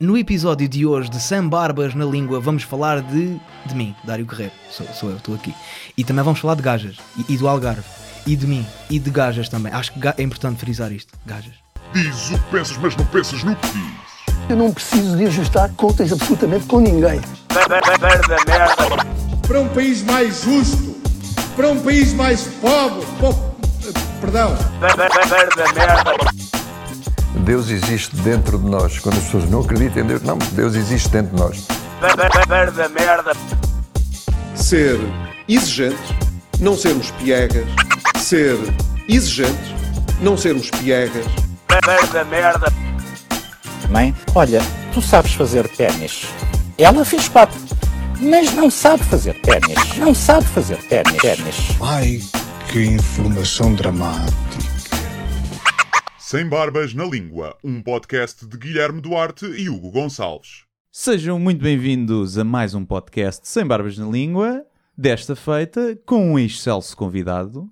No 0.00 0.16
episódio 0.16 0.66
de 0.66 0.86
hoje 0.86 1.10
de 1.10 1.20
Sam 1.20 1.46
Barbas 1.48 1.94
na 1.94 2.06
Língua, 2.06 2.40
vamos 2.40 2.62
falar 2.62 3.02
de, 3.02 3.38
de 3.66 3.74
mim, 3.74 3.94
Dário 4.02 4.24
Guerreiro. 4.24 4.52
Sou, 4.70 4.86
sou 4.94 5.10
eu, 5.10 5.16
estou 5.16 5.34
aqui. 5.34 5.54
E 5.94 6.02
também 6.02 6.24
vamos 6.24 6.40
falar 6.40 6.54
de 6.54 6.62
gajas. 6.62 6.96
E, 7.18 7.34
e 7.34 7.36
do 7.36 7.46
Algarve. 7.46 7.82
E 8.26 8.34
de 8.34 8.46
mim. 8.46 8.66
E 8.88 8.98
de 8.98 9.10
gajas 9.10 9.50
também. 9.50 9.70
Acho 9.72 9.92
que 9.92 10.00
é 10.08 10.22
importante 10.22 10.58
frisar 10.58 10.90
isto. 10.90 11.12
Gajas. 11.26 11.52
Diz 11.92 12.30
o 12.30 12.38
que 12.38 12.50
pensas, 12.50 12.78
mas 12.78 12.96
não 12.96 13.04
pensas 13.06 13.44
no 13.44 13.54
que 13.56 13.66
dizes. 13.68 14.00
Eu 14.48 14.56
não 14.56 14.72
preciso 14.72 15.16
de 15.18 15.26
ajustar 15.26 15.68
contas 15.76 16.10
absolutamente 16.12 16.64
com 16.64 16.80
ninguém. 16.80 17.20
para 19.46 19.60
um 19.60 19.68
país 19.68 20.02
mais 20.02 20.42
justo, 20.42 20.96
para 21.54 21.68
um 21.68 21.80
país 21.80 22.14
mais 22.14 22.44
pobre, 22.60 23.04
po- 23.20 23.34
perdão, 24.20 24.56
Deus 27.44 27.70
existe 27.70 28.14
dentro 28.16 28.58
de 28.58 28.66
nós. 28.66 28.98
Quando 28.98 29.16
as 29.16 29.24
pessoas 29.24 29.48
não 29.48 29.60
acreditam 29.60 30.02
em 30.02 30.06
Deus, 30.06 30.22
não, 30.22 30.38
Deus 30.52 30.74
existe 30.74 31.08
dentro 31.08 31.34
de 31.34 31.42
nós. 31.42 31.66
ser 34.54 34.98
exigentes, 35.48 36.10
não 36.60 36.76
sermos 36.76 37.10
piegas, 37.12 37.66
ser 38.18 38.56
exigentes, 39.08 39.74
não 40.20 40.36
sermos 40.36 40.70
piegas, 40.70 41.26
Mãe, 43.90 44.14
olha, 44.34 44.60
tu 44.92 45.00
sabes 45.00 45.34
fazer 45.34 45.68
ténis. 45.68 46.26
Ela 46.76 47.04
fez 47.04 47.28
quatro, 47.28 47.58
mas 48.20 48.52
não 48.54 48.70
sabe 48.70 49.04
fazer 49.04 49.34
ténis. 49.40 49.96
Não 49.96 50.14
sabe 50.14 50.46
fazer 50.46 50.76
ténis. 50.84 51.16
ténis. 51.16 51.56
Ai, 51.80 52.20
que 52.70 52.84
informação 52.84 53.74
dramática. 53.74 54.69
Sem 56.30 56.48
Barbas 56.48 56.94
na 56.94 57.04
Língua, 57.04 57.58
um 57.64 57.82
podcast 57.82 58.46
de 58.46 58.56
Guilherme 58.56 59.00
Duarte 59.00 59.46
e 59.46 59.68
Hugo 59.68 59.90
Gonçalves. 59.90 60.62
Sejam 60.92 61.40
muito 61.40 61.60
bem-vindos 61.60 62.38
a 62.38 62.44
mais 62.44 62.72
um 62.72 62.84
podcast 62.84 63.48
Sem 63.48 63.66
Barbas 63.66 63.98
na 63.98 64.06
Língua, 64.08 64.64
desta 64.96 65.34
feita 65.34 65.98
com 66.06 66.34
um 66.34 66.38
excelso 66.38 66.96
convidado, 66.96 67.68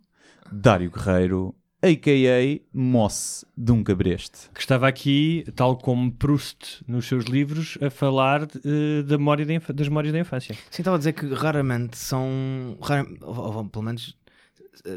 Dário 0.51 0.91
Guerreiro, 0.91 1.55
a.k.a. 1.81 2.61
Mosse 2.77 3.47
de 3.57 3.71
um 3.71 3.85
Cabreste. 3.85 4.51
que 4.53 4.59
estava 4.61 4.89
aqui, 4.89 5.45
tal 5.55 5.77
como 5.77 6.11
Proust 6.11 6.83
nos 6.89 7.07
seus 7.07 7.27
livros, 7.27 7.79
a 7.81 7.89
falar 7.89 8.43
eh, 8.43 9.03
da 9.05 9.17
memória 9.17 9.47
da 9.47 9.73
das 9.73 9.87
memórias 9.87 10.13
da 10.13 10.19
infância. 10.19 10.57
Sim, 10.69 10.83
estava 10.83 10.97
a 10.97 10.99
dizer 10.99 11.13
que 11.13 11.33
raramente 11.33 11.97
são. 11.97 12.77
rara- 12.83 13.07
ou, 13.21 13.57
ou, 13.59 13.65
pelo 13.67 13.85
menos 13.85 14.18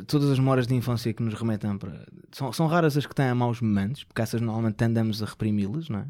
todas 0.08 0.30
as 0.30 0.40
memórias 0.40 0.68
de 0.68 0.76
infância 0.76 1.14
que 1.14 1.24
nos 1.24 1.34
remetem 1.34 1.78
para. 1.78 2.06
São, 2.32 2.52
são 2.52 2.68
raras 2.68 2.98
as 2.98 3.06
que 3.06 3.16
têm 3.16 3.34
maus 3.34 3.62
momentos, 3.62 4.04
porque 4.04 4.22
essas 4.22 4.42
normalmente 4.42 4.76
tendemos 4.76 5.22
a 5.22 5.26
reprimi-las, 5.26 5.90
não 5.90 6.00
é? 6.00 6.06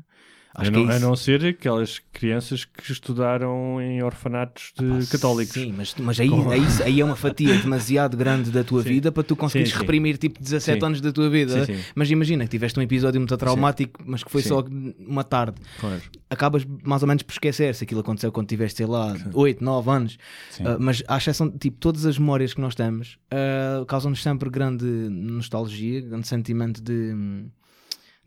A 0.54 0.64
Acho 0.64 0.72
não, 0.72 0.86
que 0.86 0.92
é 0.92 0.96
a 0.96 1.00
não 1.00 1.16
ser 1.16 1.46
aquelas 1.46 2.00
crianças 2.12 2.66
que 2.66 2.92
estudaram 2.92 3.82
em 3.82 4.04
orfanatos 4.04 4.74
de 4.78 5.08
católicos. 5.08 5.54
Sim, 5.54 5.74
mas, 5.78 5.96
mas 5.98 6.20
aí, 6.20 6.30
aí, 6.30 6.84
aí 6.84 7.00
é 7.00 7.06
uma 7.06 7.16
fatia 7.16 7.56
demasiado 7.58 8.18
grande 8.18 8.52
da 8.52 8.64
tua 8.64 8.84
Sim. 8.84 8.90
vida 8.90 9.12
para 9.12 9.24
tu 9.24 9.36
conseguires 9.36 9.70
Sim, 9.72 9.76
sim. 9.76 9.82
reprimir 9.82 10.18
tipo 10.18 10.40
17 10.40 10.80
Sim. 10.80 10.86
anos 10.86 11.00
da 11.02 11.12
tua 11.12 11.30
vida. 11.30 11.66
Sim, 11.66 11.76
sim. 11.78 11.84
Mas 11.96 12.12
imagina 12.12 12.44
que 12.44 12.50
tiveste 12.50 12.78
um 12.78 12.82
episódio 12.84 13.20
muito 13.22 13.36
traumático, 13.38 14.02
mas 14.06 14.24
que 14.24 14.32
foi 14.32 14.42
Sim. 14.42 14.50
só 14.50 14.66
uma 15.08 15.24
tarde. 15.24 15.62
Claro. 15.80 16.02
Acabas 16.30 16.66
mais 16.84 17.02
ou 17.02 17.08
menos 17.08 17.24
por 17.24 17.32
esquecer 17.32 17.74
se 17.74 17.86
aquilo 17.86 18.02
aconteceu 18.02 18.32
quando 18.32 18.48
tiveste, 18.48 18.78
sei 18.78 18.86
lá, 18.86 19.16
8, 19.34 19.64
9 19.64 19.90
anos. 19.90 20.18
Ah, 20.60 20.78
mas 20.80 21.02
à 21.08 21.18
exceção, 21.18 21.50
tipo, 21.50 21.78
todas 21.78 22.06
as 22.06 22.18
memórias 22.18 22.54
que 22.54 22.60
nós 22.60 22.76
temos 22.76 23.18
ah, 23.32 23.86
causam-nos 23.88 24.22
sempre 24.22 24.50
grande 24.50 24.86
nostalgia, 24.86 26.02
grande 26.02 26.28
sentimento 26.28 26.82
de. 26.82 27.16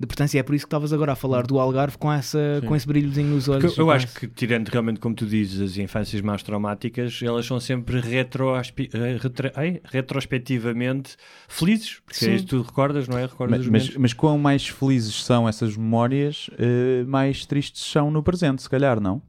De 0.04 0.08
pertença, 0.08 0.36
e 0.36 0.40
é 0.40 0.42
por 0.42 0.54
isso 0.54 0.64
que 0.64 0.68
estavas 0.68 0.92
agora 0.92 1.12
a 1.12 1.16
falar 1.16 1.46
do 1.46 1.58
Algarve 1.58 1.96
com, 1.96 2.12
essa, 2.12 2.62
com 2.66 2.76
esse 2.76 2.86
brilhozinho 2.86 3.28
nos 3.34 3.48
olhos. 3.48 3.64
Porque 3.64 3.80
eu 3.80 3.90
acho 3.90 4.06
esse- 4.06 4.20
que, 4.20 4.26
tirando 4.28 4.68
realmente, 4.68 5.00
como 5.00 5.14
tu 5.14 5.24
dizes, 5.24 5.60
as 5.60 5.76
infâncias 5.78 6.20
mais 6.20 6.42
traumáticas, 6.42 7.20
elas 7.22 7.46
são 7.46 7.58
sempre 7.58 8.00
retroaspe- 8.00 8.90
eh, 8.92 9.18
ai, 9.54 9.80
retrospectivamente 9.84 11.16
felizes, 11.48 12.00
porque 12.04 12.24
é 12.24 12.28
Sim. 12.28 12.34
isso 12.34 12.44
que 12.44 12.50
tu 12.50 12.62
recordas, 12.62 13.08
não 13.08 13.16
é? 13.18 13.22
Recordas 13.22 13.66
Mas, 13.66 13.66
os 13.84 13.88
mas, 13.88 13.96
mas 13.96 14.12
quão 14.12 14.38
mais 14.38 14.66
felizes 14.68 15.24
são 15.24 15.48
essas 15.48 15.76
memórias, 15.76 16.48
eh, 16.58 17.04
mais 17.06 17.46
tristes 17.46 17.84
são 17.90 18.10
no 18.10 18.22
presente, 18.22 18.62
se 18.62 18.68
calhar, 18.70 19.00
não? 19.00 19.22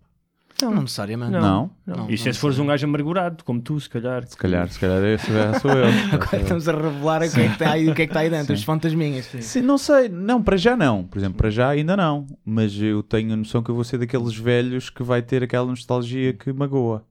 Não, 0.61 0.71
não 0.71 0.81
necessariamente. 0.83 1.31
Não? 1.31 1.69
Não, 1.85 2.09
Isso 2.09 2.29
é 2.29 2.33
se 2.33 2.39
fores 2.39 2.57
um 2.59 2.65
gajo 2.65 2.85
amargurado, 2.85 3.43
como 3.43 3.61
tu, 3.61 3.77
se 3.79 3.89
calhar. 3.89 4.25
Se 4.25 4.37
calhar, 4.37 4.69
se 4.69 4.79
calhar 4.79 5.03
esse 5.03 5.25
sou 5.59 5.71
eu. 5.71 5.85
Agora 6.13 6.37
estamos 6.41 6.69
a 6.69 6.71
revelar 6.71 7.21
o 7.23 7.29
que, 7.31 7.39
é 7.41 7.47
que 7.47 7.53
está 7.53 7.71
aí, 7.71 7.89
o 7.89 7.93
que 7.95 8.01
é 8.03 8.05
que 8.05 8.09
está 8.11 8.19
aí 8.21 8.29
dentro, 8.29 8.53
as 8.53 8.63
fantasminhas. 8.63 9.25
Sim, 9.41 9.61
não 9.61 9.77
sei, 9.77 10.07
não, 10.07 10.41
para 10.41 10.55
já 10.55 10.77
não. 10.77 11.03
Por 11.03 11.17
exemplo, 11.17 11.37
para 11.37 11.49
já 11.49 11.69
ainda 11.69 11.97
não. 11.97 12.25
Mas 12.45 12.73
eu 12.81 13.03
tenho 13.03 13.33
a 13.33 13.35
noção 13.35 13.61
que 13.61 13.69
eu 13.69 13.75
vou 13.75 13.83
ser 13.83 13.97
daqueles 13.97 14.35
velhos 14.35 14.89
que 14.89 15.03
vai 15.03 15.21
ter 15.21 15.43
aquela 15.43 15.65
nostalgia 15.67 16.31
que 16.31 16.53
magoa. 16.53 17.05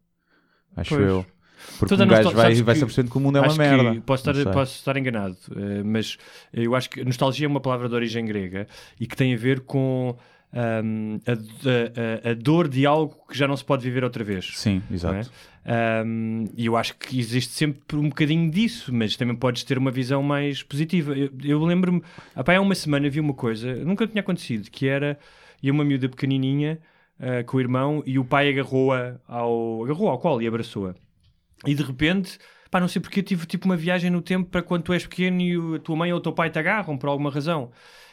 Acho 0.77 0.97
Pois. 0.97 1.07
eu. 1.09 1.27
Porque 1.79 1.87
Toda 1.95 2.05
um 2.05 2.09
gajo 2.09 2.31
vai, 2.31 2.55
vai 2.63 2.75
que- 2.75 2.79
se 2.79 2.85
apercebendo 2.85 3.11
que 3.11 3.17
o 3.17 3.21
mundo 3.21 3.39
é 3.39 3.41
uma 3.41 3.55
merda. 3.55 4.01
Posso, 4.05 4.27
Não 4.27 4.39
estar, 4.39 4.53
posso 4.53 4.75
estar 4.75 4.97
enganado, 4.99 5.37
eh, 5.57 5.83
mas 5.83 6.19
eu 6.53 6.75
acho 6.75 6.91
que 6.91 7.03
nostalgia 7.05 7.47
é 7.47 7.49
uma 7.49 7.61
palavra 7.61 7.89
de 7.89 7.95
origem 7.95 8.25
grega 8.27 8.67
e 9.01 9.07
que 9.07 9.17
tem 9.17 9.33
a 9.33 9.37
ver 9.37 9.61
com 9.61 10.15
ahm, 10.55 11.19
a, 11.27 11.33
a- 11.33 12.31
a- 12.31 12.35
dor 12.35 12.69
de 12.69 12.87
algo 12.87 13.15
que 13.29 13.37
já 13.37 13.49
não 13.49 13.57
se 13.57 13.65
pode 13.65 13.83
viver 13.83 14.05
outra 14.05 14.23
vez. 14.23 14.53
Sim, 14.55 14.81
é? 14.91 14.95
exato. 14.95 15.31
Ahm, 15.67 16.45
E 16.57 16.67
eu 16.67 16.77
acho 16.77 16.95
que 16.97 17.19
existe 17.19 17.53
sempre 17.53 17.97
um 17.97 18.09
bocadinho 18.09 18.51
disso, 18.51 18.93
mas 18.95 19.17
também 19.17 19.35
podes 19.35 19.65
ter 19.65 19.77
uma 19.79 19.91
visão 19.91 20.23
mais 20.23 20.63
positiva. 20.63 21.17
Eu, 21.17 21.31
eu 21.43 21.65
lembro-me, 21.65 22.03
há 22.35 22.61
uma 22.61 22.75
semana 22.75 23.09
vi 23.11 23.19
uma 23.21 23.35
coisa, 23.35 23.75
nunca 23.85 24.07
tinha 24.07 24.21
acontecido, 24.21 24.71
que 24.71 24.87
era 24.87 25.19
ia 25.63 25.73
uma 25.73 25.85
miúda 25.85 26.09
pequenininha 26.09 26.79
ah, 27.19 27.43
com 27.45 27.57
o 27.57 27.61
irmão 27.61 28.03
e 28.07 28.19
o 28.19 28.25
pai 28.25 28.49
agarrou-a 28.51 29.17
ao, 29.27 29.85
agarrou 29.85 30.09
ao 30.09 30.19
colo 30.19 30.41
e 30.43 30.47
abraçou-a. 30.47 30.95
E 31.67 31.75
de 31.75 31.83
repente, 31.83 32.39
pá, 32.71 32.79
não 32.79 32.89
sei 32.89 33.01
porque 33.01 33.21
eu 33.21 33.25
tive 33.25 33.47
tipo 33.47 33.65
uma 33.65 33.77
viagem 33.77 34.11
no 34.11 34.21
tempo 34.21 34.51
para 34.51 34.63
quando 34.63 34.83
tu 34.83 34.93
és 34.93 35.07
pequeno 35.07 35.41
e 35.41 35.77
a 35.77 35.79
tua 35.79 35.97
mãe 35.97 36.13
ou 36.13 36.19
o 36.19 36.23
teu 36.23 36.33
pai 36.33 36.51
te 36.51 36.59
agarram 36.59 36.99
por 36.99 37.09
alguma 37.09 37.31
razão. 37.31 37.71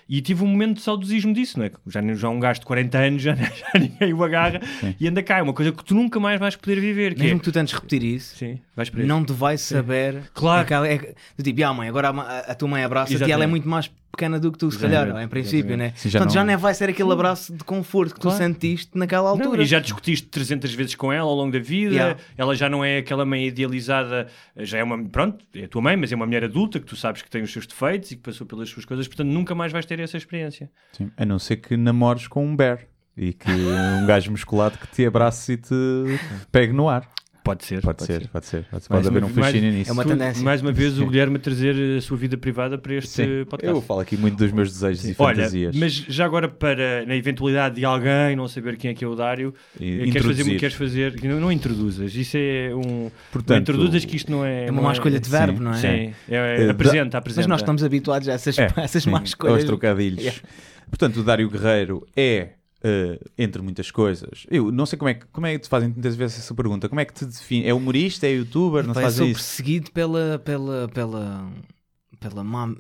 E 0.08 0.22
tive 0.22 0.44
um 0.44 0.48
momento 0.48 0.78
de 0.78 0.82
saudosismo 0.82 1.34
disso, 1.34 1.58
não 1.58 1.66
é? 1.66 1.72
Já, 1.88 2.02
já 2.14 2.30
um 2.30 2.40
gajo 2.40 2.60
de 2.60 2.66
40 2.66 2.98
anos 2.98 3.22
já, 3.24 3.36
já 3.36 3.80
ninguém 3.80 4.14
o 4.14 4.24
agarra 4.24 4.60
e 5.00 5.08
anda 5.08 5.24
cá. 5.24 5.38
É 5.38 5.42
uma 5.42 5.54
coisa 5.54 5.72
que 5.72 5.84
tu 5.84 5.96
nunca 5.96 6.20
mais 6.20 6.40
vais 6.40 6.56
poder 6.56 6.80
viver. 6.80 7.14
Que 7.16 7.22
Mesmo 7.22 7.38
é... 7.38 7.40
que 7.40 7.46
tu 7.46 7.52
tentes 7.52 7.74
repetir 7.74 8.04
isso, 8.04 8.36
Sim, 8.38 8.60
vais 8.76 8.92
não 8.92 9.24
te 9.24 9.34
vai 9.34 9.58
saber. 9.58 10.24
Claro. 10.34 10.68
É, 10.86 11.14
do 11.38 11.44
tipo, 11.44 11.64
ah, 11.64 11.74
mãe, 11.74 11.90
agora 11.90 12.10
a, 12.10 12.40
a 12.40 12.56
tua 12.56 12.68
mãe 12.68 12.84
abraça-te 12.84 13.24
e 13.24 13.32
ela 13.32 13.44
é 13.44 13.48
muito 13.48 13.68
mais 13.68 13.92
pequena 14.12 14.40
do 14.40 14.52
que 14.52 14.58
tu, 14.58 14.70
se 14.70 14.78
calhar, 14.78 15.08
em 15.22 15.28
princípio, 15.28 15.76
né? 15.78 15.94
Sim, 15.96 16.10
já 16.10 16.20
Portanto, 16.20 16.34
já 16.36 16.44
não- 16.44 16.54
não 16.54 16.60
vai 16.60 16.74
ser 16.74 16.90
aquele 16.90 17.12
abraço 17.12 17.54
de 17.56 17.64
conforto 17.64 18.14
que 18.14 18.20
tu 18.20 18.24
Claro. 18.24 18.38
sentiste 18.38 18.92
naquela 18.96 19.24
Não, 19.36 19.42
altura. 19.44 19.64
e 19.64 19.66
já 19.66 19.80
discutiste 19.80 20.28
300 20.28 20.74
vezes 20.74 20.96
com 20.96 21.12
ela 21.12 21.30
ao 21.30 21.36
longo 21.36 21.52
da 21.52 21.60
vida. 21.60 21.94
Yeah. 21.96 22.20
Ela 22.38 22.56
já 22.56 22.70
não 22.70 22.84
é 22.84 22.98
aquela 22.98 23.26
mãe 23.26 23.48
idealizada, 23.48 24.28
já 24.58 24.78
é 24.80 24.84
uma, 24.84 25.04
pronto, 25.06 25.44
é 25.56 25.64
a 25.64 25.68
tua 25.68 25.82
mãe, 25.82 25.96
mas 25.96 26.12
é 26.12 26.16
uma 26.16 26.26
mulher 26.26 26.44
adulta 26.44 26.80
que 26.80 26.86
tu 26.86 26.96
sabes 26.96 27.22
que 27.22 27.30
tem 27.30 27.42
os 27.42 27.52
seus 27.52 27.66
defeitos 27.66 28.12
e 28.12 28.16
que 28.16 28.22
passou 28.22 28.46
pelas 28.46 28.70
suas 28.70 28.86
coisas, 28.86 29.08
portanto 29.08 29.28
nunca 29.30 29.56
mais 29.56 29.72
vais 29.72 29.86
ter 29.86 30.00
essa 30.00 30.18
experiência. 30.18 30.70
Sim. 30.94 31.10
A 31.18 31.26
não 31.26 31.40
ser 31.40 31.58
que 31.58 31.78
namores 31.78 32.28
com 32.28 32.46
um 32.46 32.56
bear 32.56 32.80
e 33.18 33.34
que 33.34 33.50
um 33.52 34.06
gajo 34.06 34.32
musculado 34.32 34.78
que 34.78 34.88
te 34.88 35.06
abrace 35.06 35.54
e 35.54 35.58
te 35.58 35.74
pegue 36.52 36.74
no 36.74 36.88
ar. 36.90 37.08
Pode 37.44 37.66
ser. 37.66 37.82
Pode, 37.82 38.04
ser, 38.04 38.28
pode 38.28 38.46
ser. 38.46 38.66
Pode, 38.70 38.88
pode 38.88 39.08
haver 39.08 39.24
um 39.24 39.30
fascínio 39.30 39.72
nisso. 39.72 39.90
É 39.90 39.94
uma 39.94 40.06
tendência. 40.06 40.44
Mais 40.44 40.62
uma 40.62 40.72
vez 40.72 41.00
o 41.00 41.08
Guilherme 41.08 41.38
a 41.38 41.40
trazer 41.40 41.98
a 41.98 42.02
sua 42.02 42.16
vida 42.16 42.38
privada 42.38 42.78
para 42.78 42.94
este 42.94 43.10
Sim, 43.10 43.46
podcast. 43.50 43.76
eu 43.76 43.82
falo 43.82 44.00
aqui 44.00 44.16
muito 44.16 44.38
dos 44.38 44.52
meus 44.52 44.72
desejos 44.72 45.06
e 45.06 45.16
Olha, 45.18 45.36
fantasias. 45.38 45.76
mas 45.76 45.92
já 45.94 46.26
agora 46.26 46.48
para, 46.48 47.04
na 47.06 47.16
eventualidade 47.16 47.76
de 47.76 47.86
alguém 47.86 48.36
não 48.36 48.48
saber 48.48 48.78
quem 48.78 48.92
é 48.92 48.94
que 48.94 49.04
é 49.04 49.08
o 49.08 49.16
Dário, 49.16 49.54
E 49.80 50.02
eh, 50.02 50.12
queres 50.12 50.28
fazer, 50.28 50.58
queres 50.60 50.76
fazer 50.76 51.16
não, 51.24 51.40
não 51.40 51.52
introduzas, 51.52 52.14
isso 52.14 52.38
é 52.38 52.72
um... 52.76 53.10
Portanto, 53.32 53.50
não 53.50 53.58
introduzas 53.58 54.06
que 54.06 54.16
isto 54.16 54.32
não 54.32 54.46
é... 54.46 54.68
É 54.68 54.72
uma 54.72 54.84
má 54.84 54.92
escolha 54.92 55.20
de 55.20 55.30
verbo, 55.30 55.58
sim, 55.58 55.64
não 55.64 55.72
é? 55.72 55.78
Sim, 55.78 55.88
é, 55.88 56.14
é, 56.30 56.62
Eh, 56.66 56.70
apresenta, 56.70 57.18
apresenta. 57.18 57.42
Mas 57.42 57.48
nós 57.48 57.62
estamos 57.62 57.84
habituados 57.84 58.30
a 58.30 58.34
essas, 58.34 58.58
É, 58.60 58.68
essas 58.78 59.04
sim, 59.04 59.10
más 59.10 59.24
escolhas. 59.30 59.56
Aos 59.56 59.64
trocadilhos. 59.66 60.22
Yeah. 60.22 60.40
Portanto, 60.90 61.22
o 61.22 61.24
Dário 61.24 61.50
Guerreiro 61.50 62.06
é, 62.16 62.50
eh, 62.84 63.20
entre 63.38 63.62
muitas 63.62 63.92
coisas, 63.92 64.46
eu 64.50 64.72
não 64.72 64.86
sei 64.86 64.98
como 64.98 65.10
é 65.10 65.14
que, 65.14 65.26
como 65.28 65.46
é 65.46 65.54
que 65.54 65.60
te 65.60 65.70
fazem 65.70 65.90
muitas 65.90 66.16
vezes 66.16 66.40
essa 66.40 66.54
pergunta. 66.56 66.90
Como 66.90 67.00
é 67.00 67.06
que 67.06 67.14
te 67.14 67.26
define? 67.26 67.68
É 67.68 67.74
humorista? 67.74 68.26
É 68.26 68.32
youtuber? 68.32 68.86
Não 68.86 68.94
faz 68.94 69.16
sou 69.16 69.28
isso? 69.28 69.36
perseguido 69.36 69.92
pela, 69.92 70.40
pela, 70.40 70.88
pela, 70.90 71.52
pela 72.20 72.44
má, 72.44 72.74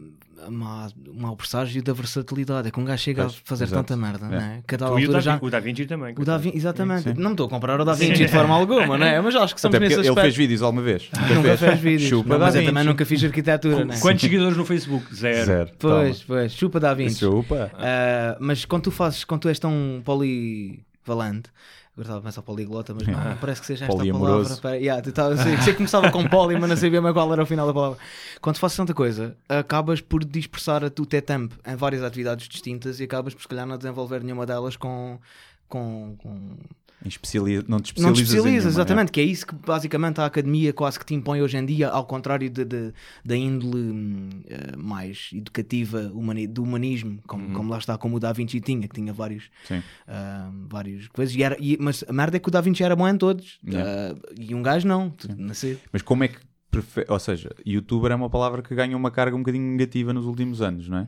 má, 0.49 0.89
mau 1.13 1.35
presságio 1.35 1.81
da 1.83 1.93
versatilidade. 1.93 2.67
É 2.67 2.71
que 2.71 2.79
um 2.79 2.85
gajo 2.85 3.01
chega 3.03 3.23
Pois, 3.23 3.35
a 3.35 3.39
fazer 3.43 3.63
exato. 3.65 3.83
tanta 3.83 3.95
merda, 3.95 4.25
É. 4.25 4.29
não 4.29 4.37
é? 4.37 4.63
Cada 4.65 4.87
Tu 4.87 4.99
e 4.99 5.07
o 5.07 5.11
da, 5.11 5.19
já... 5.19 5.39
o 5.41 5.49
da 5.49 5.59
Vinci 5.59 5.85
também. 5.85 6.15
O 6.17 6.25
Da 6.25 6.37
Vin- 6.37 6.51
exatamente. 6.55 7.03
Sim. 7.03 7.13
Não 7.17 7.29
me 7.29 7.33
estou 7.33 7.45
a 7.47 7.49
comprar 7.49 7.79
o 7.79 7.85
Da 7.85 7.93
Vinci 7.93 8.13
de 8.25 8.27
forma 8.27 8.55
alguma, 8.55 8.97
não 8.97 9.05
é? 9.05 9.19
Mas 9.21 9.35
acho 9.35 9.53
que 9.55 9.61
somos 9.61 9.79
nesse 9.79 9.93
ele 9.93 10.01
aspecto. 10.01 10.21
fez 10.21 10.35
vídeos 10.35 10.61
alguma 10.61 10.81
vez. 10.81 11.09
Nunca 11.35 11.57
fez 11.57 11.79
vídeos. 11.79 12.09
Chupa 12.09 12.29
Não, 12.29 12.39
Da 12.39 12.45
mas 12.45 12.55
eu 12.55 12.65
também 12.65 12.83
nunca 12.83 13.05
fiz 13.05 13.23
arquitetura, 13.23 13.85
não 13.85 13.93
é? 13.93 13.99
Quantos 13.99 14.21
seguidores 14.21 14.57
no 14.57 14.65
Facebook? 14.65 15.13
Zero. 15.15 15.45
Zero. 15.45 15.69
Pois, 15.77 16.23
pois. 16.23 16.51
Chupa 16.53 16.79
Da 16.79 16.89
Toma. 16.89 16.97
Vinci. 16.97 17.19
Chupa. 17.19 17.71
Ah, 17.75 18.37
mas 18.39 18.65
quando 18.65 18.83
tu 18.83 18.91
fazes, 18.91 19.23
quando 19.23 19.41
tu 19.41 19.49
és 19.49 19.59
tão 19.59 20.01
poli, 20.03 20.83
Valente. 21.05 21.49
Agora 21.93 22.03
estava 22.07 22.19
a 22.19 22.21
pensar 22.21 22.41
poliglota, 22.41 22.93
mas 22.93 23.05
não, 23.05 23.37
parece 23.37 23.59
que 23.61 23.67
seja 23.67 23.85
esta 23.85 23.93
palavra. 24.13 24.43
Pera, 24.61 24.77
yeah, 24.77 25.01
tu 25.01 25.11
tava- 25.11 25.35
sei, 25.35 25.57
sei 25.57 25.73
que 25.73 25.77
começava 25.77 26.09
com 26.09 26.25
poli, 26.27 26.57
mas 26.57 26.69
não 26.69 26.77
sabia 26.77 27.01
mais 27.01 27.13
qual 27.13 27.31
era 27.33 27.43
o 27.43 27.45
final 27.45 27.67
da 27.67 27.73
palavra. 27.73 27.97
Quando 28.39 28.57
fazes 28.57 28.77
tanta 28.77 28.93
coisa, 28.93 29.35
acabas 29.49 29.99
por 29.99 30.23
dispersar 30.23 30.83
a 30.85 30.89
tu 30.89 31.05
tempo 31.05 31.53
em 31.67 31.75
várias 31.75 32.01
atividades 32.01 32.47
distintas 32.47 32.99
e 32.99 33.03
acabas 33.03 33.33
por 33.33 33.41
se 33.41 33.47
calhar 33.47 33.65
não 33.67 33.77
desenvolver 33.77 34.23
nenhuma 34.23 34.45
delas 34.45 34.77
com. 34.77 35.19
com, 35.67 36.15
com... 36.17 36.57
Em 37.03 37.07
especiali- 37.07 37.63
Não 37.67 37.79
te 37.79 37.85
especializas, 37.87 38.03
Não 38.03 38.13
te 38.13 38.21
especializas, 38.21 38.45
nenhuma, 38.65 38.69
exatamente, 38.69 39.11
que 39.11 39.19
é 39.19 39.23
isso 39.23 39.47
que 39.47 39.55
basicamente 39.55 40.21
a 40.21 40.25
academia 40.25 40.71
quase 40.71 40.99
que 40.99 41.05
te 41.05 41.15
impõe 41.15 41.41
hoje 41.41 41.57
em 41.57 41.65
dia, 41.65 41.89
ao 41.89 42.05
contrário 42.05 42.49
de, 42.49 42.63
de- 42.63 42.93
da 43.25 43.35
índole 43.35 44.43
eh, 44.47 44.75
mais 44.77 45.29
educativa 45.33 46.11
humani- 46.13 46.45
do 46.47 46.61
humanismo, 46.61 47.19
como, 47.25 47.51
como 47.53 47.69
lá 47.71 47.77
está, 47.79 47.97
como 47.97 48.17
o 48.17 48.19
Da 48.19 48.31
Vinci 48.31 48.61
tinha, 48.61 48.87
que 48.87 48.93
tinha 48.95 49.11
vários, 49.11 49.49
Uhum. 49.69 49.81
Ah, 50.07 50.51
vários 50.69 51.07
coisas, 51.07 51.35
e 51.35 51.41
era, 51.41 51.57
e- 51.59 51.77
mas 51.79 52.03
a 52.07 52.13
merda 52.13 52.37
é 52.37 52.39
que 52.39 52.47
o 52.49 52.51
Da 52.51 52.61
Vinci 52.61 52.83
era 52.83 52.95
bom 52.95 53.07
em 53.07 53.17
todos, 53.17 53.59
Yeah. 53.67 54.15
ah, 54.15 54.29
e 54.39 54.53
um 54.53 54.61
gajo 54.61 54.87
não, 54.87 55.11
nasceu. 55.37 55.77
Mas 55.91 56.01
como 56.01 56.23
é 56.23 56.27
que. 56.27 56.37
prefe- 56.69 57.05
Ou 57.09 57.19
seja, 57.19 57.49
youtuber 57.65 58.11
é 58.11 58.15
uma 58.15 58.29
palavra 58.29 58.61
que 58.61 58.73
ganha 58.75 58.95
uma 58.95 59.09
carga 59.11 59.35
um 59.35 59.39
bocadinho 59.39 59.69
negativa 59.71 60.13
nos 60.13 60.25
últimos 60.25 60.61
anos, 60.61 60.87
não 60.87 60.99
é? 60.99 61.07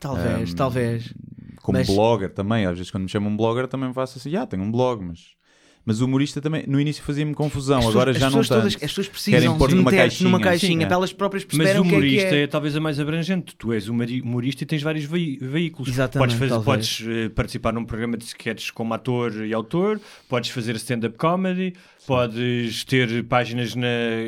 Talvez, 0.00 0.50
Hum, 0.52 0.56
talvez. 0.56 1.14
Como 1.62 1.76
Mas- 1.78 1.86
blogger 1.86 2.30
também, 2.32 2.64
às 2.66 2.76
vezes 2.76 2.90
quando 2.90 3.02
me 3.04 3.08
chamam 3.10 3.36
blogger 3.36 3.68
também 3.68 3.88
me 3.88 3.94
faço 3.94 4.18
assim, 4.18 4.34
ah, 4.34 4.46
tenho 4.46 4.62
um 4.62 4.72
blog, 4.72 5.04
mas. 5.04 5.38
Mas 5.82 6.02
o 6.02 6.04
humorista 6.04 6.42
também, 6.42 6.62
no 6.68 6.78
início 6.78 7.02
fazia-me 7.02 7.32
confusão, 7.34 7.78
As 7.78 7.86
agora 7.86 8.12
pessoas- 8.12 8.20
já 8.20 8.26
as 8.28 8.34
não 8.34 8.40
tanto. 8.42 8.48
todas- 8.60 8.74
As 8.74 8.80
pessoas 8.80 9.08
precisam 9.08 9.56
pôr 9.56 9.70
de 9.70 9.74
numa 9.76 9.90
meter-te 9.90 10.22
numa 10.22 10.38
caixinha. 10.38 10.50
caixinha 10.52 10.78
Sim, 10.80 10.84
é. 10.84 10.86
para 10.86 10.96
elas 10.96 11.12
próprias 11.14 11.46
Mas 11.46 11.54
o 11.54 11.56
o 11.56 11.64
que 11.64 11.70
é 11.70 11.72
que 11.72 11.80
humorista 11.88 12.34
é, 12.36 12.42
é. 12.42 12.46
talvez 12.46 12.76
a 12.76 12.80
mais 12.80 13.00
abrangente. 13.00 13.56
Tu 13.56 13.72
és 13.72 13.88
humori- 13.88 14.20
humorista 14.20 14.62
e 14.62 14.66
tens 14.66 14.82
vários 14.82 15.06
vei- 15.06 15.38
veículos. 15.40 15.88
Exatamente, 15.88 16.36
podes, 16.36 16.50
fazer- 16.50 16.64
podes 16.64 17.04
eh, 17.08 17.28
participar 17.30 17.72
num 17.72 17.84
programa 17.86 18.18
de 18.18 18.24
sketches 18.24 18.70
como 18.70 18.92
ator 18.92 19.32
e 19.44 19.54
autor, 19.54 19.98
podes 20.28 20.50
fazer 20.50 20.76
stand-up 20.76 21.16
comedy, 21.16 21.72
podes 22.06 22.84
ter 22.84 23.24
páginas 23.24 23.74
na, 23.74 23.86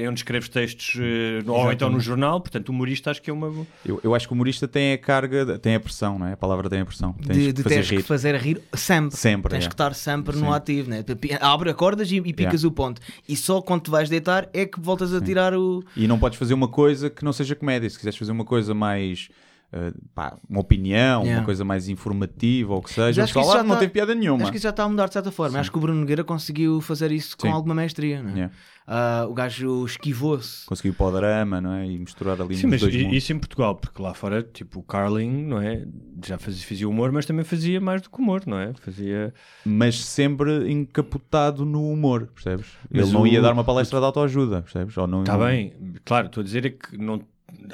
onde 0.09 0.21
escreves 0.21 0.49
textos 0.49 0.97
eh, 1.01 1.43
ou 1.47 1.73
então 1.73 1.91
no 1.91 2.01
jornal. 2.01 2.41
Portanto, 2.41 2.69
o 2.69 2.73
humorista 2.73 3.11
acho 3.11 3.21
que 3.23 3.31
é 3.31 3.33
uma. 3.33 3.67
Eu, 3.85 4.01
eu 4.03 4.15
acho 4.15 4.27
que 4.27 4.33
o 4.33 4.35
humorista 4.35 4.69
tem 4.69 4.93
a 4.93 4.99
carga, 4.99 5.59
tem 5.59 5.75
a 5.75 5.81
pressão, 5.81 6.19
não 6.19 6.27
é? 6.27 6.33
A 6.33 6.37
palavra 6.37 6.69
tem 6.69 6.81
a 6.81 6.85
pressão. 6.85 7.13
Tens 7.15 7.37
de, 7.37 7.47
que 7.47 7.53
de 7.53 7.63
fazer 7.63 7.75
teres 7.75 7.91
rir. 7.91 7.97
que 7.97 8.03
fazer 8.03 8.37
rir 8.37 8.63
sempre. 8.75 9.17
Sempre, 9.17 9.51
Tens 9.51 9.65
é. 9.65 9.69
que 9.69 9.75
estar 9.75 9.95
sempre 9.95 10.37
Sim. 10.37 10.43
no 10.43 10.53
ativo, 10.53 10.91
né? 10.91 11.05
Abre, 11.41 11.71
acordas 11.71 12.11
e, 12.11 12.17
e 12.17 12.21
picas 12.33 12.63
Yeah. 12.63 12.69
o 12.69 12.71
ponto. 12.71 13.01
E 13.29 13.35
só 13.35 13.63
quando 13.63 13.83
te 13.83 13.91
vais 13.91 14.09
deitar 14.09 14.49
é 14.53 14.67
que 14.67 14.79
voltas 14.79 15.15
a 15.15 15.21
tirar 15.21 15.55
o. 15.55 15.83
E 15.97 16.07
não 16.07 16.19
podes 16.19 16.39
fazer 16.39 16.55
uma 16.55 16.69
coisa 16.69 17.09
que 17.09 17.25
não 17.25 17.33
seja 17.33 17.55
comédia. 17.55 17.89
Se 17.89 17.97
quiseres 17.97 18.19
fazer 18.19 18.33
uma 18.33 18.45
coisa 18.45 18.75
mais. 18.75 19.29
Eh, 19.73 19.93
pá, 20.15 20.37
uma 20.49 20.61
opinião, 20.61 21.23
Yeah. 21.23 21.41
uma 21.41 21.45
coisa 21.45 21.65
mais 21.65 21.89
informativa 21.89 22.73
ou 22.73 22.79
o 22.81 22.83
que 22.83 22.93
seja, 22.93 23.23
o 23.23 23.27
pessoal 23.27 23.47
lá 23.47 23.53
já 23.55 23.63
não 23.63 23.75
tá- 23.75 23.81
tem 23.81 23.89
piada 23.89 24.15
nenhuma. 24.15 24.43
Acho 24.43 24.51
que 24.53 24.59
isso 24.59 24.65
já 24.65 24.71
está 24.71 24.85
a 24.85 24.89
mudar 24.89 25.07
de 25.07 25.13
certa 25.15 25.31
forma. 25.33 25.59
Acho 25.59 25.71
que 25.73 25.79
o 25.79 25.81
Bruno 25.81 26.01
Nogueira 26.01 26.23
conseguiu 26.25 26.81
fazer 26.81 27.11
isso 27.13 27.37
com 27.37 27.47
Sim. 27.47 27.53
alguma 27.53 27.75
mestria. 27.75 28.23
Né? 28.23 28.33
Yeah. 28.33 28.55
Ah, 28.85 29.27
o 29.29 29.33
gajo 29.33 29.85
esquivou-se. 29.87 30.67
Conseguiu 30.67 30.95
o 30.99 31.11
drama, 31.13 31.61
não 31.61 31.73
é? 31.73 31.87
E 31.87 31.97
misturar 31.99 32.41
ali 32.41 32.57
Sim, 32.57 32.67
nos 32.67 32.83
mas 32.83 32.93
dois 32.93 33.13
isso 33.15 33.33
em 33.33 33.39
Portugal, 33.39 33.77
porque 33.77 34.03
lá 34.03 34.13
fora, 34.13 34.43
tipo, 34.43 34.81
o 34.81 34.83
Carlin, 34.83 35.45
não 35.47 35.61
é? 35.63 35.87
Já 36.27 36.37
fazia, 36.37 36.67
fazia 36.67 36.89
humor, 36.89 37.13
mas 37.13 37.25
também 37.25 37.45
fazia 37.45 37.81
mais 37.81 38.03
do 38.03 38.11
que 38.11 38.19
humor, 38.21 38.43
não 38.45 38.59
é? 38.59 38.73
Fazia. 38.81 39.33
Mas 39.65 40.05
sempre 40.05 40.71
encapotado 40.71 41.65
no 41.65 41.89
humor, 41.91 42.27
percebes? 42.35 42.67
Mas 42.91 43.05
Ele 43.05 43.13
não 43.13 43.23
o- 43.23 43.27
ia 43.27 43.41
dar 43.41 43.53
uma 43.53 43.65
palestra 43.65 43.99
de 44.01 44.05
autoajuda, 44.05 44.63
percebes? 44.63 44.97
Ou 44.97 45.07
não, 45.07 45.21
Está 45.21 45.39
não- 45.39 45.47
bem, 45.47 45.73
claro, 46.05 46.27
estou 46.27 46.41
a 46.41 46.45
dizer 46.45 46.67
é 46.67 46.71
que 46.71 46.97
não. 46.99 47.23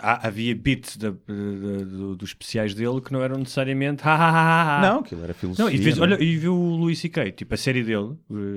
Há- 0.01 0.27
havia 0.29 0.55
bits 0.55 0.97
da- 0.97 1.11
da- 1.11 1.15
da- 1.17 1.85
do- 1.85 2.17
dos 2.17 2.31
especiais 2.31 2.75
dele 2.75 3.01
que 3.01 3.13
não 3.13 3.23
eram 3.23 3.39
necessariamente. 3.39 4.03
"Ha, 4.05 4.15
ha, 4.15 4.29
ha, 4.31 4.79
ha". 4.79 4.83
Não, 4.83 5.01
aquilo 5.01 5.25
era 5.25 5.35
filosofia. 5.35 5.65
Não, 5.65 5.73
e, 5.73 5.77
vês- 5.79 5.97
não 5.99 6.05
é? 6.05 6.09
olha, 6.15 6.23
e 6.23 6.37
viu 6.37 6.55
o 6.55 6.77
Luís 6.77 6.99
C.K., 6.99 7.33
tipo, 7.33 7.55
a 7.55 7.57
série 7.57 7.83
dele. 7.83 8.15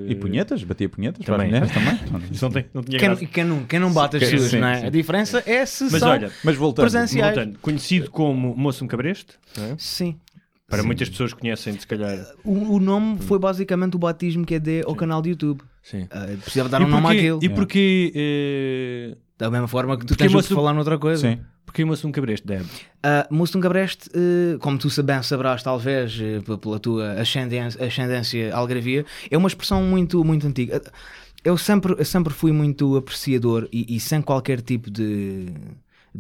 E 0.08 0.16
punhetas? 0.16 0.64
Batia 0.64 0.90
punhetas 0.90 1.24
para 1.26 1.36
as 1.36 1.42
Também. 1.50 1.62
mulheres 1.62 1.72
também? 1.74 2.32
Não, 2.42 2.50
tem, 2.52 2.66
não 2.74 2.84
tinha 2.84 3.00
Quem, 3.00 3.28
quem 3.28 3.44
não, 3.44 3.64
quem 3.66 3.80
não 3.80 3.92
bate 3.94 4.18
as 4.18 4.24
Sim, 4.28 4.38
suas, 4.38 4.52
sim, 4.52 4.60
não 4.60 4.68
é? 4.68 4.80
sim. 4.82 4.86
A 4.88 4.90
diferença 4.90 5.44
é 5.46 5.66
se 5.66 5.84
Mas 5.86 6.00
são 6.00 6.10
olha, 6.10 6.32
Mas 6.44 6.56
voltando. 6.56 6.84
presenciais. 6.90 7.36
Voltando, 7.36 7.60
conhecido 7.60 8.10
como 8.12 8.56
Moço 8.56 8.84
um 8.84 8.88
Cabreste, 8.88 9.34
é? 9.58 9.76
Sim. 9.78 10.16
para 10.68 10.84
muitas 10.84 11.10
pessoas 11.10 11.34
conhecem, 11.34 11.78
se 11.78 11.86
calhar. 11.86 12.18
O, 12.46 12.76
o 12.76 12.80
nome 12.80 13.20
foi 13.20 13.38
basicamente 13.38 13.96
o 13.96 14.00
batismo 14.00 14.46
que 14.46 14.56
é 14.56 14.60
de 14.60 14.82
ao 14.86 14.96
canal 14.96 15.22
de 15.22 15.30
YouTube. 15.32 15.62
Sim. 15.84 16.08
Ah, 16.10 16.26
precisava 16.42 16.70
dar 16.70 16.82
E 16.82 16.86
um 16.86 16.88
nome 16.88 17.02
porquê- 17.04 17.18
àquilo. 17.20 17.40
E 17.44 17.50
porquê. 17.50 18.12
eh, 18.16 19.18
Da 19.42 19.50
mesma 19.50 19.68
forma 19.68 19.98
que 19.98 20.06
tu 20.06 20.10
Porque 20.16 20.30
tens 20.30 20.48
que 20.48 20.54
falar 20.54 20.72
noutra 20.72 21.00
coisa. 21.00 21.28
Sim. 21.32 21.40
porquê 21.66 21.84
Moço 21.84 22.08
um 22.08 22.12
Cabreste, 22.12 22.46
Deb? 22.46 22.62
Uh, 22.64 23.34
Moço 23.34 23.54
de 23.54 23.58
um 23.58 23.62
Cabreste, 23.62 24.08
uh, 24.10 24.60
como 24.60 24.78
tu 24.78 24.88
bem 25.02 25.24
sabrás, 25.24 25.64
talvez, 25.64 26.16
uh, 26.48 26.58
pela 26.60 26.80
tua 26.80 27.14
ascendência, 27.14 27.84
ascendência 27.84 28.54
algravia, 28.56 29.04
é 29.32 29.36
uma 29.36 29.48
expressão 29.48 29.82
muito, 29.82 30.24
muito 30.24 30.46
antiga. 30.46 30.80
Eu 31.44 31.58
sempre, 31.58 31.96
eu 31.98 32.06
sempre 32.06 32.32
fui 32.32 32.52
muito 32.52 32.96
apreciador 32.96 33.68
e, 33.74 33.96
e 33.96 34.00
sem 34.00 34.22
qualquer 34.22 34.62
tipo 34.62 34.92
de 34.92 35.48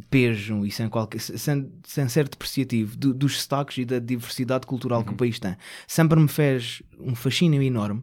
pejo 0.09 0.65
e 0.65 0.71
sem, 0.71 0.89
qualquer, 0.89 1.19
sem, 1.19 1.71
sem 1.83 2.07
ser 2.09 2.27
depreciativo 2.27 2.97
do- 2.97 3.13
dos 3.13 3.33
destaques 3.33 3.77
e 3.77 3.85
da 3.85 3.99
diversidade 3.99 4.65
cultural 4.65 5.03
que 5.03 5.11
o 5.11 5.15
país 5.15 5.37
tem. 5.39 5.55
Sempre 5.85 6.19
me 6.19 6.27
fez 6.27 6.81
um 6.99 7.13
fascínio 7.13 7.61
enorme 7.61 8.01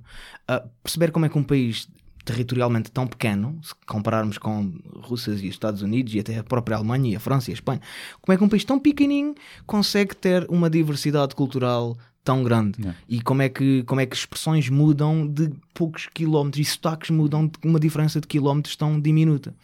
uh, 0.48 0.68
perceber 0.80 1.10
como 1.10 1.26
é 1.26 1.28
que 1.28 1.36
um 1.38 1.42
país 1.42 1.88
territorialmente 2.28 2.90
tão 2.90 3.06
pequeno, 3.06 3.58
se 3.62 3.74
compararmos 3.86 4.36
com 4.36 4.70
Rússia 5.00 5.32
e 5.32 5.48
Estados 5.48 5.80
Unidos 5.80 6.14
e 6.14 6.20
até 6.20 6.38
a 6.38 6.44
própria 6.44 6.76
Alemanha 6.76 7.12
e 7.12 7.16
a 7.16 7.20
França 7.20 7.50
e 7.50 7.52
a 7.52 7.54
Espanha, 7.54 7.80
como 8.20 8.34
é 8.34 8.36
que 8.36 8.44
um 8.44 8.48
país 8.48 8.64
tão 8.64 8.78
pequenininho 8.78 9.34
consegue 9.66 10.14
ter 10.14 10.46
uma 10.50 10.68
diversidade 10.68 11.34
cultural 11.34 11.96
tão 12.22 12.42
grande 12.44 12.78
Yeah. 12.78 12.98
e 13.08 13.22
como 13.22 13.40
é 13.40 13.48
que 13.48 13.82
como 13.84 14.02
é 14.02 14.06
que 14.06 14.14
expressões 14.14 14.68
mudam 14.68 15.26
de 15.26 15.50
poucos 15.72 16.06
quilómetros 16.12 16.60
e 16.60 16.70
sotaques 16.70 17.08
mudam 17.08 17.46
de 17.46 17.52
uma 17.64 17.80
diferença 17.80 18.20
de 18.20 18.26
quilómetros 18.26 18.76
tão 18.76 19.00
diminuta 19.00 19.54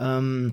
Hum, 0.00 0.52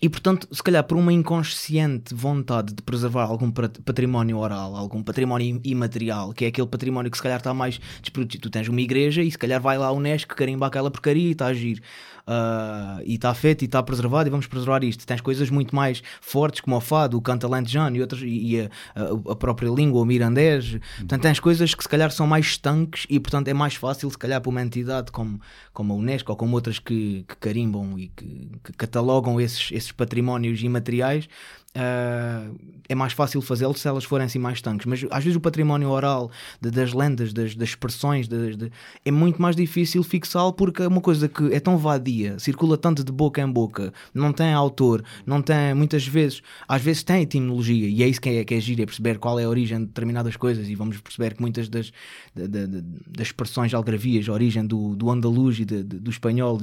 e 0.00 0.08
portanto, 0.08 0.46
se 0.52 0.62
calhar 0.62 0.84
por 0.84 0.96
uma 0.96 1.12
inconsciente 1.12 2.14
vontade 2.14 2.72
de 2.72 2.82
preservar 2.82 3.24
algum 3.24 3.50
pat- 3.50 3.80
património 3.84 4.38
oral, 4.38 4.76
algum 4.76 5.02
património 5.02 5.46
im- 5.56 5.60
imaterial, 5.64 6.32
que 6.32 6.44
é 6.44 6.48
aquele 6.48 6.66
património 6.68 7.10
que 7.10 7.16
se 7.16 7.22
calhar 7.22 7.38
está 7.38 7.52
mais 7.52 7.80
desprotegido. 8.00 8.42
Tu 8.42 8.50
tens 8.50 8.68
uma 8.68 8.80
igreja 8.80 9.22
e 9.22 9.30
se 9.30 9.36
calhar 9.38 9.60
vai 9.60 9.76
lá 9.76 9.86
a 9.86 9.92
Unesco 9.92 10.34
carimba 10.36 10.66
aquela 10.66 10.90
porcaria 10.90 11.28
e 11.28 11.32
está 11.32 11.46
a 11.46 11.48
agir. 11.48 11.82
Ah, 12.30 13.00
e 13.06 13.14
está 13.14 13.32
feito 13.32 13.62
e 13.62 13.64
está 13.64 13.82
preservado 13.82 14.28
e 14.28 14.30
vamos 14.30 14.46
preservar 14.46 14.84
isto. 14.84 15.06
Tens 15.06 15.22
coisas 15.22 15.48
muito 15.48 15.74
mais 15.74 16.02
fortes 16.20 16.60
como 16.60 16.76
o 16.76 16.80
fado, 16.80 17.16
o 17.16 17.22
canto 17.22 17.48
e 17.94 18.00
outras 18.02 18.20
e 18.22 18.60
a, 18.60 19.00
a- 19.02 19.32
a 19.32 19.34
própria 19.34 19.70
língua, 19.70 20.02
o 20.02 20.04
mirandês. 20.04 20.78
Portanto, 20.98 21.22
tens 21.22 21.40
coisas 21.40 21.74
que 21.74 21.82
se 21.82 21.88
calhar 21.88 22.10
são 22.10 22.26
mais 22.26 22.44
estanques 22.44 23.06
e 23.08 23.18
portanto 23.18 23.48
é 23.48 23.54
mais 23.54 23.76
fácil 23.76 24.10
se 24.10 24.18
calhar 24.18 24.42
para 24.42 24.50
uma 24.50 24.60
entidade 24.60 25.10
como, 25.10 25.40
como 25.72 25.94
a 25.94 25.96
Unesco 25.96 26.30
ou 26.30 26.36
como 26.36 26.54
outras 26.54 26.78
que, 26.78 27.24
que 27.26 27.36
carimbam 27.36 27.98
e 27.98 28.08
que, 28.08 28.50
que 28.62 28.72
catalogam 28.72 29.40
esses, 29.40 29.70
esses 29.72 29.92
patrimónios 29.92 30.62
imateriais 30.62 31.30
ah, 31.74 32.48
é 32.88 32.94
mais 32.94 33.12
fácil 33.12 33.40
fazê-lo 33.42 33.74
se 33.74 33.86
elas 33.86 34.04
forem 34.04 34.24
assim 34.26 34.38
mais 34.38 34.58
estanques. 34.58 34.86
Mas 34.86 35.04
às 35.10 35.22
vezes 35.22 35.36
o 35.36 35.40
património 35.40 35.90
oral 35.90 36.30
de- 36.60 36.70
das 36.70 36.92
lendas, 36.92 37.32
das, 37.32 37.54
das 37.54 37.68
expressões, 37.70 38.26
das- 38.26 38.56
de- 38.56 38.70
é 39.04 39.10
muito 39.10 39.40
mais 39.42 39.54
difícil 39.54 40.02
fixá-lo 40.02 40.52
porque 40.52 40.82
é 40.82 40.88
uma 40.88 41.00
coisa 41.00 41.28
que 41.28 41.52
é 41.52 41.60
tão 41.60 41.76
vadia, 41.76 42.38
circula 42.38 42.78
tanto 42.78 43.04
de 43.04 43.12
boca 43.12 43.40
em 43.42 43.50
boca, 43.50 43.92
não 44.14 44.32
tem 44.32 44.52
autor, 44.52 45.04
não 45.26 45.42
tem 45.42 45.74
muitas 45.74 46.06
vezes, 46.06 46.40
às 46.66 46.80
vezes 46.80 47.02
tem 47.02 47.22
etimologia 47.22 47.88
e 47.88 48.02
é 48.02 48.08
isso 48.08 48.20
que 48.20 48.28
é, 48.30 48.44
que 48.44 48.54
é 48.54 48.60
giro, 48.60 48.82
é 48.82 48.86
perceber 48.86 49.18
qual 49.18 49.38
é 49.38 49.44
a 49.44 49.48
origem 49.48 49.78
de 49.80 49.86
determinadas 49.86 50.36
coisas 50.36 50.68
e 50.68 50.74
vamos 50.74 50.98
perceber 51.00 51.34
que 51.34 51.40
muitas 51.42 51.68
das, 51.68 51.92
da- 52.34 52.46
da- 52.46 52.66
da- 52.66 52.80
das 53.06 53.26
expressões 53.26 53.74
algravias, 53.74 54.28
a 54.28 54.32
origem 54.32 54.66
do, 54.66 54.96
do 54.96 55.10
andaluz 55.10 55.58
e 55.60 55.64
de- 55.64 55.82
de- 55.84 55.98
do 55.98 56.10
espanhol. 56.10 56.58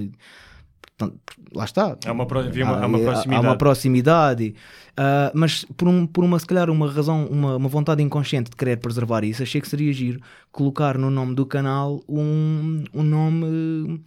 Portanto, 0.97 1.19
lá 1.53 1.65
está. 1.65 1.97
Há 2.05 2.11
uma 2.11 2.25
pro- 2.25 2.39
Há- 2.79 2.83
há 2.83 2.85
uma 2.87 2.97
proximidade. 3.05 3.35
Há 3.45 3.49
uma 3.49 3.57
proximidade. 3.57 4.55
Ah, 4.97 5.31
mas 5.35 5.65
por, 5.75 5.87
um, 5.87 6.05
por 6.07 6.23
uma, 6.23 6.39
se 6.39 6.45
calhar, 6.45 6.69
uma 6.69 6.89
razão, 6.91 7.25
uma, 7.27 7.55
uma 7.57 7.69
vontade 7.69 8.01
inconsciente 8.01 8.49
de 8.49 8.55
querer 8.55 8.77
preservar 8.77 9.23
isso, 9.23 9.43
achei 9.43 9.59
que 9.59 9.67
seria 9.67 9.91
giro 9.91 10.19
colocar 10.51 10.97
no 10.97 11.09
nome 11.09 11.35
do 11.35 11.45
canal 11.45 12.01
um, 12.07 12.83
um 12.93 13.03
nome 13.03 14.01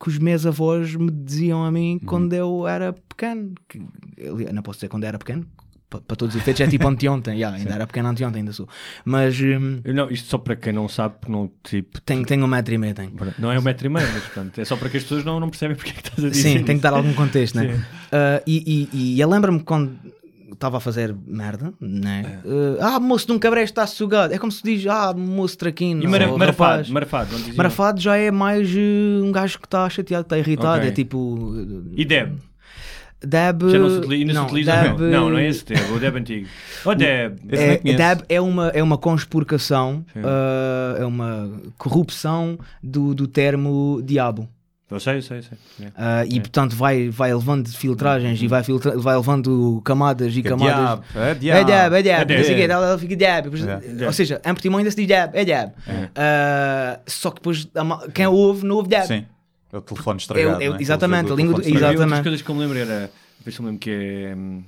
que 0.00 0.08
os 0.08 0.18
meus 0.18 0.46
avós 0.46 0.94
me 0.94 1.10
diziam 1.10 1.64
a 1.64 1.72
mim 1.72 1.98
quando 2.06 2.32
eu 2.32 2.68
era 2.68 2.92
pequeno. 2.92 3.52
Que, 3.68 3.80
ali- 4.24 4.52
não 4.52 4.62
posso 4.62 4.78
dizer 4.78 4.88
quando 4.88 5.04
era 5.04 5.18
pequeno, 5.18 5.44
para 5.88 6.16
todos 6.16 6.34
os 6.34 6.40
efeitos, 6.40 6.60
é 6.60 6.66
tipo 6.66 6.86
anteontem, 6.88 7.34
yeah, 7.36 7.56
ainda 7.56 7.74
era 7.74 7.86
pequeno 7.86 8.08
anteontem, 8.08 8.40
ainda 8.40 8.52
sou. 8.52 8.68
Mas 9.04 9.40
hum, 9.40 9.80
Não, 9.84 10.10
isto 10.10 10.28
só 10.28 10.38
para 10.38 10.54
quem 10.56 10.72
não 10.72 10.88
sabe, 10.88 11.16
porque 11.20 11.32
não, 11.32 11.50
tipo, 11.62 12.00
tenho, 12.02 12.24
tenho 12.24 12.44
um 12.44 12.48
metro 12.48 12.74
e 12.74 12.78
meio, 12.78 12.94
tenho. 12.94 13.12
não 13.38 13.50
é 13.50 13.58
um 13.58 13.62
metro 13.62 13.86
e 13.86 13.90
meio, 13.90 14.06
mas 14.12 14.22
portanto, 14.24 14.58
é 14.58 14.64
só 14.64 14.76
para 14.76 14.88
que 14.88 14.98
as 14.98 15.02
pessoas 15.02 15.24
não, 15.24 15.40
não 15.40 15.48
percebem 15.48 15.76
porque 15.76 15.90
é 15.90 15.94
que 15.94 16.00
estás 16.00 16.24
a 16.24 16.28
dizer. 16.28 16.42
Sim, 16.42 16.56
isso. 16.56 16.64
tem 16.64 16.76
que 16.76 16.82
dar 16.82 16.92
algum 16.92 17.14
contexto, 17.14 17.56
né? 17.56 17.84
Ah, 18.12 18.42
e, 18.46 18.88
e, 18.92 19.14
e 19.14 19.20
eu 19.20 19.28
lembro-me 19.28 19.60
quando 19.60 19.98
estava 20.52 20.78
a 20.78 20.80
fazer 20.80 21.14
merda, 21.26 21.72
né? 21.80 22.40
Ah, 22.80 22.96
ah, 22.96 23.00
moço 23.00 23.26
de 23.26 23.32
um 23.32 23.38
cabreste 23.38 23.72
está 23.72 23.86
sugado. 23.86 24.34
É 24.34 24.38
como 24.38 24.50
se 24.50 24.62
diz, 24.62 24.86
ah, 24.86 25.14
moço 25.14 25.56
traquino. 25.56 26.02
E 26.02 26.06
mara, 26.06 26.30
ou 26.30 26.38
marafado, 26.38 26.82
rapaz. 26.88 27.54
marafado, 27.54 28.00
já 28.00 28.16
é 28.16 28.30
mais 28.30 28.68
eh, 28.74 29.22
um 29.22 29.30
gajo 29.30 29.58
que 29.58 29.66
está 29.66 29.88
chateado, 29.88 30.22
está 30.22 30.38
irritado. 30.38 30.78
Ok. 30.78 30.88
É 30.88 30.92
tipo. 30.92 31.54
E 31.92 32.04
Deb? 32.04 32.38
Deb. 33.20 33.62
Já 33.70 33.78
não 33.78 33.90
se 33.90 33.96
utiliza, 33.98 34.20
ainda 34.22 34.32
se 34.34 34.40
utiliza 34.46 34.72
Deb, 34.76 34.98
não. 35.00 35.10
não, 35.10 35.30
não 35.30 35.38
é 35.38 35.48
esse 35.48 35.64
Deb, 35.64 35.90
o 35.92 35.98
Deb 35.98 36.16
antigo. 36.16 36.46
Oh 36.84 36.94
Deb! 36.94 37.38
É. 37.50 37.76
Deb 37.78 38.20
é 38.28 38.40
uma, 38.40 38.68
é 38.68 38.82
uma 38.82 38.96
conspurcação, 38.96 40.04
ah, 40.24 40.96
é 40.98 41.04
uma 41.04 41.50
corrupção 41.76 42.58
do, 42.82 43.14
do 43.14 43.26
termo 43.26 44.00
diabo. 44.04 44.48
Eu 44.90 44.98
sei, 44.98 45.16
eu 45.18 45.22
sei, 45.22 45.38
eu 45.38 45.42
sei. 45.42 45.58
É. 45.86 45.88
Ah, 45.94 46.24
e 46.24 46.40
portanto 46.40 46.74
vai, 46.74 47.10
vai 47.10 47.34
levando 47.34 47.68
filtragens 47.68 48.40
e 48.40 48.46
vai, 48.48 48.64
filtra, 48.64 48.96
vai 48.96 49.16
levando 49.16 49.82
camadas 49.84 50.34
e 50.34 50.38
é 50.40 50.42
camadas. 50.42 50.74
diabo, 50.74 51.04
é 51.14 51.30
É 51.30 51.34
diabo. 51.64 51.94
é 51.96 52.02
diabo. 52.02 52.32
É 52.32 52.36
não 52.38 52.44
sei 52.44 52.54
o 52.54 52.56
quê, 52.56 52.66
diabo. 52.66 52.84
ela 52.84 52.98
fica 52.98 53.16
diabo. 53.16 53.50
É. 54.00 54.06
Ou 54.06 54.12
seja, 54.14 54.40
em 54.42 54.54
Portimão 54.54 54.78
ainda 54.78 54.90
se 54.90 54.96
diz 54.96 55.06
diabo, 55.06 55.36
é 55.36 55.44
diabo. 55.44 55.72
Ah, 56.16 57.00
só 57.06 57.30
que 57.30 57.36
depois 57.36 57.68
quem 58.14 58.26
ouve 58.28 58.64
não 58.64 58.76
ouve 58.76 58.88
diabo. 58.88 59.08
Sim. 59.08 59.26
É 59.72 59.76
o 59.76 59.80
telefone 59.80 60.18
estragado. 60.18 60.62
É, 60.62 60.66
é, 60.66 60.70
é? 60.70 60.76
exatamente, 60.80 61.32
a 61.32 61.34
língua 61.34 61.54
do- 61.60 61.68
exatamente. 61.68 62.00
outras 62.00 62.20
coisas 62.22 62.42
que 62.42 62.50
eu 62.50 62.54
me 62.54 62.60
lembro 62.62 62.78
era. 62.78 63.10
Se 63.46 63.58
eu 63.58 63.62
me 63.62 63.66
lembro 63.70 63.80
que 63.80 63.90
é. 63.90 64.34
hum, 64.36 64.62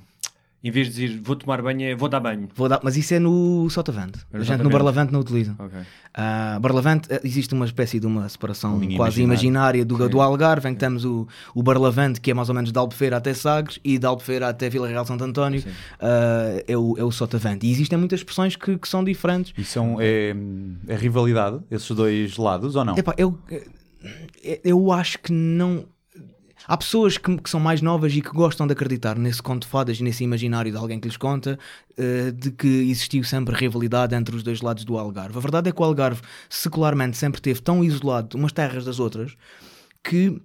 Em 0.63 0.69
vez 0.69 0.87
de 0.87 0.93
dizer 1.07 1.19
vou 1.23 1.35
tomar 1.35 1.59
banho, 1.61 1.81
é 1.83 1.95
vou 1.95 2.07
dar 2.07 2.19
banho. 2.19 2.47
Vou 2.55 2.69
dar, 2.69 2.79
mas 2.83 2.95
isso 2.95 3.13
é 3.15 3.19
no 3.19 3.67
Sotavante. 3.69 4.19
A 4.31 4.39
gente 4.43 4.61
no. 4.61 4.69
Barlavante 4.69 5.11
não 5.11 5.19
utiliza. 5.19 5.55
Ok. 5.57 5.79
Ah, 6.13 6.59
Barlavante 6.61 7.07
eh, 7.11 7.19
existe 7.23 7.53
uma 7.55 7.65
espécie 7.65 7.99
de 7.99 8.05
uma 8.05 8.27
separação 8.29 8.73
quase 8.95 9.21
imaginária. 9.23 9.23
imaginária 9.23 9.85
do, 9.85 10.07
do 10.09 10.21
Algarve, 10.21 10.69
em 10.69 10.73
que 10.73 10.79
temos 10.79 11.03
o, 11.03 11.27
o 11.55 11.63
Barlavante, 11.63 12.21
que 12.21 12.29
é 12.29 12.33
mais 12.33 12.47
ou 12.49 12.53
menos 12.55 12.71
de 12.71 12.77
Albufeira 12.77 13.17
até 13.17 13.33
Sagres, 13.33 13.79
e 13.83 13.97
de 13.97 14.05
Albufeira 14.05 14.49
até 14.49 14.69
Vila 14.69 14.87
Real 14.87 15.05
Santo 15.05 15.23
António, 15.23 15.63
ah, 15.99 16.61
é, 16.67 16.77
o, 16.77 16.95
é 16.97 17.03
o 17.03 17.11
Sotavante. 17.11 17.65
E 17.65 17.71
existem 17.71 17.97
muitas 17.97 18.19
expressões 18.19 18.55
que, 18.55 18.77
que 18.77 18.87
são 18.87 19.03
diferentes. 19.03 19.53
E 19.57 19.63
são, 19.63 19.97
é, 19.99 20.35
é 20.87 20.95
rivalidade, 20.95 21.59
esses 21.71 21.89
dois 21.91 22.37
lados, 22.37 22.75
ou 22.75 22.85
não? 22.85 22.95
Epá, 22.97 23.15
eu, 23.17 23.37
eu 24.63 24.91
acho 24.91 25.19
que 25.19 25.31
não. 25.31 25.85
Há 26.67 26.77
pessoas 26.77 27.17
que, 27.17 27.37
que 27.37 27.49
são 27.49 27.59
mais 27.59 27.81
novas 27.81 28.13
e 28.13 28.21
que 28.21 28.29
gostam 28.29 28.67
de 28.67 28.73
acreditar 28.73 29.17
nesse 29.17 29.41
conto 29.41 29.63
de 29.63 29.67
fadas 29.67 29.99
nesse 29.99 30.23
imaginário 30.23 30.71
de 30.71 30.77
alguém 30.77 30.99
que 30.99 31.07
lhes 31.07 31.17
conta 31.17 31.57
eh, 31.97 32.31
de 32.31 32.51
que 32.51 32.67
existiu 32.67 33.23
sempre 33.23 33.55
rivalidade 33.55 34.13
entre 34.13 34.35
os 34.35 34.43
dois 34.43 34.61
lados 34.61 34.85
do 34.85 34.95
Algarve. 34.97 35.37
A 35.37 35.41
verdade 35.41 35.69
é 35.69 35.71
que 35.71 35.81
o 35.81 35.83
Algarve 35.83 36.21
secularmente 36.47 37.17
sempre 37.17 37.41
teve 37.41 37.61
tão 37.61 37.83
isolado 37.83 38.37
umas 38.37 38.51
terras 38.51 38.85
das 38.85 38.99
outras 38.99 39.35
que 40.03 40.39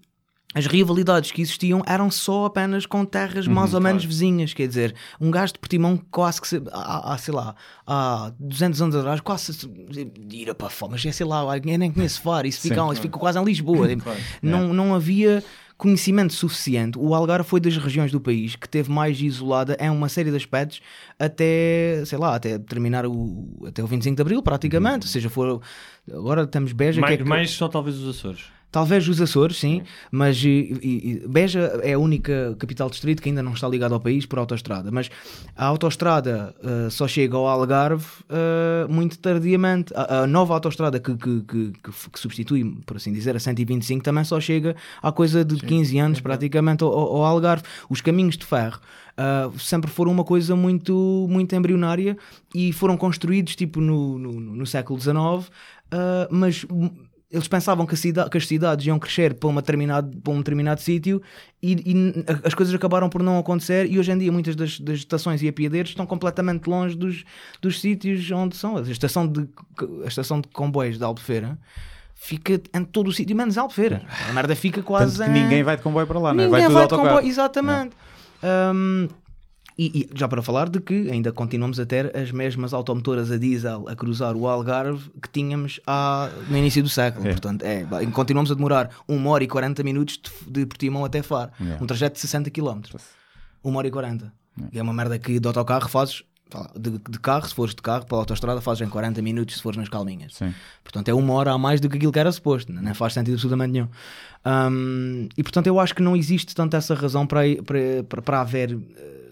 as 0.57 0.67
rivalidades 0.67 1.31
que 1.31 1.43
existiam 1.43 1.83
eram 1.87 2.11
só 2.11 2.47
apenas 2.47 2.87
com 2.87 3.05
terras 3.05 3.47
mais 3.47 3.75
ou 3.75 3.81
menos 3.81 4.03
vizinhas. 4.07 4.55
Quer 4.55 4.67
dizer, 4.67 4.95
um 5.21 5.31
gajo 5.31 5.53
de 5.53 5.59
Portimão 5.59 6.01
quase 6.11 6.41
que, 6.41 6.49
se, 6.49 6.63
há, 6.73 7.13
há, 7.13 7.19
sei 7.19 7.35
lá, 7.35 7.55
há 7.87 8.33
200 8.41 8.81
anos 8.81 8.97
atrás, 8.97 9.21
quase 9.21 9.53
se, 9.53 9.71
ir 10.33 10.55
para 10.55 10.71
fora, 10.71 10.93
mas 10.93 11.05
é 11.05 11.13
sei 11.13 11.27
lá, 11.27 11.43
eu 11.59 11.79
nem 11.79 11.93
conheço 11.93 12.23
Faro, 12.23 12.47
isso 12.47 12.63
fica, 12.63 12.81
isso 12.91 13.03
fica 13.03 13.19
quase 13.19 13.39
em 13.39 13.45
Lisboa. 13.45 13.87
Não, 14.41 14.73
não 14.73 14.95
havia 14.95 15.45
conhecimento 15.77 16.33
suficiente. 16.33 16.99
O 16.99 17.15
Algarve 17.15 17.47
foi 17.47 17.61
das 17.61 17.77
regiões 17.77 18.11
do 18.11 18.19
país 18.19 18.57
que 18.57 18.67
teve 18.67 18.91
mais 18.91 19.21
isolada 19.21 19.77
em 19.79 19.91
uma 19.91 20.09
série 20.09 20.31
de 20.31 20.37
aspectos 20.39 20.81
até, 21.19 22.03
sei 22.07 22.17
lá, 22.17 22.35
até 22.35 22.59
terminar 22.59 23.05
o, 23.05 23.63
até 23.67 23.83
o 23.83 23.87
25 23.87 24.17
de 24.17 24.23
Abril, 24.23 24.43
praticamente. 24.43 25.05
Ou 25.07 25.11
seja, 25.11 25.29
for, 25.29 25.61
agora 26.11 26.47
temos 26.47 26.73
Beja. 26.73 26.95
que 26.95 27.01
Mais, 27.03 27.15
é 27.15 27.17
que- 27.19 27.25
mais 27.25 27.51
só 27.51 27.69
talvez 27.69 27.99
os 27.99 28.17
Açores. 28.17 28.56
Talvez 28.71 29.09
os 29.09 29.21
Açores, 29.23 29.57
sim, 29.59 29.83
mas 30.11 30.37
e- 30.45 30.79
e- 30.83 31.23
Beja 31.29 31.81
é 31.83 31.95
a 31.95 31.99
única 31.99 32.55
capital 32.59 32.91
distrito 32.91 33.23
que 33.23 33.29
ainda 33.31 33.43
não 33.43 33.53
está 33.55 33.67
ligada 33.67 33.95
ao 33.95 34.01
país 34.01 34.27
por 34.27 34.39
autoestrada. 34.39 34.91
Mas 34.91 35.09
a 35.57 35.65
autoestrada 35.65 36.55
eh, 36.63 36.91
só 36.91 37.09
chega 37.09 37.37
ao 37.37 37.47
Algarve 37.47 38.05
eh, 38.29 38.87
muito 38.89 39.19
tardiamente. 39.19 39.95
A, 39.97 40.25
a 40.25 40.27
nova 40.27 40.53
autoestrada 40.53 41.01
que, 41.01 41.17
que, 41.17 41.41
que, 41.43 41.73
que 41.83 42.21
substitui, 42.21 42.65
por 42.85 42.99
assim 42.99 43.13
dizer, 43.13 43.35
a 43.35 43.41
125 43.41 44.03
também 44.05 44.25
só 44.25 44.39
chega 44.41 44.77
há 45.03 45.11
coisa 45.11 45.43
de 45.43 45.57
15 45.57 45.99
anos 45.99 46.21
praticamente 46.21 46.85
ao, 46.85 46.91
ao 46.93 47.25
Algarve. 47.25 47.63
Os 47.89 48.03
caminhos 48.03 48.37
de 48.37 48.45
ferro. 48.45 48.79
ah, 49.17 49.51
sempre 49.59 49.91
foram 49.91 50.13
uma 50.13 50.25
coisa 50.25 50.55
muito, 50.55 51.27
muito 51.31 51.55
embrionária 51.57 52.17
e 52.55 52.73
foram 52.75 52.97
construídos 52.99 53.57
tipo 53.57 53.81
no, 53.81 54.19
no, 54.19 54.33
no 54.39 54.67
século 54.67 55.01
XIX, 55.01 55.51
ah, 55.91 56.29
mas 56.31 56.67
eles 57.30 57.49
pensavam 57.49 57.85
que, 57.85 57.97
cida- 57.97 58.28
que 58.30 58.38
as 58.38 58.47
cidades 58.47 58.87
iam 58.87 58.99
crescer 58.99 59.35
para, 59.35 59.49
uma 59.49 59.61
determinado, 59.61 60.16
para 60.18 60.33
um 60.33 60.38
determinado 60.38 60.80
sítio 60.80 61.21
e, 61.62 61.73
e 61.75 62.25
as 62.45 62.54
coisas 62.54 62.73
acabaram 62.75 63.09
por 63.09 63.23
não 63.23 63.37
acontecer 63.38 63.90
e 63.90 63.99
hoje 63.99 64.12
em 64.12 64.18
dia 64.18 64.30
muitas 64.30 64.54
das, 64.54 64.78
das 64.78 64.99
estações 64.99 65.42
e 65.42 65.49
apiadeiros 65.49 65.90
estão 65.90 66.06
completamente 66.06 66.68
longe 66.68 66.97
dos, 66.97 67.25
dos 67.61 67.80
sítios 67.80 68.30
onde 68.30 68.56
são. 68.56 68.76
A 68.76 68.83
estação 68.83 69.26
de, 69.26 69.49
a 70.04 70.06
estação 70.06 70.40
de 70.40 70.49
comboios 70.49 70.99
de 70.99 71.04
Albufeira 71.04 71.59
fica 72.14 72.61
em 72.73 72.85
todo 72.85 73.09
o 73.09 73.12
sítio, 73.12 73.35
menos 73.37 73.59
Albufeira. 73.59 74.02
A 74.28 74.33
merda 74.33 74.54
fica 74.54 74.83
quase 74.83 75.18
Tanto 75.18 75.33
que 75.33 75.38
em- 75.38 75.42
ninguém 75.42 75.62
vai 75.64 75.76
de 75.76 75.83
comboio 75.83 76.06
para 76.06 76.18
lá, 76.21 76.33
não 76.33 76.45
é? 76.45 76.47
Ninguém 76.47 76.62
Vai 76.68 76.73
vai 76.73 76.87
de 76.87 76.95
comboio, 76.95 77.26
exatamente. 77.26 77.97
Um, 78.42 79.09
e, 79.78 80.09
e 80.11 80.18
já 80.18 80.26
para 80.26 80.40
falar 80.40 80.68
de 80.71 80.80
que 80.80 81.11
ainda 81.11 81.30
continuamos 81.33 81.78
a 81.78 81.85
ter 81.85 82.16
as 82.16 82.33
mesmas 82.33 82.73
automotoras 82.73 83.30
a 83.30 83.37
diesel 83.37 83.87
a 83.88 83.95
cruzar 83.95 84.35
o 84.35 84.49
Algarve 84.49 85.11
que 85.21 85.28
tínhamos 85.28 85.80
há, 85.87 86.30
no 86.49 86.56
início 86.56 86.83
do 86.83 86.88
século. 86.88 87.26
É. 87.28 87.33
Portanto, 87.33 87.62
é, 87.62 87.85
continuamos 88.12 88.50
a 88.50 88.54
demorar 88.54 88.90
1 89.06 89.26
hora 89.26 89.45
e 89.45 89.47
40 89.47 89.83
minutos 89.83 90.18
de, 90.47 90.61
de 90.61 90.66
Portimão 90.66 91.04
até 91.04 91.23
Faro. 91.23 91.50
Yeah. 91.61 91.83
Um 91.83 91.87
trajeto 91.87 92.14
de 92.14 92.21
60 92.21 92.50
km. 92.50 92.80
1 93.62 93.76
hora 93.76 93.87
e 93.87 93.90
40. 93.90 94.33
E 94.73 94.78
é 94.78 94.83
uma 94.83 94.95
merda 94.95 95.18
que 95.18 95.38
de 95.38 95.47
autocarro 95.47 95.88
fazes. 95.88 96.23
De, 96.76 96.90
de 96.90 97.18
carro, 97.18 97.47
se 97.47 97.52
fores 97.52 97.75
de 97.75 97.83
carro 97.83 98.06
para 98.06 98.16
a 98.16 98.21
autostrada, 98.21 98.61
fazes 98.61 98.87
em 98.87 98.88
40 98.88 99.21
minutos 99.21 99.56
se 99.56 99.62
fores 99.62 99.76
nas 99.76 99.88
calminhas. 99.88 100.37
Sim. 100.37 100.54
Portanto, 100.83 101.09
é 101.09 101.12
uma 101.12 101.35
hora 101.35 101.50
a 101.50 101.59
mais 101.59 101.80
do 101.80 101.90
que 101.90 101.97
aquilo 101.97 102.12
que 102.12 102.18
era 102.21 102.30
suposto. 102.30 102.73
Não 102.73 102.95
faz 102.95 103.14
sentido 103.14 103.35
absolutamente 103.35 103.73
nenhum. 103.73 103.88
Um, 104.47 105.28
e 105.37 105.42
portanto, 105.42 105.66
eu 105.66 105.80
acho 105.80 105.92
que 105.92 106.00
não 106.00 106.16
existe 106.16 106.54
tanto 106.54 106.76
essa 106.76 106.95
razão 106.95 107.26
para, 107.26 107.42
para, 107.64 108.04
para, 108.09 108.23
para 108.23 108.40
haver 108.40 108.78
eh, 108.97 109.25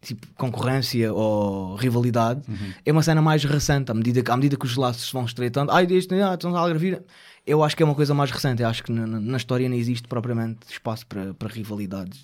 tipo, 0.00 0.26
concorrência 0.36 1.12
ou 1.12 1.74
rivalidade. 1.76 2.42
É 2.84 2.90
uma 2.92 3.02
cena 3.02 3.20
mais 3.22 3.44
recente, 3.44 3.90
à 3.90 3.94
medida, 3.94 4.22
que- 4.22 4.30
à 4.30 4.36
medida 4.36 4.56
que 4.56 4.64
os 4.66 4.76
laços 4.76 5.06
se 5.06 5.12
vão 5.12 5.24
estreitando. 5.24 5.70
Ai, 5.72 5.86
este, 5.90 6.14
ah, 6.14 6.34
estão 6.34 6.54
a 6.56 6.60
Algarvir. 6.60 7.02
Eu 7.46 7.62
acho 7.64 7.76
que 7.76 7.82
é 7.82 7.86
uma 7.86 7.94
coisa 7.94 8.12
mais 8.14 8.30
recente. 8.30 8.62
Eu 8.62 8.68
acho 8.68 8.82
que 8.82 8.92
na, 8.92 9.06
na- 9.06 9.36
história 9.36 9.68
não 9.68 9.76
existe 9.76 10.06
propriamente 10.08 10.58
espaço 10.70 11.06
para, 11.06 11.34
para 11.34 11.48
rivalidades. 11.48 12.22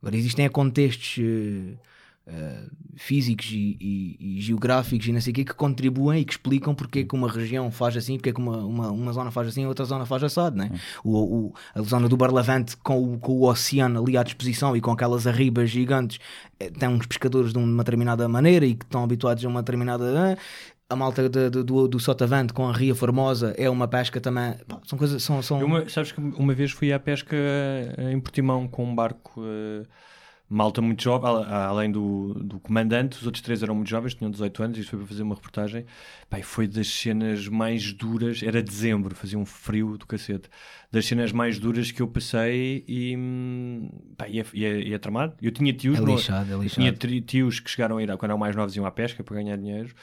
Agora, 0.00 0.16
existem 0.16 0.48
contextos 0.48 1.16
eh, 1.18 1.74
eh, 2.26 2.64
físicos 2.96 3.50
e, 3.52 3.76
e- 3.80 4.38
e 4.38 4.40
geográficos 4.40 5.06
e 5.06 5.12
não 5.12 5.20
sei 5.20 5.30
o 5.30 5.34
quê 5.34 5.44
que 5.44 5.54
contribuem 5.54 6.20
e 6.20 6.24
que 6.24 6.32
explicam 6.32 6.74
porque 6.74 7.00
é 7.00 7.04
que 7.04 7.14
uma 7.14 7.30
região 7.30 7.70
faz 7.70 7.96
assim, 7.96 8.16
porque 8.16 8.30
é 8.30 8.32
que 8.32 8.40
uma, 8.40 8.56
uma, 8.58 8.90
uma 8.90 9.12
zona 9.12 9.30
faz 9.30 9.48
assim 9.48 9.62
e 9.62 9.66
outra 9.66 9.84
zona 9.84 10.06
faz 10.06 10.22
assado. 10.24 10.56
Né? 10.56 10.70
O, 11.04 11.16
o- 11.48 11.54
a 11.74 11.82
zona 11.82 12.08
do 12.08 12.16
Barlavante 12.16 12.76
com 12.78 13.14
o, 13.14 13.18
com 13.18 13.32
o 13.32 13.42
oceano 13.48 14.02
ali 14.02 14.16
à 14.16 14.22
disposição 14.22 14.76
e 14.76 14.80
com 14.80 14.90
aquelas 14.90 15.26
arribas 15.26 15.70
gigantes 15.70 16.18
eh, 16.58 16.70
tem 16.70 16.88
uns 16.88 17.06
pescadores 17.06 17.52
de 17.52 17.58
uma 17.58 17.84
determinada 17.84 18.26
maneira 18.28 18.64
e 18.66 18.74
que 18.74 18.84
estão 18.84 19.04
habituados 19.04 19.44
a 19.44 19.48
uma 19.48 19.62
determinada. 19.62 20.36
a 20.88 20.96
malta 20.96 21.28
de- 21.28 21.50
de- 21.50 21.62
do, 21.64 21.88
do 21.88 21.98
Sotavante 22.00 22.52
com 22.52 22.68
a 22.68 22.72
Ria 22.72 22.94
Formosa 22.94 23.52
é 23.58 23.68
uma 23.68 23.88
pesca 23.88 24.20
também. 24.20 24.54
Pá, 24.68 24.80
são 24.86 24.96
coisas. 24.98 25.22
São, 25.22 25.42
são... 25.42 25.62
Uma- 25.64 25.88
sabes 25.88 26.12
que 26.12 26.20
uma 26.20 26.54
vez 26.54 26.70
fui 26.70 26.92
à 26.92 26.98
pesca 26.98 27.34
eh, 27.36 28.12
em 28.12 28.20
Portimão 28.20 28.66
com 28.68 28.84
um 28.84 28.94
barco 28.94 29.42
eh, 29.44 29.82
malta 30.48 30.80
muito 30.80 31.02
jovem, 31.02 31.28
além 31.50 31.90
do, 31.90 32.34
do 32.34 32.60
comandante, 32.60 33.18
os 33.18 33.26
outros 33.26 33.42
três 33.42 33.62
eram 33.62 33.74
muito 33.74 33.88
jovens, 33.90 34.14
tinham 34.14 34.30
18 34.30 34.62
anos, 34.62 34.78
isto 34.78 34.90
foi 34.90 34.98
para 35.00 35.08
fazer 35.08 35.22
uma 35.22 35.34
reportagem. 35.34 35.84
E 36.38 36.42
foi 36.42 36.66
das 36.68 36.86
cenas 36.88 37.48
mais 37.48 37.92
duras, 37.92 38.42
era 38.42 38.62
dezembro, 38.62 39.14
fazia 39.14 39.38
um 39.38 39.44
frio 39.46 39.96
do 39.98 40.06
cacete, 40.06 40.48
das 40.92 41.04
cenas 41.06 41.32
mais 41.32 41.58
duras 41.58 41.90
que 41.90 42.00
eu 42.02 42.06
passei 42.08 42.84
e, 42.86 43.16
pá, 44.16 44.26
é, 44.26 44.38
é, 44.38 44.80
e 44.88 44.94
é 44.94 44.98
tramado. 44.98 45.34
Eu 45.42 45.50
tinha 45.50 45.72
tios, 45.72 45.98
É 45.98 46.00
no- 46.00 46.14
lixado, 46.14 46.52
é 46.52 46.56
lixado. 46.56 46.98
tinha 46.98 47.20
tios 47.22 47.58
que 47.60 47.70
chegaram 47.70 47.96
a 47.98 48.02
ir, 48.02 48.06
quando 48.16 48.24
eram 48.30 48.38
mais 48.38 48.54
novos, 48.54 48.76
iam 48.76 48.86
à 48.86 48.90
pesca 48.90 49.24
para 49.24 49.36
ganhar 49.36 49.56
dinheiro. 49.56 49.94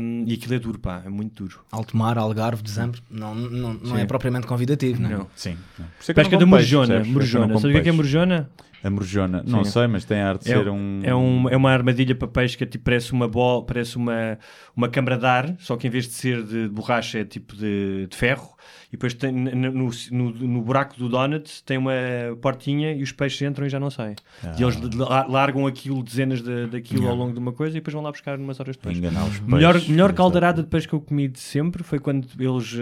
Hum, 0.00 0.24
e 0.26 0.34
aquilo 0.34 0.54
é 0.54 0.58
duro, 0.58 0.78
pá, 0.78 1.02
é 1.04 1.08
muito 1.08 1.44
duro. 1.44 1.60
Alto 1.70 1.96
mar, 1.96 2.16
Algarve, 2.18 2.62
dezembro, 2.62 3.00
não, 3.10 3.34
não, 3.34 3.74
não 3.74 3.96
Sim. 3.96 4.00
é 4.02 4.06
propriamente 4.06 4.46
convidativo, 4.46 5.00
não. 5.02 5.10
Não. 5.10 5.26
Sim. 5.36 5.56
Não. 5.78 5.86
É 5.86 6.12
Pesca 6.12 6.36
da 6.38 6.46
morjona. 6.46 6.94
é 6.94 7.04
morjona. 7.04 7.54
Sabe 7.58 7.68
o 7.68 7.72
que 7.72 7.78
é 7.78 7.82
que 7.82 7.88
é 7.88 7.92
morjona? 7.92 8.50
A 8.82 8.88
morjona. 8.90 9.42
Não 9.44 9.64
Sim. 9.64 9.70
sei, 9.72 9.86
mas 9.88 10.04
tem 10.04 10.20
a 10.20 10.28
arte 10.28 10.44
de 10.44 10.52
É, 10.52 10.56
ser 10.56 10.68
um... 10.68 11.00
é, 11.02 11.12
um- 11.14 11.48
é 11.48 11.56
uma 11.56 11.70
armadilha 11.72 12.14
para 12.14 12.28
pesca, 12.28 12.64
tipo, 12.64 12.84
parece 12.84 13.12
uma 13.12 13.26
bola, 13.26 13.64
parece 13.66 13.96
uma, 13.96 14.38
uma 14.76 14.88
câmara 14.88 15.18
de 15.18 15.26
ar, 15.26 15.56
só 15.58 15.76
que 15.76 15.88
em 15.88 15.90
vez 15.90 16.04
de 16.06 16.12
ser 16.12 16.44
de 16.44 16.68
borracha 16.68 17.18
é 17.18 17.24
tipo 17.24 17.56
de, 17.56 18.06
de 18.08 18.16
ferro. 18.16 18.48
E 18.88 18.92
depois 18.92 19.12
tem, 19.12 19.30
no, 19.30 19.70
no, 19.70 20.30
no- 20.32 20.62
buraco 20.62 20.96
do 20.98 21.10
donut 21.10 21.62
tem 21.64 21.76
uma 21.76 21.92
portinha 22.40 22.92
e 22.94 23.02
os 23.02 23.12
peixes 23.12 23.42
entram 23.42 23.66
e 23.66 23.68
já 23.68 23.78
não 23.78 23.90
saem. 23.90 24.16
E 24.58 24.62
eles 24.62 24.80
la- 24.94 25.26
largam 25.26 25.66
aquilo, 25.66 26.02
dezenas 26.02 26.40
de, 26.40 26.66
daquilo 26.68 27.06
ao 27.06 27.14
longo 27.14 27.34
de 27.34 27.38
uma 27.38 27.52
coisa 27.52 27.76
e 27.76 27.80
depois 27.80 27.92
vão 27.92 28.02
lá 28.02 28.10
buscar 28.10 28.38
umas 28.38 28.58
horas 28.58 28.76
depois. 28.76 28.96
Enganar 28.96 29.24
os 29.26 29.40
Melhor, 29.40 29.74
peixes. 29.74 29.88
melhor 29.90 30.12
caldeirada 30.14 30.62
de 30.62 30.68
peixe 30.68 30.88
que 30.88 30.94
eu 30.94 31.00
comi 31.02 31.28
de 31.28 31.38
sempre 31.38 31.82
foi 31.82 31.98
quando 31.98 32.26
eles 32.38 32.74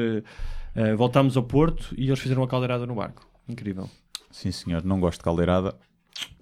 eh, 0.77 0.95
voltámos 0.95 1.37
ao 1.37 1.43
Porto 1.43 1.93
e 1.99 2.07
eles 2.07 2.21
fizeram 2.21 2.43
uma 2.43 2.49
caldeirada 2.49 2.87
no 2.87 2.95
barco. 2.95 3.27
Incrível. 3.49 3.91
Sim, 4.31 4.53
senhor. 4.53 4.85
Não 4.85 5.01
gosto 5.01 5.19
de 5.19 5.25
caldeirada. 5.25 5.75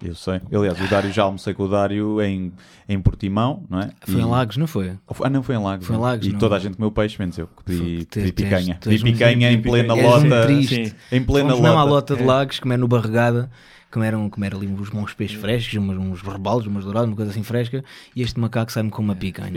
Eu 0.03 0.15
sei. 0.15 0.41
Aliás, 0.53 0.79
o 0.79 0.87
Dário 0.89 1.11
já 1.11 1.23
almocei 1.23 1.53
com 1.53 1.63
o 1.63 1.67
Dário 1.67 2.21
em, 2.21 2.51
em 2.87 2.99
Portimão, 2.99 3.63
não 3.69 3.79
é? 3.79 3.89
Foi 4.01 4.15
E- 4.15 4.21
em 4.21 4.25
Lagos, 4.25 4.57
não 4.57 4.67
foi? 4.67 4.93
Ah, 5.23 5.29
não, 5.29 5.41
foi 5.43 5.55
em 5.55 5.63
Lagos. 5.63 5.87
Foi 5.87 5.95
em 5.95 5.99
não. 5.99 6.05
Lagos, 6.05 6.27
E 6.27 6.31
não. 6.31 6.39
toda 6.39 6.55
a 6.55 6.59
gente 6.59 6.75
comeu 6.75 6.91
peixe, 6.91 7.15
menos 7.19 7.37
eu, 7.37 7.47
que 7.47 7.63
pedi, 7.63 8.07
pedi 8.09 8.31
picanha. 8.31 8.77
Pedi 8.81 9.03
picanha 9.03 9.51
em 9.51 9.61
plena 9.61 9.93
És 9.95 10.05
um 10.05 10.07
lota. 10.29 10.47
Em 11.11 11.23
plena 11.23 11.49
Fomos 11.49 11.61
mesmo 11.63 11.77
à 11.77 11.83
lota. 11.83 11.89
lota 12.13 12.15
de 12.15 12.23
Lagos, 12.23 12.59
comer 12.59 12.77
no 12.77 12.87
Barregada, 12.87 13.49
comer, 13.95 14.13
um, 14.15 14.29
comer 14.29 14.53
ali 14.53 14.67
uns 14.67 14.89
bons 14.89 15.13
peixes 15.13 15.39
frescos, 15.39 15.75
uns, 15.75 15.97
uns 15.97 16.21
rebalos, 16.21 16.67
umas 16.67 16.83
douradas, 16.85 17.09
uma 17.09 17.15
coisa 17.15 17.31
assim 17.31 17.41
fresca, 17.43 17.83
e 18.15 18.21
este 18.21 18.39
macaco 18.39 18.71
sai-me 18.71 18.89
com 18.91 19.01
uma 19.01 19.15
picanha. 19.15 19.51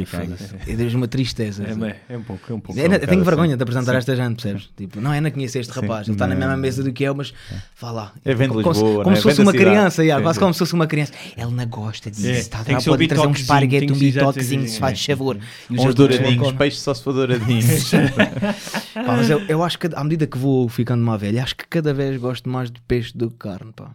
É 0.67 0.75
desde 0.77 0.97
uma 0.97 1.07
tristeza. 1.07 1.65
É, 1.65 1.71
é, 1.89 2.15
é 2.15 2.17
um 2.17 2.23
pouco, 2.23 2.51
é 2.51 2.55
um 2.55 2.61
pouco. 2.61 2.81
É, 2.81 2.85
eu 2.87 2.89
tenho 3.01 3.05
assim. 3.13 3.23
vergonha 3.23 3.57
de 3.57 3.63
apresentar 3.63 3.95
esta 3.97 4.17
gente, 4.17 4.43
percebes? 4.43 4.71
Tipo, 4.77 5.01
não, 5.01 5.15
eu 5.15 5.21
não 5.21 5.31
conheço 5.31 5.59
este 5.59 5.71
rapaz, 5.73 6.07
ele 6.09 6.15
está 6.15 6.27
na 6.27 6.35
mesma 6.35 6.57
mesa 6.57 6.83
do 6.83 6.93
que 6.93 7.05
eu, 7.05 7.15
mas 7.15 7.35
vá 7.81 7.91
lá. 7.91 8.13
É, 8.25 8.35
vem 8.35 8.49
de 8.49 8.55
como, 8.63 8.75
se- 8.75 8.81
Lisboa, 8.83 9.03
como 9.05 9.11
né? 9.11 9.17
se 9.17 9.23
fosse 9.23 9.41
uma 9.43 9.53
criança, 9.53 10.03
yeah, 10.03 10.21
Sim, 10.21 10.25
quase 10.25 10.37
sim. 10.39 10.41
como 10.41 10.53
se 10.55 10.59
fosse 10.61 10.75
uma 10.75 10.87
criança. 10.87 11.13
Ele 11.37 11.51
não 11.53 11.67
gosta 11.67 12.11
disso, 12.11 12.27
É, 12.27 12.39
está 12.39 12.61
a 12.61 12.65
pode 12.83 13.09
trazer 13.09 13.27
um 13.27 13.33
esparguete, 13.33 13.93
um 13.93 13.97
bitoquezinho, 13.99 14.63
sim, 14.63 14.69
se 14.69 14.75
sim, 14.75 14.81
faz 14.81 14.99
sim. 14.99 15.07
favor. 15.13 15.37
Os 15.69 15.79
Uns 15.85 15.95
douradinhos, 15.95 16.37
colocam- 16.37 16.57
peixe 16.59 16.77
só 16.79 16.95
se 16.95 17.03
for 17.03 17.13
douradinhos. 17.13 17.91
Pá, 18.95 19.17
mas 19.17 19.31
eu, 19.31 19.41
eu 19.49 19.63
acho 19.63 19.79
que 19.79 19.89
à 19.95 20.03
medida 20.05 20.27
que 20.27 20.37
vou 20.39 20.69
ficando 20.69 21.03
mais 21.05 21.21
velho, 21.21 21.43
acho 21.43 21.57
que 21.57 21.67
cada 21.67 21.93
vez 21.95 22.17
gosto 22.21 22.49
mais 22.49 22.71
de 22.71 22.81
peixe 22.83 23.17
do 23.17 23.31
que 23.31 23.37
carne, 23.37 23.73
pá. 23.75 23.91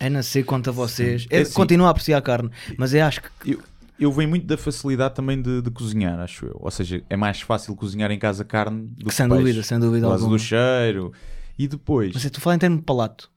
É 0.00 0.08
não 0.08 0.22
sei 0.22 0.42
quanto 0.42 0.70
a 0.70 0.72
vocês. 0.72 1.26
É 1.30 1.38
Eu 1.38 1.42
assim. 1.42 1.52
continuo 1.54 1.86
a 1.86 1.90
apreciar 1.90 2.18
a 2.18 2.22
carne, 2.22 2.50
mas 2.76 2.94
eu 2.94 3.04
acho 3.04 3.20
que 3.22 3.28
eu, 3.52 3.62
eu 3.98 4.12
venho 4.12 4.28
muito 4.28 4.46
da 4.46 4.56
facilidade 4.56 5.14
também 5.14 5.40
de, 5.42 5.60
de 5.62 5.70
cozinhar, 5.70 6.18
acho 6.20 6.46
eu. 6.46 6.56
Ou 6.60 6.70
seja, 6.70 7.02
é 7.10 7.16
mais 7.16 7.40
fácil 7.40 7.74
cozinhar 7.74 8.10
em 8.10 8.18
casa 8.18 8.44
carne 8.44 8.86
do 8.96 9.06
que 9.06 9.14
Sem 9.14 9.28
peixe. 9.28 9.42
dúvida, 9.42 9.62
sem 9.62 9.78
dúvida 9.78 10.06
Por 10.06 10.10
causa 10.12 10.28
do 10.28 10.38
cheiro. 10.38 11.12
E 11.58 11.66
depois, 11.66 12.12
Mas 12.14 12.22
eu 12.22 12.28
estou 12.28 12.40
a 12.40 12.42
falar 12.42 12.56
em 12.56 12.58
termos 12.60 12.78
de 12.78 12.84
palato. 12.84 13.28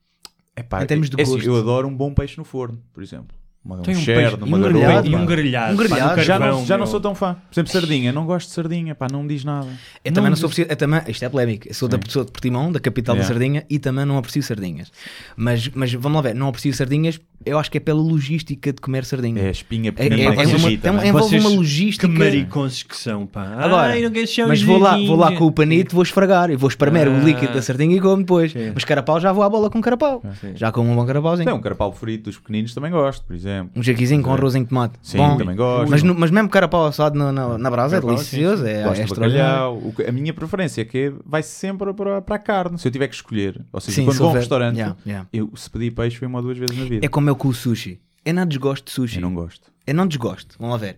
epá, 0.55 0.83
em 0.83 0.85
termos 0.85 1.09
de 1.09 1.19
é 1.19 1.23
assim, 1.23 1.31
gosto. 1.33 1.47
eu 1.47 1.55
adoro 1.57 1.87
um 1.87 1.95
bom 1.95 2.13
peixe 2.13 2.37
no 2.37 2.43
forno, 2.43 2.79
por 2.93 3.01
exemplo. 3.01 3.35
Uma, 3.63 3.75
um 3.77 3.81
Tem 3.83 3.95
um 3.95 3.99
cherno, 3.99 4.37
peixe- 4.39 4.43
uma 4.43 4.57
e 4.57 4.59
um 4.59 4.63
garoa. 4.63 4.79
grelhado, 4.81 5.07
E 5.07 5.11
pá. 5.11 5.17
um 5.17 5.25
grelhado. 5.25 5.73
Um 5.73 5.77
pá, 5.77 5.83
grelhado. 5.83 6.21
Já, 6.23 6.39
carvão, 6.39 6.59
não, 6.61 6.65
já 6.65 6.77
não 6.79 6.87
sou 6.87 6.99
tão 6.99 7.13
fã. 7.13 7.35
Por 7.35 7.53
exemplo, 7.53 7.71
sardinha. 7.71 8.11
Não 8.11 8.25
gosto 8.25 8.47
de 8.47 8.53
sardinha, 8.55 8.95
pá, 8.95 9.05
não 9.11 9.21
me 9.21 9.29
diz 9.29 9.43
nada. 9.43 9.67
Eu 10.03 10.11
também 10.11 10.23
não 10.23 10.29
Não, 10.31 10.35
sou 10.35 10.49
preciso, 10.49 10.67
eu 10.67 10.75
também, 10.75 10.99
isto 11.07 11.23
é 11.23 11.29
polémico, 11.29 11.67
eu 11.67 11.73
sou 11.75 11.87
da 11.87 11.99
pessoa 11.99 12.25
de 12.25 12.31
Portimão, 12.31 12.71
da 12.71 12.79
capital 12.79 13.13
da 13.15 13.21
Yeah. 13.21 13.35
Sardinha, 13.39 13.65
e 13.69 13.77
também 13.77 14.03
não 14.03 14.17
aprecio 14.17 14.41
sardinhas. 14.41 14.91
Mas, 15.37 15.67
mas 15.75 15.93
vamos 15.93 16.15
lá 16.15 16.21
ver, 16.23 16.33
não 16.33 16.47
aprecio 16.47 16.73
sardinhas, 16.73 17.19
eu 17.45 17.59
acho 17.59 17.69
que 17.69 17.77
é 17.77 17.79
pela 17.79 18.01
logística 18.01 18.73
de 18.73 18.81
comer 18.81 19.05
sardinha. 19.05 19.39
É 19.43 19.47
a 19.49 19.51
espinha 19.51 19.89
É, 19.89 19.91
pequena 19.91 20.15
é- 20.15 20.25
é 20.25 20.29
uma- 20.31 20.41
agita, 20.41 20.81
tem- 20.81 20.91
não 20.93 20.99
é? 21.03 21.07
envolve 21.07 21.27
Vocês, 21.29 21.45
uma 21.45 21.55
logística. 21.55 22.07
Que 22.07 22.17
mariconses 22.17 22.81
que 22.81 22.97
são, 22.97 23.27
pá. 23.27 23.43
Agora, 23.59 23.91
Ai, 23.93 24.01
não 24.01 24.09
um 24.09 24.47
mas 24.47 24.61
vou 24.63 24.79
lá, 24.79 24.97
vou 24.97 25.15
lá 25.15 25.31
com 25.35 25.45
o 25.45 25.51
panito, 25.51 25.93
vou 25.93 26.01
esfregar 26.01 26.49
e 26.49 26.55
vou 26.55 26.67
espremer 26.67 27.07
Ah. 27.07 27.11
o 27.11 27.19
líquido 27.23 27.53
da 27.53 27.61
sardinha 27.61 27.95
e 27.95 28.01
como 28.01 28.17
depois. 28.17 28.53
Sim. 28.53 28.71
Mas 28.73 28.83
carapau 28.83 29.19
já 29.19 29.31
vou 29.31 29.43
à 29.43 29.49
bola 29.49 29.69
com 29.69 29.79
carapau. 29.81 30.23
Já 30.55 30.71
com 30.71 30.81
um 30.81 30.95
bom 30.95 31.05
carapauzinho. 31.05 31.45
Tem 31.45 31.53
um 31.55 31.61
carapau 31.61 31.91
frito 31.93 32.23
dos 32.25 32.39
pequeninos 32.39 32.73
também 32.73 32.89
gosto, 32.89 33.23
por 33.23 33.35
exemplo. 33.35 33.50
Um 33.75 33.83
jaquizinho 33.83 34.21
com 34.23 34.33
arrozinho 34.33 34.63
de 34.63 34.69
tomate. 34.69 34.93
Sim, 35.01 35.17
Bom. 35.17 35.37
também 35.37 35.55
gosto. 35.55 35.89
Mas, 35.89 36.03
mas 36.03 36.31
mesmo 36.31 36.49
carapau 36.49 36.85
assado 36.85 37.17
na, 37.17 37.31
na, 37.31 37.57
na 37.57 37.69
brasa 37.71 37.97
é 37.97 38.01
sim, 38.01 38.07
delicioso. 38.07 38.65
É, 38.65 38.83
Gosto 38.83 39.01
é 39.01 39.05
bacalhau. 39.07 39.81
A 40.07 40.11
minha 40.11 40.33
preferência 40.33 40.81
é 40.81 40.85
que 40.85 41.13
vai 41.25 41.43
sempre 41.43 41.93
para, 41.93 42.21
para 42.21 42.35
a 42.35 42.39
carne, 42.39 42.77
se 42.79 42.87
eu 42.87 42.91
tiver 42.91 43.07
que 43.07 43.15
escolher. 43.15 43.63
Ou 43.73 43.79
seja, 43.81 43.95
Sim, 43.95 44.05
quando 44.05 44.13
se 44.13 44.19
vou 44.19 44.29
a 44.29 44.31
um 44.31 44.35
restaurante, 44.35 44.75
Yeah, 44.77 44.95
yeah. 45.05 45.27
eu 45.33 45.51
se 45.55 45.69
pedir 45.69 45.91
peixe 45.91 46.17
foi 46.17 46.27
uma 46.27 46.39
ou 46.39 46.43
duas 46.43 46.57
vezes 46.57 46.77
na 46.77 46.85
vida. 46.85 47.05
É 47.05 47.09
como 47.09 47.29
eu 47.29 47.35
com 47.35 47.47
o 47.49 47.53
sushi. 47.53 47.99
Eu 48.23 48.33
não 48.33 48.45
desgosto 48.45 48.85
de 48.85 48.91
sushi. 48.91 49.15
Eu 49.15 49.21
não 49.21 49.33
gosto. 49.33 49.71
Eu 49.85 49.93
não 49.95 50.07
desgosto. 50.07 50.55
Vamos 50.59 50.73
lá 50.73 50.77
ver. 50.87 50.97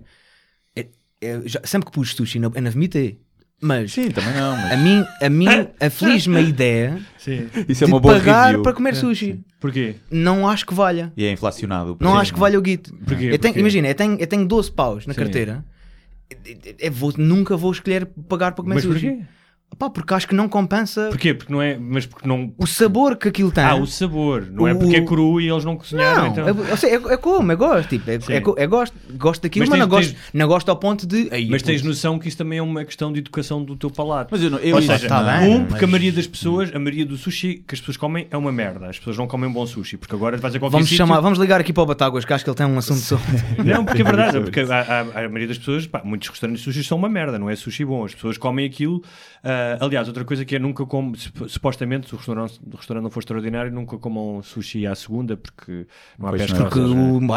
Eu- 0.75 0.86
eu 1.22 1.48
já- 1.48 1.62
sempre 1.63 1.86
que 1.88 1.91
pus 1.93 2.13
sushi, 2.13 2.38
eu 2.38 2.50
não 2.62 2.72
vomitei. 2.72 3.19
Mas 3.65 3.93
Sim, 3.93 4.10
também 4.12 4.34
não, 4.34 4.58
mas 4.58 4.72
a 4.74 4.75
mim, 4.77 5.05
a 5.22 5.29
mim 5.29 5.46
aflige-me 5.79 6.36
a 6.38 6.41
ideia 6.41 7.00
Sim. 7.17 7.48
isso 7.70 7.86
é 7.86 7.88
de 7.88 7.93
uma 7.93 8.00
boa 8.00 8.15
pagar 8.15 8.48
review. 8.48 8.62
para 8.63 8.74
comer 8.74 8.93
sushi. 8.93 9.39
Porquê? 9.58 9.96
Não 10.12 10.46
acho 10.50 10.65
que 10.65 10.74
valha. 10.74 11.13
E 11.15 11.24
é 11.24 11.32
inflacionado. 11.32 11.96
Não 12.01 12.17
acho 12.17 12.34
que 12.34 12.39
valha 12.39 12.60
o 12.60 12.62
guito. 12.62 12.93
Porquê? 13.05 13.25
Eu 13.32 13.39
tenho- 13.39 13.53
Porquê? 13.53 13.60
imagina, 13.62 13.88
eu 13.88 13.96
tenho, 13.96 14.17
eu 14.20 14.27
tenho 14.27 14.46
12 14.46 14.70
paus 14.70 15.08
na 15.08 15.13
Sim. 15.13 15.20
carteira. 15.22 15.63
Eu- 16.29 16.38
eu- 16.65 16.75
eu 16.77 16.91
vou- 16.91 17.13
nunca 17.17 17.55
vou 17.55 17.72
escolher 17.72 18.05
pagar 18.27 18.51
para 18.51 18.63
comer 18.63 18.75
Mas 18.75 18.84
sushi. 18.84 19.08
porquê? 19.10 19.24
Pá, 19.77 19.89
porque 19.89 20.13
acho 20.13 20.27
que 20.27 20.36
não 20.36 20.48
compensa 20.48 21.08
Porquê? 21.10 21.34
Porque 21.34 21.51
não 21.51 21.62
é. 21.62 21.77
Mas 21.77 22.06
porque 22.06 22.27
não. 22.27 22.53
o 22.58 22.68
sabor 22.68 23.15
que 23.15 23.27
aquilo 23.27 23.51
tem. 23.51 23.63
Ah, 23.63 23.75
o 23.75 23.86
sabor. 23.88 24.48
Não 24.51 24.68
é 24.68 24.74
O- 24.74 24.80
porque 24.80 24.96
é 24.98 25.01
cru 25.01 25.39
e 25.42 25.50
eles 25.50 25.65
não 25.65 25.75
cozinharam. 25.75 26.24
Não, 26.24 26.27
então. 26.27 26.48
eu, 26.48 26.77
sei, 26.77 26.92
é, 26.92 26.96
é 26.96 27.18
como, 27.18 27.51
eu 27.51 27.58
gosto, 27.58 27.89
tipo, 27.89 28.10
é, 28.10 28.15
é 28.15 28.63
eu 28.63 28.70
gosto, 28.70 28.96
gosto 29.18 29.42
daquilo, 29.42 29.63
Mas 29.63 29.70
mas, 29.70 29.80
não, 29.80 29.88
tens- 29.98 30.12
gosto, 30.12 30.22
não 30.34 30.48
gosto 30.48 30.70
ao 30.70 30.75
ponto 30.77 31.08
de. 31.08 31.27
"Ei, 31.32 31.48
Mas 31.50 31.62
tens 31.62 31.82
putz, 31.82 31.88
noção 31.88 32.20
que 32.20 32.27
isso 32.27 32.38
também 32.38 32.60
é 32.60 32.62
uma 32.62 32.84
questão 32.86 33.12
de 33.12 33.20
educação 33.20 33.63
do 33.63 33.75
teu 33.75 33.89
palato. 33.89 34.30
Mas 34.32 34.44
eu 34.44 34.50
não- 34.51 34.60
eu 34.60 34.75
Ou 34.75 34.82
seja, 34.82 35.08
tá 35.08 35.22
não- 35.24 35.39
bem, 35.39 35.56
um, 35.56 35.65
porque 35.65 35.84
a 35.84 35.88
mas- 35.88 35.92
maioria 35.92 36.12
das 36.12 36.27
pessoas, 36.27 36.70
a 36.74 36.80
maioria 36.80 37.06
do 37.06 37.18
sushi 37.18 37.63
que 37.68 37.74
as 37.75 37.80
pessoas 37.80 37.98
comem 37.98 38.27
é 38.30 38.38
uma 38.38 38.51
merda. 38.51 38.88
As 38.88 38.98
pessoas 38.98 39.18
não 39.18 39.27
comem 39.27 39.51
bom 39.51 39.65
sushi, 39.65 39.98
porque 39.98 40.15
agora 40.15 40.38
vais 40.38 40.56
a 40.56 40.60
qualquer 40.60 40.74
Vamos, 40.77 40.89
sítio... 40.89 40.98
chamar, 41.06 41.20
vamos 41.20 41.39
ligar 41.39 41.60
aqui 41.60 41.74
para 41.74 41.84
o 41.84 41.86
Batáguas, 41.86 42.25
que 42.25 42.34
acho 42.34 42.44
que 42.44 42.50
ele 42.50 42.58
tem 42.58 42.65
um 42.65 42.77
assunto 42.77 43.00
sobre. 43.00 43.24
Não, 43.63 43.84
porque 43.86 44.01
é 44.01 44.06
verdade, 44.06 44.39
porque 44.39 44.60
a, 44.62 44.80
a- 44.82 45.01
a 45.01 45.30
maioria 45.30 45.48
das 45.48 45.58
pessoas, 45.58 45.88
pá, 45.88 46.01
muitos 46.03 46.30
restaurantes 46.30 46.63
de 46.63 46.72
sushi 46.72 46.84
são 46.88 46.98
uma 46.98 47.10
merda, 47.10 47.38
não 47.39 47.50
é 47.50 47.56
sushi 47.56 47.86
bom. 47.86 48.06
As 48.06 48.13
pessoas 48.13 48.38
comem 48.38 48.65
aquilo. 48.65 49.01
Ah, 49.79 49.86
aliás, 49.86 50.08
outra 50.08 50.24
coisa 50.25 50.43
que 50.46 50.55
é 50.55 50.60
nunca 50.60 50.86
como, 50.86 51.15
sup- 51.15 51.48
supostamente, 51.48 52.08
se 52.08 52.13
o 52.13 52.17
restaurante, 52.17 52.59
o 52.72 52.75
restaurante 52.75 53.03
não 53.03 53.09
for 53.11 53.20
extraordinário, 53.20 53.72
nunca 53.72 53.98
comam 53.98 54.42
sushi 54.44 54.85
à 54.87 54.96
segunda, 54.96 55.35
porque 55.37 55.85
não 56.18 56.27
há 56.27 56.29
Pois 56.31 56.42
pesca. 56.44 56.57
não. 56.59 56.66
Porque 56.70 56.79
seja, 56.81 56.94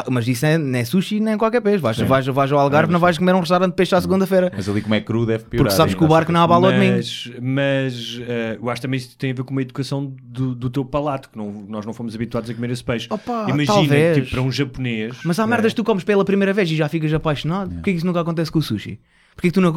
o- 0.08 0.10
mas 0.12 0.28
isso 0.28 0.46
é, 0.46 0.58
não 0.58 0.78
é 0.78 0.84
sushi 0.84 1.20
nem 1.20 1.36
qualquer 1.38 1.60
peixe. 1.60 1.78
Vais, 1.78 1.98
vais, 1.98 2.26
vais 2.26 2.52
ao 2.52 2.58
Algarve, 2.58 2.92
não 2.92 3.00
vais 3.00 3.18
comer 3.18 3.34
um 3.34 3.40
restaurante 3.40 3.70
de 3.70 3.76
peixe 3.76 3.94
à 3.94 4.00
segunda-feira. 4.00 4.52
Mas 4.54 4.68
ali 4.68 4.80
como 4.80 4.94
é 4.94 5.00
cru 5.00 5.24
deve 5.26 5.44
piorar. 5.44 5.64
Porque 5.66 5.76
sabes 5.76 5.94
que 5.94 6.04
o 6.04 6.08
barco 6.08 6.32
não 6.32 6.40
há 6.40 6.46
bala 6.46 6.68
ao 6.68 6.72
domingo. 6.72 6.96
mas, 6.96 7.30
mas 7.40 8.20
ah, 8.22 8.58
eu 8.60 8.70
acho 8.70 8.82
também 8.82 8.98
isso 8.98 9.16
tem 9.16 9.30
a 9.30 9.34
ver 9.34 9.44
com 9.44 9.50
uma 9.52 9.62
educação 9.62 10.14
do, 10.22 10.54
do 10.54 10.68
teu 10.70 10.84
palato, 10.84 11.30
que 11.30 11.38
não, 11.38 11.50
nós 11.68 11.86
não 11.86 11.92
fomos 11.92 12.14
habituados 12.14 12.50
a 12.50 12.54
comer 12.54 12.70
esse 12.70 12.84
peixe. 12.84 13.06
Opa, 13.10 13.44
Imagina, 13.48 13.66
talvez. 13.66 14.16
tipo, 14.18 14.30
para 14.30 14.42
um 14.42 14.50
japonês. 14.52 15.16
Mas 15.24 15.38
há 15.38 15.44
é? 15.44 15.46
merdas 15.46 15.72
que 15.72 15.76
tu 15.76 15.84
comes 15.84 16.04
pela 16.04 16.24
primeira 16.24 16.52
vez 16.52 16.70
e 16.70 16.76
já 16.76 16.88
ficas 16.88 17.12
apaixonado. 17.12 17.70
Porquê 17.74 17.90
que 17.92 17.96
isso 17.98 18.06
nunca 18.06 18.20
acontece 18.20 18.50
com 18.50 18.58
o 18.58 18.62
sushi? 18.62 18.98
Porquê 19.36 19.48
que 19.48 19.52
tu 19.52 19.60
não? 19.60 19.70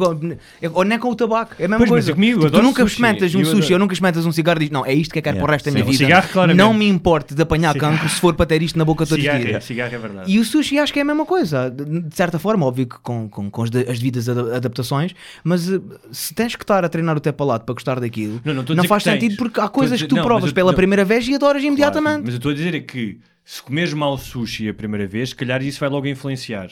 Ou 0.72 0.84
nem 0.84 0.98
com 0.98 1.10
o 1.10 1.14
tabaco? 1.14 1.54
É 1.58 1.66
a 1.66 1.68
mesma 1.68 1.76
Pois, 1.80 1.90
coisa. 1.90 2.10
é 2.10 2.14
comigo, 2.14 2.32
eu 2.32 2.38
Tipo, 2.38 2.50
tu 2.50 2.54
adoro 2.56 2.64
nunca 2.66 2.82
sushi. 2.82 2.94
experimentas 2.94 3.34
um 3.34 3.40
Eu 3.40 3.44
sushi 3.44 3.72
ou 3.74 3.78
nunca 3.78 3.92
experimentas 3.92 4.24
um 4.24 4.32
cigarro 4.32 4.56
e 4.56 4.60
dizes, 4.60 4.72
não, 4.72 4.86
é 4.86 4.94
isto 4.94 5.12
que 5.12 5.18
eu 5.18 5.22
quero 5.22 5.34
Yeah. 5.36 5.44
para 5.46 5.50
o 5.50 5.52
resto 5.54 5.66
da 5.66 5.72
minha 5.72 5.84
vida. 5.84 5.98
cigarro, 5.98 6.54
não 6.54 6.72
me 6.72 6.88
importe 6.88 7.34
de 7.34 7.42
apanhar 7.42 7.74
Cigarro. 7.74 7.92
cancro 7.92 8.08
se 8.08 8.18
for 8.18 8.32
para 8.34 8.46
ter 8.46 8.62
isto 8.62 8.78
na 8.78 8.86
boca 8.86 9.04
todos 9.04 9.22
os 9.22 9.30
é, 9.30 9.38
dias. 9.38 9.62
cigarro 9.64 9.94
é 9.94 9.98
verdade. 9.98 10.32
E 10.32 10.38
o 10.38 10.44
sushi 10.46 10.78
acho 10.78 10.90
que 10.94 10.98
é 10.98 11.02
a 11.02 11.04
mesma 11.04 11.26
coisa, 11.26 11.70
de 11.70 12.16
certa 12.16 12.38
forma, 12.38 12.64
óbvio 12.64 12.86
que 12.86 12.98
com, 13.00 13.28
com, 13.28 13.50
com 13.50 13.62
as, 13.62 13.68
de- 13.68 13.80
as 13.80 13.98
devidas 13.98 14.30
ada- 14.30 14.56
adaptações, 14.56 15.14
mas 15.44 15.70
eh, 15.70 15.78
se 16.10 16.32
tens 16.32 16.56
que 16.56 16.64
estar 16.64 16.82
a 16.82 16.88
treinar 16.88 17.14
o 17.18 17.20
teu 17.20 17.32
palato 17.34 17.66
para 17.66 17.74
gostar 17.74 18.00
daquilo, 18.00 18.40
Não, 18.42 18.54
não 18.54 18.64
dizer 18.64 18.88
faz 18.88 19.04
tens. 19.04 19.20
sentido 19.20 19.36
porque 19.36 19.60
há 19.60 19.68
coisas 19.68 19.98
dizer- 19.98 20.06
que 20.06 20.08
tu 20.08 20.16
não, 20.16 20.24
provas 20.24 20.48
eu- 20.48 20.54
pela 20.54 20.70
não. 20.72 20.76
primeira 20.76 21.04
vez 21.04 21.28
e 21.28 21.34
adoras 21.34 21.62
imediatamente. 21.62 22.02
Claro, 22.12 22.22
mas 22.24 22.32
eu 22.34 22.36
estou 22.38 22.50
a 22.50 22.54
dizer 22.54 22.74
é 22.74 22.80
que 22.80 23.18
se 23.44 23.62
comes 23.62 23.92
mal 23.92 24.16
sushi 24.16 24.70
a 24.70 24.74
primeira 24.74 25.06
vez, 25.06 25.28
se 25.30 25.34
calhar 25.36 25.62
isso 25.62 25.78
vai 25.80 25.90
logo 25.90 26.06
influenciar. 26.06 26.70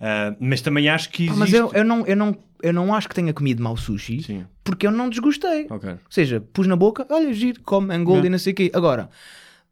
Ah, 0.00 0.34
mas 0.38 0.60
também 0.60 0.88
acho 0.88 1.08
que 1.10 1.24
Ah, 1.24 1.32
existe... 1.32 1.38
mas 1.38 1.52
eu, 1.52 1.70
eu, 1.72 1.84
não, 1.84 2.06
eu, 2.06 2.16
não, 2.16 2.36
eu 2.62 2.72
não 2.72 2.94
acho 2.94 3.08
que 3.08 3.14
tenha 3.14 3.32
comido 3.32 3.62
mal 3.62 3.76
sushi 3.76 4.22
Sim. 4.22 4.46
porque 4.62 4.86
eu 4.86 4.90
não 4.90 5.08
desgostei. 5.08 5.66
Ok, 5.70 5.90
Ou 5.90 5.98
seja, 6.10 6.40
pus 6.52 6.66
na 6.66 6.76
boca, 6.76 7.06
olha, 7.10 7.32
giro, 7.32 7.60
come, 7.62 7.94
Yeah. 7.94 8.26
e 8.26 8.28
não 8.30 8.38
sei 8.38 8.52
o 8.52 8.56
quê. 8.56 8.70
Agora, 8.74 9.08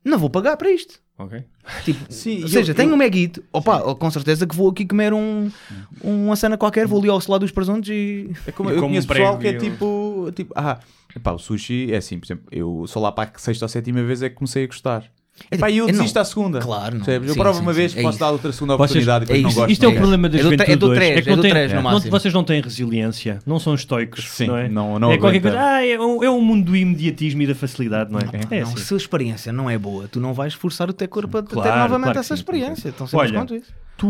não 0.04 0.18
vou 0.18 0.30
pagar 0.30 0.56
para 0.56 0.70
isto. 0.70 0.98
ok. 1.18 1.44
Tipo, 1.84 2.00
Sim, 2.12 2.36
ou 2.36 2.42
eu- 2.42 2.48
seja, 2.48 2.72
eu- 2.72 2.76
tenho 2.76 2.92
um 2.92 2.96
meguito, 2.96 3.42
opa, 3.52 3.94
com 3.94 4.10
certeza 4.10 4.46
que 4.46 4.54
vou 4.56 4.70
aqui 4.70 4.84
comer 4.86 5.12
um, 5.12 5.50
uma 6.02 6.36
cena 6.36 6.56
qualquer, 6.58 6.86
vou 6.86 7.00
ali 7.00 7.08
ao 7.10 7.20
lado 7.28 7.40
dos 7.40 7.50
presuntos 7.50 7.88
e. 7.90 8.30
É 8.46 8.52
como, 8.52 8.70
E 8.70 8.72
eu 8.72 8.76
como 8.76 8.88
conheço 8.90 9.06
um 9.06 9.08
pessoal 9.10 9.38
que 9.38 9.46
é 9.48 9.54
tipo, 9.58 10.30
tipo, 10.34 10.52
ah, 10.56 10.78
epá, 11.14 11.32
o 11.32 11.38
sushi 11.38 11.92
é 11.92 11.96
assim, 11.98 12.18
por 12.18 12.26
exemplo, 12.26 12.44
eu 12.50 12.84
só 12.86 12.98
lá 13.00 13.12
para 13.12 13.30
a 13.34 13.38
sexta 13.38 13.64
ou 13.64 13.68
sétima 13.68 14.02
vez 14.02 14.22
é 14.22 14.28
que 14.28 14.34
comecei 14.36 14.64
a 14.64 14.66
gostar. 14.66 15.10
É 15.50 15.56
Epá, 15.56 15.68
e 15.68 15.78
eu 15.78 15.86
tipo, 15.86 15.98
desisto 15.98 16.14
não. 16.14 16.22
à 16.22 16.24
segunda. 16.24 16.60
Claro, 16.60 16.94
não. 16.98 17.04
Percebes? 17.04 17.28
Eu 17.28 17.34
Sim, 17.34 17.40
provo 17.40 17.56
sim, 17.58 17.62
uma 17.64 17.72
sim, 17.72 17.76
vez, 17.76 17.92
é 17.96 18.02
posso 18.02 18.10
isso. 18.10 18.18
dar 18.20 18.30
outra 18.30 18.52
segunda 18.52 18.76
Vocês- 18.76 18.90
oportunidade 19.08 19.24
e 19.24 19.26
depois 19.26 19.38
é 19.38 19.42
não 19.42 19.48
isso. 19.50 19.58
gosto. 19.58 19.70
Isto 19.72 19.84
é 19.84 19.88
o 19.88 19.94
problema 19.96 20.28
da 20.28 20.34
É 20.36 20.38
do 20.38 20.42
juventude 20.44 20.70
é 20.72 20.76
do 20.76 20.86
hoje. 20.86 20.94
três, 20.94 21.10
é 21.10 21.22
que 21.22 21.28
é 21.30 21.68
do 21.68 21.74
no 21.74 21.82
máximo. 21.82 22.10
vocês 22.12 22.34
não 22.34 22.44
têm 22.44 22.60
resiliência, 22.60 23.38
não 23.44 23.58
são 23.58 23.74
estoicos, 23.74 24.24
Sim, 24.30 24.46
não 24.46 24.56
é? 24.56 24.68
não- 24.68 24.98
não 24.98 25.10
é 25.12 25.18
qualquer 25.18 25.40
coisa, 25.42 25.60
ah, 25.60 25.84
é 25.84 25.98
um, 25.98 26.22
é 26.24 26.30
um 26.30 26.40
mundo 26.40 26.66
do 26.66 26.76
imediatismo 26.76 27.42
e 27.42 27.46
da 27.48 27.54
facilidade, 27.54 28.12
não 28.12 28.20
é? 28.20 28.24
É, 28.50 28.60
não, 28.62 28.68
assim. 28.68 28.76
se 28.78 28.94
a 28.94 28.96
experiência 28.96 29.52
não 29.52 29.68
é 29.68 29.76
boa, 29.76 30.06
tu 30.08 30.20
não 30.20 30.32
vais 30.32 30.54
forçar 30.54 30.88
o 30.88 30.92
teu 30.92 31.08
corpo 31.08 31.36
a 31.38 31.42
ter 31.42 31.52
Claro, 31.54 31.78
novamente 31.80 32.04
claro 32.04 32.18
essa 32.20 32.34
sim, 32.36 32.40
experiência. 32.40 32.88
Então, 32.90 33.06
sempre 33.06 33.26
Olha, 33.26 33.38
quanto 33.40 33.54
isso. 33.56 33.72
Tu. 33.96 34.06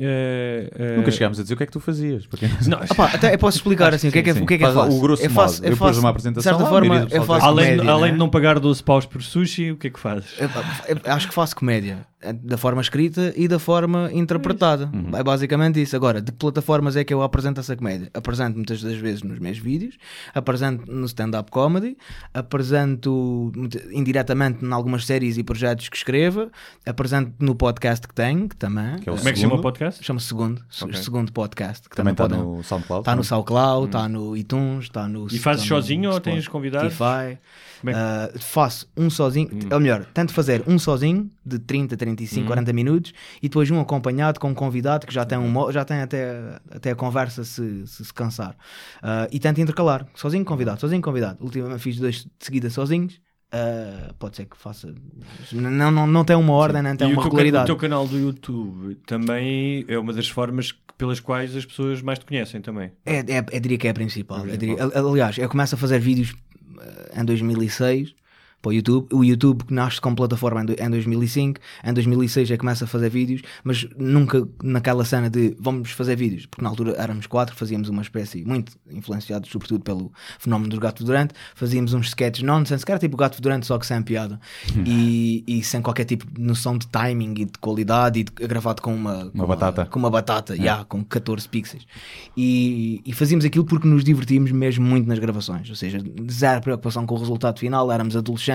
eh, 0.00 0.70
eh, 0.78 0.96
Nunca 0.96 1.10
chegámos 1.10 1.38
a 1.40 1.42
dizer 1.42 1.54
o 1.54 1.56
que 1.56 1.62
é 1.64 1.66
que 1.66 1.72
tu 1.72 1.80
fazias. 1.80 2.24
Porque... 2.26 2.46
Não, 2.68 2.78
Ah 2.88 2.94
pá, 2.94 3.06
até 3.12 3.34
eu 3.34 3.38
posso 3.38 3.58
explicar 3.58 3.92
assim, 3.92 4.08
o 4.08 4.12
que 4.12 4.18
é 4.20 4.22
que 4.22 4.30
é, 4.30 4.34
sim. 4.34 4.42
o 4.42 4.46
que 4.46 4.54
é, 4.54 4.58
que 4.58 4.64
é 4.64 4.66
Faz 4.66 4.78
fácil? 4.78 4.98
o 4.98 5.00
grosso 5.00 5.22
eu 5.24 5.30
faço, 5.30 5.62
modo. 5.62 5.72
Eu 5.72 5.76
pus 5.76 5.98
uma 5.98 6.08
apresentação 6.10 6.52
de 6.52 6.58
certa 6.58 6.64
lá, 6.64 6.70
forma, 6.70 6.98
do 7.00 7.02
eu 7.04 7.08
pessoal 7.08 7.26
faço 7.26 7.46
além, 7.46 7.70
comédia, 7.72 7.92
além 7.92 8.04
né? 8.06 8.12
de 8.12 8.18
não 8.18 8.28
pagar 8.28 8.58
12 8.60 8.82
paus 8.82 9.04
por 9.06 9.22
sushi, 9.22 9.72
o 9.72 9.76
que 9.76 9.88
é 9.88 9.90
que 9.90 9.98
fazes? 9.98 10.26
Eu- 10.38 10.48
eu 11.04 11.12
acho 11.12 11.26
que 11.28 11.34
faço 11.34 11.56
comédia 11.56 12.06
da 12.32 12.56
forma 12.56 12.80
escrita 12.80 13.32
e 13.36 13.46
da 13.48 13.58
forma 13.58 14.10
interpretada. 14.12 14.90
É 15.14 15.22
basicamente 15.22 15.80
isso. 15.80 15.94
Agora, 15.96 16.20
de 16.20 16.32
que 16.32 16.38
plataformas 16.38 16.96
é 16.96 17.04
que 17.04 17.12
eu 17.12 17.22
apresento 17.22 17.60
essa 17.60 17.76
comédia? 17.76 18.10
Apresento 18.14 18.56
muitas 18.56 18.82
das 18.82 18.96
vezes 18.96 19.22
nos 19.22 19.38
meus 19.38 19.58
vídeos, 19.58 19.96
apresento 20.34 20.90
no 20.90 21.06
stand-up 21.06 21.50
comedy, 21.50 21.96
apresento 22.32 23.52
indiretamente 23.92 24.64
em 24.64 24.72
algumas 24.72 25.04
séries 25.04 25.36
e 25.38 25.42
projetos 25.42 25.88
que 25.88 25.96
escreva, 25.96 26.50
apresento 26.84 27.32
no 27.38 27.54
podcast 27.54 28.06
que 28.06 28.14
tenho, 28.14 28.48
que 28.48 28.56
também 28.56 28.98
Que 28.98 29.08
é 29.08 29.12
o 29.12 29.16
eh, 29.16 29.18
Como 29.18 29.28
é 29.28 29.32
que 29.32 29.38
se 29.38 29.42
chama 29.42 29.56
o 29.56 29.60
podcast? 29.62 30.04
chama-se 30.04 30.26
segundo, 30.26 30.62
Ok. 30.82 30.94
segundo 31.02 31.32
podcast, 31.32 31.88
que 31.88 31.96
Também 31.96 32.12
está 32.12 32.28
no 32.28 32.62
SoundCloud. 32.62 33.00
Está 33.02 33.12
no 33.12 33.16
não? 33.16 33.24
SoundCloud, 33.24 33.86
está 33.86 34.08
no 34.08 34.36
iTunes, 34.36 34.84
está 34.84 35.08
no. 35.08 35.26
E 35.26 35.38
fazes 35.38 35.62
no 35.62 35.68
sozinho 35.68 36.10
ou 36.10 36.20
tens 36.20 36.44
Spotify. 36.44 37.38
Uh, 37.82 38.36
é 38.36 38.38
faço 38.38 38.88
um 38.96 39.10
sozinho, 39.10 39.48
ou 39.70 39.80
melhor, 39.80 40.04
tento 40.06 40.32
fazer 40.32 40.62
um 40.66 40.78
sozinho 40.78 41.30
de 41.44 41.58
30, 41.58 41.96
35, 41.96 42.46
40 42.46 42.72
minutos 42.72 43.12
e 43.42 43.48
depois 43.48 43.70
um 43.70 43.80
acompanhado 43.80 44.40
com 44.40 44.48
um 44.48 44.54
convidado 44.54 45.06
que 45.06 45.12
já 45.14 45.24
tem, 45.24 45.38
um, 45.38 45.72
já 45.72 45.84
tem 45.84 46.00
até, 46.00 46.60
até 46.70 46.90
a 46.90 46.94
conversa 46.94 47.44
se 47.44 47.86
se, 47.86 48.04
se 48.04 48.14
cansar. 48.14 48.56
Uh, 49.02 49.28
e 49.30 49.38
tento 49.38 49.60
intercalar, 49.60 50.06
sozinho 50.14 50.44
convidado, 50.44 50.80
sozinho 50.80 51.02
convidado. 51.02 51.42
Ultimamente 51.42 51.80
fiz 51.80 51.98
dois 51.98 52.16
de 52.24 52.30
seguida 52.40 52.70
sozinhos, 52.70 53.20
ah, 53.52 54.12
pode 54.18 54.36
ser 54.36 54.46
que 54.46 54.56
faça. 54.56 54.92
Não, 55.52 55.90
não, 55.90 56.06
não 56.06 56.24
tem 56.24 56.36
uma 56.36 56.52
ordem, 56.52 56.82
nem 56.82 56.96
tem 56.96 57.08
e 57.10 57.12
uma 57.12 57.22
regularidade. 57.22 57.64
o 57.64 57.66
teu 57.66 57.76
canal 57.76 58.06
do 58.06 58.18
YouTube 58.18 58.96
também 59.06 59.84
é 59.88 59.98
uma 59.98 60.12
das 60.12 60.28
formas 60.28 60.72
pelas 60.98 61.20
quais 61.20 61.54
as 61.54 61.64
pessoas 61.64 62.02
mais 62.02 62.18
te 62.18 62.24
conhecem 62.26 62.60
também. 62.60 62.90
É, 63.04 63.18
é, 63.18 63.44
eu 63.52 63.60
diria 63.60 63.78
que 63.78 63.86
é 63.86 63.90
a 63.90 63.94
principal. 63.94 64.46
Eu 64.46 64.56
diria- 64.56 64.76
aliás, 64.94 65.38
eu 65.38 65.48
começo 65.48 65.74
a 65.74 65.78
fazer 65.78 65.98
vídeos 66.00 66.34
em 67.14 67.24
2006 67.24 68.14
para 68.62 68.70
o 68.70 68.72
YouTube. 68.72 69.06
O 69.12 69.22
YouTube 69.24 69.64
que 69.64 69.72
nasce 69.74 70.00
como 70.00 70.16
plataforma 70.16 70.62
em, 70.62 70.66
do- 70.66 70.72
em 70.82 70.90
2005. 70.90 71.60
Em 71.84 71.92
2006 71.92 72.50
é 72.50 72.54
que 72.54 72.58
começa 72.58 72.84
a 72.84 72.88
fazer 72.88 73.08
vídeos, 73.10 73.42
mas 73.62 73.86
nunca 73.96 74.46
naquela 74.62 75.04
cena 75.04 75.30
de 75.30 75.56
vamos 75.60 75.90
fazer 75.92 76.16
vídeos, 76.16 76.46
porque 76.46 76.62
na 76.62 76.68
altura 76.70 76.94
éramos 76.98 77.26
quatro, 77.26 77.54
fazíamos 77.54 77.88
uma 77.88 78.02
espécie, 78.02 78.44
muito 78.44 78.72
influenciados 78.90 79.50
sobretudo 79.50 79.82
pelo 79.84 80.12
fenómeno 80.38 80.70
do 80.70 80.80
Gato 80.80 81.04
Durante, 81.04 81.34
fazíamos 81.54 81.92
uns 81.94 82.08
sketches 82.08 82.42
nonsense, 82.42 82.84
que 82.84 82.90
era 82.90 82.98
tipo 82.98 83.14
o 83.14 83.18
Gato 83.18 83.40
Durante, 83.40 83.66
só 83.66 83.78
que 83.78 83.86
sem 83.86 84.02
piada. 84.02 84.40
E, 84.84 85.44
e 85.46 85.62
sem 85.62 85.80
qualquer 85.82 86.04
tipo 86.04 86.26
de 86.30 86.40
noção 86.40 86.76
de 86.78 86.86
timing 86.88 87.32
e 87.38 87.44
de 87.44 87.58
qualidade 87.60 88.20
e 88.20 88.24
de- 88.24 88.32
gravado 88.46 88.80
com 88.82 88.94
uma, 88.94 89.30
com 89.30 89.46
batata. 89.46 89.86
com 89.86 89.98
uma 89.98 90.10
batata, 90.10 90.54
yeah, 90.54 90.84
com 90.84 91.04
14 91.04 91.48
pixels. 91.48 91.86
E, 92.36 93.02
e 93.04 93.12
fazíamos 93.12 93.44
aquilo 93.44 93.64
porque 93.64 93.86
nos 93.86 94.02
divertíamos 94.02 94.50
mesmo 94.52 94.84
muito 94.84 95.06
nas 95.08 95.18
gravações, 95.18 95.68
ou 95.68 95.76
seja, 95.76 95.98
zero 96.30 96.60
preocupação 96.62 97.06
com 97.06 97.14
o 97.14 97.18
resultado 97.18 97.58
final, 97.58 97.90
éramos 97.92 98.16
adolescentes 98.16 98.45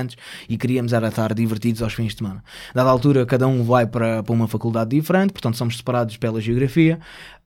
e 0.47 0.58
queríamos 0.58 0.93
era 0.93 1.08
estar 1.08 1.34
divertidos 1.34 1.82
aos 1.82 1.93
fins 1.93 2.13
de 2.13 2.17
semana. 2.17 2.43
Dada 2.73 2.89
altura, 2.89 3.25
cada 3.25 3.47
um 3.47 3.63
vai 3.63 3.86
para, 3.86 4.23
para 4.23 4.34
uma 4.34 4.47
faculdade 4.47 4.91
diferente, 4.91 5.32
portanto 5.32 5.58
somos 5.58 5.77
separados 5.77 6.17
pela 6.17 6.39
geografia. 6.39 6.99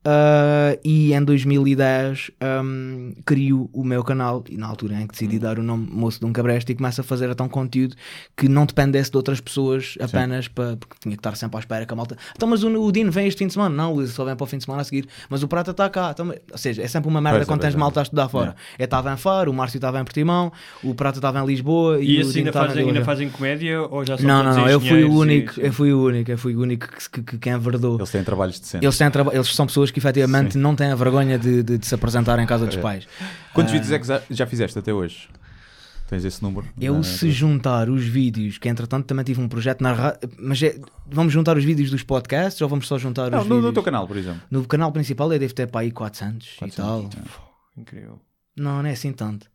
Ah, 0.05 0.77
e 0.83 1.13
em 1.13 1.23
2010 1.23 2.31
um, 2.63 3.13
crio 3.25 3.69
o 3.73 3.83
meu 3.83 4.03
canal 4.03 4.43
e 4.49 4.57
na 4.57 4.67
altura 4.67 4.95
em 5.01 5.07
que 5.07 5.13
decidi 5.13 5.39
dar 5.39 5.57
o 5.57 5.63
nome 5.63 5.87
Moço 5.91 6.19
de 6.19 6.25
um 6.25 6.31
Cabreste 6.33 6.71
e 6.71 6.75
começo 6.75 7.01
a 7.01 7.03
fazer 7.03 7.29
então 7.29 7.47
conteúdo 7.49 7.95
que 8.37 8.47
não 8.47 8.65
dependesse 8.65 9.09
de 9.11 9.17
outras 9.17 9.41
pessoas 9.41 9.95
apenas 9.99 10.47
para, 10.47 10.77
porque 10.77 10.95
tinha 11.01 11.15
que 11.15 11.19
estar 11.19 11.35
sempre 11.35 11.57
à 11.57 11.59
espera 11.59 11.85
que 11.85 11.93
a 11.93 11.95
malta 11.95 12.15
então 12.35 12.47
mas 12.47 12.63
o, 12.63 12.69
o 12.69 12.91
Dino 12.91 13.11
vem 13.11 13.27
este 13.27 13.39
fim 13.39 13.47
de 13.47 13.53
semana 13.53 13.73
não, 13.75 13.99
ele 13.99 14.07
só 14.07 14.23
vem 14.23 14.35
para 14.35 14.43
o 14.43 14.47
fim 14.47 14.57
de 14.57 14.65
semana 14.65 14.81
a 14.81 14.85
seguir 14.85 15.07
mas 15.29 15.41
o 15.43 15.47
Prata 15.47 15.71
está 15.71 15.89
cá 15.89 16.11
então, 16.11 16.33
ou 16.51 16.57
seja, 16.57 16.81
é 16.83 16.87
sempre 16.87 17.09
uma 17.09 17.19
merda 17.21 17.39
Pois 17.39 17.47
é, 17.47 17.51
quando 17.51 17.61
tens 17.61 17.73
é. 17.75 17.77
malta 17.77 17.99
a 17.99 18.03
estudar 18.03 18.29
fora 18.29 18.55
eu 18.77 18.85
estava 18.85 19.11
em 19.11 19.17
Faro, 19.17 19.51
o 19.51 19.53
Márcio 19.53 19.77
estava 19.77 19.99
em 19.99 20.03
Portimão 20.03 20.51
o 20.83 20.93
Prata 20.93 21.17
estava 21.17 21.39
em 21.39 21.45
Lisboa 21.45 21.99
e, 21.99 22.15
E, 22.15 22.17
o 22.17 22.21
assim 22.27 22.39
ainda 22.39 22.51
Vila 22.51 22.87
ainda 22.89 23.03
fazem 23.03 23.29
comédia 23.29 23.81
ou 23.81 24.05
já 24.05 24.17
são 24.17 24.27
não, 24.27 24.43
não, 24.43 24.67
eu 24.67 24.79
fui 24.79 25.03
o 25.03 25.07
e- 25.07 25.15
único, 25.15 25.53
sim. 25.53 25.61
eu 25.61 25.73
fui 25.73 25.93
o 25.93 26.03
único, 26.03 26.31
eu 26.31 26.37
fui 26.37 26.55
o 26.55 26.61
único 26.61 26.87
que, 26.87 27.09
que, 27.09 27.23
que, 27.23 27.37
que 27.37 27.49
enverdou. 27.49 27.95
Eles 27.97 28.09
têm 28.11 28.23
trabalhos 28.23 28.59
decentes. 28.59 28.83
Eles, 28.83 28.97
têm 28.97 29.09
traba- 29.09 29.33
eles 29.33 29.47
são 29.53 29.65
pessoas 29.65 29.91
que 29.91 29.94
efetivamente 29.99 30.57
não 30.57 30.75
têm 30.75 30.87
a 30.91 30.95
vergonha 30.95 31.37
de, 31.39 31.63
de- 31.63 31.77
de 31.77 31.85
se 31.85 31.93
apresentar 31.95 32.37
em 32.39 32.45
casa 32.45 32.65
dos 32.65 32.75
pais. 32.77 33.07
Quantos 33.53 33.71
Ah, 33.73 33.77
vídeos 33.77 33.91
é 33.91 33.99
que 33.99 34.33
já, 34.35 34.45
fizeste 34.47 34.77
até 34.79 34.93
hoje? 34.93 35.27
Tens 36.07 36.23
esse 36.23 36.41
número? 36.43 36.67
Eu, 36.79 36.97
Na- 36.97 37.03
se 37.03 37.31
juntar 37.31 37.89
os 37.89 38.03
vídeos, 38.05 38.59
que 38.59 38.69
entretanto 38.69 39.05
também 39.07 39.25
tive 39.25 39.41
um 39.41 39.47
projeto 39.47 39.81
na 39.81 39.91
ra- 39.91 40.19
mas 40.37 40.61
é- 40.61 40.79
vamos 41.07 41.33
juntar 41.33 41.57
os 41.57 41.63
vídeos 41.63 41.89
dos 41.89 42.03
podcasts 42.03 42.61
ou 42.61 42.69
vamos 42.69 42.87
só 42.87 42.97
juntar 42.99 43.31
Não, 43.31 43.39
os 43.39 43.45
no, 43.47 43.55
vídeos? 43.55 43.65
no 43.65 43.73
teu 43.73 43.81
canal, 43.83 44.07
por 44.07 44.15
exemplo. 44.15 44.41
No 44.51 44.63
canal 44.67 44.91
principal 44.91 45.33
eu 45.33 45.39
devo 45.39 45.53
ter 45.55 45.65
para 45.67 45.81
aí 45.81 45.91
400, 45.91 46.57
e 46.63 46.69
tal. 46.71 47.09
Incrível. 47.75 48.19
Não, 48.55 48.83
não 48.83 48.89
é 48.89 48.91
assim 48.93 49.11
tanto. 49.11 49.47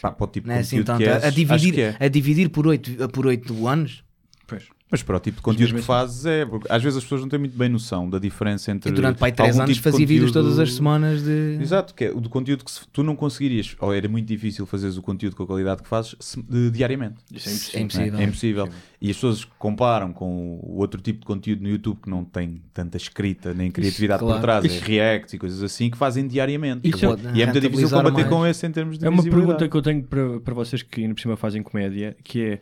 Pá, 0.00 0.12
para 0.12 0.24
o 0.24 0.28
tipo 0.28 0.44
de 0.44 0.48
Não 0.50 0.56
é 0.56 0.60
assim 0.60 0.82
tanto. 0.82 0.98
que 1.02 1.08
A- 1.08 1.14
és, 1.14 1.24
a, 1.24 1.30
dividir, 1.30 1.74
que 1.74 1.80
é. 1.80 1.96
a 1.98 2.08
dividir 2.08 2.48
por 2.50 2.66
8 2.66 3.08
por 3.08 3.26
oito 3.26 3.66
anos 3.66 4.04
Pois. 4.46 4.64
Mas 4.90 5.02
para 5.04 5.16
o 5.16 5.20
tipo 5.20 5.36
de 5.36 5.42
conteúdo 5.42 5.74
que 5.76 5.82
fazes 5.82 6.26
é. 6.26 6.44
porque 6.44 6.66
Às 6.68 6.82
vezes 6.82 6.96
as 6.96 7.04
pessoas 7.04 7.20
não 7.20 7.28
têm 7.28 7.38
muito 7.38 7.56
bem 7.56 7.68
noção 7.68 8.10
da 8.10 8.18
diferença 8.18 8.72
entre. 8.72 8.90
e 8.90 8.92
durante 8.92 9.18
pai 9.18 9.30
3 9.30 9.50
algum 9.50 9.62
anos 9.62 9.76
tipo 9.76 9.84
fazia 9.88 10.04
vídeos 10.06 10.30
conteúdo- 10.30 10.46
todas 10.48 10.58
as 10.58 10.74
semanas 10.74 11.22
de. 11.22 11.58
Exato, 11.60 11.94
que 11.94 12.04
é 12.06 12.10
o 12.10 12.20
do 12.20 12.28
conteúdo 12.28 12.64
que 12.64 12.70
se- 12.72 12.80
tu 12.92 13.02
não 13.04 13.14
conseguirias, 13.14 13.76
ou 13.78 13.94
era 13.94 14.08
muito 14.08 14.26
difícil 14.26 14.66
fazeres 14.66 14.96
o 14.96 15.02
conteúdo 15.02 15.36
com 15.36 15.44
a 15.44 15.46
qualidade 15.46 15.82
que 15.82 15.88
fazes 15.88 16.16
se- 16.18 16.42
de- 16.42 16.70
diariamente. 16.72 17.16
Isso 17.32 17.48
é 17.48 17.52
É 17.52 17.82
impossível. 17.82 17.82
impossível. 17.82 18.18
é? 18.18 18.22
É 18.22 18.24
impossível. 18.26 18.68
E 19.00 19.10
as 19.10 19.16
pessoas 19.16 19.44
comparam 19.58 20.12
com 20.12 20.58
o 20.62 20.78
outro 20.78 21.00
tipo 21.00 21.20
de 21.20 21.24
conteúdo 21.26 21.62
no 21.62 21.68
YouTube 21.68 22.00
que 22.02 22.10
não 22.10 22.24
tem 22.24 22.60
tanta 22.74 22.96
escrita 22.96 23.54
nem 23.54 23.70
criatividade 23.70 24.18
claro. 24.20 24.38
por 24.38 24.42
trás, 24.42 24.64
é 24.64 24.66
Isso- 24.66 24.84
reacts 24.84 25.34
e 25.34 25.38
coisas 25.38 25.62
assim 25.62 25.88
que 25.88 25.96
fazem 25.96 26.26
diariamente. 26.26 26.88
Isso 26.88 27.06
é- 27.06 27.16
e 27.36 27.42
é 27.42 27.46
muito 27.46 27.60
difícil 27.60 27.88
combater 27.90 28.12
mais. 28.22 28.28
com 28.28 28.44
esse 28.46 28.66
em 28.66 28.72
termos 28.72 28.98
de 28.98 29.06
É 29.06 29.08
uma 29.08 29.22
pergunta 29.22 29.68
que 29.68 29.76
eu 29.76 29.82
tenho 29.82 30.02
para, 30.02 30.40
para 30.40 30.52
vocês 30.54 30.82
que 30.82 31.02
ainda 31.02 31.14
por 31.14 31.20
cima 31.20 31.36
fazem 31.36 31.62
comédia, 31.62 32.16
que 32.24 32.42
é 32.42 32.60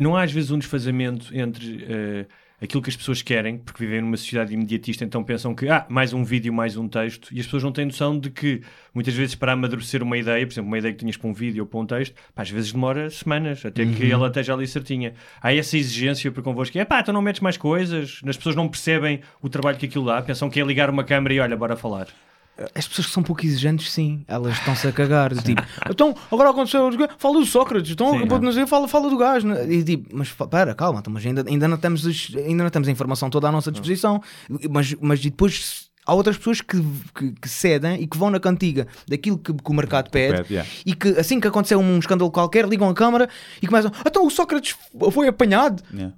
não 0.00 0.16
há 0.16 0.22
às 0.22 0.32
vezes 0.32 0.50
um 0.50 0.58
desfazamento 0.58 1.36
entre 1.36 1.84
eh, 1.88 2.26
aquilo 2.60 2.82
que 2.82 2.88
as 2.88 2.96
pessoas 2.96 3.22
querem, 3.22 3.58
porque 3.58 3.84
vivem 3.84 4.00
numa 4.00 4.16
sociedade 4.16 4.54
imediatista, 4.54 5.04
então 5.04 5.22
pensam 5.22 5.54
que 5.54 5.68
ah, 5.68 5.84
mais 5.88 6.12
um 6.12 6.24
vídeo, 6.24 6.52
mais 6.52 6.76
um 6.76 6.88
texto, 6.88 7.32
e 7.32 7.38
as 7.38 7.46
pessoas 7.46 7.62
não 7.62 7.72
têm 7.72 7.84
noção 7.84 8.18
de 8.18 8.30
que 8.30 8.62
muitas 8.94 9.14
vezes 9.14 9.34
para 9.34 9.52
amadurecer 9.52 10.02
uma 10.02 10.16
ideia, 10.16 10.46
por 10.46 10.52
exemplo, 10.52 10.68
uma 10.68 10.78
ideia 10.78 10.92
que 10.92 11.00
tinhas 11.00 11.16
para 11.16 11.28
um 11.28 11.34
vídeo 11.34 11.64
ou 11.64 11.66
para 11.68 11.80
um 11.80 11.86
texto, 11.86 12.14
pá, 12.34 12.42
às 12.42 12.50
vezes 12.50 12.72
demora 12.72 13.10
semanas 13.10 13.64
até 13.64 13.84
que 13.84 14.10
ela 14.10 14.28
esteja 14.28 14.54
ali 14.54 14.66
certinha. 14.66 15.14
Há 15.40 15.54
essa 15.54 15.76
exigência 15.76 16.30
para 16.32 16.42
convosco, 16.42 16.72
que 16.72 16.78
é 16.78 16.84
pá, 16.84 17.00
então 17.00 17.12
não 17.12 17.22
metes 17.22 17.40
mais 17.40 17.56
coisas, 17.56 18.20
as 18.26 18.36
pessoas 18.36 18.56
não 18.56 18.68
percebem 18.68 19.20
o 19.42 19.48
trabalho 19.48 19.76
que 19.76 19.86
aquilo 19.86 20.06
dá, 20.06 20.22
pensam 20.22 20.48
que 20.48 20.60
é 20.60 20.64
ligar 20.64 20.88
uma 20.88 21.04
câmera 21.04 21.34
e 21.34 21.40
olha, 21.40 21.56
bora 21.56 21.76
falar. 21.76 22.08
As 22.74 22.88
pessoas 22.88 23.06
que 23.08 23.12
são 23.12 23.22
pouco 23.22 23.44
exigentes, 23.44 23.90
sim, 23.92 24.24
elas 24.26 24.54
estão-se 24.54 24.86
a 24.88 24.92
cagar. 24.92 25.34
de 25.34 25.42
Tipo, 25.42 25.62
então, 25.90 26.14
agora 26.32 26.50
aconteceu, 26.50 26.88
fala 27.18 27.38
do 27.40 27.44
Sócrates, 27.46 27.92
então, 27.92 28.18
Sim. 28.18 28.26
pode 28.26 28.44
não 28.44 28.52
sei, 28.52 28.66
fala, 28.66 28.88
fala 28.88 29.10
do 29.10 29.16
gajo. 29.18 29.46
né? 29.46 29.66
E 29.70 29.84
tipo, 29.84 30.08
mas 30.16 30.30
pera, 30.50 30.74
calma, 30.74 31.00
então, 31.00 31.12
mas 31.12 31.24
ainda, 31.26 31.44
ainda, 31.46 31.68
não 31.68 31.76
temos, 31.76 32.04
os- 32.06 32.32
ainda 32.34 32.62
não 32.64 32.70
temos 32.70 32.88
a 32.88 32.90
informação 32.90 33.28
toda 33.28 33.48
à 33.48 33.52
nossa 33.52 33.70
disposição. 33.70 34.22
Mas, 34.70 34.94
mas 35.00 35.20
depois 35.20 35.86
há 36.06 36.14
outras 36.14 36.38
pessoas 36.38 36.60
que, 36.62 36.80
que, 37.14 37.32
que 37.32 37.48
cedem 37.48 38.00
e 38.00 38.06
que 38.06 38.16
vão 38.16 38.30
na 38.30 38.40
cantiga 38.40 38.86
daquilo 39.06 39.36
que, 39.38 39.52
que 39.52 39.70
o 39.70 39.74
mercado 39.74 40.08
pede. 40.10 40.36
Pede, 40.38 40.52
yeah. 40.54 40.70
E 40.86 40.94
que 40.94 41.08
assim 41.18 41.38
que 41.40 41.48
aconteceu 41.48 41.78
um 41.78 41.98
escândalo 41.98 42.30
qualquer, 42.30 42.66
ligam 42.66 42.88
a 42.88 42.94
câmara 42.94 43.28
e 43.60 43.66
começam, 43.66 43.90
então 44.06 44.24
o 44.26 44.30
Sócrates 44.30 44.76
foi 45.12 45.28
apanhado. 45.28 45.82
Yeah. 45.92 46.14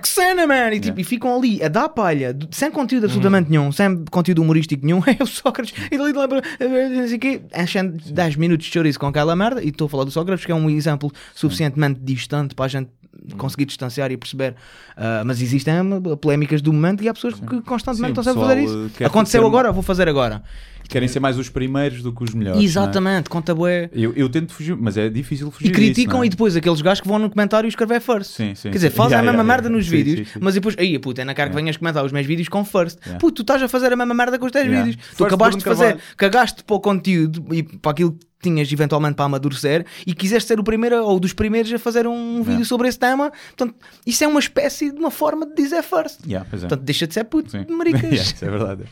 Que 0.00 0.08
cena, 0.08 0.46
man! 0.46 0.70
E, 0.72 0.80
tipo, 0.80 1.00
e 1.00 1.04
ficam 1.04 1.36
ali 1.36 1.62
a 1.62 1.68
dar 1.68 1.88
palha, 1.88 2.32
de- 2.34 2.48
sem 2.56 2.70
conteúdo 2.70 3.04
absolutamente 3.04 3.50
nenhum, 3.50 3.70
sem 3.72 4.04
conteúdo 4.10 4.42
humorístico 4.42 4.84
nenhum. 4.84 5.00
É 5.18 5.22
o 5.22 5.26
Sócrates, 5.26 5.74
e 5.90 5.96
dali 5.96 6.12
lembra, 6.12 6.42
eh, 6.60 6.88
não 6.88 7.06
sei 7.08 7.16
o 7.16 7.20
quê, 7.20 7.40
enchem 7.56 7.90
10 7.90 8.36
minutos 8.36 8.66
de 8.66 8.72
chouriço 8.72 8.98
com 8.98 9.06
aquela 9.06 9.34
merda. 9.36 9.62
E 9.62 9.68
estou 9.68 9.86
a 9.86 9.88
falar 9.88 10.04
do 10.04 10.10
Sócrates, 10.10 10.44
que 10.44 10.52
é 10.52 10.54
um 10.54 10.68
exemplo 10.68 11.10
suficientemente 11.34 12.00
distante 12.02 12.54
para 12.54 12.64
a 12.66 12.68
gente 12.68 12.90
conseguir 13.38 13.64
distanciar 13.64 14.10
e 14.12 14.16
perceber. 14.16 14.54
Ah, 14.96 15.22
mas 15.24 15.40
existem 15.40 15.74
eh, 15.74 16.16
polémicas 16.16 16.60
do 16.62 16.72
momento 16.72 17.02
e 17.02 17.08
há 17.08 17.14
pessoas 17.14 17.34
que 17.34 17.60
constantemente 17.62 18.14
Sim, 18.14 18.20
estão 18.20 18.24
sempre 18.24 18.42
a 18.42 18.46
pessoal, 18.46 18.48
fazer 18.48 18.60
eh, 18.60 18.64
isso. 18.86 18.90
quer 18.98 19.04
Aconteceu 19.06 19.46
agora, 19.46 19.72
vou 19.72 19.82
fazer 19.82 20.08
agora. 20.08 20.42
Querem 20.88 21.08
ser 21.08 21.20
mais 21.20 21.38
os 21.38 21.48
primeiros 21.48 22.02
do 22.02 22.12
que 22.12 22.24
os 22.24 22.34
melhores. 22.34 22.60
é? 22.60 22.64
Exatamente, 22.64 23.28
conta 23.28 23.54
bué. 23.54 23.90
Eu, 23.92 24.12
eu 24.14 24.28
tento 24.28 24.52
fugir, 24.52 24.76
mas 24.76 24.96
é 24.96 25.08
difícil 25.08 25.50
fugir 25.50 25.68
E 25.68 25.72
criticam 25.72 26.20
disso, 26.20 26.24
é? 26.24 26.26
e 26.26 26.30
depois 26.30 26.56
aqueles 26.56 26.80
gajos 26.80 27.00
que 27.00 27.08
vão 27.08 27.18
no 27.18 27.28
comentário 27.30 27.68
escrever 27.68 28.00
first. 28.00 28.30
Sim, 28.32 28.54
sim, 28.54 28.70
Quer 28.70 28.76
dizer, 28.76 28.90
fazem 28.90 29.16
Yeah, 29.16 29.28
a 29.28 29.32
mesma 29.32 29.42
yeah, 29.42 29.48
merda 29.48 29.68
yeah. 29.68 29.76
nos 29.76 29.88
vídeos, 29.88 30.28
mas 30.40 30.54
depois, 30.54 30.74
aí, 30.78 30.98
puta, 30.98 31.22
é 31.22 31.24
na 31.24 31.34
cara 31.34 31.50
que 31.50 31.56
venhas 31.56 31.76
comentar 31.76 32.04
os 32.04 32.12
meus 32.12 32.26
vídeos 32.26 32.48
com 32.48 32.64
first. 32.64 32.98
Yeah. 33.02 33.18
Puto, 33.18 33.36
tu 33.36 33.42
estás 33.42 33.62
a 33.62 33.68
fazer 33.68 33.92
a 33.92 33.96
mesma 33.96 34.14
merda 34.14 34.38
com 34.38 34.46
os 34.46 34.52
teus 34.52 34.66
vídeos. 34.66 34.96
First 34.96 35.16
tu 35.16 35.24
acabaste 35.24 35.58
de 35.58 35.64
fazer, 35.64 35.98
cagaste 36.16 36.64
para 36.64 36.76
o 36.76 36.80
conteúdo 36.80 37.46
e 37.54 37.62
para 37.62 37.90
aquilo 37.92 38.12
que 38.12 38.26
tinhas 38.50 38.70
eventualmente 38.70 39.14
para 39.14 39.24
amadurecer 39.24 39.86
e 40.06 40.14
quiseste 40.14 40.48
ser 40.48 40.60
o 40.60 40.64
primeiro 40.64 41.02
ou 41.04 41.18
dos 41.18 41.32
primeiros 41.32 41.72
a 41.72 41.78
fazer 41.78 42.06
um 42.06 42.42
vídeo 42.42 42.64
sobre 42.64 42.86
esse 42.88 42.98
tema. 42.98 43.30
Portanto, 43.56 43.74
isso 44.06 44.22
é 44.22 44.26
uma 44.26 44.40
espécie 44.40 44.90
de 44.92 44.98
uma 44.98 45.10
forma 45.10 45.46
de 45.46 45.54
dizer 45.54 45.82
first. 45.82 46.20
Yeah, 46.26 46.46
é. 46.52 46.58
Portanto, 46.58 46.82
deixa 46.82 47.06
de 47.06 47.14
ser 47.14 47.24
puto 47.24 47.50
Sim. 47.50 47.64
maricas. 47.70 48.02
Yeah, 48.02 48.22
isso 48.22 48.44
é 48.44 48.50
verdade. 48.50 48.82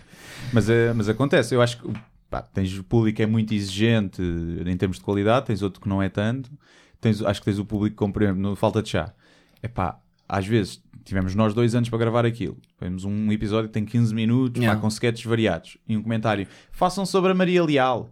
Mas, 0.54 0.70
é- 0.70 0.92
mas 0.92 1.08
acontece, 1.08 1.54
eu 1.54 1.60
acho 1.60 1.78
que 1.82 1.92
pá, 2.30 2.40
tens 2.42 2.76
o 2.78 2.84
público 2.84 3.16
que 3.16 3.22
é 3.22 3.26
muito 3.26 3.52
exigente 3.52 4.22
em 4.22 4.76
termos 4.76 4.98
de 4.98 5.02
qualidade, 5.04 5.46
tens 5.46 5.60
outro 5.62 5.80
que 5.80 5.88
não 5.88 6.00
é 6.02 6.08
tanto. 6.08 6.50
Tens, 7.00 7.20
acho 7.22 7.40
que 7.40 7.44
tens 7.46 7.58
o 7.58 7.64
público 7.64 7.94
que 7.94 7.98
compreende 7.98 8.38
no 8.38 8.56
Falta 8.56 8.80
de 8.82 8.88
Chá. 8.88 9.12
É 9.62 9.68
pá, 9.68 9.98
às 10.28 10.46
vezes 10.46 10.82
tivemos 11.04 11.34
nós 11.34 11.52
dois 11.52 11.74
anos 11.74 11.88
para 11.90 11.98
gravar 11.98 12.24
aquilo. 12.24 12.56
Temos 12.78 13.04
um 13.04 13.30
episódio 13.30 13.68
que 13.68 13.74
tem 13.74 13.84
15 13.84 14.14
minutos, 14.14 14.58
Yeah. 14.60 14.74
pá, 14.76 14.80
com 14.80 14.88
sketches 14.88 15.24
variados. 15.24 15.76
E 15.86 15.96
um 15.96 16.02
comentário: 16.02 16.46
façam 16.70 17.04
sobre 17.04 17.32
a 17.32 17.34
Maria 17.34 17.62
Leal. 17.62 18.10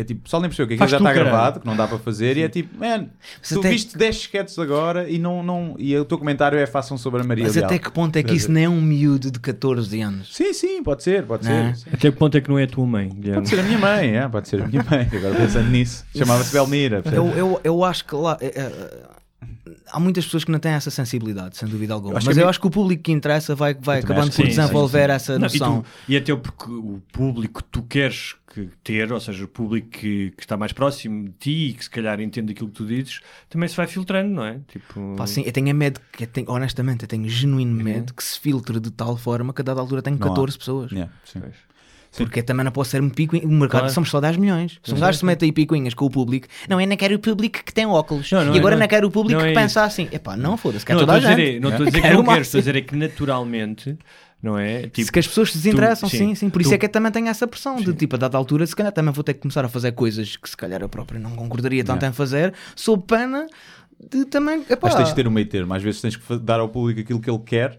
É 0.00 0.04
tipo, 0.04 0.22
pessoal 0.22 0.40
nem 0.42 0.48
percebeu 0.50 0.66
que 0.68 0.74
aquilo 0.74 0.78
Faz 0.88 0.90
já 0.90 0.98
tu, 0.98 1.00
está 1.02 1.12
caralho. 1.14 1.30
gravado, 1.30 1.60
que 1.60 1.66
não 1.66 1.76
dá 1.76 1.86
para 1.86 1.98
fazer, 1.98 2.36
e 2.36 2.42
é 2.42 2.48
tipo, 2.48 2.78
man, 2.78 3.06
Mas 3.40 3.48
tu 3.48 3.58
até- 3.60 3.68
viste 3.70 3.96
10 3.98 4.16
sketches 4.16 4.58
agora 4.58 5.08
e, 5.08 5.18
não, 5.18 5.42
não, 5.42 5.74
e 5.78 5.96
o 5.96 6.04
teu 6.04 6.16
comentário 6.18 6.58
é 6.58 6.66
façam 6.66 6.96
sobre 6.98 7.20
a 7.20 7.24
Maria 7.24 7.44
Mas 7.44 7.54
Leal. 7.56 7.66
até 7.66 7.78
que 7.78 7.90
ponto 7.90 8.16
é 8.16 8.22
que 8.22 8.34
isso 8.34 8.50
nem 8.50 8.64
é 8.64 8.68
um 8.68 8.80
miúdo 8.80 9.30
de 9.30 9.38
14 9.38 10.00
anos? 10.00 10.34
Sim, 10.34 10.52
sim, 10.52 10.82
pode 10.82 11.02
ser, 11.02 11.24
pode 11.24 11.44
Não 11.44 11.52
é? 11.52 11.74
ser. 11.74 11.88
Até 11.94 12.10
que 12.10 12.16
ponto 12.16 12.36
é 12.36 12.40
que 12.40 12.48
não 12.48 12.58
é 12.58 12.64
a 12.64 12.66
tua 12.66 12.86
mãe, 12.86 13.08
Guilherme? 13.08 13.34
Pode 13.36 13.48
ser 13.48 13.60
a 13.60 13.62
minha 13.62 13.78
mãe, 13.78 14.16
é, 14.16 14.28
pode 14.28 14.48
ser 14.48 14.62
a 14.62 14.66
minha 14.66 14.84
mãe. 14.90 15.08
Agora 15.12 15.34
pensando 15.34 15.68
nisso, 15.70 16.04
chamava-se 16.16 16.52
Belmira. 16.52 17.02
Eu, 17.12 17.28
eu, 17.30 17.60
eu 17.62 17.84
acho 17.84 18.04
que 18.04 18.14
lá. 18.14 18.36
é, 18.40 18.46
é, 18.46 19.10
há 19.92 20.00
muitas 20.00 20.24
pessoas 20.24 20.44
que 20.44 20.50
não 20.50 20.58
têm 20.58 20.72
essa 20.72 20.90
sensibilidade, 20.90 21.56
sem 21.56 21.68
dúvida 21.68 21.94
alguma. 21.94 22.12
Eu 22.12 22.14
Mas 22.14 22.24
que 22.34 22.40
a 22.40 22.42
eu 22.44 22.48
acho 22.48 22.60
que 22.60 22.66
o 22.66 22.70
público 22.70 23.02
que 23.02 23.12
interessa 23.12 23.54
vai, 23.54 23.74
vai 23.74 23.98
Eu 23.98 24.04
acabando 24.04 24.28
por 24.32 24.44
sim, 24.46 24.48
desenvolver 24.48 25.08
sim. 25.08 25.14
essa 25.14 25.32
Não, 25.38 25.48
e, 25.48 25.58
noção. 25.58 25.82
tu- 25.82 25.88
e 26.08 26.16
até 26.16 26.34
porque 26.36 26.70
o 26.70 27.00
público 27.12 27.62
que 27.62 27.68
tu 27.70 27.82
queres 27.82 28.36
que 28.52 28.68
ter, 28.82 29.12
ou 29.12 29.20
seja, 29.20 29.44
o 29.44 29.48
público 29.48 29.88
que, 29.90 30.32
que 30.36 30.42
está 30.42 30.56
mais 30.56 30.72
próximo 30.72 31.24
de 31.24 31.30
ti 31.38 31.68
e 31.68 31.72
que 31.72 31.84
se 31.84 31.90
calhar 31.90 32.20
entende 32.20 32.52
aquilo 32.52 32.68
que 32.68 32.74
tu 32.74 32.84
dizes, 32.86 33.20
também 33.48 33.68
se 33.68 33.76
vai 33.76 33.86
filtrando, 33.86 34.34
não 34.34 34.44
é? 34.44 34.58
Tipo, 34.66 35.14
Pá, 35.16 35.24
sim, 35.26 35.42
eu 35.46 35.52
tenho 35.52 35.68
é 35.68 35.72
medo, 35.72 36.00
que 36.12 36.24
eu 36.24 36.26
tenho- 36.26 36.50
honestamente, 36.50 37.02
eu 37.02 37.08
tenho 37.08 37.28
genuíno 37.28 37.72
medo 37.72 38.12
que 38.12 38.24
se 38.24 38.38
filtre 38.40 38.80
de 38.80 38.90
tal 38.90 39.16
forma 39.16 39.52
que 39.54 39.60
a 39.60 39.64
dada 39.64 39.80
altura 39.80 40.02
tenho 40.02 40.18
Não 40.18 40.26
há. 40.26 40.30
14 40.30 40.58
pessoas. 40.58 40.90
Yeah, 40.90 41.12
sim. 41.24 41.38
Pois. 41.40 41.54
Porque 42.16 42.42
também 42.42 42.64
não 42.64 42.72
posso 42.72 42.90
ser 42.90 43.00
um 43.00 43.08
picuinha. 43.08 43.46
O 43.46 43.50
mercado 43.50 43.82
Claro. 43.82 43.94
somos 43.94 44.10
só 44.10 44.20
10 44.20 44.36
milhões. 44.36 44.78
Se 44.82 44.92
um 44.92 44.98
gajo 44.98 45.18
se 45.18 45.24
mete 45.24 45.44
aí 45.44 45.52
picuinhas 45.52 45.94
com 45.94 46.06
o 46.06 46.10
público, 46.10 46.48
não, 46.68 46.80
eu 46.80 46.86
não 46.86 46.96
quero 46.96 47.14
o 47.14 47.18
público 47.20 47.60
que 47.64 47.72
tem 47.72 47.86
óculos. 47.86 48.30
Não, 48.32 48.44
não 48.46 48.52
e 48.52 48.56
é- 48.56 48.58
agora 48.58 48.74
não- 48.74 48.80
não 48.80 48.88
quero 48.88 49.06
o 49.06 49.10
público 49.10 49.38
não 49.40 49.46
que 49.46 49.52
é 49.52 49.54
pensa 49.54 49.84
assim. 49.84 50.08
Epá, 50.10 50.36
não 50.36 50.56
foda-se, 50.56 50.84
quer 50.84 50.94
Não, 50.94 51.00
toda 51.00 51.12
a 51.14 51.18
estou 51.18 51.32
a 51.32 51.36
gente. 51.36 51.46
dizer, 51.46 51.60
não 51.60 51.70
estou 51.70 51.86
a 51.86 51.88
dizer 51.88 51.98
que 52.02 52.06
Quero 52.08 52.16
não 52.18 52.24
quero, 52.24 52.40
estou 52.42 52.58
a 52.58 52.60
dizer 52.62 52.76
é 52.76 52.80
que 52.80 52.96
naturalmente, 52.96 53.98
não 54.42 54.58
é? 54.58 54.82
Tipo, 54.88 55.02
se 55.04 55.12
que 55.12 55.18
as 55.20 55.26
pessoas 55.28 55.52
se 55.52 55.58
desinteressam, 55.58 56.08
tu- 56.08 56.16
sim, 56.16 56.18
sim. 56.30 56.34
sim. 56.34 56.50
Por 56.50 56.60
isso 56.60 56.70
Tu- 56.70 56.74
é 56.74 56.78
que 56.78 56.86
eu 56.86 56.90
também 56.90 57.12
tenho 57.12 57.28
essa 57.28 57.46
pressão 57.46 57.76
de 57.76 57.92
tipo, 57.94 58.16
a 58.16 58.18
dada 58.18 58.36
altura, 58.36 58.66
se 58.66 58.74
calhar 58.74 58.92
também 58.92 59.12
vou 59.12 59.22
ter 59.22 59.34
que 59.34 59.40
começar 59.40 59.64
a 59.64 59.68
fazer 59.68 59.92
coisas 59.92 60.36
que 60.36 60.50
se 60.50 60.56
calhar 60.56 60.80
eu 60.82 60.88
próprio 60.88 61.20
não 61.20 61.30
concordaria 61.36 61.84
tanto 61.84 62.04
em 62.04 62.12
fazer, 62.12 62.52
sob 62.74 63.04
pena 63.06 63.46
de 64.10 64.24
também. 64.24 64.62
Epá, 64.68 64.88
Mas 64.88 64.94
tens 64.94 65.08
de 65.10 65.14
ter 65.14 65.28
um 65.28 65.30
meio 65.30 65.46
termo. 65.46 65.72
Às 65.74 65.82
vezes 65.82 66.00
tens 66.00 66.16
que 66.16 66.38
dar 66.38 66.58
ao 66.58 66.68
público 66.68 67.00
aquilo 67.00 67.20
que 67.20 67.30
ele 67.30 67.38
quer 67.40 67.78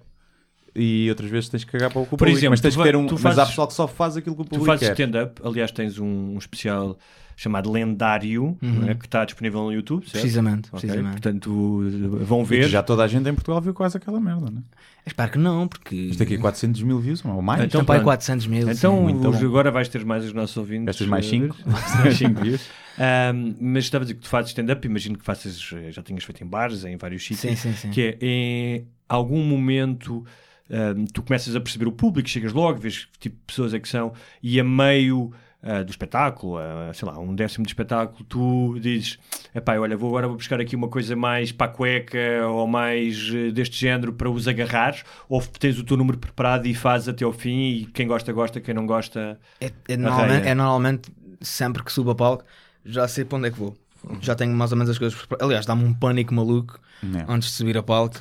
e 0.76 1.08
outras 1.10 1.30
vezes 1.30 1.50
tens 1.50 1.64
que 1.64 1.72
cagar 1.72 1.92
para 1.92 2.02
o 2.02 2.06
que 2.06 2.10
o 2.10 2.18
Por 2.18 2.20
público. 2.20 2.38
exemplo, 2.38 2.52
mas 2.52 2.62
tens 2.62 2.74
tu 2.74 2.78
que 2.78 2.84
ter 2.84 2.96
um. 2.96 3.06
tu 3.08 3.14
Mas 3.16 3.22
fazes- 3.24 3.40
há 3.40 3.46
pessoal 3.46 3.68
que 3.68 3.74
só 3.74 3.88
faz 3.88 4.18
aquilo 4.18 4.36
que 4.36 4.42
o 4.42 4.46
Tu 4.46 4.50
público 4.50 4.66
fazes 4.68 4.88
quer. 4.88 4.94
stand-up, 4.94 5.42
aliás, 5.44 5.72
tens 5.72 5.98
um, 6.00 6.06
um 6.34 6.38
especial 6.38 6.98
chamado 7.36 7.72
Lendário, 7.72 8.56
não 8.62 8.90
é? 8.90 8.94
que 8.94 9.06
está 9.06 9.26
disponível 9.26 9.64
no 9.64 9.74
YouTube, 9.74 10.04
certo? 10.04 10.22
Precisamente, 10.22 10.70
Ok, 10.72 10.80
precisamente. 10.82 11.12
Portanto, 11.14 11.82
vão 12.24 12.46
ver. 12.46 12.68
já 12.70 12.84
toda 12.84 13.04
a 13.04 13.08
gente 13.08 13.28
em 13.28 13.34
Portugal 13.34 13.60
viu 13.60 13.74
quase 13.74 13.98
aquela 13.98 14.20
merda, 14.20 14.52
né? 14.52 14.62
Espero 15.08 15.32
que 15.32 15.38
não, 15.40 15.68
porque. 15.68 15.96
Isto 15.96 16.22
aqui 16.22 16.36
é 16.36 16.38
400 16.38 16.84
mil 16.84 17.00
views 17.00 17.26
ou 17.26 17.42
mais. 17.42 17.62
Então, 17.64 17.82
Então, 17.82 17.86
pai, 17.86 17.98
pronto. 17.98 18.06
400 18.10 18.46
mil. 18.46 18.70
Então, 18.70 19.12
bom. 19.12 19.34
agora 19.36 19.72
vais 19.72 19.88
ter 19.90 20.06
mais 20.06 20.24
os 20.24 20.34
nossos 20.34 20.56
ouvintes. 20.58 20.86
Gastas 20.86 21.08
mais 21.08 21.26
eh, 21.26 21.30
5. 21.30 21.58
mais 21.66 22.18
5 22.18 22.40
views. 22.44 22.62
Ahm, 23.00 23.56
mas 23.60 23.86
estava 23.86 24.04
a 24.04 24.06
dizer 24.06 24.16
que 24.16 24.22
tu 24.22 24.30
fazes 24.30 24.52
stand-up, 24.52 24.86
imagino 24.86 25.18
que 25.18 25.24
faças, 25.26 25.60
eh, 25.74 25.92
já 25.92 26.04
tinhas 26.04 26.24
feito 26.24 26.44
em 26.44 26.48
bares, 26.48 26.84
em 26.86 26.96
vários 26.98 27.24
sítios. 27.26 27.40
Sim, 27.40 27.56
sim, 27.56 27.74
sim. 27.74 27.90
Que 27.90 28.18
é 28.22 28.26
em 28.26 28.86
algum 29.10 29.44
momento 29.44 30.24
ahm, 30.72 31.06
tu 31.14 31.22
começas 31.22 31.56
a 31.56 31.60
perceber 31.60 31.88
o 31.88 31.92
público, 31.92 32.30
chegas 32.30 32.54
logo, 32.54 32.80
vês 32.80 33.06
que 33.06 33.20
tipo 33.20 33.36
de 33.36 33.44
pessoas 33.46 33.74
é 33.74 33.80
que 33.80 33.90
são, 33.90 34.14
e 34.42 34.60
a 34.60 34.64
meio 34.64 35.34
ah, 35.64 35.84
do 35.84 35.92
espetáculo, 35.92 36.58
ah, 36.58 36.92
sei 36.92 37.08
lá, 37.08 37.20
um 37.20 37.36
décimo 37.36 37.64
de 37.64 37.70
espetáculo, 37.70 38.26
tu 38.28 38.80
dizes: 38.80 39.20
epá, 39.54 39.78
olha, 39.78 39.96
vou 39.96 40.10
agora 40.10 40.28
vou 40.28 40.36
buscar 40.36 40.60
aqui 40.60 40.76
uma 40.76 40.88
coisa 40.88 41.16
mais 41.16 41.52
para 41.52 41.72
a 41.72 41.74
cueca 41.74 42.48
ou 42.48 42.66
mais 42.66 43.32
eh, 43.32 43.52
deste 43.52 43.80
género 43.80 44.12
para 44.12 44.28
os 44.28 44.48
agarrares, 44.48 45.04
ou 45.30 45.40
tens 45.40 45.78
o 45.78 45.84
teu 45.84 45.96
número 45.96 46.18
preparado 46.18 46.66
e 46.66 46.74
fazes 46.74 47.10
até 47.10 47.24
ao 47.24 47.32
fim, 47.32 47.74
e 47.74 47.86
quem 47.86 48.08
gosta, 48.08 48.34
gosta, 48.34 48.60
quem 48.60 48.74
não 48.74 48.88
gosta. 48.88 49.40
É, 49.60 49.72
é 49.88 49.98
normalmente, 49.98 50.48
é 50.48 50.56
normalmente 50.56 51.12
sempre 51.40 51.84
que 51.84 51.92
subo 51.92 52.10
a 52.10 52.16
palco, 52.16 52.44
já 52.84 53.08
sei 53.08 53.24
para 53.24 53.38
onde 53.38 53.48
é 53.50 53.52
que 53.52 53.60
vou. 53.60 53.78
Já 54.22 54.36
tenho 54.36 54.54
mais 54.54 54.72
ou 54.72 54.78
menos 54.78 54.90
as 54.90 54.98
coisas 54.98 55.18
preparadas. 55.18 55.46
Aliás, 55.48 55.66
dá-me 55.66 55.84
um 55.84 55.94
pânico 55.94 56.34
maluco 56.34 56.80
É. 57.04 57.26
antes 57.28 57.50
de 57.50 57.56
subir 57.56 57.78
a 57.78 57.84
palco. 57.84 58.18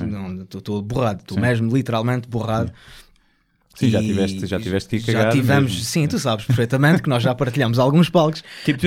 Estou 0.55 0.83
borrado, 0.83 1.21
estou 1.21 1.39
mesmo 1.41 1.75
literalmente 1.75 2.29
borrado. 2.29 2.73
Sim, 3.75 3.89
já 3.89 4.03
E- 4.03 4.07
tiveste, 4.09 4.47
já 4.47 4.61
tiveste 4.61 4.89
que 4.91 4.97
ir 4.97 5.01
Já 5.01 5.13
cagar. 5.21 5.33
tivemos, 5.33 5.73
mesmo. 5.73 5.85
sim, 5.87 6.07
tu 6.07 6.19
sabes 6.19 6.45
perfeitamente 6.45 7.01
que 7.03 7.09
nós 7.09 7.23
já 7.23 7.35
partilhamos 7.35 7.79
alguns 7.79 8.11
palcos. 8.11 8.43
Tipo, 8.65 8.79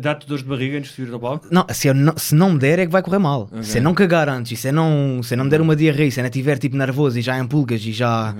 dá-te 0.00 0.26
dores 0.28 0.44
de 0.44 0.48
barriga 0.48 0.78
antes 0.78 0.90
de 0.90 0.96
subir 0.96 1.12
ao 1.12 1.18
palco? 1.18 1.48
Não, 1.50 1.66
se, 1.70 1.88
eu 1.88 1.94
não, 1.94 2.16
se 2.16 2.34
não 2.34 2.52
me 2.52 2.58
der 2.58 2.78
é 2.78 2.86
que 2.86 2.92
vai 2.92 3.02
correr 3.02 3.18
mal. 3.18 3.50
Se 3.62 3.78
eu 3.78 3.82
não 3.82 3.94
cagar 3.94 4.28
antes, 4.28 4.52
e 4.52 4.56
se 4.56 4.68
eu 4.68 4.72
não, 4.72 5.22
se 5.24 5.34
eu 5.34 5.38
não 5.38 5.44
me 5.44 5.50
der 5.50 5.60
uma 5.60 5.74
diarreia, 5.74 6.08
se 6.10 6.20
eu 6.20 6.22
não 6.22 6.28
estiver 6.28 6.56
tipo 6.58 6.76
nervoso 6.76 7.18
e 7.18 7.22
já 7.22 7.36
em 7.38 7.46
pulgas 7.46 7.84
e 7.84 7.90
já 7.92 8.36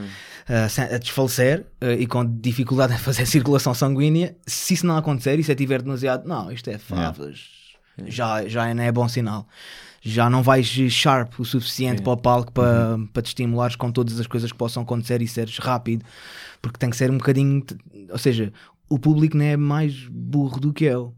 ah, 0.48 0.68
sem- 0.68 0.84
a 0.84 0.98
desfalecer 0.98 1.64
ah, 1.80 1.92
e 1.94 2.06
com 2.06 2.24
dificuldade 2.40 2.92
em 2.94 2.98
fazer 2.98 3.26
circulação 3.26 3.74
sanguínea, 3.74 4.36
se 4.46 4.74
isso 4.74 4.86
não 4.86 4.96
acontecer 4.96 5.36
e 5.40 5.42
se 5.42 5.50
eu 5.50 5.54
estiver 5.54 5.82
demasiado, 5.82 6.28
não, 6.28 6.52
isto 6.52 6.68
é 6.70 6.78
favas, 6.78 7.40
já, 8.06 8.46
já 8.46 8.72
não 8.74 8.82
é 8.82 8.92
bom 8.92 9.08
sinal. 9.08 9.46
Já 10.04 10.28
não 10.28 10.42
vais 10.42 10.66
sharp 10.66 11.38
o 11.38 11.44
suficiente 11.44 12.02
para 12.02 12.12
o 12.12 12.16
palco 12.16 12.52
para, 12.52 12.98
para 13.12 13.22
te 13.22 13.26
estimulares 13.26 13.76
com 13.76 13.90
todas 13.92 14.18
as 14.18 14.26
coisas 14.26 14.50
que 14.50 14.58
possam 14.58 14.82
acontecer 14.82 15.22
e 15.22 15.28
seres 15.28 15.58
rápido, 15.58 16.04
porque 16.60 16.76
tem 16.76 16.90
que 16.90 16.96
ser 16.96 17.08
um 17.08 17.18
bocadinho, 17.18 17.64
ou 18.10 18.18
seja, 18.18 18.52
o 18.88 18.98
público 18.98 19.36
não 19.36 19.44
é 19.44 19.56
mais 19.56 20.06
burro 20.10 20.58
do 20.58 20.72
que 20.72 20.84
eu. 20.84 21.14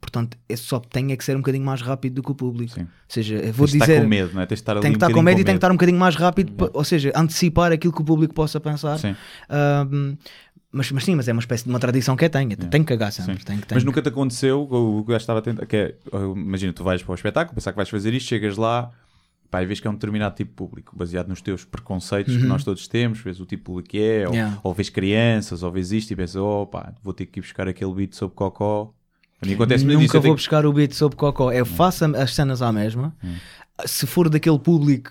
Portanto, 0.00 0.36
eu 0.48 0.56
só 0.56 0.80
tenho 0.80 1.12
é 1.12 1.16
que 1.16 1.22
ser 1.22 1.36
um 1.36 1.40
bocadinho 1.40 1.64
mais 1.64 1.82
rápido 1.82 2.14
do 2.14 2.22
que 2.22 2.30
o 2.30 2.34
público. 2.34 2.72
Sim. 2.72 2.82
Ou 2.82 2.88
seja, 3.06 3.36
vou 3.52 3.66
Tens 3.66 3.72
de 3.72 3.78
dizer. 3.78 3.92
estar 3.92 4.02
com 4.02 4.08
medo, 4.08 4.34
não 4.34 4.40
é? 4.40 4.46
Tens 4.46 4.56
de 4.56 4.62
estar 4.62 4.72
ali 4.72 4.80
Tem 4.80 4.90
que 4.92 4.96
um 4.96 4.98
estar 4.98 5.12
com 5.12 5.22
medo 5.22 5.40
e 5.40 5.44
tem 5.44 5.54
que 5.54 5.58
estar 5.58 5.70
um 5.70 5.74
bocadinho 5.74 5.98
mais 5.98 6.16
rápido, 6.16 6.70
ou 6.72 6.84
seja, 6.84 7.12
antecipar 7.14 7.70
aquilo 7.70 7.92
que 7.92 8.00
o 8.00 8.04
público 8.04 8.32
possa 8.34 8.58
pensar. 8.58 8.98
Sim. 8.98 9.14
Ahm, 9.48 10.16
mas, 10.72 10.90
mas 10.92 11.04
sim, 11.04 11.14
mas 11.14 11.26
é 11.28 11.32
uma 11.32 11.40
espécie 11.40 11.64
de 11.64 11.70
uma 11.70 11.78
tradição 11.80 12.16
que 12.16 12.24
eu 12.24 12.30
tenho. 12.30 12.52
Eu 12.52 12.56
Tenho 12.56 12.84
que 12.84 12.88
cagar 12.96 13.12
sempre. 13.12 13.34
Sim. 13.36 13.44
Tenho, 13.44 13.58
Mas 13.60 13.68
tenho- 13.68 13.84
nunca 13.84 14.00
te 14.02 14.08
aconteceu 14.08 14.62
o 14.62 15.04
que 15.04 15.12
eu 15.12 15.16
estava 15.16 15.38
a 15.40 15.42
tentar, 15.42 15.66
que 15.66 15.76
é, 15.76 15.94
imagina, 16.36 16.72
tu 16.72 16.84
vais 16.84 17.02
para 17.02 17.12
o 17.12 17.14
espetáculo, 17.14 17.54
pensar 17.54 17.72
que 17.72 17.76
vais 17.76 17.88
fazer 17.88 18.14
isto, 18.14 18.28
chegas 18.28 18.56
lá, 18.56 18.90
pá, 19.50 19.62
e 19.62 19.66
vês 19.66 19.80
que 19.80 19.86
é 19.88 19.90
um 19.90 19.94
determinado 19.94 20.34
tipo 20.36 20.50
de 20.50 20.56
público, 20.56 20.96
baseado 20.96 21.26
nos 21.28 21.40
teus 21.40 21.64
preconceitos 21.64 22.36
que 22.36 22.44
nós 22.44 22.62
todos 22.62 22.86
temos, 22.86 23.18
vês 23.18 23.40
o 23.40 23.44
tipo 23.46 23.62
de 23.62 23.64
público 23.64 23.88
que 23.88 24.00
é, 24.00 24.22
ou, 24.26 24.28
Uhum. 24.28 24.34
Yeah. 24.36 24.58
ou 24.62 24.72
vês 24.72 24.88
crianças, 24.88 25.62
ou 25.64 25.72
vês 25.72 25.90
isto 25.90 26.12
e 26.12 26.16
pensas, 26.16 26.36
oh 26.36 26.66
pá, 26.66 26.92
vou 27.02 27.12
ter 27.12 27.26
que 27.26 27.40
ir 27.40 27.42
buscar 27.42 27.66
aquele 27.66 27.92
beat 27.92 28.14
sobre 28.14 28.36
cocó. 28.36 28.94
A 29.42 29.46
mim 29.46 29.54
acontece-me 29.54 29.94
Nunca 29.94 30.04
isso, 30.04 30.16
eu 30.16 30.20
vou 30.20 30.26
tenho- 30.28 30.34
buscar 30.36 30.66
o 30.66 30.72
beat 30.72 30.92
sobre 30.92 31.16
cocó. 31.16 31.50
Eu 31.50 31.64
faço 31.66 32.04
as 32.16 32.34
cenas 32.34 32.60
à 32.62 32.70
mesma. 32.72 33.12
Se 33.86 34.06
for 34.06 34.28
daquele 34.28 34.58
público, 34.58 35.10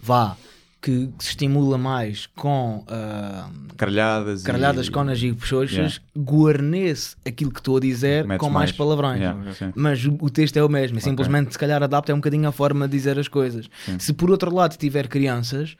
vá, 0.00 0.36
que 0.82 1.08
se 1.20 1.28
estimula 1.28 1.78
mais 1.78 2.26
com 2.34 2.84
ah, 2.88 3.48
caralhadas, 3.76 4.42
caralhadas, 4.42 4.86
e... 4.88 4.90
conas 4.90 5.22
e 5.22 5.32
puxoxas, 5.32 5.72
Yeah. 5.72 6.02
guarnece 6.16 7.14
aquilo 7.24 7.52
que 7.52 7.60
estou 7.60 7.76
a 7.76 7.80
dizer 7.80 8.26
Metes 8.26 8.40
com 8.40 8.50
mais, 8.50 8.70
mais. 8.70 8.76
palavrões. 8.76 9.20
Yeah, 9.20 9.52
sim. 9.54 9.72
Mas 9.76 10.04
o, 10.04 10.28
texto 10.28 10.56
é 10.56 10.64
o 10.64 10.68
mesmo, 10.68 10.98
e 10.98 11.00
simplesmente 11.00 11.52
se 11.52 11.58
calhar 11.58 11.80
adapta 11.82 12.12
um 12.12 12.16
bocadinho 12.16 12.48
a 12.48 12.52
forma 12.52 12.88
de 12.88 12.96
dizer 12.96 13.16
as 13.16 13.28
coisas. 13.28 13.68
Se 13.98 14.12
por 14.12 14.28
outro 14.30 14.52
lado 14.52 14.76
tiver 14.76 15.06
crianças, 15.06 15.76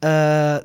ah, 0.00 0.64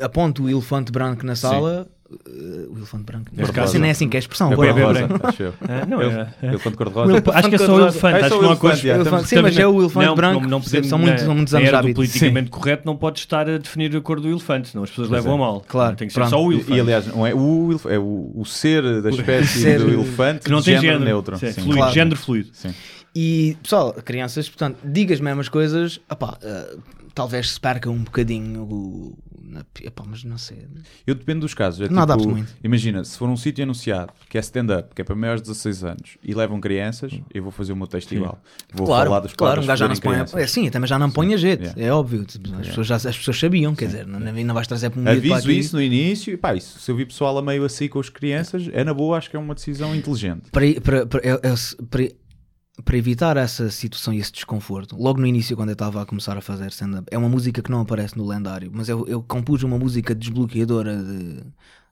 aponto 0.00 0.44
o 0.44 0.48
elefante 0.48 0.92
branco 0.92 1.26
na 1.26 1.34
sala. 1.34 1.88
Ah, 2.10 2.28
o 2.70 2.76
elefante 2.78 3.04
branco. 3.04 3.30
Cor-de-rosa. 3.34 3.62
Assim, 3.62 3.78
não 3.78 3.86
é 3.86 3.90
assim 3.90 4.08
que 4.08 4.16
é 4.16 4.18
a 4.18 4.20
expressão. 4.20 4.50
É 4.50 4.52
agora. 4.52 4.72
cor-de-rosa, 4.74 5.20
acho 5.24 5.42
eu. 5.42 5.54
Ah, 5.62 5.86
não 5.88 6.02
é. 6.02 6.34
Elefante 6.42 6.76
cor-de-rosa. 6.76 7.22
Acho 7.34 7.48
que 7.48 7.54
é 7.54 7.58
só 7.58 7.74
o 7.74 7.80
elefante, 7.80 8.16
É 8.16 8.20
só 8.20 8.26
acho 8.26 8.34
o 8.34 8.38
que 8.38 8.44
não 8.44 8.50
há 8.50 8.52
elefante, 8.52 8.86
Elefante- 8.88 9.28
sim, 9.28 9.40
mas 9.40 9.58
é 9.58 9.66
o 9.66 9.80
elefante 9.80 10.06
Não, 10.06 10.14
branco. 10.14 10.40
não, 10.42 10.48
não 10.50 10.60
podemos, 10.60 10.88
são 10.88 10.98
muitos, 10.98 11.22
são 11.24 11.34
muitos 11.34 11.54
anos 11.54 11.68
era 11.68 11.76
já 11.78 11.82
do 11.82 11.94
politicamente 11.94 12.50
correto, 12.50 12.82
não 12.84 12.96
podes 12.96 13.22
estar 13.22 13.48
a 13.48 13.58
definir 13.58 13.96
a 13.96 14.00
cor 14.00 14.20
do 14.20 14.28
elefante, 14.28 14.68
senão 14.68 14.84
as 14.84 14.90
pessoas 14.90 15.08
levam 15.08 15.34
a 15.34 15.38
mal. 15.38 15.64
Claro, 15.66 15.96
Tem 15.96 16.06
que 16.08 16.14
ser 16.14 16.20
pronto. 16.20 16.30
só 16.30 16.42
o 16.44 16.52
elefante. 16.52 16.76
e, 16.76 16.80
aliás, 16.80 17.06
não 17.06 17.26
é 17.26 17.34
o, 17.34 17.70
elef- 17.72 17.86
é 17.86 17.98
o, 17.98 18.32
o 18.34 18.44
ser 18.44 19.02
da 19.02 19.10
espécie 19.10 19.58
ser 19.60 19.78
do 19.80 19.88
elefante 19.90 20.44
que 20.44 20.50
não 20.50 20.62
tem 20.62 20.74
género 20.74 20.86
género. 20.98 21.04
neutro. 21.04 21.36
Sim, 21.38 21.52
Sim. 21.52 21.62
fluido, 21.62 21.92
género 21.92 22.16
fluido. 22.16 22.48
Sim. 22.52 22.74
E 23.16 23.56
pessoal, 23.62 23.92
crianças, 24.04 24.48
portanto, 24.48 24.76
diga 24.84 25.14
as 25.14 25.20
mesmas 25.20 25.48
coisas, 25.48 26.00
opá, 26.10 26.36
ah, 26.42 26.74
talvez 27.14 27.52
se 27.52 27.60
perca 27.60 27.88
um 27.90 28.02
bocadinho 28.02 28.62
o. 28.64 29.18
na- 29.42 29.64
epá, 29.82 30.02
mas 30.06 30.24
não 30.24 30.36
sei. 30.36 30.66
Eu 31.06 31.14
dependo 31.14 31.40
dos 31.40 31.54
casos. 31.54 31.80
É 31.80 31.88
Não 31.88 32.02
adapto 32.02 32.22
tipo, 32.24 32.34
muito. 32.34 32.52
Imagina, 32.62 33.04
se 33.04 33.16
for 33.16 33.28
um 33.28 33.36
sítio 33.36 33.62
anunciado 33.62 34.12
que 34.28 34.36
é 34.36 34.40
stand-up, 34.40 34.94
que 34.94 35.00
é 35.00 35.04
para 35.04 35.14
maiores 35.14 35.40
de 35.42 35.48
16 35.48 35.84
anos 35.84 36.18
e 36.22 36.34
levam 36.34 36.60
crianças, 36.60 37.12
eu 37.32 37.42
vou 37.42 37.52
fazer 37.52 37.72
o 37.72 37.76
meu 37.76 37.86
texto 37.86 38.12
igual. 38.12 38.38
Vou 38.72 38.86
claro, 38.86 39.08
falar 39.10 39.20
dos 39.20 39.34
claro, 39.34 39.62
um 39.62 39.66
gajo 39.66 39.78
já 39.80 39.88
não 39.88 39.94
se 39.94 40.00
põe. 40.00 40.12
crianças. 40.14 40.40
É, 40.40 40.46
sim, 40.46 40.68
também 40.70 40.88
já 40.88 40.98
não 40.98 41.10
põe 41.10 41.32
a 41.34 41.36
jeito, 41.36 41.62
yeah. 41.62 41.82
é 41.82 41.92
óbvio. 41.92 42.26
As, 42.60 42.66
pessoas 42.68 42.86
já, 42.86 42.96
as 42.96 43.16
pessoas 43.16 43.38
sabiam, 43.38 43.74
quer 43.74 43.86
dizer, 43.86 44.06
não, 44.06 44.18
não 44.18 44.54
vais 44.54 44.66
trazer 44.66 44.90
para 44.90 45.00
um 45.00 45.08
Aviso 45.08 45.50
isso 45.50 45.76
no 45.76 45.82
início 45.82 46.32
e 46.32 46.36
pá, 46.36 46.54
isso, 46.54 46.80
se 46.80 46.90
eu 46.90 46.96
vi 46.96 47.06
pessoal 47.06 47.36
a 47.38 47.42
meio 47.42 47.64
assim 47.64 47.88
com 47.88 48.00
as 48.00 48.08
crianças, 48.08 48.68
é 48.72 48.82
na 48.82 48.92
boa, 48.92 49.18
acho 49.18 49.30
que 49.30 49.36
é 49.36 49.38
uma 49.38 49.54
decisão 49.54 49.94
inteligente. 49.94 50.50
Para, 50.50 50.64
para, 50.80 51.06
para, 51.06 51.20
eu- 51.26 51.40
eu- 51.42 51.86
para- 51.88 52.23
para 52.84 52.96
evitar 52.96 53.36
essa 53.36 53.70
situação 53.70 54.12
e 54.12 54.18
esse 54.18 54.32
desconforto, 54.32 54.96
logo 54.96 55.20
no 55.20 55.26
início, 55.26 55.56
quando 55.56 55.68
eu 55.70 55.74
estava 55.74 56.02
a 56.02 56.06
começar 56.06 56.36
a 56.36 56.40
fazer 56.40 56.66
stand-up, 56.68 57.06
é 57.10 57.16
uma 57.18 57.28
música 57.28 57.62
que 57.62 57.70
não 57.70 57.80
aparece 57.80 58.16
no 58.18 58.26
lendário, 58.26 58.70
mas 58.74 58.88
eu, 58.88 59.06
eu 59.06 59.22
compus 59.22 59.62
uma 59.62 59.78
música 59.78 60.14
desbloqueadora 60.14 60.96
de, 61.02 61.44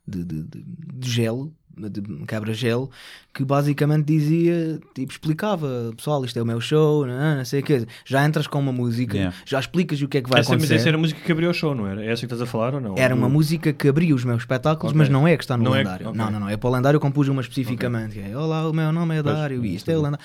de, 0.06 0.24
de, 0.24 0.42
de- 0.44 0.64
de 0.94 1.10
gelo, 1.10 1.54
de 1.76 2.00
quebra-gelo, 2.26 2.90
que 3.32 3.44
basicamente 3.44 4.04
dizia, 4.06 4.78
tipo, 4.94 5.10
explicava, 5.10 5.92
pessoal, 5.96 6.24
isto 6.24 6.38
é 6.38 6.42
o 6.42 6.46
meu 6.46 6.60
show, 6.60 7.06
não, 7.06 7.36
não 7.38 7.44
sei 7.44 7.60
o 7.60 7.62
quê. 7.62 7.86
Já 8.04 8.24
entras 8.26 8.46
com 8.46 8.58
uma 8.58 8.72
música, 8.72 9.16
Yeah. 9.16 9.36
já 9.46 9.58
explicas 9.58 10.00
o 10.02 10.08
que 10.08 10.18
é 10.18 10.22
que 10.22 10.28
vai 10.28 10.40
Essa, 10.40 10.50
mas 10.50 10.58
acontecer. 10.62 10.74
essa 10.74 10.88
era 10.88 10.96
a 10.96 11.00
música 11.00 11.20
que 11.20 11.32
abriu 11.32 11.48
o 11.50 11.54
show, 11.54 11.74
não 11.74 11.86
era? 11.86 12.02
É 12.04 12.08
essa 12.12 12.20
que 12.20 12.26
estás 12.26 12.42
a 12.42 12.46
falar 12.46 12.74
ou 12.74 12.80
não? 12.80 12.94
Era 12.98 13.14
uma 13.14 13.28
música 13.28 13.72
que 13.72 13.88
abria 13.88 14.14
os 14.14 14.24
meus 14.24 14.42
espetáculos, 14.42 14.90
Ok. 14.92 14.98
mas 14.98 15.08
não 15.08 15.26
é 15.26 15.36
que 15.36 15.44
está 15.44 15.56
no 15.56 15.64
Não 15.64 15.74
é- 15.74 15.78
lendário. 15.78 16.08
ok. 16.08 16.18
Não, 16.18 16.30
não, 16.30 16.40
não. 16.40 16.48
É 16.48 16.56
para 16.56 16.68
o 16.68 16.72
lendário 16.72 16.96
eu 16.96 17.00
compus 17.00 17.28
uma 17.28 17.40
especificamente. 17.40 18.14
que 18.14 18.20
é, 18.20 18.36
Olá, 18.36 18.68
o 18.68 18.72
meu 18.72 18.92
nome 18.92 19.16
é 19.16 19.22
Dário 19.22 19.64
e 19.64 19.74
isto 19.74 19.90
é 19.90 19.96
o 19.96 20.02
lendário. 20.02 20.24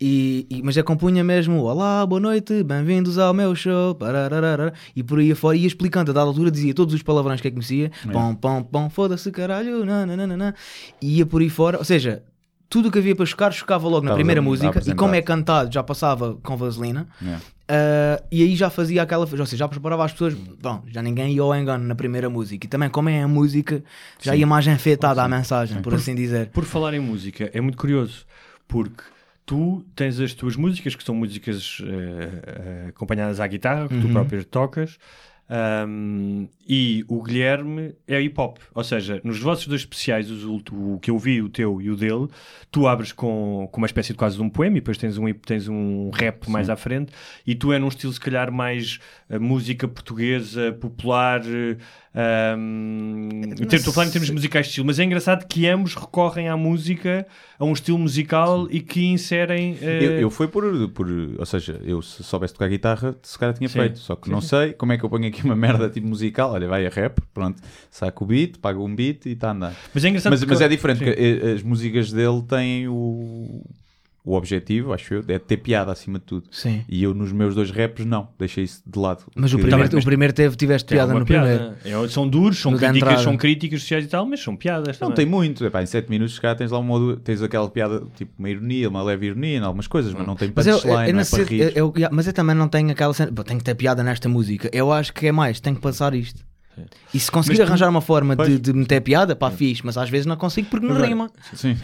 E, 0.00 0.46
e- 0.50 0.62
mas 0.62 0.76
eu 0.76 0.84
compunha 0.84 1.24
mesmo 1.24 1.62
Olá, 1.62 2.04
boa 2.06 2.20
noite, 2.20 2.62
bem-vindos 2.62 3.18
ao 3.18 3.32
meu 3.32 3.54
show. 3.54 3.94
parararara, 3.94 4.72
E 4.94 5.02
por 5.02 5.18
aí 5.18 5.32
afora 5.32 5.56
ia 5.56 5.66
explicando. 5.66 6.10
A 6.10 6.14
dada 6.14 6.26
altura 6.26 6.50
dizia 6.50 6.74
todos 6.74 6.94
os 6.94 7.02
palavrões 7.02 7.40
que 7.40 7.48
eu 7.48 7.52
conhecia. 7.52 7.90
Pom, 8.12 8.34
pom, 8.34 8.62
pom, 8.62 8.90
foda-se 8.90 9.30
caralho. 9.30 9.84
nananana. 9.84 10.54
E 11.00 11.18
ia 11.18 11.26
por 11.26 11.40
aí 11.42 11.48
fora. 11.50 11.78
Ou 11.78 11.84
seja, 11.84 12.22
tudo 12.68 12.88
o 12.88 12.92
que 12.92 12.98
havia 12.98 13.14
para 13.16 13.24
chocar, 13.26 13.52
chocava 13.52 13.84
logo 13.86 13.98
na 14.00 14.10
Estavas 14.10 14.16
primeira 14.16 14.40
a- 14.40 14.42
a 14.42 14.44
música. 14.44 14.66
E 14.66 14.68
apresentar. 14.70 14.96
como 14.96 15.14
é 15.14 15.22
cantado, 15.22 15.72
já 15.72 15.82
passava 15.82 16.34
com 16.42 16.56
vaselina. 16.56 17.08
Yeah. 17.22 17.42
Uh, 17.70 18.24
e 18.32 18.42
aí 18.42 18.56
já 18.56 18.70
fazia 18.70 19.02
aquela, 19.02 19.26
ou 19.30 19.46
seja, 19.46 19.56
já 19.58 19.68
preparava 19.68 20.02
as 20.04 20.12
pessoas, 20.12 20.32
bom, 20.32 20.82
já 20.86 21.02
ninguém 21.02 21.34
ia 21.34 21.42
ao 21.42 21.54
engano 21.54 21.84
na 21.84 21.94
primeira 21.94 22.28
música. 22.30 22.66
E 22.66 22.68
também, 22.68 22.88
como 22.88 23.10
é 23.10 23.22
a 23.22 23.28
música, 23.28 23.82
já 24.20 24.34
ia 24.34 24.46
mais 24.46 24.66
enfeitada 24.66 25.22
à 25.22 25.28
mensagem, 25.28 25.82
por 25.82 25.92
assim 25.94 26.14
dizer. 26.14 26.48
Por 26.48 26.64
falar 26.64 26.94
em 26.94 27.00
música, 27.00 27.50
é 27.52 27.60
muito 27.60 27.76
curioso, 27.76 28.24
porque 28.66 29.02
tu 29.44 29.84
tens 29.94 30.18
as 30.18 30.32
tuas 30.32 30.56
músicas, 30.56 30.94
que 30.94 31.04
são 31.04 31.14
músicas 31.14 31.78
eh, 31.82 32.42
eh, 32.46 32.86
acompanhadas 32.88 33.38
à 33.38 33.46
guitarra, 33.46 33.86
que 33.88 33.94
Uhum. 33.94 34.00
tu 34.02 34.08
próprio 34.08 34.44
tocas, 34.46 34.96
Um, 35.50 36.46
e 36.68 37.04
o 37.08 37.22
Guilherme 37.22 37.94
é 38.06 38.20
hip 38.20 38.38
hop, 38.38 38.58
ou 38.74 38.84
seja, 38.84 39.18
nos 39.24 39.40
vossos 39.40 39.66
dois 39.66 39.80
especiais, 39.80 40.30
os, 40.30 40.44
o, 40.44 40.98
que 41.00 41.10
eu 41.10 41.18
vi, 41.18 41.40
o 41.40 41.48
teu 41.48 41.80
e 41.80 41.90
o 41.90 41.96
dele, 41.96 42.28
tu 42.70 42.86
abres 42.86 43.12
com, 43.12 43.66
com 43.72 43.78
uma 43.78 43.86
espécie 43.86 44.12
de 44.12 44.18
quase 44.18 44.36
de 44.36 44.42
um 44.42 44.50
poema 44.50 44.76
e 44.76 44.80
depois 44.80 44.98
tens 44.98 45.16
um, 45.16 45.32
tens 45.32 45.66
um 45.66 46.10
rap 46.10 46.50
mais 46.50 46.68
à 46.68 46.76
frente, 46.76 47.12
e 47.46 47.54
tu 47.54 47.72
é 47.72 47.78
num 47.78 47.88
estilo 47.88 48.12
se 48.12 48.20
calhar 48.20 48.52
mais 48.52 49.00
uh, 49.30 49.40
música 49.40 49.88
portuguesa, 49.88 50.72
popular. 50.72 51.40
Um, 52.14 53.28
estou 53.60 53.90
a 53.90 53.94
falar 53.94 54.06
em 54.08 54.10
termos 54.10 54.30
musicais 54.30 54.66
de 54.66 54.70
estilo, 54.70 54.86
mas 54.86 54.98
é 54.98 55.04
engraçado 55.04 55.46
que 55.46 55.66
ambos 55.68 55.94
recorrem 55.94 56.48
à 56.48 56.56
música, 56.56 57.26
a 57.58 57.64
um 57.64 57.72
estilo 57.72 57.98
musical 57.98 58.66
e 58.70 58.80
que 58.80 59.04
inserem. 59.06 59.74
Uh... 59.74 59.84
Eu, 59.84 60.12
eu 60.22 60.30
fui 60.30 60.48
por, 60.48 60.64
por. 60.90 61.06
Ou 61.38 61.46
seja, 61.46 61.80
eu 61.84 62.00
se 62.02 62.22
soubesse 62.24 62.54
tocar 62.54 62.68
guitarra, 62.68 63.14
se 63.22 63.38
calhar 63.38 63.54
tinha 63.54 63.68
Sim. 63.68 63.78
feito. 63.80 63.98
Só 63.98 64.16
que 64.16 64.26
Sim, 64.26 64.32
não 64.32 64.40
sim. 64.40 64.48
sei 64.48 64.72
como 64.72 64.92
é 64.92 64.98
que 64.98 65.04
eu 65.04 65.10
ponho 65.10 65.28
aqui 65.28 65.44
uma 65.44 65.56
merda 65.56 65.88
tipo 65.90 66.06
musical. 66.06 66.52
Olha, 66.52 66.66
vai 66.66 66.86
a 66.86 66.90
rap, 66.90 67.20
pronto, 67.32 67.60
saco 67.90 68.24
o 68.24 68.26
beat, 68.26 68.58
pago 68.58 68.84
um 68.84 68.94
beat 68.94 69.26
e 69.26 69.30
está 69.32 69.48
a 69.48 69.52
andar. 69.52 69.76
Mas 69.94 70.04
é 70.04 70.08
engraçado 70.08 70.30
Mas, 70.32 70.40
porque- 70.40 70.52
mas 70.54 70.60
é 70.62 70.68
diferente, 70.68 70.98
Sim. 70.98 71.04
porque 71.04 71.20
eh, 71.22 71.52
as 71.52 71.62
músicas 71.62 72.12
dele 72.12 72.42
têm 72.48 72.88
o. 72.88 73.62
O 74.24 74.34
objetivo, 74.36 74.92
acho 74.92 75.14
eu, 75.14 75.24
é 75.28 75.38
ter 75.38 75.56
piada 75.56 75.90
acima 75.90 76.18
de 76.18 76.24
tudo. 76.26 76.48
Sim. 76.50 76.84
E 76.86 77.02
eu 77.02 77.14
nos 77.14 77.32
meus 77.32 77.54
dois 77.54 77.70
raps, 77.70 78.04
não, 78.04 78.28
deixei 78.38 78.64
isso 78.64 78.82
de 78.86 78.98
lado. 78.98 79.24
Mas 79.34 79.54
o 79.54 79.58
primeiro, 79.58 79.88
mas 79.94 80.02
o 80.02 80.06
primeiro 80.06 80.34
teve, 80.34 80.54
tiveste 80.54 80.86
piada 80.92 81.14
no 81.14 81.24
primeiro. 81.24 81.74
piada. 81.74 81.78
É, 82.04 82.08
são 82.08 82.28
duros, 82.28 82.58
são 82.58 82.72
No 82.72 82.78
da 82.78 82.90
críticas, 82.90 83.22
são 83.22 83.36
críticas 83.38 83.80
sociais 83.80 84.04
e 84.04 84.08
tal, 84.08 84.26
mas 84.26 84.40
são 84.42 84.54
piadas 84.54 85.00
Não 85.00 85.08
também. 85.08 85.16
tem 85.16 85.26
muito, 85.26 85.64
Epá, 85.64 85.82
em 85.82 85.86
7 85.86 86.10
minutos 86.10 86.38
calhar 86.38 86.56
tens 86.56 86.70
lá 86.70 86.78
uma 86.78 87.16
tens 87.16 87.40
aquela 87.42 87.70
piada, 87.70 88.02
tipo 88.16 88.32
uma 88.38 88.50
ironia, 88.50 88.88
uma 88.90 89.02
leve 89.02 89.26
ironia 89.28 89.56
em 89.58 89.62
algumas 89.62 89.86
coisas, 89.86 90.12
mas 90.12 90.26
não 90.26 90.36
tem 90.36 90.52
Mas 90.54 90.66
eu, 90.66 90.74
punchline, 90.74 90.94
eu, 90.96 91.00
eu 91.00 91.06
não 91.06 91.12
não 91.14 91.20
é 91.20 91.24
para 91.24 91.24
sei- 91.24 91.44
rir. 91.44 91.72
eu- 91.76 91.92
eu- 91.96 92.08
mas 92.12 92.26
eu 92.26 92.32
também 92.34 92.54
não 92.54 92.68
tenho 92.68 92.90
aquela 92.90 93.14
cena. 93.14 93.32
"Pô, 93.32 93.42
Tenho 93.42 93.58
que 93.58 93.64
ter 93.64 93.74
piada 93.76 94.02
nesta 94.02 94.28
música. 94.28 94.68
Eu 94.74 94.92
acho 94.92 95.12
que 95.14 95.26
é 95.26 95.32
mais, 95.32 95.58
tenho 95.58 95.74
que 95.76 95.80
passar 95.82 96.12
isto. 96.12 96.44
E 97.12 97.18
se 97.20 97.30
conseguir 97.30 97.58
Mas 97.58 97.66
tu- 97.66 97.70
arranjar 97.70 97.88
uma 97.88 98.00
forma 98.00 98.36
de, 98.36 98.58
de 98.58 98.72
meter 98.72 99.00
piada, 99.00 99.34
pá, 99.36 99.50
fixe, 99.50 99.84
mas 99.84 99.96
às 99.98 100.08
vezes 100.10 100.26
não 100.26 100.36
consigo 100.36 100.68
porque 100.68 100.84
não 100.86 100.94
Agora, 100.94 101.08
rima. 101.08 101.30
Sim. 101.54 101.76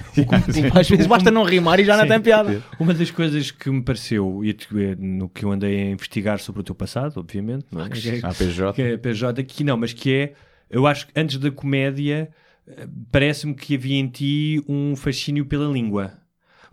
Às 0.74 0.88
vezes 0.88 1.07
basta 1.07 1.30
não 1.30 1.44
rimar 1.44 1.80
e 1.80 1.85
já 1.85 1.96
não 1.96 2.04
Sim. 2.04 2.11
tem 2.11 2.20
piada. 2.20 2.62
Uma 2.78 2.94
das 2.94 3.11
coisas 3.11 3.50
que 3.50 3.70
me 3.70 3.83
pareceu, 3.83 4.44
e 4.44 4.52
tu- 4.52 4.78
é 4.78 4.94
no 4.96 5.28
que 5.28 5.44
eu 5.44 5.52
andei 5.52 5.83
a 5.83 5.90
investigar 5.90 6.38
sobre 6.38 6.61
o 6.61 6.64
teu 6.64 6.74
passado, 6.74 7.18
obviamente, 7.18 7.66
não 7.72 7.85
é? 7.85 7.88
que, 7.88 8.09
é, 8.09 8.20
APJ. 8.22 8.72
que 8.74 8.83
é 8.83 8.96
PJ, 8.96 9.42
que 9.44 9.64
não, 9.64 9.76
mas 9.76 9.92
que 9.92 10.12
é, 10.12 10.33
eu 10.70 10.87
acho 10.87 11.07
que 11.07 11.12
antes 11.18 11.38
da 11.38 11.50
comédia, 11.50 12.28
eh, 12.66 12.87
parece-me 13.12 13.54
que 13.54 13.74
havia 13.74 13.96
em 13.96 14.09
ti 14.09 14.62
um 14.68 14.96
fascínio 14.96 15.44
pela 15.46 15.70
língua. 15.70 16.12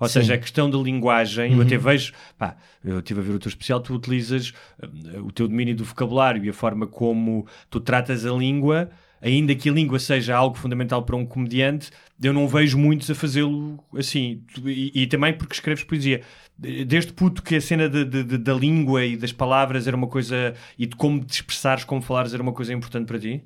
Ou 0.01 0.07
Sim. 0.07 0.13
seja, 0.13 0.33
a 0.33 0.37
questão 0.39 0.67
da 0.67 0.77
linguagem, 0.79 1.53
eu 1.53 1.61
até 1.61 1.77
vejo, 1.77 2.11
pá, 2.37 2.57
eu 2.83 2.97
estive 2.99 3.19
a 3.19 3.23
ver 3.23 3.33
o 3.35 3.39
teu 3.39 3.49
especial, 3.49 3.79
tu 3.79 3.93
utilizas 3.93 4.51
eh, 4.81 5.19
o 5.19 5.31
teu 5.31 5.47
domínio 5.47 5.75
do 5.75 5.83
vocabulário 5.85 6.43
e 6.43 6.49
a 6.49 6.53
forma 6.53 6.87
como 6.87 7.45
tu 7.69 7.79
tratas 7.79 8.25
a 8.25 8.31
língua, 8.31 8.89
ainda 9.21 9.53
que 9.53 9.69
a 9.69 9.71
língua 9.71 9.99
seja 9.99 10.35
algo 10.35 10.57
fundamental 10.57 11.03
para 11.03 11.15
um 11.15 11.23
comediante, 11.23 11.91
eu 12.19 12.33
não 12.33 12.47
vejo 12.47 12.79
muitos 12.79 13.11
a 13.11 13.15
fazê-lo 13.15 13.77
assim. 13.95 14.41
E, 14.65 15.03
e 15.03 15.05
também 15.07 15.33
porque 15.33 15.53
escreves 15.53 15.83
poesia. 15.83 16.21
Desde 16.57 17.13
puto 17.13 17.43
que 17.43 17.55
a 17.55 17.61
cena 17.61 17.87
de- 17.87 18.03
de- 18.03 18.23
de- 18.23 18.37
da 18.39 18.53
língua 18.55 19.05
e 19.05 19.15
das 19.15 19.31
palavras 19.31 19.85
era 19.87 19.95
uma 19.95 20.07
coisa, 20.07 20.55
e 20.79 20.87
de 20.87 20.95
como 20.95 21.23
te 21.23 21.33
expressares, 21.33 21.83
como 21.83 22.01
falares, 22.01 22.33
era 22.33 22.41
uma 22.41 22.53
coisa 22.53 22.73
importante 22.73 23.05
para 23.05 23.19
ti? 23.19 23.43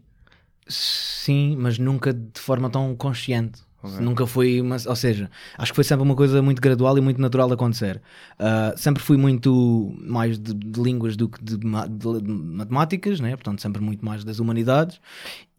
Sim, 0.67 1.55
mas 1.59 1.77
nunca 1.77 2.13
de 2.13 2.39
forma 2.39 2.69
tão 2.69 2.95
consciente. 2.95 3.61
Nunca 4.01 4.25
foi, 4.27 4.61
uma, 4.61 4.77
ou 4.87 4.95
seja, 4.95 5.29
acho 5.57 5.71
que 5.71 5.75
foi 5.75 5.83
sempre 5.83 6.03
uma 6.03 6.15
coisa 6.15 6.41
muito 6.41 6.61
gradual 6.61 6.97
e 6.97 7.01
muito 7.01 7.19
natural 7.21 7.47
de 7.47 7.53
acontecer. 7.53 8.01
Ah, 8.39 8.73
sempre 8.75 9.01
fui 9.03 9.17
muito 9.17 9.95
mais 10.01 10.37
de, 10.37 10.53
de 10.53 10.81
línguas 10.81 11.15
do 11.15 11.29
que 11.29 11.43
de, 11.43 11.57
de- 11.57 12.21
de 12.21 12.31
matemáticas, 12.31 13.19
né? 13.19 13.31
portanto, 13.31 13.61
sempre 13.61 13.81
muito 13.81 14.05
mais 14.05 14.23
das 14.23 14.39
humanidades, 14.39 14.99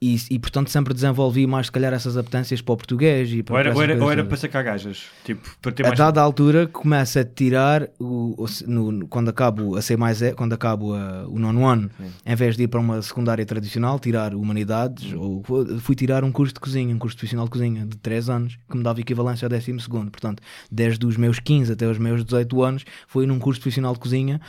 e, 0.00 0.16
e 0.30 0.38
portanto 0.38 0.70
sempre 0.70 0.92
desenvolvi 0.92 1.46
mais, 1.46 1.66
se 1.66 1.72
calhar, 1.72 1.92
essas 1.94 2.16
apetências 2.16 2.61
para 2.61 2.72
o 2.74 2.76
português 2.76 3.32
e 3.32 3.42
para 3.42 3.54
Ou 3.54 3.59
era, 3.61 3.74
ou 3.74 3.82
era, 3.82 4.04
ou 4.04 4.11
era 4.12 4.24
para 4.24 4.37
sacar 4.37 4.62
gajas? 4.62 5.04
Tipo, 5.24 5.48
para 5.62 5.72
ter 5.72 5.85
A 5.85 5.88
mais. 5.88 5.98
dada 5.98 6.20
altura 6.20 6.66
começa 6.66 7.20
a 7.20 7.24
tirar 7.24 7.88
o, 7.98 8.35
o- 8.42 8.46
no- 8.66 8.92
no- 8.92 9.09
quando 9.09 9.28
acabo 9.30 9.74
a 9.76 9.80
ser 9.82 9.96
mais 9.96 10.20
quando 10.37 10.52
acabo 10.52 10.94
a- 10.94 11.26
o 11.28 11.38
nono 11.38 11.66
ano, 11.66 11.90
em 12.26 12.35
vez 12.37 12.56
de 12.56 12.64
ir 12.64 12.68
para 12.68 12.78
uma 12.80 13.00
secundária 13.00 13.44
tradicional, 13.46 13.98
tirar 13.98 14.35
humanidades, 14.35 15.12
ou 15.14 15.42
fui 15.80 15.94
tirar 15.94 16.24
um 16.24 16.30
curso 16.32 16.52
de 16.54 16.61
cozinha, 16.61 16.94
um 16.94 16.98
curso 16.98 17.16
profissional 17.16 17.46
de 17.46 17.50
cozinha 17.52 17.87
de 17.87 17.96
3 17.96 18.28
anos, 18.28 18.59
que 18.70 18.76
me 18.76 18.82
dava 18.82 19.00
equivalência 19.00 19.46
ao 19.46 19.50
décimo 19.50 19.80
segundo. 19.80 20.11
Portanto, 20.11 20.42
desde 20.70 21.06
os 21.06 21.16
meus 21.16 21.38
15 21.40 21.72
até 21.72 21.87
os 21.88 21.98
meus 21.98 22.22
18 22.24 22.62
anos, 22.62 22.85
fui 23.09 23.26
num 23.26 23.38
curso 23.38 23.61
profissional 23.61 23.94
de 23.94 23.98
cozinha 24.00 24.40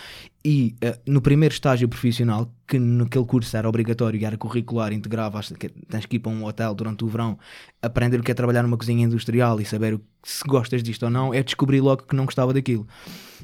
e 0.49 0.77
eh, 0.79 0.97
no 1.05 1.19
primeiro 1.19 1.51
estágio 1.53 1.89
profissional, 1.89 2.49
que 2.65 2.79
naquele 2.79 3.25
curso 3.25 3.57
era 3.57 3.67
obrigatório 3.67 4.17
e 4.17 4.23
era 4.23 4.38
curricular, 4.38 4.93
integrava, 4.93 5.41
tens 5.89 6.05
que 6.05 6.15
ir 6.15 6.19
para 6.19 6.31
um 6.31 6.45
hotel 6.45 6.73
durante 6.73 7.03
o 7.03 7.07
verão, 7.07 7.38
aprender 7.81 8.17
o 8.17 8.23
que 8.23 8.31
é 8.31 8.33
trabalhar 8.33 8.63
numa 8.63 8.77
cozinha 8.77 9.05
industrial 9.05 9.60
e 9.60 9.65
saber 9.65 9.95
o- 9.95 10.01
se 10.23 10.41
gostas 10.47 10.81
disto 10.81 11.03
ou 11.03 11.10
não, 11.10 11.33
é 11.33 11.43
descobrir 11.43 11.81
logo 11.81 12.03
que 12.03 12.15
não 12.15 12.23
gostava 12.23 12.53
daquilo. 12.53 12.88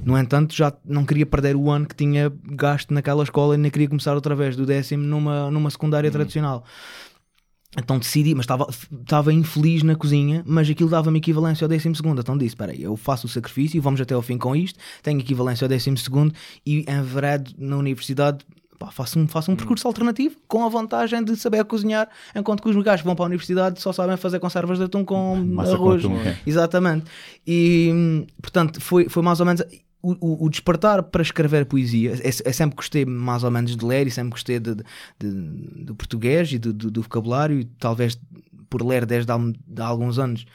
No 0.01 0.17
entanto, 0.17 0.55
já 0.55 0.71
não 0.85 1.03
queria 1.03 1.25
perder 1.25 1.57
o 1.57 1.69
ano 1.69 1.85
que 1.85 1.93
tinha 1.95 2.31
gasto 2.41 2.93
naquela 2.93 3.23
escola 3.23 3.55
e 3.55 3.57
nem 3.57 3.69
queria 3.69 3.89
começar 3.89 4.15
outra 4.15 4.33
vez 4.33 4.55
do 4.55 4.65
décimo 4.65 5.03
numa, 5.03 5.51
numa 5.51 5.69
secundária 5.69 6.09
tradicional. 6.09 6.63
Então 7.77 7.97
decidi, 7.97 8.35
mas 8.35 8.43
estava, 8.43 8.67
estava 8.69 9.33
infeliz 9.33 9.81
na 9.83 9.95
cozinha, 9.95 10.43
mas 10.45 10.69
aquilo 10.69 10.89
dava-me 10.89 11.17
equivalência 11.17 11.65
ao 11.65 11.69
décimo 11.69 11.95
segundo. 11.95 12.21
Então 12.21 12.37
disse: 12.37 12.49
Espera 12.49 12.71
aí, 12.71 12.83
eu 12.83 12.95
faço 12.95 13.25
o 13.25 13.29
sacrifício 13.29 13.77
e 13.77 13.79
vamos 13.79 13.99
até 13.99 14.13
ao 14.13 14.21
fim 14.21 14.37
com 14.37 14.55
isto. 14.55 14.79
Tenho 15.01 15.19
equivalência 15.19 15.65
ao 15.65 15.69
décimo 15.69 15.97
segundo 15.97 16.33
e 16.65 16.85
enveredo 16.87 17.51
na 17.57 17.77
universidade. 17.77 18.45
pá, 18.77 18.91
faço 18.91 19.17
um, 19.17 19.27
faço 19.27 19.51
um 19.51 19.55
percurso 19.55 19.87
alternativo 19.87 20.35
com 20.47 20.63
a 20.65 20.69
vantagem 20.69 21.23
de 21.23 21.35
saber 21.35 21.63
cozinhar, 21.65 22.07
enquanto 22.35 22.61
que 22.61 22.69
os 22.69 22.75
gajos 22.83 23.01
que 23.01 23.07
vão 23.07 23.15
para 23.15 23.25
a 23.25 23.27
universidade 23.27 23.81
só 23.81 23.91
sabem 23.91 24.17
fazer 24.17 24.39
conservas 24.39 24.77
de 24.77 24.83
atum 24.83 25.03
com 25.03 25.35
Massa 25.35 25.75
com 25.77 25.83
arroz. 25.89 26.05
atum, 26.05 26.15
é. 26.17 26.37
Exatamente. 26.45 27.05
E 27.47 27.89
hum, 27.93 28.25
portanto, 28.41 28.79
foi, 28.81 29.09
foi 29.09 29.23
mais 29.23 29.39
ou 29.39 29.45
menos. 29.45 29.63
O, 30.05 30.11
o- 30.19 30.45
o 30.45 30.49
despertar 30.49 31.01
para 31.01 31.21
escrever 31.21 31.65
poesia, 31.65 32.13
é, 32.15 32.27
é 32.27 32.51
sempre 32.51 32.75
gostei 32.75 33.05
mais 33.05 33.43
ou 33.45 33.49
menos 33.49 33.75
de 33.77 33.85
ler 33.85 34.05
e 34.05 34.11
sempre 34.11 34.31
gostei 34.31 34.59
de, 34.59 34.75
de- 34.75 34.83
de- 35.17 35.85
do 35.85 35.95
português 35.95 36.51
e 36.51 36.59
do, 36.59 36.73
do- 36.73 36.91
do 36.91 37.01
vocabulário, 37.01 37.57
e 37.61 37.63
talvez 37.65 38.19
por 38.69 38.81
ler 38.85 39.05
desde 39.05 39.31
há, 39.31 39.37
de 39.37 39.81
há 39.81 39.85
alguns 39.85 40.19
anos, 40.19 40.45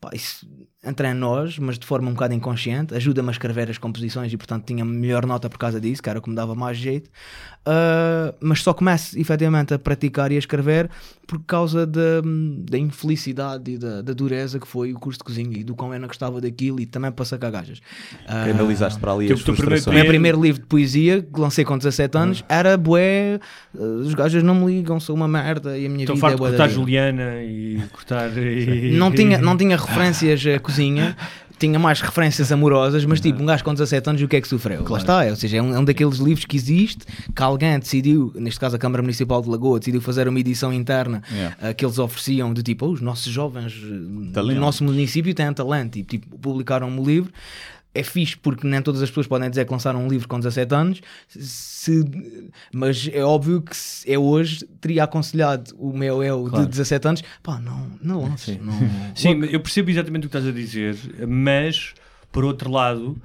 pá, 0.00 0.10
isso 0.14 0.46
entra 0.82 1.10
em 1.10 1.14
nós, 1.14 1.58
mas 1.58 1.78
de 1.78 1.84
forma 1.86 2.08
um 2.08 2.14
bocado 2.14 2.32
inconsciente, 2.32 2.94
ajuda-me 2.94 3.28
a 3.28 3.32
escrever 3.32 3.68
as 3.70 3.76
composições 3.76 4.32
e 4.32 4.36
portanto 4.36 4.64
tinha 4.64 4.82
melhor 4.84 5.26
nota 5.26 5.48
por 5.50 5.58
causa 5.58 5.78
disso, 5.78 6.02
que 6.02 6.08
era 6.08 6.18
o 6.18 6.22
que 6.22 6.30
me 6.30 6.34
dava 6.36 6.54
mais 6.54 6.78
jeito. 6.78 7.10
Ah, 7.66 8.34
mas 8.40 8.62
só 8.62 8.72
começo 8.72 9.18
efetivamente 9.18 9.74
a 9.74 9.78
praticar 9.78 10.32
e 10.32 10.36
a 10.36 10.38
escrever 10.38 10.88
por 11.26 11.38
causa 11.44 11.86
da, 11.86 12.22
da 12.68 12.78
infelicidade 12.78 13.72
e 13.72 13.78
da, 13.78 14.00
da 14.00 14.12
dureza 14.14 14.58
que 14.58 14.66
foi 14.66 14.92
o 14.92 14.98
curso 14.98 15.18
de 15.18 15.24
cozinha 15.24 15.58
e 15.58 15.62
do 15.62 15.74
quão 15.76 15.92
eu 15.92 16.00
não 16.00 16.08
gostava 16.08 16.40
daquilo 16.40 16.80
e 16.80 16.86
também 16.86 17.12
para 17.12 17.24
sacar 17.26 17.52
gajas. 17.52 17.80
Ah, 18.26 18.46
Canalizaste 18.46 18.98
para 18.98 19.12
ali 19.12 19.30
as 19.30 19.42
primeiro- 19.42 19.52
o 19.52 19.70
meu 19.70 19.78
frustrações. 19.78 20.06
primeiro 20.08 20.42
livro 20.42 20.62
de 20.62 20.66
poesia, 20.66 21.20
que 21.22 21.38
lancei 21.40 21.64
com 21.64 21.76
17 21.76 22.16
anos, 22.16 22.44
era 22.48 22.76
bué, 22.78 23.38
ah, 23.78 23.82
os 23.82 24.14
gajos 24.14 24.42
não 24.42 24.54
me 24.54 24.66
ligam, 24.66 24.98
sou 24.98 25.14
uma 25.14 25.28
merda 25.28 25.76
e 25.76 25.84
a 25.84 25.88
minha 25.90 26.04
Estou 26.04 26.16
vida 26.16 26.26
é 26.26 26.30
farto 26.30 26.36
de 26.36 26.48
bué 26.48 26.50
da 26.52 26.56
cortar. 26.56 26.74
Juliana 26.74 27.42
e 27.42 27.82
cortar. 27.92 28.36
e- 28.38 28.96
Não 28.96 29.12
tinha, 29.12 29.38
não 29.38 29.56
tinha 29.58 29.76
referências 29.76 30.44
à 30.46 30.58
cozinha, 30.70 31.16
tinha 31.58 31.78
mais 31.78 32.00
referências 32.00 32.50
amorosas, 32.50 33.04
mas 33.04 33.20
tipo, 33.20 33.42
um 33.42 33.44
gajo 33.46 33.62
com 33.62 33.74
17 33.74 34.08
anos, 34.08 34.22
o 34.22 34.28
que 34.28 34.36
é 34.36 34.40
que 34.40 34.48
sofreu? 34.48 34.82
Lá 34.88 34.98
está, 34.98 35.24
é, 35.24 35.30
ou 35.30 35.36
seja, 35.36 35.58
é 35.58 35.62
um, 35.62 35.74
é 35.74 35.78
um 35.78 35.84
daqueles 35.84 36.16
livros 36.18 36.46
que 36.46 36.56
existe, 36.56 37.04
que 37.34 37.42
alguém 37.42 37.78
decidiu, 37.78 38.32
neste 38.34 38.58
caso 38.58 38.76
a 38.76 38.78
Câmara 38.78 39.02
Municipal 39.02 39.42
de 39.42 39.48
Lagoa, 39.50 39.78
decidiu 39.78 40.00
fazer 40.00 40.26
uma 40.26 40.40
edição 40.40 40.72
interna 40.72 41.22
Yeah. 41.30 41.56
ah, 41.60 41.74
que 41.74 41.84
eles 41.84 41.98
ofereciam 41.98 42.54
de 42.54 42.62
tipo, 42.62 42.86
"Oh, 42.86 42.92
os 42.92 43.00
nossos 43.02 43.30
jovens 43.30 43.74
eh, 43.74 43.86
do 44.26 44.32
Talento. 44.32 44.58
nosso 44.58 44.82
município 44.84 45.34
têm 45.34 45.52
talento, 45.52 45.96
e 45.98 46.02
tipo, 46.02 46.38
publicaram-me 46.38 46.98
o 46.98 47.04
livro. 47.04 47.30
É 47.94 48.02
fixe 48.04 48.36
porque 48.36 48.66
nem 48.66 48.80
todas 48.80 49.02
as 49.02 49.08
pessoas 49.10 49.26
podem 49.26 49.50
dizer 49.50 49.64
que 49.64 49.72
lançaram 49.72 50.04
um 50.04 50.08
livro 50.08 50.28
com 50.28 50.38
17 50.38 50.74
anos, 50.74 51.00
se- 51.28 52.04
mas 52.72 53.08
é 53.12 53.24
óbvio 53.24 53.62
que 53.62 53.74
eu 54.06 54.22
hoje 54.22 54.64
teria 54.80 55.04
aconselhado 55.04 55.74
o 55.78 55.92
meu 55.96 56.22
eu 56.22 56.44
Claro. 56.44 56.64
de 56.66 56.70
17 56.70 57.08
anos, 57.08 57.22
pá, 57.42 57.58
não, 57.58 57.90
não 58.02 58.22
lances, 58.22 58.58
não, 58.60 58.72
Sim, 59.14 59.40
eu 59.50 59.60
percebo 59.60 59.90
exatamente 59.90 60.26
o 60.26 60.30
que 60.30 60.36
estás 60.36 60.46
a 60.46 60.52
dizer, 60.56 60.96
mas 61.26 61.94
por 62.30 62.44
outro 62.44 62.70
lado, 62.70 63.20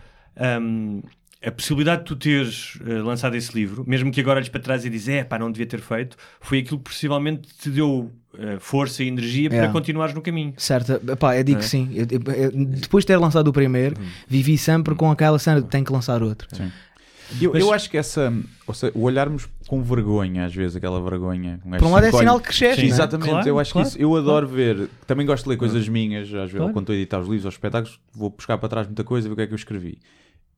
hum, 0.62 1.02
a 1.46 1.52
possibilidade 1.52 2.02
de 2.02 2.06
tu 2.08 2.16
teres 2.16 2.80
eh, 2.88 2.94
lançado 3.04 3.36
esse 3.36 3.54
livro, 3.54 3.84
mesmo 3.88 4.12
que 4.12 4.20
agora 4.20 4.40
olhes 4.40 4.50
para 4.50 4.62
trás 4.62 4.84
e 4.84 4.90
dizes, 4.90 5.10
é 5.10 5.24
pá, 5.24 5.38
não 5.38 5.52
devia 5.52 5.68
ter 5.68 5.80
feito, 5.80 6.18
foi 6.42 6.60
aquilo 6.60 6.80
que 6.80 6.86
possivelmente 6.86 7.48
te 7.56 7.70
deu 7.70 8.12
força 8.60 9.04
e 9.04 9.08
energia 9.08 9.50
para 9.50 9.58
Yeah. 9.58 9.74
continuares 9.74 10.14
no 10.16 10.22
caminho. 10.22 10.54
Certo, 10.58 10.94
epá, 11.12 11.38
eu 11.38 11.44
digo 11.44 11.60
É. 11.60 11.62
que 11.62 11.68
sim. 11.68 11.90
Eu- 11.94 12.08
eu- 12.12 12.34
eu- 12.34 12.52
depois 12.66 13.04
de 13.04 13.08
ter 13.08 13.18
lançado 13.18 13.48
o 13.48 13.54
primeiro, 13.54 13.96
vivi 14.28 14.58
sempre 14.58 14.96
com 14.96 15.10
aquela 15.12 15.38
cena 15.40 15.62
de 15.62 15.68
tem 15.68 15.84
que 15.84 15.92
lançar 15.92 16.22
outro. 16.24 16.48
Eu, 17.42 17.54
Mas- 17.54 17.62
eu 17.64 17.74
acho 17.74 17.90
que 17.90 17.98
essa, 17.98 18.32
ou 18.68 18.74
seja, 18.74 18.94
o 18.96 19.02
olharmos 19.02 19.48
com 19.68 19.82
vergonha, 19.82 20.46
às 20.46 20.54
vezes, 20.54 20.76
aquela 20.76 21.02
vergonha. 21.02 21.60
um 21.66 21.72
Por 21.72 21.88
um 21.88 21.92
lado 21.92 22.06
é 22.06 22.12
sinal 22.12 22.40
que 22.40 22.46
cresceste, 22.50 22.82
Sim, 22.82 22.88
né? 22.88 22.94
Exatamente, 22.94 23.30
Claro, 23.32 23.48
eu 23.50 23.60
acho 23.60 23.74
claro, 23.74 23.88
que 23.88 23.94
isso, 23.96 24.02
eu 24.02 24.16
adoro 24.16 24.48
ver, 24.48 24.88
também 25.08 25.26
gosto 25.26 25.44
de 25.46 25.50
ler 25.50 25.58
coisas 25.58 25.90
minhas, 25.90 26.26
às 26.28 26.32
vezes, 26.32 26.52
Claro. 26.56 26.72
quando 26.72 26.84
estou 26.84 26.94
a 26.94 26.98
editar 26.98 27.20
os 27.20 27.26
livros 27.28 27.46
ou 27.46 27.50
os 27.50 27.56
espetáculos, 27.56 28.00
vou 28.14 28.30
buscar 28.30 28.60
para 28.60 28.70
trás 28.70 28.86
muita 28.86 29.04
coisa, 29.04 29.28
ver 29.28 29.34
o 29.34 29.36
que 29.36 29.42
é 29.42 29.48
que 29.48 29.54
eu 29.54 29.58
escrevi. 29.58 29.98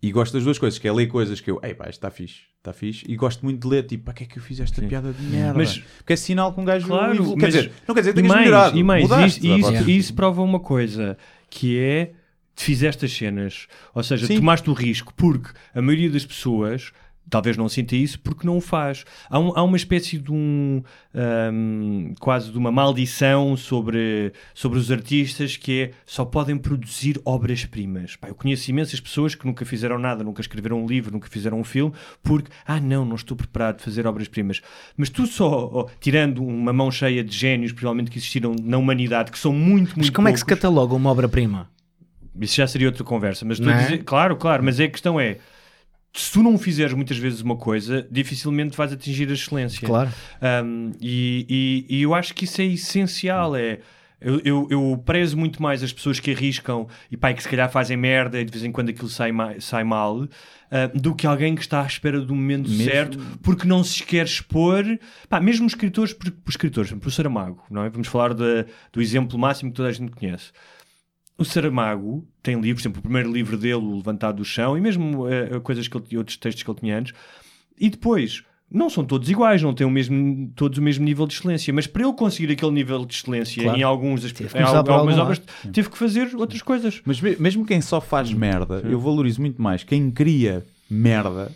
E 0.01 0.11
gosto 0.11 0.33
das 0.33 0.43
duas 0.43 0.59
coisas, 0.59 0.77
que 0.77 0.87
é 0.87 0.93
ler 0.93 1.07
coisas 1.07 1.41
que 1.41 1.49
eu, 1.49 1.59
ei 1.63 1.73
pá, 1.73 1.85
isto 1.85 1.93
está 1.93 2.11
fixe, 2.11 2.41
está 2.59 2.71
fixe, 2.71 3.03
e 3.07 3.15
gosto 3.15 3.43
muito 3.43 3.59
de 3.61 3.67
ler, 3.67 3.83
tipo, 3.83 4.03
para 4.05 4.13
que 4.13 4.23
é 4.23 4.27
que 4.27 4.37
eu 4.37 4.43
fiz 4.43 4.59
esta 4.59 4.79
piada 4.83 5.11
de 5.11 5.23
merda? 5.23 5.57
Mas- 5.57 5.79
Porque 5.97 6.13
é 6.13 6.15
sinal 6.15 6.53
que 6.53 6.59
um 6.61 6.65
gajo 6.65 6.85
Claro, 6.87 7.15
evolu- 7.15 7.35
mas- 7.35 7.39
Quer 7.39 7.47
dizer, 7.47 7.71
não 7.87 7.95
quer 7.95 8.01
dizer 8.01 8.13
que 8.13 8.15
tenhas 8.21 8.31
mais, 8.33 8.45
melhorado. 8.45 8.77
e 8.77 8.83
mais 8.83 9.01
mudaste, 9.03 9.39
isso, 9.39 9.71
isso, 9.73 9.89
isso 9.89 10.13
prova 10.13 10.43
uma 10.43 10.59
coisa, 10.59 11.17
que 11.49 11.79
é 11.79 12.11
te 12.55 12.63
fizeste 12.63 13.05
as 13.05 13.11
cenas. 13.11 13.67
Ou 13.93 14.03
seja, 14.03 14.27
Sim. 14.27 14.35
tomaste 14.37 14.69
o 14.69 14.73
risco, 14.73 15.11
porque 15.15 15.49
a 15.73 15.81
maioria 15.81 16.11
das 16.11 16.25
pessoas 16.25 16.91
talvez 17.30 17.57
não 17.57 17.67
sinta 17.67 17.95
isso 17.95 18.19
porque 18.19 18.45
não 18.47 18.57
o 18.57 18.61
faz. 18.61 19.03
Há, 19.30 19.39
um- 19.39 19.53
há 19.55 19.63
uma 19.63 19.78
espécie 19.78 20.17
de 20.17 20.32
um 20.32 20.82
ahm, 21.13 22.13
quase 22.19 22.51
de 22.51 22.57
uma 22.57 22.71
maldição 22.71 23.55
sobre, 23.57 24.32
sobre 24.53 24.80
os 24.80 24.91
artistas 24.91 25.57
que 25.57 25.82
é 25.82 25.91
só 26.05 26.23
podem 26.25 26.57
produzir 26.57 27.19
obras-primas. 27.25 28.17
Eu 28.28 28.36
conheço 28.36 28.69
imensas 28.69 28.99
pessoas 28.99 29.36
que 29.36 29.45
nunca 29.45 29.65
fizeram 29.65 29.97
nada, 29.99 30.23
nunca 30.23 30.41
escreveram 30.41 30.84
um 30.84 30.88
livro, 30.88 31.11
nunca 31.11 31.28
fizeram 31.30 31.59
um 31.59 31.63
filme, 31.63 31.93
porque, 32.23 32.49
ah 32.65 32.80
não, 32.80 33.03
não 33.05 33.15
estou 33.15 33.36
preparado 33.36 33.75
para 33.75 33.86
fazer 33.86 34.05
obras-primas. 34.07 34.61
Mas 34.95 35.09
tu 35.09 35.25
só, 35.28 35.88
tirando 35.99 36.43
uma 36.43 36.71
mão 36.73 36.89
cheia 36.91 37.23
de 37.23 37.36
génios, 37.36 37.71
provavelmente 37.71 38.11
que 38.11 38.17
existiram 38.17 38.55
na 38.61 38.78
humanidade, 38.78 39.32
que 39.32 39.39
são 39.39 39.51
muito, 39.53 39.88
muito 39.89 39.97
Mas 39.97 40.09
como 40.09 40.28
é 40.28 40.32
que 40.34 40.39
se 40.39 40.45
poucos, 40.45 40.61
cataloga 40.61 40.93
uma 40.95 41.09
obra-prima? 41.09 41.69
isso 42.39 42.55
já 42.55 42.67
seria 42.67 42.88
outra 42.88 43.03
conversa, 43.03 43.43
mas 43.45 43.57
estou 43.57 43.71
Não 43.73 43.78
a 43.78 43.82
é? 43.82 43.84
dizer, 43.84 44.03
claro, 44.03 44.36
claro, 44.36 44.63
mas 44.63 44.80
a 44.80 44.88
questão 44.88 45.19
é 45.19 45.38
se 46.13 46.31
tu 46.31 46.41
não 46.41 46.57
fizeres 46.57 46.93
muitas 46.93 47.17
vezes 47.17 47.41
uma 47.41 47.55
coisa, 47.55 48.07
dificilmente 48.09 48.75
vais 48.75 48.91
atingir 48.91 49.29
a 49.29 49.33
excelência. 49.33 49.85
Claro. 49.87 50.11
Um, 50.65 50.91
e, 50.99 51.85
e- 51.89 51.97
e 51.97 52.01
eu 52.01 52.13
acho 52.15 52.33
que 52.33 52.45
isso 52.45 52.59
é 52.61 52.65
essencial. 52.65 53.55
É, 53.55 53.79
eu, 54.19 54.41
eu, 54.43 54.67
eu 54.71 55.03
prezo 55.05 55.37
muito 55.37 55.61
mais 55.61 55.83
as 55.83 55.93
pessoas 55.93 56.19
que 56.19 56.31
arriscam 56.31 56.87
e 57.11 57.15
pá, 57.15 57.31
que 57.33 57.43
se 57.43 57.47
calhar 57.49 57.69
fazem 57.71 57.95
merda 57.95 58.41
e 58.41 58.45
de 58.45 58.51
vez 58.51 58.63
em 58.63 58.71
quando 58.71 58.89
aquilo 58.89 59.07
sai, 59.07 59.31
ma- 59.31 59.59
sai 59.59 59.83
mal 59.83 60.27
ah, 60.71 60.87
do 60.87 61.13
que 61.13 61.27
alguém 61.27 61.53
que 61.53 61.61
está 61.61 61.83
à 61.83 61.85
espera 61.85 62.19
do 62.19 62.33
momento 62.33 62.67
Mesmo- 62.67 62.83
certo 62.91 63.19
porque 63.43 63.67
não 63.67 63.83
se 63.83 64.01
quer 64.03 64.25
expor. 64.25 64.83
Pá, 65.29 65.39
mesmo 65.39 65.67
escritores, 65.67 66.13
por, 66.13 66.31
por 66.31 66.49
escritores, 66.49 66.91
por 66.93 67.11
Saramago, 67.11 67.61
não 67.69 67.83
é? 67.83 67.89
Vamos 67.91 68.07
falar 68.07 68.33
da- 68.33 68.65
do 68.91 68.99
exemplo 68.99 69.37
máximo 69.37 69.69
que 69.69 69.77
toda 69.77 69.89
a 69.89 69.91
gente 69.91 70.09
conhece. 70.13 70.51
O 71.38 71.45
Saramago 71.45 72.27
tem 72.41 72.59
livros, 72.59 72.81
por 72.81 72.88
exemplo, 72.88 72.99
o 72.99 73.03
primeiro 73.03 73.31
livro 73.31 73.57
dele, 73.57 73.75
O 73.75 73.95
Levantado 73.97 74.38
do 74.38 74.45
Chão, 74.45 74.77
e 74.77 74.81
mesmo 74.81 75.27
eh, 75.27 75.59
coisas 75.61 75.88
que 75.88 75.95
ele, 75.97 76.17
outros 76.17 76.38
textos 76.38 76.63
que 76.63 76.69
ele 76.71 76.79
tinha 76.79 76.97
antes. 76.97 77.13
E 77.79 77.89
depois, 77.91 78.43
não 78.71 78.89
são 78.89 79.05
todos 79.05 79.29
iguais, 79.29 79.61
não 79.61 79.71
têm 79.73 79.85
o 79.85 79.89
mesmo, 79.91 80.51
todos 80.55 80.79
o 80.79 80.81
mesmo 80.81 81.05
nível 81.05 81.27
de 81.27 81.35
excelência, 81.35 81.71
mas 81.71 81.85
para 81.85 82.03
ele 82.03 82.13
conseguir 82.13 82.51
aquele 82.51 82.71
nível 82.71 83.05
de 83.05 83.13
excelência 83.13 83.61
Claro. 83.61 83.77
em, 83.77 83.83
alguns, 83.83 84.25
em 84.25 84.63
algumas 84.63 85.17
algum 85.17 85.21
obras, 85.21 85.41
teve 85.71 85.89
que 85.91 85.97
fazer 85.97 86.35
outras 86.35 86.61
coisas. 86.63 87.01
Mas 87.05 87.21
me- 87.21 87.35
mesmo 87.38 87.65
quem 87.65 87.81
só 87.81 88.01
faz 88.01 88.33
merda, 88.33 88.81
eu 88.89 88.99
valorizo 88.99 89.39
muito 89.39 89.61
mais 89.61 89.83
quem 89.83 90.09
cria 90.09 90.65
merda 90.89 91.51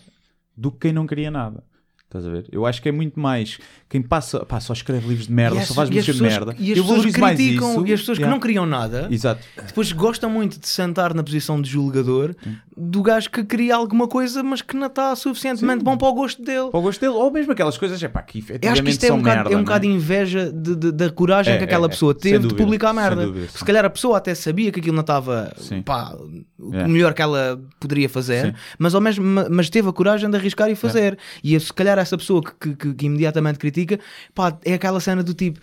do 0.56 0.72
que 0.72 0.78
quem 0.82 0.94
não 0.94 1.08
cria 1.08 1.32
nada. 1.32 1.64
Estás 2.12 2.26
a 2.26 2.30
ver? 2.30 2.46
Eu 2.52 2.66
acho 2.66 2.82
que 2.82 2.90
é 2.90 2.92
muito 2.92 3.18
mais 3.18 3.58
quem 3.88 4.02
passa, 4.02 4.46
pá, 4.46 4.60
só 4.60 4.74
escreve 4.74 5.08
livros 5.08 5.28
de 5.28 5.34
merda, 5.34 5.60
as- 5.62 5.68
só 5.70 5.74
faz 5.74 5.90
música 5.90 6.12
de 6.12 6.22
merda. 6.22 6.54
E 6.60 6.72
as 6.74 6.78
eu 6.78 6.84
pessoas 6.84 6.90
valorizo 6.90 7.20
mais 7.22 7.36
criticam, 7.38 7.72
isso. 7.72 7.88
e 7.88 7.94
as 7.94 8.00
pessoas 8.02 8.18
que 8.18 8.22
Yeah. 8.24 8.36
não 8.36 8.40
criam 8.42 8.66
nada, 8.66 9.08
Exato. 9.10 9.42
depois 9.66 9.92
gostam 9.94 10.30
muito 10.30 10.60
de 10.60 10.68
sentar 10.68 11.14
na 11.14 11.24
posição 11.24 11.62
de 11.62 11.70
julgador 11.70 12.36
do 12.76 13.02
gajo 13.02 13.30
que 13.30 13.44
cria 13.46 13.76
alguma 13.76 14.08
coisa, 14.10 14.44
mas 14.44 14.62
que 14.62 14.76
não 14.76 14.88
está 14.88 15.16
suficientemente 15.16 15.84
bom 15.86 15.96
para 15.98 16.08
o 16.10 16.14
gosto 16.14 16.42
dele. 16.44 16.70
Para 16.70 16.80
o 16.80 16.82
gosto 16.82 17.00
dele, 17.00 17.14
ou 17.14 17.32
mesmo 17.32 17.54
aquelas 17.54 17.78
coisas, 17.78 18.02
é 18.04 18.08
pá, 18.10 18.22
que 18.22 18.40
Eu 18.40 18.42
acho 18.42 18.48
que 18.48 18.54
efetivamente 18.56 18.92
isto 18.92 19.04
é 19.06 19.14
um 19.14 19.18
bocado, 19.20 19.36
merda. 19.38 19.50
é 19.50 19.54
um 19.54 19.58
não 19.60 19.64
bocado 19.64 19.88
de 19.88 19.94
inveja 19.94 20.52
de- 20.52 20.76
de- 20.76 20.92
da 20.92 21.10
coragem 21.12 21.54
É, 21.54 21.58
que 21.58 21.64
aquela 21.64 21.86
é, 21.86 21.88
é. 21.88 21.90
pessoa 21.90 22.14
teve 22.14 22.40
de 22.40 22.44
dúvida, 22.44 22.62
publicar 22.64 22.88
sem 22.94 22.96
merda. 23.02 23.26
dúvida, 23.26 23.48
Se 23.48 23.60
sim. 23.60 23.66
calhar 23.66 23.86
a 23.86 23.90
pessoa 23.90 24.18
até 24.18 24.36
sabia 24.36 24.70
que 24.72 24.80
aquilo 24.82 24.96
não 24.96 25.02
estava 25.02 25.54
Sim. 25.58 25.82
pá, 25.82 26.14
o 26.60 26.76
É. 26.76 26.88
melhor 26.88 27.14
que 27.14 27.22
ela 27.22 27.62
poderia 27.80 28.10
fazer, 28.10 28.48
Sim. 28.48 28.54
mas, 28.78 28.94
ao 28.96 29.02
mesmo, 29.02 29.24
ma- 29.26 29.48
mas 29.50 29.70
teve 29.70 29.88
a 29.88 29.94
coragem 29.94 30.30
de 30.30 30.36
arriscar 30.36 30.70
e 30.70 30.76
fazer. 30.76 31.18
E 31.44 31.58
se 31.60 31.72
calhar 31.72 31.98
essa 32.02 32.18
pessoa 32.18 32.42
que, 32.44 32.76
que- 32.76 32.94
que- 32.94 33.06
imediatamente 33.06 33.58
critica 33.60 34.00
pá, 34.36 34.58
é 34.66 34.74
aquela 34.74 35.00
cena 35.00 35.24
do 35.24 35.34
tipo. 35.34 35.60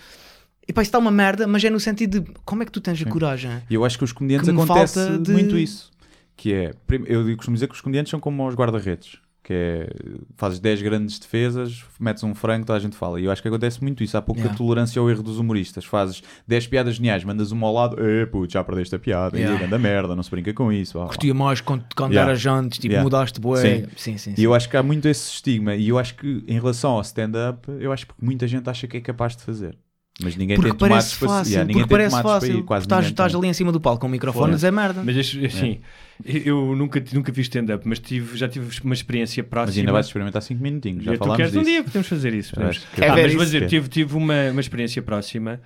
E 0.66 0.72
pá, 0.72 0.82
isso 0.82 0.89
está 0.89 0.99
uma 0.99 1.11
merda, 1.11 1.47
mas 1.47 1.64
é 1.64 1.70
no 1.70 1.80
sentido 1.80 2.20
de 2.20 2.32
como 2.45 2.62
é 2.62 2.66
que 2.66 2.72
tu 2.72 2.80
tens 2.80 3.01
a 3.03 3.07
coragem? 3.07 3.62
E 3.70 3.74
eu 3.74 3.84
acho 3.84 3.97
que 3.99 4.05
os 4.05 4.12
comediantes 4.12 4.49
Que 4.49 4.55
acontece 4.55 4.95
falta 4.95 5.18
de- 5.18 5.32
muito 5.32 5.57
isso. 5.57 5.91
Que 6.36 6.53
é, 6.53 6.70
eu 7.07 7.36
costumo 7.36 7.55
dizer 7.55 7.66
que 7.68 7.74
os 7.74 7.80
comediantes 7.80 8.11
são 8.11 8.20
como 8.20 8.47
os 8.47 8.55
guarda-redes. 8.55 9.16
Que 9.49 9.55
é, 9.55 9.89
fazes 10.37 10.59
10 10.61 10.83
grandes 10.83 11.19
defesas, 11.19 11.83
metes 11.99 12.23
um 12.23 12.35
frango, 12.35 12.67
toda 12.67 12.77
a 12.77 12.81
gente 12.81 12.95
fala. 12.95 13.19
E 13.19 13.25
eu 13.25 13.31
acho 13.31 13.41
que 13.41 13.49
acontece 13.49 13.83
muito 13.83 14.05
isso. 14.05 14.15
Há 14.15 14.21
pouca 14.21 14.41
Yeah. 14.43 14.59
tolerância 14.59 15.01
ao 15.01 15.09
erro 15.09 15.23
dos 15.23 15.39
humoristas. 15.39 15.87
Fazes 15.87 16.23
10 16.47 16.67
piadas 16.67 16.97
geniais, 16.97 17.25
mandas 17.25 17.51
uma 17.51 17.67
ao 17.67 17.73
lado, 17.73 17.97
eh, 17.99 18.27
puto, 18.27 18.53
já 18.53 18.63
perdeste 18.63 18.95
a 18.95 18.99
piada, 18.99 19.39
Yeah. 19.39 19.59
grande 19.67 19.83
merda, 19.83 20.15
não 20.15 20.23
se 20.23 20.31
brinca 20.31 20.53
com 20.53 20.71
isso. 20.71 20.99
Curtia 21.07 21.33
mais 21.33 21.63
quando, 21.63 21.83
quando 21.97 22.13
Yeah. 22.13 22.31
eras 22.31 22.45
antes, 22.45 22.79
tipo, 22.79 22.93
Yeah. 22.93 23.03
mudaste 23.03 23.41
bué. 23.41 23.63
Sim. 23.63 23.87
Sim, 23.97 24.19
sim, 24.19 24.31
E 24.33 24.37
sim. 24.37 24.43
eu 24.43 24.53
acho 24.53 24.69
que 24.69 24.77
há 24.77 24.83
muito 24.83 25.09
esse 25.09 25.31
estigma. 25.33 25.75
E 25.75 25.89
eu 25.89 25.99
acho 25.99 26.15
que, 26.17 26.45
em 26.47 26.55
relação 26.61 26.91
ao 26.91 27.01
stand-up, 27.01 27.67
eu 27.81 27.91
acho 27.91 28.07
que 28.07 28.13
muita 28.21 28.47
gente 28.47 28.69
acha 28.69 28.87
que 28.87 28.99
é 28.99 29.01
capaz 29.01 29.35
de 29.35 29.43
fazer. 29.45 29.79
Mas 30.21 30.35
ninguém 30.35 30.57
Porque 30.57 30.71
tem 30.71 30.79
tomates 30.79 31.07
parece 31.14 31.19
para 31.21 31.29
fácil, 31.29 31.53
yeah, 31.53 31.66
ninguém 31.69 31.83
porque 31.83 31.89
tem 31.95 31.97
parece 32.11 32.11
tomates 32.23 32.31
para 32.33 32.41
fácil. 32.41 32.59
ir, 32.59 32.62
quase 32.64 32.85
estás, 32.87 32.99
ninguém 33.03 33.12
estás 33.12 33.35
ali 33.37 33.47
em 33.49 33.53
cima 33.53 33.71
do 33.71 33.81
palco 33.81 34.01
com 34.01 34.07
o 34.09 34.11
microfone 34.11 34.53
a 34.53 34.55
dizer 34.57 34.73
merda. 34.73 35.03
Mas 35.05 35.16
assim, 35.16 35.79
eu 36.25 36.75
nunca, 36.75 37.03
nunca 37.12 37.33
fiz 37.33 37.47
stand-up, 37.47 37.87
mas 37.87 38.01
tive, 38.01 38.37
já 38.37 38.49
tive 38.49 38.66
uma 38.83 38.95
experiência 38.95 39.45
próxima. 39.45 39.71
Mas 39.71 39.79
ainda 39.79 39.93
vais 39.93 40.07
experimentar 40.07 40.43
5 40.43 40.61
minutinhos. 40.62 41.05
Já 41.05 41.12
tu 41.12 41.19
falámos 41.19 41.37
queres 41.37 41.53
disso. 41.53 41.62
um 41.62 41.64
dia, 41.64 41.85
podemos 41.85 42.09
fazer 42.09 42.35
isso. 42.35 42.53
podemos. 42.55 42.79
Que- 42.79 42.97
Quer 42.97 43.11
Ah, 43.11 43.12
mas 43.14 43.33
vou 43.35 43.43
isso? 43.43 43.53
dizer, 43.53 43.69
tive, 43.69 43.89
tive 43.89 44.16
uma, 44.16 44.51
uma 44.51 44.61
experiência 44.61 45.01
próxima, 45.03 45.61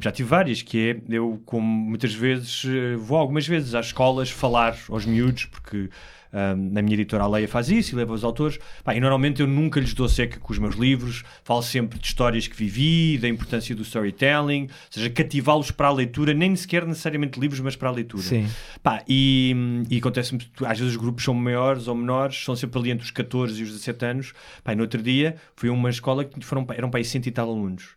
já 0.00 0.12
tive 0.12 0.28
várias, 0.28 0.62
que 0.62 0.78
é, 1.10 1.14
eu 1.16 1.40
como 1.44 1.66
muitas 1.66 2.14
vezes, 2.14 2.62
eh, 2.64 2.94
vou 2.96 3.18
algumas 3.18 3.46
vezes 3.48 3.74
às 3.74 3.86
escolas 3.86 4.30
falar 4.30 4.76
aos 4.88 5.04
miúdos, 5.04 5.46
porque 5.46 5.88
na 6.32 6.82
minha 6.82 6.94
editora 6.94 7.24
a 7.24 7.28
Leia 7.28 7.48
faz 7.48 7.70
isso 7.70 7.94
e 7.94 7.96
leva 7.96 8.12
os 8.12 8.24
autores, 8.24 8.58
Pá, 8.84 8.94
e 8.94 9.00
normalmente 9.00 9.40
eu 9.40 9.46
nunca 9.46 9.80
lhes 9.80 9.94
dou 9.94 10.08
seca 10.08 10.38
com 10.38 10.52
os 10.52 10.58
meus 10.58 10.74
livros, 10.74 11.22
falo 11.44 11.62
sempre 11.62 11.98
de 11.98 12.06
histórias 12.06 12.46
que 12.46 12.56
vivi, 12.56 13.18
da 13.18 13.28
importância 13.28 13.74
do 13.74 13.82
storytelling, 13.82 14.62
ou 14.64 14.68
seja, 14.90 15.10
cativá-los 15.10 15.70
para 15.70 15.88
a 15.88 15.92
leitura, 15.92 16.34
nem 16.34 16.54
sequer 16.56 16.86
necessariamente 16.86 17.38
livros, 17.38 17.60
mas 17.60 17.76
para 17.76 17.88
a 17.88 17.92
leitura. 17.92 18.22
Sim. 18.22 18.48
Pá, 18.82 19.02
e, 19.08 19.54
e 19.90 19.98
acontece-me, 19.98 20.40
às 20.64 20.78
vezes 20.78 20.94
os 20.94 20.96
grupos 20.96 21.24
são 21.24 21.34
maiores 21.34 21.88
ou 21.88 21.94
menores, 21.94 22.42
são 22.44 22.54
sempre 22.56 22.78
ali 22.78 22.90
entre 22.90 23.04
os 23.04 23.10
14 23.10 23.58
e 23.60 23.62
os 23.62 23.70
17 23.70 24.04
anos. 24.04 24.32
Pá, 24.62 24.74
no 24.74 24.82
outro 24.82 25.02
dia 25.02 25.36
fui 25.54 25.68
a 25.68 25.72
uma 25.72 25.90
escola 25.90 26.24
que 26.24 26.44
foram, 26.44 26.66
eram 26.70 26.90
para 26.90 27.00
aí 27.00 27.04
100 27.04 27.22
e 27.26 27.30
tal 27.30 27.48
alunos. 27.48 27.96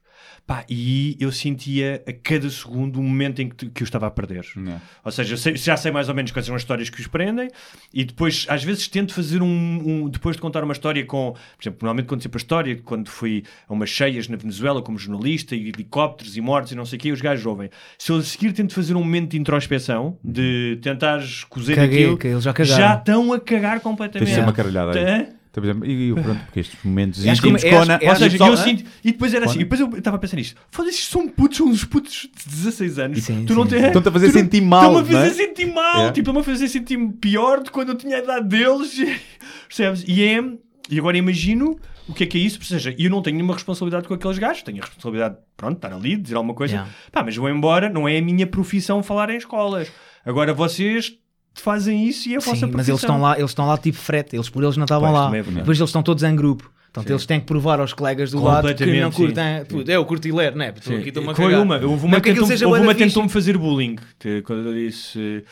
Pá, 0.49 0.65
e 0.67 1.15
eu 1.19 1.31
sentia 1.31 2.01
a 2.07 2.11
cada 2.11 2.49
segundo 2.49 2.99
o 2.99 3.03
momento 3.03 3.39
em 3.39 3.49
que, 3.49 3.69
que 3.69 3.83
eu 3.83 3.85
estava 3.85 4.07
a 4.07 4.09
perder. 4.09 4.43
Yeah. 4.57 4.81
Ou 5.05 5.11
seja, 5.11 5.37
sei- 5.37 5.55
já 5.55 5.77
sei 5.77 5.91
mais 5.91 6.09
ou 6.09 6.15
menos 6.15 6.31
quais 6.31 6.43
são 6.47 6.55
as 6.55 6.63
histórias 6.63 6.89
que 6.89 6.99
os 6.99 7.05
prendem 7.05 7.49
e 7.93 8.03
depois, 8.03 8.47
às 8.49 8.63
vezes, 8.63 8.87
tento 8.87 9.13
fazer 9.13 9.43
um, 9.43 9.45
um- 9.47 10.09
Depois 10.09 10.35
de 10.37 10.41
contar 10.41 10.63
uma 10.63 10.73
história 10.73 11.05
com. 11.05 11.33
Por 11.33 11.61
exemplo, 11.61 11.77
normalmente 11.83 12.07
conto 12.07 12.23
sempre 12.23 12.37
a 12.37 12.41
história 12.41 12.75
de 12.75 12.81
quando 12.81 13.09
fui 13.11 13.43
a 13.67 13.73
umas 13.73 13.89
cheias 13.91 14.27
na 14.27 14.37
Venezuela 14.37 14.81
como 14.81 14.97
jornalista 14.97 15.55
e 15.55 15.69
helicópteros 15.69 16.35
e 16.35 16.41
mortes 16.41 16.71
e 16.71 16.75
não 16.75 16.83
sei 16.83 16.97
o 16.97 16.99
quê, 16.99 17.11
os 17.11 17.21
gajos 17.21 17.45
ouvem. 17.45 17.69
Se 17.99 18.11
eu 18.11 18.17
a 18.17 18.23
seguir 18.23 18.51
tento 18.51 18.73
fazer 18.73 18.95
um 18.95 18.99
momento 19.03 19.29
de 19.29 19.37
introspeção, 19.37 20.17
de 20.23 20.79
tentar 20.81 21.19
cozer 21.47 21.75
Caguei, 21.75 22.05
aquilo, 22.05 22.17
que 22.17 22.25
eles 22.25 22.43
já 22.43 22.53
já 22.63 22.95
estão 22.95 23.31
a 23.33 23.39
cagar 23.39 23.81
completamente. 23.81 24.25
Tens 24.25 24.29
de 24.29 24.35
ser 24.35 24.41
uma 24.41 24.53
caralhada 24.53 24.97
aí. 24.99 25.25
Tá? 25.25 25.38
Então, 25.51 25.63
por 25.63 25.69
exemplo, 25.69 25.85
e, 25.89 26.09
e 26.09 26.13
pronto, 26.13 26.39
porque 26.45 26.59
estes 26.59 26.77
momentos 26.83 27.25
íntimos 27.25 27.63
é, 27.63 27.69
com 27.69 27.75
a 27.75 27.79
acho- 27.81 27.91
Ana- 27.91 27.99
é, 28.01 28.05
Ou 28.05 28.11
acho 28.11 28.23
seja, 28.23 28.37
só- 28.37 28.47
eu 28.47 28.53
hã? 28.53 28.57
sinto. 28.57 28.83
E 29.03 29.11
depois 29.11 29.33
era 29.33 29.45
assim, 29.45 29.55
e 29.55 29.63
depois 29.63 29.81
eu 29.81 29.89
estava 29.97 30.17
a 30.17 30.19
pensar 30.19 30.37
nisto. 30.37 30.61
Foda-se, 30.69 31.01
são 31.01 31.27
putos, 31.27 31.57
são 31.57 31.67
uns 31.67 31.83
putos 31.85 32.29
de 32.37 32.49
16 32.49 32.99
anos. 32.99 33.23
Sim, 33.23 33.45
tu 33.45 33.55
não 33.55 33.63
sim, 33.63 33.69
tens. 33.69 33.79
sim. 33.81 33.87
Estão-te 33.87 34.09
a 34.09 34.11
fazer 34.11 34.25
não- 34.27 34.33
sentir 34.33 34.61
mal, 34.61 34.81
Estão-me 34.81 34.99
a 34.99 35.05
fazer 35.05 35.17
não 35.17 35.25
é? 35.25 35.47
sentir 35.47 35.65
mal. 35.65 35.83
Yeah. 35.95 36.07
Tipo, 36.11 36.19
estão-me 36.19 36.39
a 36.39 36.43
fazer 36.43 36.67
sentir 36.67 36.97
pior 37.19 37.63
de 37.63 37.71
quando 37.71 37.89
eu 37.89 37.95
tinha 37.95 38.17
a 38.17 38.19
idade 38.19 38.47
deles. 38.47 38.95
Percebes? 39.67 40.03
E 40.07 40.23
é. 40.23 40.43
E 40.91 40.97
agora 40.99 41.17
imagino 41.17 41.79
o 42.07 42.13
que 42.13 42.23
é 42.23 42.27
que 42.27 42.37
é 42.37 42.41
isso. 42.41 42.57
Ou 42.59 42.65
seja, 42.65 42.95
eu 42.97 43.09
não 43.09 43.21
tenho 43.21 43.35
nenhuma 43.37 43.53
responsabilidade 43.53 44.07
com 44.07 44.13
aqueles 44.13 44.37
gajos. 44.39 44.63
Tenho 44.63 44.81
a 44.81 44.85
responsabilidade, 44.85 45.37
pronto, 45.57 45.73
de 45.73 45.77
estar 45.85 45.93
ali, 45.95 46.15
de 46.15 46.21
dizer 46.23 46.35
alguma 46.35 46.53
coisa. 46.55 46.73
Yeah. 46.73 46.91
Pá, 47.11 47.23
mas 47.23 47.35
vou 47.35 47.49
embora. 47.49 47.89
Não 47.89 48.07
é 48.07 48.17
a 48.17 48.21
minha 48.21 48.45
profissão 48.47 49.01
falar 49.03 49.29
em 49.31 49.37
escolas. 49.37 49.91
Agora 50.25 50.53
vocês 50.53 51.13
fazem 51.61 52.07
isso 52.07 52.29
e 52.29 52.33
é 52.33 52.37
a 52.37 52.39
vossa 52.39 52.65
Sim, 52.67 52.71
mas 52.73 52.87
eles 52.87 53.01
estão 53.01 53.19
lá, 53.21 53.37
eles 53.37 53.51
estão 53.51 53.67
lá 53.67 53.77
tipo 53.77 53.97
frete, 53.97 54.35
eles 54.35 54.49
por 54.49 54.63
eles 54.63 54.77
não 54.77 54.85
estavam 54.85 55.11
lá. 55.11 55.35
é. 55.35 55.41
Depois 55.41 55.77
eles 55.77 55.89
estão 55.89 56.03
todos 56.03 56.23
em 56.23 56.35
grupo. 56.35 56.71
Portanto, 56.91 57.11
eles 57.11 57.25
têm 57.25 57.39
que 57.39 57.45
provar 57.45 57.79
aos 57.79 57.93
colegas 57.93 58.31
do 58.31 58.41
lado 58.41 58.73
que 58.73 58.99
não 58.99 59.11
curtem. 59.11 59.63
Puto, 59.65 59.91
eu 59.91 60.03
curto 60.05 60.27
e 60.27 60.31
ler, 60.31 60.55
né? 60.55 60.73
Estou 60.75 60.97
aqui, 60.97 61.09
estou-me 61.09 61.29
a 61.29 61.35
Foi 61.35 61.55
uma, 61.55 61.75
houve 61.75 61.85
Não 61.85 61.95
uma, 62.05 62.21
que 62.21 62.31
aquilo 62.31 62.47
tentou, 62.47 62.69
houve 62.69 62.81
uma 62.81 62.95
tentou-me 62.95 63.29
fazer 63.29 63.57
bullying. 63.57 63.95
que- 64.17 64.41
Quando 64.41 64.67
eu 64.69 64.73
disse. 64.73 65.43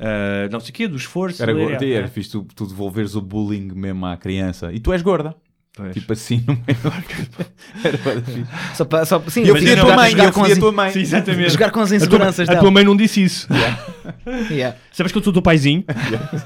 ah, 0.00 0.48
não 0.50 0.60
sei 0.60 0.70
o 0.70 0.72
quê, 0.72 0.88
do 0.88 0.96
esforço. 0.96 1.42
Era, 1.42 1.52
gorda, 1.52 1.84
é, 1.84 1.92
era 1.92 2.06
é. 2.06 2.08
fixe 2.08 2.30
tu, 2.30 2.46
tu 2.54 2.66
devolveres 2.66 3.14
o 3.14 3.20
bullying 3.20 3.70
mesmo 3.74 4.06
à 4.06 4.16
criança. 4.16 4.72
E 4.72 4.80
tu 4.80 4.92
és 4.92 5.02
gorda. 5.02 5.36
Pois. 5.78 5.94
Tipo 5.94 6.12
assim, 6.12 6.44
no 6.44 6.54
meio. 6.54 6.78
era 7.84 7.98
bué 7.98 8.14
da 8.16 8.20
fixe. 8.22 8.46
Só 8.74 8.84
para, 8.84 9.04
só, 9.06 9.22
sim, 9.28 9.42
eu 9.44 9.54
fodi 9.54 9.66
a 9.66 9.76
jogar- 9.76 9.84
tua 9.84 9.96
mãe, 9.96 10.10
jogar 10.10 10.24
eu 10.24 10.32
com 10.32 10.40
fodi 10.40 10.50
a 10.50 10.54
as- 10.54 10.58
tua 10.58 10.72
mãe. 10.72 10.90
Sim, 10.92 11.00
exatamente. 11.06 11.50
Jogar 11.52 11.70
com 11.70 11.78
as 11.80 11.86
A 11.86 11.88
tua- 11.88 11.96
inseguranças 11.96 12.48
A 12.48 12.52
tua, 12.52 12.60
dela. 12.60 12.70
mãe 12.72 12.84
não 12.84 12.96
disse 12.96 13.22
isso. 13.22 13.46
Yeah. 14.50 14.76
Sabes 14.92 15.12
que 15.12 15.18
eu 15.18 15.22
sou 15.22 15.30
o 15.30 15.34
teu 15.34 15.42
paizinho? 15.42 15.84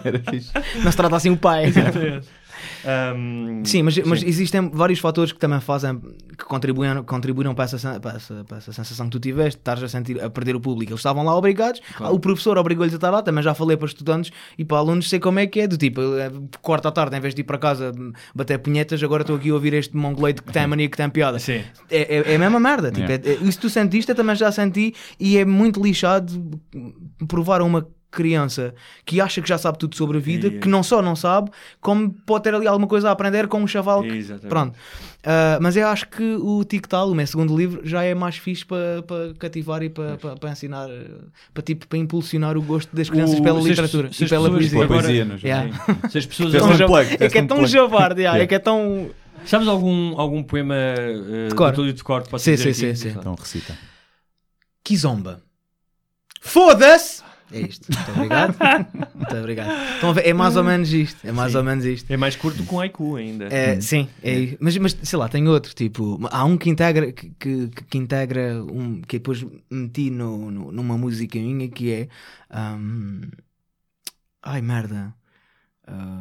Era 0.04 0.18
fixe. 0.30 0.50
Não 0.82 0.90
se 0.90 0.96
trata 0.96 1.16
assim 1.16 1.30
o 1.30 1.36
pai. 1.36 1.72
Ahm, 2.84 3.62
Sim, 3.64 3.82
mas, 3.82 3.96
mas 3.98 4.22
existem 4.22 4.68
vários 4.70 4.98
fatores 4.98 5.32
que 5.32 5.38
também 5.38 5.60
fazem, 5.60 5.98
que 6.36 6.44
contribuem, 6.44 7.02
contribuíram 7.04 7.54
para 7.54 7.64
essa, 7.64 8.00
para, 8.00 8.16
essa, 8.16 8.44
para 8.44 8.56
essa 8.58 8.72
sensação 8.72 9.06
que 9.06 9.12
tu 9.12 9.20
tiveste, 9.20 9.58
estás 9.58 9.82
a 9.82 9.88
sentir, 9.88 10.22
a 10.22 10.28
perder 10.28 10.56
o 10.56 10.60
público. 10.60 10.92
Eles 10.92 11.00
estavam 11.00 11.24
lá 11.24 11.36
obrigados, 11.36 11.80
o 12.10 12.18
professor 12.18 12.58
obrigou-lhes 12.58 12.92
a 12.92 12.96
estar 12.96 13.10
lá, 13.10 13.22
também 13.22 13.42
já 13.42 13.54
falei 13.54 13.76
para 13.76 13.86
estudantes 13.86 14.30
e 14.58 14.64
para 14.64 14.78
alunos, 14.78 15.08
sei 15.08 15.20
como 15.20 15.38
é 15.38 15.46
que 15.46 15.60
é, 15.60 15.66
do 15.66 15.76
tipo, 15.76 16.00
eh, 16.00 16.30
corta 16.60 16.88
à 16.88 16.92
tarde, 16.92 17.16
em 17.16 17.20
vez 17.20 17.34
de 17.34 17.40
ir 17.42 17.44
para 17.44 17.58
casa 17.58 17.92
hum, 17.96 18.12
bater 18.34 18.58
punhetas, 18.58 19.02
agora 19.02 19.22
estou 19.22 19.36
aqui 19.36 19.50
a 19.50 19.54
ouvir 19.54 19.74
este 19.74 19.96
mongoloide 19.96 20.42
que 20.42 20.52
tem 20.52 20.62
a 20.62 20.68
mania 20.68 20.88
que 20.88 20.96
tem 20.96 21.08
piada. 21.08 21.38
Sim. 21.38 21.62
É, 21.90 22.16
é, 22.18 22.32
é 22.32 22.34
a 22.36 22.38
mesma 22.38 22.58
merda. 22.60 22.90
Tipo, 22.90 23.02
Yeah. 23.08 23.28
é- 23.28 23.32
é- 23.34 23.38
isso 23.48 23.60
tu 23.60 23.68
sentiste, 23.70 24.10
eu 24.10 24.14
também 24.14 24.36
já 24.36 24.50
senti, 24.52 24.94
e 25.18 25.36
é 25.36 25.44
muito 25.44 25.82
lixado 25.82 26.60
provar 27.28 27.62
uma 27.62 27.86
criança 28.12 28.72
que 29.04 29.20
acha 29.20 29.40
que 29.42 29.48
já 29.48 29.58
sabe 29.58 29.78
tudo 29.78 29.96
sobre 29.96 30.18
a 30.18 30.20
vida, 30.20 30.46
E- 30.46 30.58
que 30.60 30.68
não 30.68 30.82
só 30.82 31.02
não 31.02 31.16
sabe, 31.16 31.50
como 31.80 32.12
pode 32.24 32.44
ter 32.44 32.54
ali 32.54 32.66
alguma 32.68 32.86
coisa 32.86 33.08
a 33.08 33.12
aprender 33.12 33.48
com 33.48 33.60
um 33.60 33.66
chaval 33.66 34.02
que, 34.02 34.08
Exatamente. 34.08 34.48
Pronto. 34.48 34.78
Ah, 35.24 35.58
mas 35.60 35.76
eu 35.76 35.86
acho 35.88 36.08
que 36.08 36.34
o 36.40 36.64
TikTok, 36.64 37.10
o 37.10 37.14
meu 37.14 37.26
segundo 37.26 37.56
livro, 37.56 37.80
já 37.84 38.02
é 38.04 38.14
mais 38.14 38.36
fixe 38.36 38.64
para 38.66 39.02
para 39.02 39.34
cativar 39.38 39.82
e 39.82 39.88
para 39.88 40.16
para- 40.16 40.36
para 40.36 40.50
ensinar, 40.50 40.88
para, 41.54 41.62
tipo, 41.62 41.86
para 41.88 41.98
impulsionar 41.98 42.56
o 42.56 42.62
gosto 42.62 42.94
das 42.94 43.08
crianças 43.08 43.38
O- 43.38 43.42
pela 43.42 43.60
se 43.62 43.68
literatura 43.68 44.12
se 44.12 44.24
e 44.24 44.28
pela 44.28 44.50
pessoas 44.50 44.58
poesia. 44.58 44.70
Pela 44.70 44.84
Agora- 44.84 45.02
poesia, 45.02 45.24
no 45.24 45.38
geral. 45.38 45.64
Yeah. 45.66 46.08
Se 46.10 46.18
as 46.18 46.26
pessoas 46.26 46.54
agora- 46.54 46.74
um 46.74 46.78
Tão 46.78 46.86
plug, 46.86 47.16
é 47.20 47.28
que 47.28 47.38
é 47.38 47.42
tão 47.46 47.66
javarde, 47.66 48.20
yeah, 48.20 48.36
Yeah. 48.38 48.44
é 48.44 48.46
que 48.46 48.54
é 48.54 48.58
tão. 48.58 49.10
Sabes 49.46 49.66
algum, 49.66 50.18
algum 50.20 50.42
poema 50.42 50.74
uh, 50.74 51.48
De 51.48 51.54
cor. 51.54 51.72
de 51.72 52.04
Cor 52.04 52.22
Sim, 52.38 52.56
sim, 52.56 52.72
sim, 52.72 52.94
sim. 52.94 53.08
Então 53.08 53.34
recita. 53.34 53.76
Kizomba. 54.84 55.40
Foda-se! 56.40 57.22
É 57.52 57.60
isto. 57.60 57.86
Muito 57.92 58.10
obrigado. 58.12 58.56
Muito 59.14 59.36
obrigado. 59.36 60.14
Ver? 60.14 60.26
É 60.26 60.32
mais 60.32 60.56
ou 60.56 60.64
menos 60.64 60.92
isto. 60.92 61.26
É 61.26 61.32
mais 61.32 61.52
Sim. 61.52 61.58
ou 61.58 61.64
menos 61.64 61.84
isto. 61.84 62.10
É 62.10 62.16
mais 62.16 62.34
curto 62.36 62.62
que 62.64 62.74
um 62.74 62.80
haiku 62.80 63.16
ainda. 63.16 63.44
É, 63.50 63.80
Sim, 63.80 64.08
é, 64.22 64.56
mas, 64.58 64.76
mas 64.78 64.96
sei 65.02 65.18
lá, 65.18 65.28
tem 65.28 65.46
outro, 65.48 65.74
tipo, 65.74 66.18
há 66.30 66.44
um 66.44 66.56
que 66.56 66.70
integra, 66.70 67.12
que, 67.12 67.30
que, 67.38 67.68
que 67.88 67.98
integra 67.98 68.62
um 68.64 69.00
que 69.02 69.18
depois 69.18 69.44
meti 69.70 70.10
no, 70.10 70.50
no- 70.50 70.72
numa 70.72 70.96
música 70.96 71.38
minha 71.38 71.68
que 71.68 71.92
é 71.92 72.08
ahm, 72.50 73.22
ai 74.42 74.62
merda. 74.62 75.14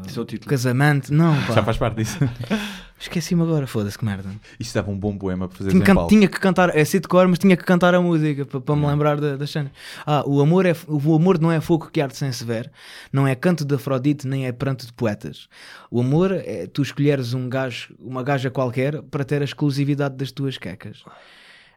Esse 0.05 0.17
é 0.17 0.21
o 0.21 0.25
título. 0.25 0.49
casamento, 0.49 1.13
não, 1.13 1.33
pá. 1.47 1.53
Já 1.53 1.63
faz 1.63 1.77
parte 1.77 1.95
disso. 1.97 2.17
Esqueci-me 3.01 3.41
agora, 3.41 3.65
foda-se 3.65 3.97
que 3.97 4.05
merda. 4.05 4.29
Isto 4.59 4.75
dava 4.75 4.91
um 4.91 4.97
bom 4.97 5.17
poema 5.17 5.47
para 5.47 5.57
fazer 5.57 5.71
Tinha, 5.71 5.83
can- 5.83 6.07
tinha 6.07 6.27
que 6.27 6.39
cantar, 6.39 6.69
é 6.77 6.83
de 6.83 7.01
cor, 7.01 7.27
mas 7.27 7.39
tinha 7.39 7.57
que 7.57 7.63
cantar 7.63 7.95
a 7.95 8.01
música 8.01 8.45
para, 8.45 8.61
para 8.61 8.75
me 8.75 8.85
lembrar 8.85 9.19
da- 9.19 9.35
das 9.35 9.49
cenas. 9.49 9.71
Ah, 10.05 10.23
o 10.27 10.39
amor, 10.39 10.65
é, 10.67 10.75
o 10.87 11.15
amor 11.15 11.39
não 11.39 11.51
é 11.51 11.59
fogo 11.59 11.89
que 11.91 11.99
arde 11.99 12.15
sem 12.15 12.31
se 12.31 12.45
ver, 12.45 12.71
não 13.11 13.27
é 13.27 13.33
canto 13.33 13.65
de 13.65 13.73
Afrodite, 13.73 14.27
nem 14.27 14.45
é 14.45 14.51
pranto 14.51 14.85
de 14.85 14.93
poetas. 14.93 15.47
O 15.89 15.99
amor 15.99 16.31
é 16.31 16.67
tu 16.67 16.81
escolheres 16.83 17.33
um 17.33 17.49
gajo, 17.49 17.95
uma 17.99 18.21
gaja 18.23 18.51
qualquer 18.51 19.01
para 19.01 19.23
ter 19.25 19.41
a 19.41 19.45
exclusividade 19.45 20.15
das 20.15 20.31
tuas 20.31 20.57
quecas. 20.57 21.03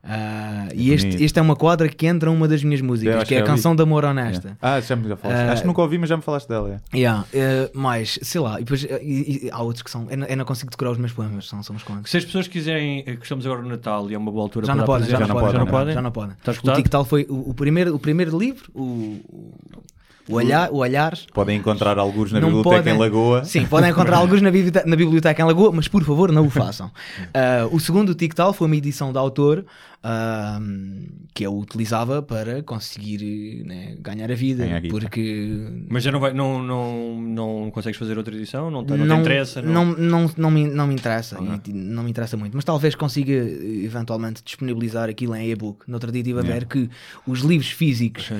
Ah, 0.06 0.68
e 0.74 0.92
este, 0.92 1.24
este 1.24 1.38
é 1.38 1.42
uma 1.42 1.56
quadra 1.56 1.88
que 1.88 2.06
entra 2.06 2.30
numa 2.30 2.46
das 2.46 2.62
minhas 2.62 2.80
músicas, 2.82 3.24
que 3.24 3.34
é 3.34 3.38
a 3.38 3.40
já 3.40 3.46
canção 3.46 3.74
de 3.74 3.82
amor 3.82 4.04
honesta. 4.04 4.48
Yeah. 4.48 4.58
Ah, 4.60 4.80
já 4.80 4.96
me 4.96 5.08
já 5.08 5.16
falaste. 5.16 5.40
Ah, 5.40 5.52
Acho 5.52 5.62
que 5.62 5.66
nunca 5.66 5.80
ouvi, 5.80 5.96
mas 5.98 6.08
já 6.10 6.16
me 6.16 6.22
falaste 6.22 6.46
dela. 6.46 6.80
é. 6.92 6.96
Yeah, 6.98 7.24
eh, 7.32 7.70
mas, 7.74 8.18
sei 8.22 8.40
lá, 8.40 8.60
e 8.60 8.64
depois 8.64 8.84
eh, 8.84 9.00
e- 9.02 9.46
e 9.46 9.50
há 9.50 9.62
outros 9.62 9.82
que 9.82 9.90
são. 9.90 10.06
Eu 10.10 10.16
não, 10.18 10.26
eu 10.26 10.36
não 10.36 10.44
consigo 10.44 10.70
decorar 10.70 10.90
os 10.90 10.98
meus 10.98 11.12
poemas, 11.12 11.48
são, 11.48 11.62
são 11.62 11.74
uns 11.74 11.82
quantos. 11.82 12.10
Se 12.10 12.18
as 12.18 12.24
pessoas 12.24 12.46
quiserem, 12.46 13.00
eh, 13.06 13.16
que 13.16 13.22
estamos 13.22 13.46
agora 13.46 13.62
no 13.62 13.68
Natal 13.68 14.10
e 14.10 14.14
é 14.14 14.18
uma 14.18 14.30
boa 14.30 14.42
altura 14.44 14.66
Já 14.66 14.72
para 14.74 14.80
não 14.80 14.86
podem, 14.86 15.08
já, 15.08 15.16
apresentar- 15.16 15.34
não 15.34 15.40
podem, 15.40 15.52
já 15.58 15.64
não 15.64 15.70
podem. 15.70 15.94
Já 15.94 16.02
não 16.02 16.12
podem. 16.12 16.36
Está 16.36 16.50
O 16.50 16.54
escutado? 16.54 16.76
TikTok 16.76 17.08
foi 17.08 17.26
o, 17.30 17.50
o 17.50 17.54
primeiro, 17.54 17.94
o 17.94 17.98
primeiro 17.98 18.38
livro, 18.38 18.70
o, 18.74 19.20
o, 20.28 20.34
olhar, 20.34 20.70
o 20.70 20.76
olhar. 20.76 21.16
Podem 21.32 21.58
encontrar 21.58 21.98
alguns 21.98 22.32
na 22.32 22.40
Não 22.40 22.48
biblioteca 22.48 22.76
podem. 22.76 22.94
em 22.94 22.98
Lagoa. 22.98 23.44
Sim, 23.44 23.66
podem 23.66 23.90
encontrar 23.90 24.16
alguns 24.18 24.40
na 24.42 24.50
biblioteca, 24.50 24.88
na 24.88 24.96
biblioteca 24.96 25.42
em 25.42 25.44
Lagoa, 25.44 25.72
mas 25.72 25.88
por 25.88 26.02
favor 26.04 26.30
não 26.32 26.46
o 26.46 26.50
façam. 26.50 26.90
Ah, 27.34 27.68
o 27.70 27.80
segundo, 27.80 28.10
o 28.10 28.14
TikTok, 28.14 28.56
foi 28.56 28.66
uma 28.66 28.76
edição 28.76 29.10
de 29.12 29.18
autor 29.18 29.64
ah, 30.02 30.60
que 31.34 31.44
eu 31.44 31.56
utilizava 31.56 32.22
para 32.22 32.62
conseguir 32.62 33.64
né, 33.64 33.96
ganhar 34.00 34.30
a 34.30 34.34
vida. 34.34 34.64
Ganhar 34.64 34.80
guita. 34.80 34.94
porque 34.94 35.66
Mas 35.88 36.02
já 36.04 36.12
não, 36.12 36.20
vai, 36.20 36.32
não, 36.32 36.62
não, 36.62 37.20
não 37.20 37.70
consegues 37.70 37.98
fazer 37.98 38.16
outra 38.16 38.34
edição? 38.34 38.70
Não, 38.70 38.84
te- 38.84 38.92
não, 38.94 39.04
não, 39.06 39.16
te 39.16 39.20
interessa? 39.22 39.62
não, 39.62 39.84
não, 39.86 40.30
não, 40.36 40.50
me, 40.50 40.66
não 40.68 40.86
me 40.86 40.94
interessa. 40.94 41.38
E 41.66 41.72
não 41.72 42.02
me 42.04 42.10
interessa 42.10 42.36
muito. 42.36 42.54
Mas 42.54 42.64
talvez 42.64 42.94
consiga 42.94 43.32
eventualmente 43.32 44.42
disponibilizar 44.44 45.08
aquilo 45.08 45.34
em 45.34 45.50
e-book. 45.50 45.84
No 45.88 45.94
outro 45.94 46.12
dia 46.12 46.20
estive 46.20 46.38
a 46.38 46.42
ver 46.42 46.66
que 46.66 46.88
os 47.26 47.40
livros 47.40 47.70
físicos. 47.70 48.30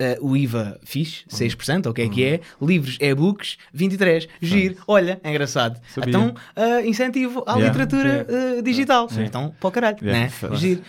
Eh, 0.00 0.18
o 0.20 0.36
IVA 0.36 0.80
fixe, 0.82 1.24
Uhum. 1.30 1.38
6%, 1.38 1.86
ou 1.86 1.92
o 1.92 1.94
que 1.94 2.02
é 2.02 2.08
que 2.08 2.24
é? 2.24 2.40
Livros, 2.60 2.96
e-books, 3.00 3.58
23%. 3.72 4.28
Giro, 4.42 4.76
olha, 4.88 5.20
é 5.22 5.30
engraçado. 5.30 5.78
Sabia. 5.94 6.08
Então, 6.08 6.34
eh, 6.56 6.86
incentivo 6.86 7.44
à 7.46 7.56
Yeah. 7.58 7.66
literatura 7.68 8.26
eh, 8.28 8.62
digital. 8.62 9.08
Então, 9.18 9.54
para 9.60 9.68
o 9.68 9.70
caralho, 9.70 9.98
Yeah. 10.02 10.32
né? 10.50 10.56
Giro. 10.56 10.80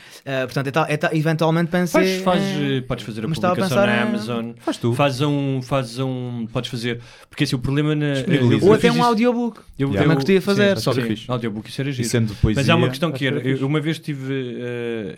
Portanto, 0.45 0.68
é 0.68 0.72
tal- 0.72 0.86
é 0.88 0.97
tal- 0.97 1.14
eventualmente 1.14 1.70
pensei. 1.70 2.20
Faz, 2.22 2.41
faz, 2.41 2.82
podes 2.88 3.05
fazer 3.05 3.22
a 3.22 3.26
a 3.26 3.28
publicação 3.28 3.53
pensar 3.70 3.88
na 3.88 4.01
Amazon. 4.03 4.51
Faz 4.59 4.78
tu. 4.78 4.93
Faz 4.93 5.22
um, 5.22 5.62
faz 5.62 5.99
um. 5.99 6.47
Podes 6.51 6.70
fazer. 6.72 7.01
Porque 7.30 7.43
é 7.43 7.47
o 7.55 7.59
problema 7.59 7.93
na. 7.93 8.05
Eu- 8.22 8.51
eu 8.53 8.64
ou 8.64 8.74
até 8.74 8.89
um 8.89 8.95
isso- 8.95 9.03
audiobook. 9.03 9.59
Eu, 9.78 9.88
Yeah. 9.89 10.03
Também 10.03 10.16
gostaria 10.16 10.39
de 10.39 10.45
fazer, 10.45 10.78
sim, 10.78 10.84
só 10.84 10.93
sim, 10.93 11.01
que 11.01 11.07
fixe. 11.07 11.26
audiobook 11.28 11.70
isso 11.70 11.82
era 11.82 11.89
E 11.89 11.93
giro. 11.93 12.07
sendo 12.07 12.36
poesia. 12.36 12.62
Mas 12.62 12.70
há 12.70 12.76
uma 12.76 12.88
questão 12.89 13.12
que 13.12 13.26
era, 13.28 13.39
eu 13.45 13.66
uma 13.68 13.82
vez 13.82 13.99
tive 13.99 14.34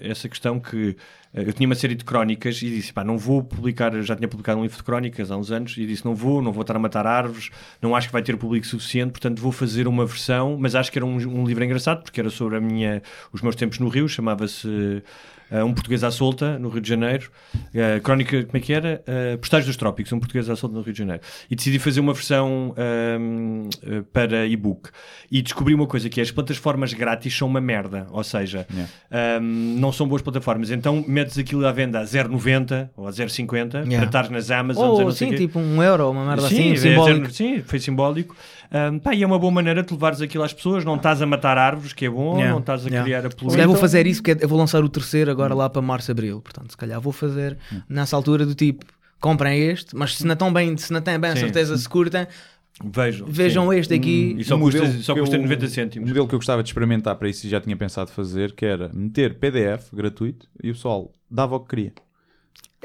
essa 0.01 0.27
questão 0.29 0.59
que 0.59 0.95
eu 1.33 1.51
tinha 1.51 1.67
uma 1.67 1.73
série 1.73 1.95
de 1.95 2.05
crónicas 2.05 2.61
e 2.61 2.69
disse, 2.69 2.93
pá, 2.93 3.03
não 3.03 3.17
vou 3.17 3.43
publicar, 3.43 3.91
já 4.03 4.15
tinha 4.15 4.27
publicado 4.27 4.59
um 4.59 4.63
livro 4.63 4.77
de 4.77 4.83
crónicas 4.83 5.31
há 5.31 5.37
uns 5.37 5.51
anos 5.51 5.75
e 5.77 5.85
disse, 5.85 6.05
não 6.05 6.13
vou, 6.13 6.41
não 6.41 6.51
vou 6.51 6.61
estar 6.61 6.75
a 6.75 6.79
matar 6.79 7.07
árvores, 7.07 7.49
não 7.81 7.95
acho 7.95 8.07
que 8.07 8.13
vai 8.13 8.21
ter 8.21 8.37
público 8.37 8.67
suficiente, 8.67 9.11
portanto 9.11 9.41
vou 9.41 9.51
fazer 9.51 9.87
uma 9.87 10.05
versão, 10.05 10.55
mas 10.59 10.75
acho 10.75 10.91
que 10.91 10.99
era 10.99 11.05
um, 11.05 11.15
um 11.15 11.45
livro 11.45 11.63
engraçado 11.63 12.03
porque 12.03 12.19
era 12.19 12.29
sobre 12.29 12.57
a 12.57 12.61
minha, 12.61 13.01
os 13.31 13.41
meus 13.41 13.55
tempos 13.55 13.79
no 13.79 13.87
Rio, 13.87 14.07
chamava-se 14.07 15.01
eh, 15.51 15.63
Um 15.63 15.73
Português 15.73 16.03
à 16.03 16.11
Solta, 16.11 16.57
no 16.59 16.69
Rio 16.69 16.81
de 16.81 16.89
Janeiro, 16.89 17.29
Eh, 17.73 17.99
crónica, 18.01 18.43
como 18.43 18.57
é 18.57 18.59
que 18.59 18.71
era? 18.73 19.03
Uh, 19.07 19.37
Postais 19.39 19.65
dos 19.65 19.75
Trópicos, 19.77 20.11
Um 20.13 20.19
Português 20.19 20.49
à 20.49 20.55
Solta 20.55 20.75
no 20.75 20.81
Rio 20.83 20.93
de 20.93 20.99
Janeiro. 20.99 21.21
E 21.49 21.55
decidi 21.55 21.79
fazer 21.79 21.99
uma 21.99 22.13
versão 22.13 22.73
ahm, 22.77 23.67
eh, 23.83 24.03
para 24.13 24.45
e-book. 24.45 24.89
E 25.31 25.41
descobri 25.41 25.73
uma 25.73 25.87
coisa 25.87 26.07
que 26.09 26.19
é, 26.19 26.23
as 26.23 26.29
plataformas 26.31 26.93
grátis 26.93 27.35
são 27.35 27.47
uma 27.47 27.59
merda, 27.61 28.05
ou 28.11 28.23
seja, 28.23 28.67
ahm, 29.11 29.79
não 29.79 29.91
são 29.91 30.07
boas 30.07 30.21
plataformas. 30.21 30.69
Então 30.71 31.03
metes 31.07 31.37
aquilo 31.37 31.65
à 31.65 31.71
venda 31.71 31.99
a 31.99 32.03
0,90 32.03 32.89
ou 32.95 33.07
a 33.07 33.11
0,50 33.11 33.83
Yeah. 33.83 33.97
para 33.97 34.05
estar 34.05 34.29
nas 34.31 34.51
Amazon, 34.51 34.89
Ou 34.89 35.01
não 35.01 35.11
sei 35.11 35.29
sim, 35.29 35.35
tipo 35.35 35.59
um 35.59 35.81
euro, 35.81 36.09
uma 36.11 36.25
merda 36.25 36.47
Sim, 36.47 36.73
assim, 36.73 36.73
é 36.73 36.75
simbólico. 36.91 37.31
sim, 37.31 37.61
foi 37.65 37.79
simbólico. 37.79 38.35
Ahm, 38.75 38.97
pá, 38.99 39.13
e 39.13 39.21
é 39.21 39.25
uma 39.27 39.37
boa 39.37 39.51
maneira 39.51 39.83
de 39.83 39.93
levares 39.93 40.19
aquilo 40.19 40.43
às 40.43 40.51
pessoas. 40.51 40.83
Não 40.83 40.95
estás 40.95 41.21
a 41.21 41.25
matar 41.27 41.57
árvores, 41.59 41.93
que 41.93 42.05
é 42.05 42.09
bom, 42.09 42.33
Yeah, 42.37 42.51
não 42.53 42.59
estás 42.59 42.83
a 42.85 42.89
yeah. 42.89 43.03
criar 43.03 43.19
a 43.25 43.29
Se 43.29 43.35
poluição. 43.35 43.51
calhar 43.57 43.67
vou 43.67 43.77
fazer 43.77 44.07
isso, 44.07 44.23
que 44.23 44.31
é- 44.31 44.37
eu 44.41 44.49
vou 44.49 44.57
lançar 44.57 44.83
o 44.83 44.89
terceiro 44.89 45.29
agora 45.29 45.53
lá 45.53 45.69
para 45.69 45.81
março, 45.81 46.11
abril. 46.11 46.41
Portanto, 46.41 46.71
se 46.71 46.77
calhar 46.77 46.99
vou 46.99 47.13
fazer 47.13 47.55
nessa 47.87 48.15
altura 48.15 48.45
do 48.47 48.55
tipo, 48.55 48.83
comprem 49.21 49.61
este, 49.67 49.95
mas 49.95 50.17
se 50.17 50.25
não 50.25 50.33
estão 50.33 50.51
bem, 50.51 50.75
se 50.75 50.91
não 50.91 51.01
têm 51.01 51.19
bem 51.19 51.31
a 51.31 51.35
certeza, 51.35 51.77
se 51.77 51.87
curtem, 51.87 52.25
Vejam. 52.83 53.27
vejam 53.29 53.69
sim. 53.71 53.77
este 53.77 53.93
aqui. 53.93 54.35
E 54.39 54.43
só 54.43 54.55
Um 54.55 54.61
custa, 54.61 54.87
só 55.03 55.13
custa 55.15 55.35
eu- 55.35 55.41
90 55.43 55.65
Um 55.65 55.69
cêntimos. 55.69 56.09
modelo 56.09 56.27
que 56.27 56.33
eu 56.33 56.39
gostava 56.39 56.63
de 56.63 56.69
experimentar 56.69 57.15
para 57.15 57.29
isso 57.29 57.45
e 57.45 57.49
já 57.49 57.61
tinha 57.61 57.77
pensado 57.77 58.09
fazer, 58.11 58.53
que 58.53 58.65
era 58.65 58.89
meter 58.91 59.35
PDF 59.37 59.93
gratuito 59.93 60.47
e 60.63 60.71
o 60.71 60.73
pessoal 60.73 61.11
dava 61.29 61.55
o 61.55 61.59
que 61.59 61.69
queria. 61.69 61.93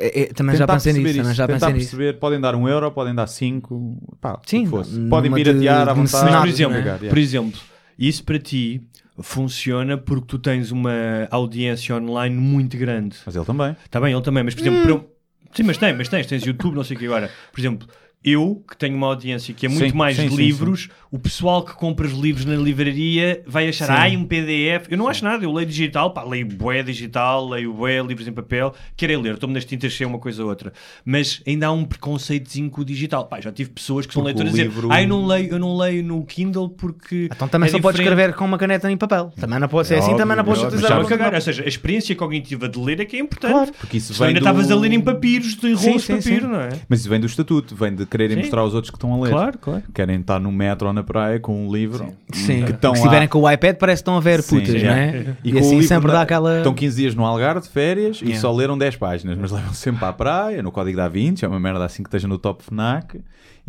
É, 0.01 0.21
é, 0.23 0.27
também 0.27 0.55
já 0.57 0.67
pensei 0.67 0.93
perceber 0.93 1.09
nisso, 1.09 1.19
também 1.19 1.31
isso, 1.33 1.37
já 1.39 1.47
tentar 1.47 1.67
pensei 1.67 1.75
nisso. 1.75 1.97
perceber, 1.97 2.19
podem 2.19 2.41
dar 2.41 2.55
um 2.55 2.69
euro, 2.69 2.91
podem 2.93 3.15
dar 3.15 3.27
cinco, 3.27 3.97
pá, 4.21 4.41
Sim, 4.47 4.61
o 4.61 4.65
que 4.65 4.71
fosse. 4.71 4.93
numa 4.97 5.11
podem 5.11 5.31
de- 5.31 5.37
piratear 5.37 5.89
à 5.89 5.93
de 5.93 5.99
vontade. 6.01 6.25
Mas, 6.31 6.41
por 6.41 6.49
exemplo, 6.49 6.73
não 6.75 6.81
é? 6.81 6.85
Yeah. 6.85 7.09
por 7.09 7.19
exemplo, 7.19 7.61
isso 7.99 8.23
para 8.25 8.39
ti 8.39 8.81
funciona 9.21 9.99
porque 9.99 10.27
tu 10.27 10.39
tens 10.39 10.71
uma 10.71 10.93
audiência 11.31 11.97
online 11.97 12.37
muito 12.37 12.77
grande. 12.79 13.17
Mas 13.27 13.35
ele 13.35 13.45
também. 13.45 13.77
Está 13.85 14.01
bem, 14.01 14.13
ele 14.13 14.23
também, 14.23 14.45
mas 14.45 14.55
por 14.55 14.61
exemplo, 14.61 14.83
para 14.83 14.95
um- 14.95 15.05
sim, 15.53 15.63
mas 15.65 15.77
tem, 15.77 15.93
mas 15.97 16.09
tens, 16.09 16.27
tens 16.27 16.45
YouTube, 16.45 16.75
não 16.77 16.85
sei 16.85 16.97
o 16.97 17.01
que 17.01 17.07
agora. 17.07 17.31
Por 17.53 17.61
exemplo, 17.61 17.89
eu 18.23 18.63
que 18.69 18.77
tenho 18.77 18.97
uma 18.97 19.09
audiência 19.09 19.53
que 19.55 19.67
é 19.67 19.69
muito 19.69 19.91
Sim, 19.91 19.97
mais 19.97 20.17
sim, 20.17 20.29
de 20.29 20.31
sim, 20.31 20.37
livros, 20.37 20.89
o 21.11 21.19
pessoal 21.19 21.63
que 21.65 21.73
compra 21.75 22.07
os 22.07 22.13
livros 22.13 22.45
na 22.45 22.55
livraria 22.57 23.43
vai 23.47 23.69
achar, 23.69 23.91
ai, 23.91 24.17
um 24.17 24.25
PDF. 24.25 24.87
Eu 24.91 24.99
não 24.99 25.09
acho 25.09 25.25
nada, 25.25 25.45
eu 25.45 25.53
leio 25.53 25.67
digital, 25.67 26.13
pá, 26.13 26.23
leio 26.23 26.47
bué 26.47 26.83
digital, 26.83 27.49
leio 27.49 27.73
bué 27.73 28.03
livros 28.03 28.29
em 28.29 28.33
papel, 28.33 28.75
quero 28.97 29.13
é 29.13 29.17
ler, 29.17 29.35
estou-me 29.35 29.55
nas 29.55 29.65
tintas 29.65 29.95
se 29.95 30.05
é 30.05 30.07
uma 30.07 30.19
coisa 30.19 30.43
ou 30.43 30.49
outra. 30.49 30.73
Mas 31.05 31.43
ainda 31.47 31.67
há 31.67 31.73
um 31.73 31.85
preconceitozinho 31.85 32.71
com 32.71 32.83
o 32.83 32.85
digital. 32.85 33.27
Pá, 33.27 33.41
já 33.41 33.51
tive 33.51 33.71
pessoas 33.71 34.07
que 34.07 34.13
são 34.13 34.23
Porque 34.23 34.35
leitoras 34.39 34.53
a 34.53 34.57
dizer, 34.57 34.69
livro- 34.69 34.93
ai, 34.93 35.05
eu 35.05 35.09
não 35.09 35.27
leio, 35.27 35.53
eu 35.53 35.59
não 35.59 35.77
leio 35.77 36.03
no 36.05 36.25
Kindle 36.25 36.69
porque. 36.69 37.29
Então 37.33 37.49
também 37.49 37.69
é 37.69 37.73
só 37.73 37.79
podes 37.79 37.99
diferente." 37.99 38.19
escrever 38.19 38.37
com 38.37 38.45
uma 38.45 38.59
caneta 38.59 38.91
em 38.91 38.97
papel. 38.97 39.33
Também 39.39 39.59
não 39.59 39.69
pode 39.69 39.89
ser 39.89 39.95
assim, 39.95 40.11
óbvio, 40.11 40.19
também 40.19 40.37
não 40.37 40.45
podes 40.45 40.63
é 40.63 40.67
utilizar 40.67 41.07
cagar. 41.07 41.35
Ou 41.35 41.41
seja, 41.41 41.65
a 41.65 41.69
experiência 41.69 42.15
cognitiva 42.15 42.69
de 42.69 42.79
ler 42.79 43.01
é 43.01 43.05
que 43.05 43.17
é 43.17 43.21
importante. 43.21 43.53
Claro. 43.53 43.73
Porque 43.73 43.97
isso 43.97 44.13
vem 44.15 44.29
ainda 44.29 44.41
do... 44.41 44.45
estavas 44.45 44.71
a 44.71 44.77
ler 44.77 44.93
em 44.93 45.01
papiros, 45.01 45.57
em 45.63 45.75
rolos 45.75 46.03
de 46.03 46.07
sim, 46.07 46.17
papiro, 46.17 46.47
sim. 46.47 46.53
não 46.53 46.61
é? 46.61 46.69
Mas 46.89 47.01
isso 47.01 47.09
vem 47.09 47.21
do 47.21 47.27
estatuto, 47.27 47.75
vem 47.75 47.95
de 47.95 48.07
quererem 48.07 48.37
Sim. 48.37 48.43
mostrar 48.43 48.61
aos 48.61 48.75
outros 48.75 48.91
que 48.91 48.97
estão 48.97 49.15
a 49.15 49.21
ler. 49.25 49.31
Claro, 49.31 49.59
claro. 49.59 49.83
Querem 49.95 50.21
estar 50.21 50.39
no 50.41 50.51
metro 50.53 50.89
ou 50.89 50.93
na 50.99 51.05
praia 51.05 51.39
com 51.41 51.67
um 51.67 51.73
livro. 51.73 52.13
Sim. 52.33 52.65
Que 52.65 52.73
estão 52.73 52.95
se 52.95 53.01
lá- 53.01 53.07
estiverem 53.07 53.29
com 53.29 53.41
o 53.41 53.51
iPad, 53.51 53.77
parece 53.77 54.03
que 54.03 54.03
estão 54.03 54.17
a 54.17 54.21
ver 54.21 54.43
Sim, 54.43 54.61
putas, 54.61 54.81
já. 54.81 54.91
não 54.91 54.97
é? 54.97 55.37
E, 55.45 55.53
com 55.53 55.59
o 55.59 55.61
assim 55.61 55.83
sempre 55.83 56.13
dá 56.13 56.23
aquela. 56.23 56.59
Estão 56.59 56.75
15 56.75 56.97
dias 56.97 57.15
no 57.15 57.25
Algarve 57.25 57.61
de 57.63 57.69
férias 57.69 58.19
e 58.21 58.25
Yeah. 58.27 58.41
só 58.41 58.53
leram 58.53 58.77
10 58.77 58.97
páginas, 58.97 59.39
mas 59.39 59.51
levam 59.53 59.73
sempre 59.73 60.05
à 60.05 60.13
praia, 60.13 60.63
no 60.63 60.71
código 60.73 60.97
da 60.97 61.09
Vinci, 61.09 61.45
é 61.45 61.49
uma 61.49 61.61
merda 61.61 61.85
assim 61.85 62.03
que 62.03 62.09
esteja 62.09 62.27
no 62.29 62.39
top 62.39 62.63
FNAC. 62.65 63.21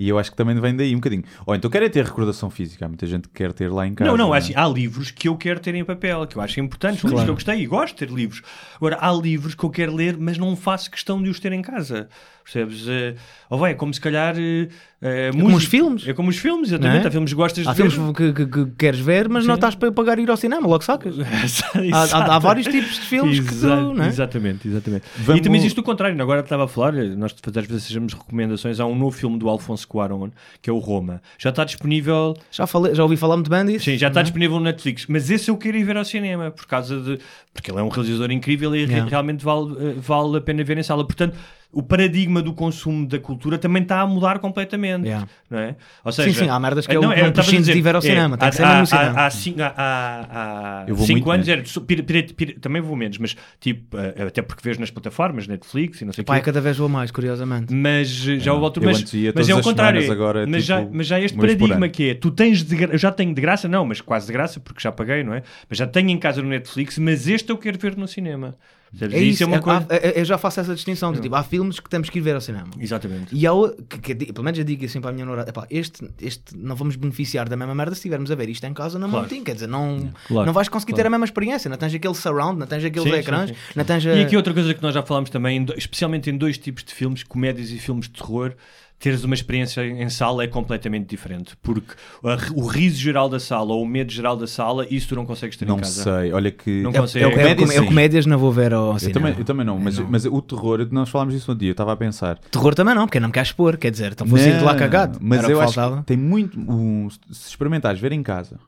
E 0.02 0.08
eu 0.08 0.18
acho 0.18 0.32
que 0.32 0.38
também 0.38 0.56
vem 0.60 0.74
daí 0.76 0.94
um 0.94 1.00
bocadinho. 1.00 1.24
Ou 1.46 1.54
então 1.54 1.70
querem 1.70 1.90
ter 1.90 2.06
recordação 2.06 2.50
física. 2.50 2.86
Há 2.86 2.88
muita 2.88 3.06
gente 3.06 3.28
que 3.28 3.34
quer 3.34 3.52
ter 3.52 3.70
lá 3.70 3.86
em 3.86 3.94
casa. 3.94 4.10
Não, 4.10 4.16
não, 4.18 4.34
é? 4.34 4.38
assim, 4.38 4.54
há 4.56 4.66
livros 4.66 5.12
que 5.12 5.28
eu 5.28 5.36
quero 5.36 5.60
ter 5.60 5.76
em 5.76 5.84
papel, 5.84 6.26
que 6.26 6.38
eu 6.38 6.42
acho 6.42 6.58
importantes, 6.62 7.02
são 7.02 7.10
livros 7.10 7.26
que 7.26 7.30
eu 7.32 7.36
gostei 7.36 7.62
e 7.62 7.66
gosto 7.66 7.96
de 8.00 8.08
ter 8.08 8.14
livros. 8.14 8.42
Agora, 8.78 8.98
há 9.02 9.12
livros 9.12 9.56
que 9.56 9.64
eu 9.66 9.70
quero 9.70 9.94
ler, 9.94 10.16
mas 10.18 10.38
não 10.38 10.56
faço 10.56 10.90
questão 10.90 11.22
de 11.22 11.30
os 11.30 11.40
ter 11.40 11.52
em 11.52 11.62
casa. 11.62 12.08
Percebes? 12.44 12.88
Eh, 12.88 13.14
ou 13.48 13.60
vai, 13.60 13.72
é 13.72 13.76
como 13.76 13.94
se 13.94 14.02
calhar. 14.02 14.34
eh, 14.36 14.70
eh, 15.02 15.30
como 15.32 15.56
os 15.56 15.66
filmes. 15.66 16.08
É 16.08 16.14
como 16.14 16.30
os 16.30 16.38
filmes, 16.38 16.70
exatamente. 16.70 17.04
É? 17.06 17.08
Há 17.08 17.12
filmes 17.12 17.30
que 17.32 17.36
gostas 17.36 17.68
Há 17.68 17.74
de 17.74 17.84
ver. 17.84 17.92
filmes 17.92 18.16
que, 18.18 18.34
que- 18.34 18.46
que 18.48 18.66
queres 18.76 19.00
ver, 19.00 19.30
mas 19.30 19.46
não 19.46 19.54
estás 19.54 19.76
para 19.76 19.92
pagar 19.92 20.18
ir 20.18 20.30
ao 20.32 20.38
cinema, 20.38 20.66
logo 20.68 20.84
sacas. 20.84 21.16
Há, 21.94 22.18
há- 22.18 22.36
há 22.36 22.40
vários 22.40 22.66
tipos 22.66 22.96
de 22.96 23.02
filmes 23.02 23.40
que 23.42 23.54
tu. 23.56 24.02
É? 24.02 24.08
Exatamente, 24.08 24.68
exatamente. 24.68 25.04
Vamos- 25.18 25.40
E 25.40 25.44
também 25.44 25.60
existe 25.60 25.80
o 25.80 25.84
contrário. 25.84 26.20
Agora 26.20 26.40
estava 26.42 26.66
a 26.66 26.68
falar, 26.68 26.94
nós 26.94 27.36
às 27.56 27.66
vezes 27.66 27.84
sejamos 27.84 28.14
recomendações. 28.14 28.80
Há 28.80 28.86
um 28.88 28.96
novo 28.96 29.16
filme 29.16 29.38
do 29.38 29.48
Alfonso 29.48 29.88
Cuarón, 29.90 30.30
que 30.62 30.70
é 30.70 30.74
o 30.74 30.78
Roma. 30.78 31.22
Já 31.38 31.50
está 31.50 31.66
disponível. 31.66 32.36
Já, 32.52 32.66
falei, 32.68 32.96
já 32.96 33.04
ouvi 33.04 33.18
falar 33.18 33.36
muito 33.36 33.50
bem 33.50 33.66
disso. 33.66 33.86
Sim, 33.86 33.98
já 33.98 34.08
está 34.08 34.22
disponível 34.22 34.58
no 34.58 34.64
Netflix. 34.66 35.06
Mas 35.10 35.30
esse 35.30 35.50
eu 35.52 35.58
quero 35.58 35.76
ir 35.78 35.84
ver 35.84 35.98
ao 35.98 36.06
cinema, 36.06 36.52
por 36.52 36.66
causa 36.68 37.00
de. 37.02 37.20
Porque 37.54 37.72
ele 37.72 37.80
é 37.80 37.84
um 37.84 37.90
realizador 37.90 38.32
incrível 38.32 38.76
e 38.76 38.80
Yeah. 38.90 39.10
realmente 39.10 39.44
vale, 39.44 39.72
eh, 39.80 39.94
vale 39.98 40.38
a 40.38 40.42
pena 40.42 40.64
ver 40.64 40.78
em 40.78 40.84
sala. 40.84 41.06
Portanto, 41.06 41.36
o 41.72 41.84
paradigma 41.84 42.42
do 42.42 42.52
consumo 42.52 43.08
da 43.08 43.20
cultura 43.20 43.58
também 43.58 43.84
está 43.84 44.02
a 44.02 44.08
mudar 44.08 44.40
completamente. 44.40 45.06
Yeah. 45.06 45.28
Não 45.50 45.60
é? 45.60 45.76
Ou 46.04 46.12
seja, 46.12 46.40
sim, 46.46 46.50
há 46.50 46.60
merdas 46.60 46.88
que 46.88 46.96
eu 46.96 47.02
não, 47.02 47.10
não 47.10 47.16
eu 47.16 47.32
prescindo 47.32 47.60
dizer, 47.60 47.74
de 47.74 47.78
ir 47.78 47.82
ver 47.84 47.96
ao 47.96 48.02
cinema, 48.02 48.38
tem 48.38 48.48
há- 48.48 48.50
que 48.52 48.58
ser 48.58 48.64
mesmo 48.64 48.78
no 48.78 48.84
há- 48.84 48.86
cinema. 48.88 49.20
Há, 49.20 49.26
há, 49.26 49.30
cinco- 49.30 49.62
há- 49.62 49.74
há- 49.78 50.86
Eu 50.88 51.32
anos 51.32 51.48
era 51.48 51.64
só 51.66 51.80
pira- 51.82 52.02
pira- 52.04 52.26
pira- 52.36 52.56
também 52.60 52.82
vou 52.82 52.96
menos, 52.96 53.18
mas 53.20 53.36
tipo, 53.60 53.96
eh, 53.98 54.24
até 54.28 54.42
porque 54.42 54.62
vejo 54.64 54.80
nas 54.80 54.90
plataformas, 54.90 55.48
Netflix 55.48 56.02
e 56.02 56.06
não 56.06 56.14
sei 56.14 56.24
o 56.24 56.26
Pai, 56.26 56.40
quê. 56.40 56.46
cada 56.46 56.60
vez 56.60 56.78
vou 56.78 56.90
mais, 56.90 57.12
curiosamente. 57.12 57.72
Mas 57.74 58.28
eh, 58.28 58.40
já 58.40 58.50
É, 58.50 58.54
houve 58.54 58.66
altura, 58.66 58.86
eu 58.88 58.92
mas, 58.94 59.04
mas 59.36 59.50
é 59.50 59.56
o 59.56 59.62
contrário. 59.62 60.12
agora 60.12 60.44
é 60.44 60.46
mas, 60.48 60.64
já, 60.66 60.80
tipo 60.82 60.92
mas 60.96 61.06
já 61.08 61.20
este 61.20 61.38
paradigma 61.38 61.88
que 61.88 62.10
é, 62.10 62.14
tu 62.16 62.32
tens 62.32 62.64
de 62.64 62.76
gra- 62.76 62.94
eu 62.94 62.98
já 62.98 63.12
tenho 63.12 63.34
de 63.34 63.42
graça, 63.42 63.68
não, 63.68 63.86
mas 63.86 64.02
quase 64.02 64.26
de 64.26 64.34
graça, 64.34 64.60
porque 64.60 64.82
já 64.82 64.92
paguei, 64.92 65.24
não 65.24 65.34
é? 65.36 65.44
Mas 65.70 65.78
já 65.78 65.86
tenho 65.86 66.10
em 66.10 66.18
casa 66.18 66.42
no 66.42 66.50
Netflix, 66.50 66.98
mas 66.98 67.28
este 67.28 67.52
eu 67.52 67.58
quero 67.58 67.78
ver 67.78 67.96
no 67.96 68.08
cinema. 68.08 68.56
Percebes? 68.92 69.16
É 69.16 69.22
E 69.24 69.30
isso, 69.30 69.44
é 69.44 69.46
uma 69.46 69.58
é- 69.58 69.60
coisa. 69.60 69.86
há- 69.90 69.96
é- 69.96 70.20
eu 70.22 70.26
já 70.26 70.38
faço 70.38 70.60
essa 70.60 70.74
distinção. 70.74 71.12
de, 71.14 71.22
tipo, 71.22 71.36
há 71.36 71.44
filmes 71.44 71.80
que 71.80 71.90
temos 71.90 72.10
que 72.10 72.18
ir 72.18 72.22
ver 72.22 72.34
ao 72.36 72.42
cinema. 72.42 72.70
Exatamente. 72.80 73.36
E 73.36 73.46
há 73.46 73.54
o- 73.54 73.70
que, 73.70 74.16
que, 74.16 74.34
pelo 74.34 74.44
menos 74.44 74.58
eu 74.58 74.66
digo 74.66 74.84
assim 74.86 75.00
para 75.00 75.12
a 75.12 75.14
minha 75.14 75.26
namorada: 75.26 75.50
"Epá, 75.50 75.68
este, 75.70 76.10
este 76.22 76.58
não 76.58 76.76
vamos 76.76 76.96
beneficiar 76.96 77.48
da 77.48 77.56
mesma 77.56 77.76
merda 77.76 77.94
se 77.94 78.00
estivermos 78.00 78.32
a 78.32 78.36
ver 78.36 78.50
isto 78.50 78.64
em 78.66 78.74
casa 78.74 78.98
na 78.98 79.08
Claro. 79.08 79.24
montinha. 79.24 79.44
Quer 79.44 79.54
dizer, 79.54 79.68
não, 79.68 80.10
Claro. 80.28 80.46
não 80.48 80.54
vais 80.54 80.68
conseguir 80.70 80.94
Claro. 80.94 81.04
ter 81.04 81.08
a 81.08 81.10
mesma 81.12 81.26
experiência. 81.26 81.70
Não 81.70 81.78
tens 81.78 81.94
aquele 81.94 82.16
surround, 82.16 82.60
não 82.60 82.66
tens 82.68 82.84
aqueles 82.84 83.04
Sim, 83.08 83.14
sim, 83.14 83.20
ecrãs, 83.20 83.50
sim. 83.50 83.56
não 83.76 83.86
tens 83.86 84.06
a- 84.06 84.14
E 84.16 84.22
aqui 84.24 84.36
outra 84.36 84.54
coisa 84.54 84.74
que 84.74 84.82
nós 84.82 84.94
já 84.94 85.04
falámos 85.04 85.30
também, 85.30 85.66
especialmente 85.78 86.30
em 86.30 86.38
dois 86.38 86.58
tipos 86.58 86.84
de 86.84 86.94
filmes, 86.94 87.22
comédias 87.24 87.70
e 87.72 87.78
filmes 87.78 88.06
de 88.08 88.14
terror, 88.14 88.54
teres 89.00 89.24
uma 89.24 89.34
experiência 89.34 89.82
em 89.86 90.10
sala 90.10 90.44
é 90.44 90.48
completamente 90.48 91.08
diferente. 91.08 91.56
Porque 91.62 91.94
a- 92.24 92.38
o 92.54 92.68
riso 92.68 92.98
geral 92.98 93.30
da 93.30 93.40
sala 93.40 93.72
ou 93.74 93.82
o 93.82 93.88
medo 93.88 94.12
geral 94.12 94.36
da 94.36 94.46
sala, 94.46 94.86
isso 94.90 95.08
tu 95.10 95.16
não 95.16 95.26
consegues 95.26 95.56
ter 95.58 95.66
em 95.66 95.70
Não 95.70 95.78
casa. 95.78 96.04
sei, 96.04 96.34
olha 96.34 96.52
que. 96.52 96.82
Não 96.82 96.92
É, 96.92 97.00
consegue. 97.00 97.24
é, 97.26 97.28
o- 97.28 97.32
é, 97.72 97.78
é 97.78 97.86
comédias, 97.86 98.26
não 98.26 98.38
vou 98.38 98.52
ver 98.52 98.74
ao 98.74 98.94
Eu 98.94 99.00
cinema. 99.00 99.14
também, 99.28 99.36
eu 99.40 99.46
também 99.46 99.66
não, 99.66 99.80
mas, 99.80 99.98
mas 100.00 100.26
o 100.26 100.42
terror, 100.42 100.86
nós 100.92 101.10
falámos 101.10 101.34
disso 101.34 101.52
um 101.52 101.56
dia, 101.56 101.70
eu 101.70 101.72
estava 101.72 101.94
a 101.94 101.98
pensar. 101.98 102.38
Terror 102.52 102.76
também 102.76 102.94
não, 102.94 103.06
porque 103.06 103.18
eu 103.18 103.22
não 103.22 103.30
me 103.30 103.34
quero 103.34 103.46
expor. 103.46 103.78
Quer 103.78 103.92
dizer, 103.92 104.12
então 104.12 104.28
vou 104.28 104.38
sair 104.38 104.58
de 104.58 104.64
lá 104.64 104.74
Não, 104.74 104.80
cagado. 104.80 105.18
Mas 105.22 105.44
eu 105.48 105.58
que 105.58 105.64
acho 105.64 105.74
faltava. 105.74 105.98
que 106.02 106.08
tem 106.08 106.18
muito. 106.18 106.60
um, 106.60 107.08
se 107.10 107.50
experimentares 107.50 108.00
ver 108.02 108.12
em 108.12 108.22
casa 108.22 108.60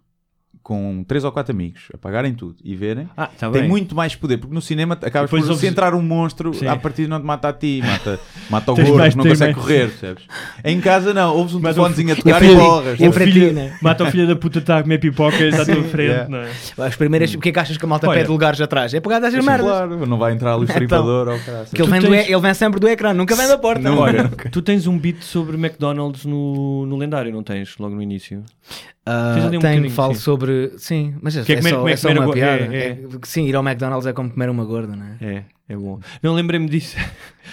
com 0.64 1.04
três 1.08 1.24
ou 1.24 1.32
quatro 1.32 1.52
amigos, 1.52 1.88
apagarem 1.94 2.34
tudo 2.36 2.56
e 2.64 2.76
verem, 2.76 3.10
Ah, 3.18 3.26
tá 3.28 3.50
tem 3.50 3.62
bem. 3.62 3.70
muito 3.70 3.96
mais 3.96 4.16
poder, 4.16 4.38
porque 4.38 4.54
no 4.54 4.62
cinema 4.62 4.94
acabas 4.94 5.30
Depois 5.30 5.44
por 5.44 5.50
ouves- 5.50 5.60
se 5.62 5.68
entrar 5.68 5.94
um 5.96 6.02
monstro, 6.02 6.54
Sim. 6.54 6.68
a 6.68 6.76
partir 6.76 7.08
não 7.08 7.20
te 7.20 7.26
mata 7.26 7.50
a 7.50 7.54
ti, 7.54 7.82
mata, 7.84 8.20
mata 8.50 8.72
o 8.72 8.76
gordo, 8.76 8.96
mais- 8.96 9.16
não 9.16 9.24
consegue 9.26 9.54
mais- 9.54 9.66
correr, 9.66 9.88
percebes? 9.90 10.24
Em 10.64 10.80
casa 10.80 11.14
não, 11.14 11.36
ouves 11.36 11.56
um 11.56 11.62
telefonezinho 11.62 12.14
a 12.14 12.16
tocar 12.16 12.44
é 12.44 12.46
e 12.46 12.56
borras. 12.56 13.02
é 13.02 13.10
O 13.10 13.12
filho- 13.12 13.54
né? 13.54 13.78
Mata 13.82 14.04
o 14.04 14.12
filho 14.12 14.28
da 14.28 14.36
puta 14.36 14.60
está 14.60 14.78
a 14.78 14.84
comer 14.84 15.00
pipocas 15.00 15.60
à 15.60 15.66
tua 15.66 15.84
frente, 15.84 16.10
Yeah. 16.12 16.30
não 16.30 16.38
é? 16.40 16.88
As 16.88 16.96
primeiras, 16.96 17.32
porque 17.36 17.50
é 17.50 17.52
que 17.52 17.60
achas 17.60 17.78
que 17.78 17.84
a 17.86 17.88
malta 17.88 18.08
Olha- 18.08 18.20
pede 18.20 18.30
lugares 18.30 18.62
atrás? 18.62 18.94
É 18.94 19.00
pegar 19.00 19.20
dessas 19.20 19.44
Sim, 19.44 19.50
merdas. 19.50 19.66
Claro, 19.68 20.06
não 20.06 20.18
vai 20.18 20.34
entrar 20.34 20.54
ali 20.54 20.62
o 20.62 20.64
Então, 20.66 20.76
fripador 20.76 21.28
ou 21.28 21.40
caralho. 21.40 21.66
Que 21.74 21.82
ele, 21.82 21.90
vem 21.92 22.02
tens- 22.02 22.30
ele 22.30 22.40
vem 22.40 22.54
sempre 22.54 22.80
do 22.80 22.88
ecrã, 22.88 23.14
nunca 23.14 23.36
vem 23.36 23.48
da 23.48 23.58
porta. 23.58 23.82
Não, 23.82 23.98
tu 24.52 24.62
tens 24.62 24.86
um 24.86 24.98
beat 24.98 25.22
sobre 25.24 25.58
McDonald's 25.58 26.24
no, 26.26 26.86
no 26.86 26.96
lendário, 26.98 27.32
não 27.34 27.42
tens? 27.44 27.76
Logo 27.80 27.96
no 27.96 28.02
início. 28.02 28.44
Ah, 29.12 29.32
Tens 29.36 29.46
ali 29.46 29.58
um 29.58 29.60
bocadinho, 29.60 29.90
falo 29.92 30.14
sim. 30.16 30.22
sobre. 30.22 30.72
Sim, 30.78 31.16
mas 31.22 31.36
é, 31.38 31.44
Que 31.44 31.54
é 31.54 31.56
é 31.56 31.58
comer- 31.60 31.70
só, 31.72 31.88
é 31.90 31.96
só 31.98 32.10
uma 32.12 32.32
piada. 32.32 32.64
é- 32.74 32.78
é. 32.78 32.88
É 32.92 32.98
sim, 33.24 33.46
ir 33.48 33.56
ao 33.56 33.64
McDonald's 33.64 34.06
é 34.08 34.14
como 34.14 34.30
comer 34.30 34.50
uma 34.50 34.64
gorda, 34.66 34.96
não 34.96 35.06
é? 35.06 35.18
É, 35.22 35.44
é 35.70 35.76
bom. 35.76 36.00
Não 36.24 36.34
lembrei-me 36.34 36.68
disso. 36.70 36.96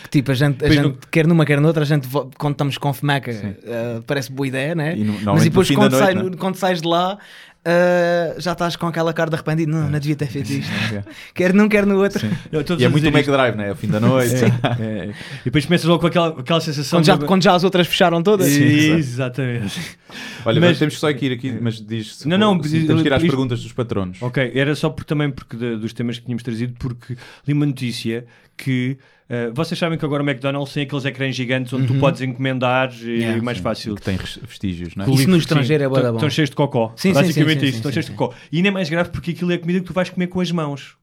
Que, 0.05 0.09
tipo, 0.11 0.31
a 0.31 0.35
gente, 0.35 0.65
a 0.65 0.69
gente 0.69 0.83
não- 0.83 0.97
quer 1.11 1.27
numa, 1.27 1.45
quer 1.47 1.61
noutra, 1.61 1.83
a 1.83 1.87
gente 1.87 2.07
quando 2.37 2.53
estamos 2.53 2.77
com 2.79 2.93
fomeca, 2.93 3.33
ah, 3.67 4.03
parece 4.07 4.31
boa 4.31 4.47
ideia, 4.47 4.75
né? 4.75 4.95
E 4.97 5.03
no- 5.03 5.19
Mas 5.33 5.45
depois 5.45 5.69
quando, 5.71 5.93
noite, 5.93 6.05
sai- 6.05 6.15
né? 6.15 6.31
quando 6.39 6.55
sais 6.57 6.81
de 6.83 6.87
lá. 6.89 7.19
Ah, 7.65 8.35
já 8.39 8.53
estás 8.53 8.77
com 8.77 8.87
aquela 8.87 9.13
cara 9.13 9.29
de 9.31 9.37
arrependido, 9.37 9.71
não, 9.73 9.89
não 9.91 9.99
devia 9.99 10.17
ter 10.17 10.27
feito 10.27 10.51
isto. 10.51 10.71
Quer 11.35 11.53
num, 11.53 11.69
quer 11.69 11.85
no 11.85 11.99
outro. 12.01 12.27
Eu 12.51 12.63
E 12.79 12.85
é 12.85 12.89
muito 12.89 13.05
isto. 13.07 13.17
McDrive, 13.17 13.57
né? 13.57 13.69
É 13.69 13.73
o 13.73 13.77
fim 13.77 13.89
da 13.89 14.01
noite. 14.01 14.35
É, 14.81 14.83
é. 14.83 15.11
E 15.41 15.45
depois 15.47 15.65
começas 15.67 15.87
logo 15.87 16.01
com 16.01 16.07
aquela, 16.07 16.29
aquela 16.41 16.61
sensação 16.61 16.99
Quando 16.99 17.07
já, 17.07 17.17
de... 17.17 17.25
quando 17.27 17.43
já 17.43 17.55
as 17.55 17.65
outras 17.65 17.87
fecharam 17.87 18.23
todas. 18.23 18.47
Sim. 18.47 18.95
Exatamente. 18.97 19.97
Olha, 20.45 20.61
Mas- 20.61 20.71
mas 20.71 20.79
temos 20.79 20.99
só 20.99 21.13
que 21.13 21.27
ir 21.27 21.33
aqui, 21.33 21.57
mas 21.61 21.81
diz 21.85 22.17
se 22.17 22.29
Não, 22.29 22.39
não, 22.39 22.63
se 22.63 22.87
temos 22.87 23.03
que 23.03 23.09
ir 23.09 23.13
às 23.13 23.23
isto- 23.23 23.31
perguntas 23.31 23.63
dos 23.63 23.73
patronos. 23.73 24.19
Ok, 24.23 24.53
era 24.55 24.75
só 24.75 24.89
por, 24.91 25.05
também 25.05 25.31
porque 25.31 25.57
de- 25.57 25.77
dos 25.77 25.93
temas 25.93 26.19
que 26.19 26.25
tínhamos 26.25 26.43
trazido, 26.43 26.75
porque 26.79 27.17
li 27.47 27.53
uma 27.53 27.67
notícia 27.67 28.25
que 28.57 28.99
eh, 29.31 29.51
vocês 29.53 29.79
sabem 29.79 29.99
que 29.99 30.05
agora 30.05 30.23
o 30.23 30.27
McDonald's 30.29 30.73
tem 30.73 30.85
aqueles 30.85 31.05
ecrãs 31.05 31.37
gigantes 31.37 31.73
onde 31.73 31.87
tu 31.87 31.95
podes 32.01 32.23
encomendar 32.23 32.91
e 33.03 33.19
Yeah, 33.19 33.39
é 33.39 33.43
mais 33.43 33.59
fácil. 33.59 33.95
Que 33.95 34.03
tem 34.03 34.17
vestígios, 34.17 34.95
não 34.97 35.05
é? 35.05 35.11
Isso 35.11 35.29
no 35.29 35.37
estrangeiro 35.37 35.85
sim, 35.85 36.01
é 36.01 36.03
bom. 36.03 36.15
Estão 36.15 36.31
cheios 36.31 36.51
de 36.51 36.57
cocó. 36.57 36.93
Sim, 36.97 37.09
sim, 37.09 37.15
Basicamente 37.15 37.61
sim, 37.61 37.61
sim, 37.61 37.67
isso, 37.67 37.73
sim, 37.73 37.77
estão 37.79 37.91
sim, 37.91 37.95
cheios 37.95 38.07
de 38.07 38.13
sim. 38.13 38.17
cocó. 38.17 38.35
E 38.51 38.57
ainda 38.57 38.69
é 38.69 38.71
mais 38.71 38.89
grave 38.89 39.11
porque 39.11 39.33
aquilo 39.33 39.53
é 39.53 39.59
comida 39.59 39.81
que 39.81 39.87
tu 39.87 39.93
vais 39.93 40.09
comer 40.09 40.29
com 40.29 40.41
as 40.41 40.51
mãos. 40.51 40.97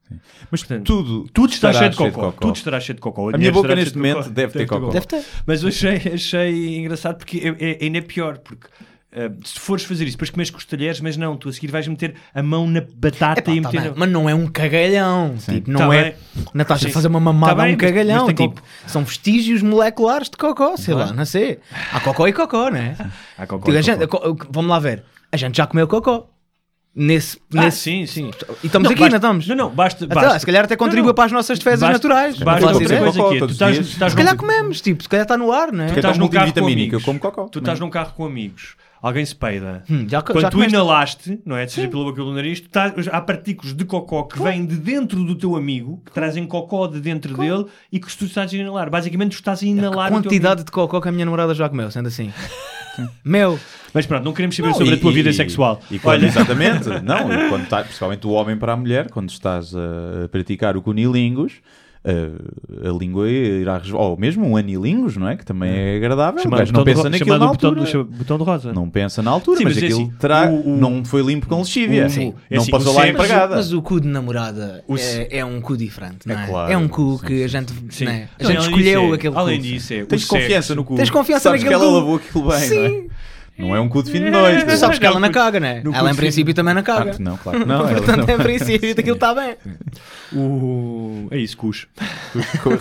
Mas 0.51 0.63
Portanto, 0.63 0.85
tudo, 0.85 1.29
Tudo 1.33 1.53
está 1.53 1.69
estará 1.71 1.91
cheio 1.91 2.09
de 2.09 2.13
cocó. 2.13 2.31
Tudo 2.31 2.55
estará 2.55 2.79
cheio 2.79 2.95
de 2.95 3.01
cocó. 3.01 3.29
A 3.29 3.37
minha 3.37 3.51
boca 3.51 3.75
neste 3.75 3.97
momento 3.97 4.29
deve 4.29 4.53
ter 4.53 4.65
cocó. 4.65 4.89
Deve 4.89 5.05
ter. 5.05 5.23
Mas 5.45 5.61
eu 5.61 5.69
achei, 5.69 6.13
achei 6.13 6.77
engraçado 6.79 7.17
porque 7.17 7.37
é, 7.37 7.71
é, 7.71 7.85
ainda 7.85 7.99
é 7.99 8.01
pior. 8.01 8.37
Porque 8.39 8.67
eh, 9.15 9.31
se 9.43 9.57
fores 9.59 9.83
fazer 9.85 10.03
isso, 10.03 10.17
depois 10.17 10.29
comes 10.29 10.49
com 10.49 10.57
os 10.57 10.65
talheres, 10.65 10.99
mas 10.99 11.15
não, 11.17 11.37
tu 11.37 11.47
a 11.49 11.53
seguir 11.53 11.67
vais 11.71 11.87
meter 11.87 12.15
a 12.33 12.43
mão 12.43 12.67
na 12.67 12.81
batata 12.81 13.39
Epá, 13.39 13.51
e 13.53 13.61
tá 13.61 13.71
meter. 13.71 13.81
bem, 13.89 13.93
Mas 13.95 14.09
não 14.09 14.29
é 14.29 14.35
um 14.35 14.45
cagalhão. 14.47 15.35
Tipo, 15.37 15.71
não 15.71 15.79
Tá 15.89 15.95
é. 15.95 16.03
bem. 16.03 16.15
Não 16.53 16.61
estás 16.63 16.81
a 16.83 16.87
Sim. 16.87 16.91
fazer 16.93 17.07
uma 17.07 17.19
mamada 17.19 17.55
Tá 17.55 17.61
a 17.61 17.65
bem, 17.65 17.73
um 17.73 17.77
mas- 17.77 17.89
cagalhão. 17.89 18.25
mas 18.27 18.33
tem 18.35 18.49
tipo, 18.49 18.61
são 18.85 19.03
vestígios 19.05 19.61
moleculares 19.61 20.29
de 20.29 20.35
cocó, 20.37 20.75
sei 20.77 20.93
lá, 20.93 21.13
não 21.13 21.25
sei. 21.25 21.59
Há 21.93 21.99
cocó 22.01 22.27
e 22.27 22.33
cocó, 22.33 22.69
né? 22.69 22.95
Há 23.37 23.47
cocó 23.47 23.65
Tipo, 23.65 23.77
e 23.77 23.81
gente- 23.81 24.05
cocó. 24.07 24.35
co- 24.35 24.47
vamos 24.51 24.69
lá 24.69 24.79
ver. 24.79 25.03
A 25.31 25.37
gente 25.37 25.55
já 25.57 25.65
comeu 25.65 25.87
cocó. 25.87 26.29
Nesse. 26.97 27.37
Ah, 27.53 27.65
nesse... 27.65 27.77
sim, 27.79 28.05
sim. 28.05 28.31
E 28.63 28.67
estamos 28.67 28.89
aqui, 28.89 29.01
basta- 29.01 29.09
não 29.09 29.17
estamos? 29.17 29.47
Não, 29.49 29.55
não, 29.57 29.69
basta. 29.69 30.05
Até 30.05 30.15
basta 30.15 30.29
lá, 30.29 30.39
se 30.39 30.45
calhar 30.45 30.63
até 30.63 30.77
contribui 30.77 31.01
Não, 31.01 31.07
não. 31.07 31.13
para 31.15 31.25
as 31.25 31.31
nossas 31.33 31.59
defesas 31.59 31.81
Basta- 31.81 31.93
naturais. 31.93 32.37
Basta 32.39 32.71
dizer. 32.79 32.99
coisa 32.99 33.19
é, 33.21 33.39
tu 33.39 33.45
estás, 33.47 33.77
estás 33.79 34.11
Se 34.13 34.17
calhar 34.17 34.31
num- 34.33 34.39
comemos, 34.39 34.79
tipo, 34.79 35.03
se 35.03 35.09
calhar 35.09 35.25
está 35.25 35.35
no 35.37 35.51
ar, 35.51 35.73
né? 35.73 35.87
tu 35.87 35.89
Que 35.89 35.95
é 35.95 35.99
estás 35.99 36.17
tão 36.17 36.25
num 36.25 36.31
carro 36.31 36.53
com 36.53 36.59
amigos. 36.65 36.93
eu 36.93 37.01
como 37.05 37.19
cocó. 37.19 37.49
Tu 37.49 37.59
estás 37.59 37.81
num 37.81 37.89
carro 37.89 38.13
com 38.15 38.25
amigos. 38.25 38.77
Alguém 39.07 39.23
se 39.23 39.35
peida. 39.35 39.83
Hum, 39.87 40.07
já, 40.09 40.19
Quando 40.21 40.41
já 40.41 40.49
tu 40.49 40.53
comeste. 40.53 40.73
inalaste, 40.75 41.39
não 41.45 41.55
é? 41.55 41.67
Seja 41.67 41.87
pela 41.87 42.03
boca 42.05 42.19
ou 42.21 42.25
pelo 42.25 42.33
nariz, 42.33 42.59
tu 42.59 42.65
estás- 42.65 43.07
há 43.07 43.21
partículas 43.21 43.75
de 43.75 43.85
cocó 43.85 44.23
que 44.23 44.41
vêm 44.41 44.65
de 44.65 44.77
dentro 44.77 45.23
do 45.23 45.35
teu 45.35 45.55
amigo, 45.55 46.01
que 46.03 46.11
trazem 46.11 46.43
cocó 46.47 46.87
de 46.87 46.99
dentro 46.99 47.37
dele 47.37 47.65
e 47.91 47.99
que 47.99 48.07
tu 48.17 48.25
estás 48.25 48.51
a 48.51 48.57
inalar. 48.57 48.89
Basicamente, 48.89 49.31
tu 49.33 49.35
estás 49.35 49.61
a 49.61 49.65
inalar 49.67 50.07
A 50.07 50.09
quantidade 50.09 50.63
de 50.63 50.71
cocó 50.71 50.99
que 50.99 51.07
a 51.07 51.11
minha 51.11 51.23
namorada 51.23 51.53
já 51.53 51.69
comeu, 51.69 51.91
sendo 51.91 52.07
assim. 52.07 52.33
Meu. 53.23 53.59
Mas 53.93 54.05
pronto, 54.07 54.23
não 54.23 54.33
queremos 54.33 54.55
saber 54.55 54.69
Não, 54.69 54.75
sobre 54.75 54.93
e- 54.95 54.97
a 54.97 54.99
tua 54.99 55.11
vida 55.11 55.29
e- 55.29 55.33
sexual. 55.33 55.79
E 55.91 55.99
quando, 55.99 56.21
Olha, 56.21 56.25
Exatamente. 56.27 56.89
Não, 57.03 57.31
e 57.31 57.49
quando 57.49 57.67
tá, 57.67 57.83
principalmente 57.83 58.25
o 58.25 58.31
homem 58.31 58.57
para 58.57 58.73
a 58.73 58.75
mulher, 58.77 59.09
quando 59.11 59.29
estás 59.29 59.73
a 59.75 60.27
praticar 60.29 60.75
o 60.75 60.81
cunilingus, 60.81 61.53
a, 62.05 62.89
a 62.89 62.97
língua 62.97 63.29
irá 63.29 63.77
resvalar. 63.77 64.07
Ou 64.09 64.17
mesmo 64.17 64.45
um 64.47 64.55
anilingus, 64.57 65.17
não 65.17 65.27
é? 65.27 65.35
Que 65.35 65.43
também 65.45 65.71
é 65.71 65.97
agradável. 65.97 66.39
o 66.39 66.43
chamado 66.43 66.59
gajo 66.59 66.73
não 66.73 66.79
botão 66.83 66.93
pensa 66.95 67.09
naquilo 67.09 67.29
na 67.37 67.47
botão, 67.47 67.69
altura. 67.71 67.91
do, 67.91 68.05
botão 68.05 68.37
de 68.37 68.43
rosa. 68.43 68.73
Não 68.73 68.89
pensa 68.89 69.21
na 69.23 69.31
altura, 69.31 69.57
Sim, 69.57 69.63
mas, 69.63 69.73
mas 69.75 69.83
é 69.83 69.85
aquilo 69.87 70.01
assim, 70.03 70.11
terá, 70.19 70.49
o- 70.49 70.69
o- 70.73 70.77
não 70.77 71.03
foi 71.03 71.21
limpo 71.23 71.47
com 71.47 71.57
lexívia. 71.59 72.05
o- 72.05 72.09
Sim. 72.09 72.33
é 72.49 72.55
Não 72.55 72.61
assim, 72.61 72.71
passou 72.71 72.93
lá 72.93 73.07
empregada. 73.07 73.55
mas 73.55 73.73
o 73.73 73.81
cu 73.81 73.99
de 73.99 74.07
namorada 74.07 74.83
O 74.87 74.95
é, 74.97 75.27
é 75.39 75.45
um 75.45 75.59
cu 75.61 75.75
diferente, 75.75 76.27
não 76.27 76.39
é? 76.39 76.45
claro, 76.47 76.71
É 76.71 76.77
um 76.77 76.87
cu 76.87 77.17
sim, 77.19 77.25
que 77.27 77.43
a 77.43 77.47
gente, 77.47 77.73
Sim. 77.89 78.05
né? 78.05 78.29
a 78.39 78.43
gente 78.43 78.57
além 78.57 78.69
escolheu 78.69 79.11
é- 79.11 79.15
aquele 79.15 79.35
Além 79.35 79.57
cu. 79.57 79.63
disso, 79.63 79.93
é 79.93 80.05
Tens 80.05 80.25
confiança 80.25 80.51
sexo. 80.67 80.75
no 80.75 80.83
cu. 80.83 80.95
Tens 80.95 81.09
confiança 81.09 81.43
Sabes 81.43 81.63
naquele 81.63 81.79
que 81.79 81.83
ela 81.85 81.91
cu. 81.93 81.99
lavou 81.99 82.15
aquilo 82.17 82.47
bem, 82.49 82.59
Sim. 82.59 82.75
não 82.77 82.85
é? 82.85 83.03
Não 83.57 83.75
é 83.75 83.79
um 83.79 83.87
cu 83.87 84.03
de 84.03 84.11
fim 84.11 84.19
de 84.23 84.29
noite. 84.29 84.65
Tu 84.65 84.77
sabes 84.77 84.99
que 84.99 85.05
ela 85.05 85.15
Não, 85.15 85.21
não 85.27 85.31
caga, 85.31 85.59
né? 85.59 85.81
no 85.83 85.93
Ela 85.95 86.11
em 86.11 86.15
princípio 86.15 86.53
também 86.53 86.73
não 86.73 86.81
Ah, 86.81 86.83
caga. 86.83 87.15
não, 87.19 87.37
claro 87.37 87.59
que 87.59 87.65
não. 87.65 87.87
Portanto, 87.87 88.27
não- 88.27 88.35
em 88.35 88.37
princípio 88.37 88.93
daquilo 88.95 89.15
está 89.15 89.33
bem. 89.33 89.55
O... 90.33 91.27
É 91.31 91.37
isso, 91.37 91.55
cus. 91.57 91.87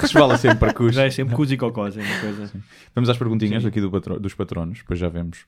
Resvala 0.01 0.37
sempre 0.37 0.59
para 0.59 0.73
cus. 0.75 0.95
Já 0.95 1.05
é 1.05 1.11
sempre 1.11 1.35
cus 1.35 1.51
e 1.51 1.57
cocós, 1.57 1.97
é 1.97 2.01
uma 2.01 2.21
coisa. 2.21 2.53
Vamos 2.95 3.11
às 3.11 3.17
perguntinhas 3.17 3.65
aqui 3.65 3.81
do 3.81 3.91
patro- 3.91 4.19
dos 4.21 4.35
patronos, 4.35 4.79
depois 4.79 4.99
já 4.99 5.09
vemos. 5.09 5.39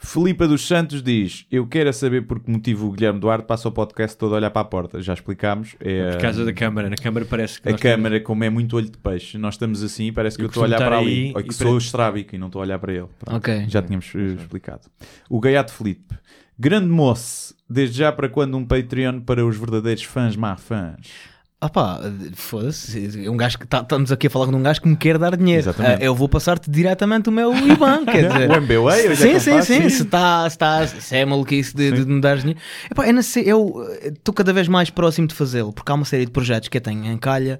Filipa 0.00 0.46
dos 0.46 0.66
Santos 0.66 1.02
diz: 1.02 1.46
Eu 1.50 1.66
quero 1.66 1.88
é 1.88 1.92
saber 1.92 2.22
por 2.26 2.40
que 2.40 2.50
motivo 2.50 2.86
o 2.88 2.92
Guilherme 2.92 3.18
Duarte 3.20 3.46
passa 3.46 3.68
o 3.68 3.72
podcast 3.72 4.16
todo 4.16 4.34
a 4.34 4.36
olhar 4.38 4.50
para 4.50 4.62
a 4.62 4.64
porta. 4.64 5.00
Já 5.02 5.12
explicámos. 5.14 5.74
É, 5.80 6.12
Por 6.12 6.20
causa 6.20 6.44
da 6.44 6.52
câmara. 6.52 6.88
Na 6.90 6.96
câmara 6.96 7.24
parece 7.24 7.60
que 7.60 7.68
a 7.68 7.72
nós 7.72 7.80
temos- 7.80 7.96
câmara, 7.96 8.20
como 8.20 8.44
é 8.44 8.50
muito 8.50 8.76
olho 8.76 8.88
de 8.90 8.98
peixe, 8.98 9.36
nós 9.38 9.54
estamos 9.54 9.82
assim 9.82 10.06
e 10.06 10.12
parece 10.12 10.36
que 10.36 10.42
Eu 10.42 10.46
eu 10.46 10.48
estou 10.48 10.62
a 10.62 10.66
olhar 10.66 10.78
para 10.78 10.98
ali. 10.98 11.32
Ou 11.34 11.42
que 11.42 11.50
e 11.50 11.54
sou 11.54 11.68
para- 11.68 11.78
estrábico 11.78 12.34
e 12.34 12.38
não 12.38 12.46
estou 12.46 12.60
a 12.60 12.64
olhar 12.64 12.78
para 12.78 12.92
ele. 12.92 13.06
Pronto. 13.18 13.36
Ok. 13.36 13.64
Já 13.68 13.82
tínhamos 13.82 14.12
eh, 14.14 14.36
explicado. 14.58 14.82
O 15.30 15.40
Gaiato 15.40 15.72
Felipe. 15.72 16.14
Grande 16.58 16.88
moço, 16.88 17.54
desde 17.70 17.98
já 17.98 18.10
para 18.12 18.28
quando 18.28 18.56
um 18.56 18.66
Patreon 18.66 19.20
para 19.20 19.46
os 19.46 19.56
verdadeiros 19.56 20.02
fãs 20.02 20.34
má 20.36 20.56
fãs? 20.56 20.96
Ah 21.60 21.68
pá, 21.68 22.00
foda-se. 22.34 23.24
É 23.24 23.28
Um 23.30 23.36
gajo 23.36 23.58
que 23.58 23.66
tá- 23.66 23.80
estamos 23.80 24.12
aqui 24.12 24.28
a 24.28 24.30
falar 24.30 24.46
de 24.46 24.54
um 24.54 24.62
gajo 24.62 24.80
que 24.80 24.88
me 24.88 24.96
quer 24.96 25.18
dar 25.18 25.36
dinheiro. 25.36 25.74
Ah, 25.78 25.96
eu 26.00 26.14
vou 26.14 26.28
passar-te 26.28 26.70
diretamente 26.70 27.28
o 27.28 27.32
meu 27.32 27.52
IBAN. 27.52 28.04
Quer 28.06 28.28
dizer, 28.30 28.50
O 28.50 28.60
MBA, 28.60 28.92
sim, 28.92 29.08
eu 29.08 29.16
sim, 29.16 29.40
sim. 29.40 29.62
sim. 29.62 29.88
Se, 29.88 30.04
tá, 30.04 30.48
se, 30.48 30.56
tá, 30.58 30.86
se 30.86 31.16
é 31.16 31.24
maluquice 31.24 31.74
de, 31.74 31.90
de 31.90 32.04
me 32.06 32.20
dar 32.20 32.38
dinheiro. 32.38 32.60
Epá, 32.88 33.04
eu 33.44 33.74
estou 34.04 34.32
cada 34.32 34.52
vez 34.52 34.68
mais 34.68 34.88
próximo 34.90 35.26
de 35.26 35.34
fazê-lo, 35.34 35.72
porque 35.72 35.90
há 35.90 35.96
uma 35.96 36.04
série 36.04 36.26
de 36.26 36.30
projetos 36.30 36.68
que 36.68 36.76
eu 36.76 36.80
tenho 36.80 37.04
em 37.04 37.18
calha 37.18 37.58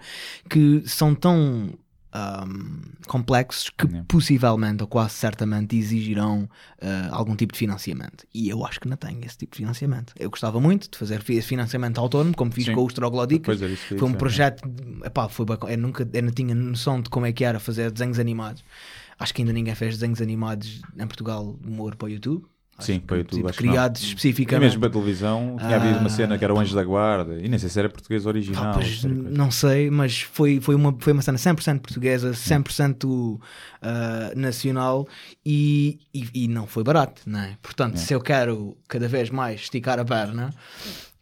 que 0.49 0.81
são 0.87 1.13
tão 1.13 1.69
ahm, 2.13 2.81
complexos 3.07 3.71
que 3.71 3.87
Yeah. 3.87 4.05
possivelmente 4.09 4.83
ou 4.83 4.89
quase 4.89 5.15
certamente 5.15 5.77
exigirão 5.77 6.49
ah, 6.81 7.09
algum 7.13 7.35
tipo 7.37 7.53
de 7.53 7.59
financiamento. 7.59 8.25
E 8.35 8.49
eu 8.49 8.65
acho 8.67 8.81
que 8.81 8.89
não 8.89 8.97
tenho 8.97 9.25
esse 9.25 9.37
tipo 9.39 9.53
de 9.53 9.59
financiamento. 9.59 10.13
Eu 10.19 10.31
gostava 10.31 10.61
muito 10.61 10.91
de 10.91 10.99
fazer 10.99 11.23
fi- 11.23 11.41
financiamento 11.43 11.99
autónomo, 11.99 12.35
como 12.37 12.51
fiz 12.53 12.65
Sim. 12.67 12.75
com 12.75 12.85
os 12.85 12.93
Troglodicas. 12.93 13.61
Ia 13.61 13.77
Foi 13.77 13.97
um 14.03 14.07
dizer, 14.07 14.17
projeto, 14.19 14.69
epá, 15.05 15.29
foi 15.29 15.47
bacana. 15.47 15.73
Eu, 15.73 15.79
nunca, 15.79 16.09
eu 16.13 16.23
não 16.23 16.33
tinha 16.33 16.55
noção 16.55 17.01
de 17.01 17.09
como 17.11 17.27
é 17.27 17.33
que 17.33 17.45
era 17.45 17.59
fazer 17.59 17.91
desenhos 17.91 18.19
animados. 18.19 18.63
Acho 19.19 19.35
que 19.35 19.43
ainda 19.43 19.53
ninguém 19.53 19.75
fez 19.75 19.95
desenhos 19.95 20.21
animados 20.23 20.81
em 20.97 21.07
Portugal, 21.07 21.59
humor 21.67 21.97
para 21.97 22.07
o 22.07 22.09
YouTube. 22.09 22.45
Sim, 22.79 23.01
para 23.01 23.17
YouTube, 23.19 23.39
tipo, 23.43 23.53
que 23.53 23.65
não. 23.65 23.73
criados 23.73 24.03
E 24.03 24.07
especificamente. 24.07 24.65
mesmo 24.67 24.81
para 24.81 24.89
a 24.89 24.93
televisão, 24.93 25.57
tinha 25.59 25.77
havido 25.77 25.99
uma 25.99 26.07
Ah. 26.07 26.11
cena 26.11 26.39
que 26.39 26.45
era 26.45 26.55
o 26.55 26.59
Anjo 26.61 26.75
da 26.75 26.85
Guarda, 26.85 27.35
e 27.41 27.49
nem 27.49 27.59
sei 27.59 27.69
se 27.69 27.79
era 27.79 27.89
português 27.89 28.25
original. 28.25 28.75
não 29.05 29.51
sei, 29.51 29.91
mas 29.91 30.21
foi, 30.21 30.61
foi, 30.61 30.75
uma, 30.75 30.95
foi 30.99 31.13
uma 31.13 31.23
cena 31.23 31.39
100% 31.39 31.81
portuguesa, 31.81 32.31
100% 32.33 33.41
ah, 33.83 34.33
nacional 34.37 35.07
e, 35.45 35.99
e, 36.15 36.45
e 36.45 36.49
não 36.49 36.67
foi 36.67 36.85
barato, 36.85 37.23
não 37.27 37.41
é? 37.41 37.57
Portanto, 37.63 37.97
se 37.99 38.13
eu 38.15 38.21
quero 38.21 38.77
cada 38.89 39.09
vez 39.09 39.31
mais 39.31 39.63
esticar 39.63 39.99
a 39.99 40.05
perna, 40.05 40.51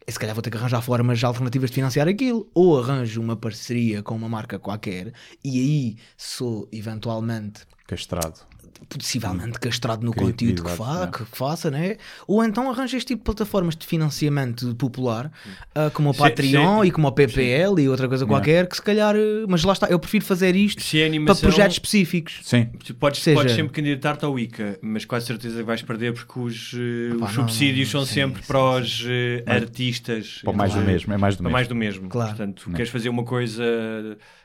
se 0.07 0.17
calhar 0.19 0.33
vou 0.35 0.41
ter 0.41 0.49
que 0.49 0.57
arranjar 0.57 0.81
formas 0.81 1.21
alternativas 1.23 1.69
de 1.69 1.75
financiar 1.75 2.07
aquilo, 2.07 2.49
ou 2.53 2.79
arranjo 2.79 3.19
uma 3.19 3.35
parceria 3.35 4.01
com 4.03 4.15
uma 4.15 4.29
marca 4.29 4.57
qualquer 4.59 5.11
e 5.43 5.59
aí 5.59 5.97
sou 6.15 6.67
eventualmente 6.71 7.61
Castrado. 7.85 8.41
Possivelmente 8.89 9.59
castrado 9.59 10.05
no 10.05 10.13
conteúdo 10.13 10.63
que, 10.63 10.69
Criatividade, 10.75 10.77
fa 10.77 11.05
né? 11.05 11.11
que 11.11 11.37
faça, 11.37 11.71
né? 11.71 11.97
Ou 12.27 12.43
então 12.43 12.69
arranja 12.69 12.97
este 12.97 13.07
tipo 13.07 13.19
de 13.19 13.25
plataformas 13.25 13.75
de 13.75 13.85
financiamento 13.85 14.73
popular, 14.75 15.31
ah, 15.75 15.89
como 15.93 16.09
o 16.09 16.13
Patreon 16.13 16.81
se- 16.81 16.87
e 16.87 16.91
como 16.91 17.07
o 17.07 17.11
PPL 17.11 17.81
e 17.81 17.89
outra 17.89 18.07
coisa 18.07 18.25
qualquer, 18.25 18.67
que 18.67 18.75
se 18.75 18.81
calhar, 18.81 19.15
eh, 19.15 19.45
mas 19.47 19.63
lá 19.63 19.73
está, 19.73 19.87
eu 19.87 19.99
prefiro 19.99 20.25
fazer 20.25 20.55
isto 20.55 20.81
Se 20.81 21.01
é 21.01 21.09
para 21.25 21.35
projetos 21.35 21.75
específicos. 21.75 22.39
Sim, 22.43 22.65
podes, 22.99 23.21
Seja- 23.21 23.39
podes 23.39 23.55
sempre 23.55 23.73
candidatar-te 23.73 24.25
ao 24.25 24.37
ICA, 24.39 24.77
mas 24.81 25.05
quase 25.05 25.25
certeza 25.25 25.57
que 25.57 25.63
vais 25.63 25.81
perder 25.81 26.13
porque 26.13 26.39
os, 26.39 26.73
Epá, 26.73 27.15
os 27.15 27.19
não, 27.21 27.29
subsídios 27.29 27.93
não, 27.93 27.99
são 28.01 28.05
sim, 28.07 28.13
sempre 28.13 28.41
sim, 28.41 28.47
para 28.47 28.59
os 28.81 29.03
eh, 29.07 29.43
artistas. 29.45 30.41
para 30.43 30.53
mais 30.53 30.73
do 30.73 30.81
mesmo, 30.81 31.13
é 31.13 31.17
mais 31.17 31.35
do 31.35 31.43
Para 31.43 31.49
mesmo. 31.49 31.53
mais 31.53 31.67
do 31.67 31.75
mesmo. 31.75 32.09
Claro. 32.09 32.29
Portanto, 32.29 32.63
tu 32.63 32.71
queres 32.71 32.89
fazer 32.91 33.09
uma 33.09 33.23
coisa 33.23 33.63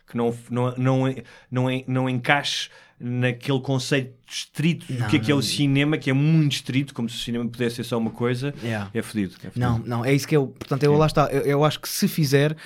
que 0.08 0.16
não, 0.16 0.34
não, 0.50 0.74
não, 0.76 1.14
não, 1.50 1.66
não 1.86 2.08
encaixe 2.08 2.68
naquele 3.02 3.60
conceito 3.60 4.14
estrito 4.28 4.90
do 4.92 5.06
que 5.06 5.16
é 5.16 5.18
que 5.18 5.30
é 5.30 5.34
o 5.34 5.42
cinema, 5.42 5.98
que 5.98 6.08
é 6.08 6.12
muito 6.12 6.52
estrito, 6.52 6.94
como 6.94 7.08
se 7.08 7.16
o 7.16 7.18
cinema 7.18 7.46
pudesse 7.48 7.76
ser 7.76 7.84
só 7.84 7.98
uma 7.98 8.10
coisa, 8.10 8.54
Yeah. 8.62 8.90
é 8.94 9.02
fodido. 9.02 9.34
é 9.38 9.50
fodido. 9.50 9.60
Não, 9.60 9.78
não, 9.78 10.04
é 10.04 10.14
isso 10.14 10.26
que 10.26 10.36
eu. 10.36 10.46
Portanto, 10.48 10.82
eu 10.84 10.96
lá 10.96 11.06
está. 11.06 11.26
Eu, 11.26 11.42
eu 11.42 11.64
acho 11.64 11.80
que 11.80 11.88
se 11.88 12.06
fizer, 12.06 12.56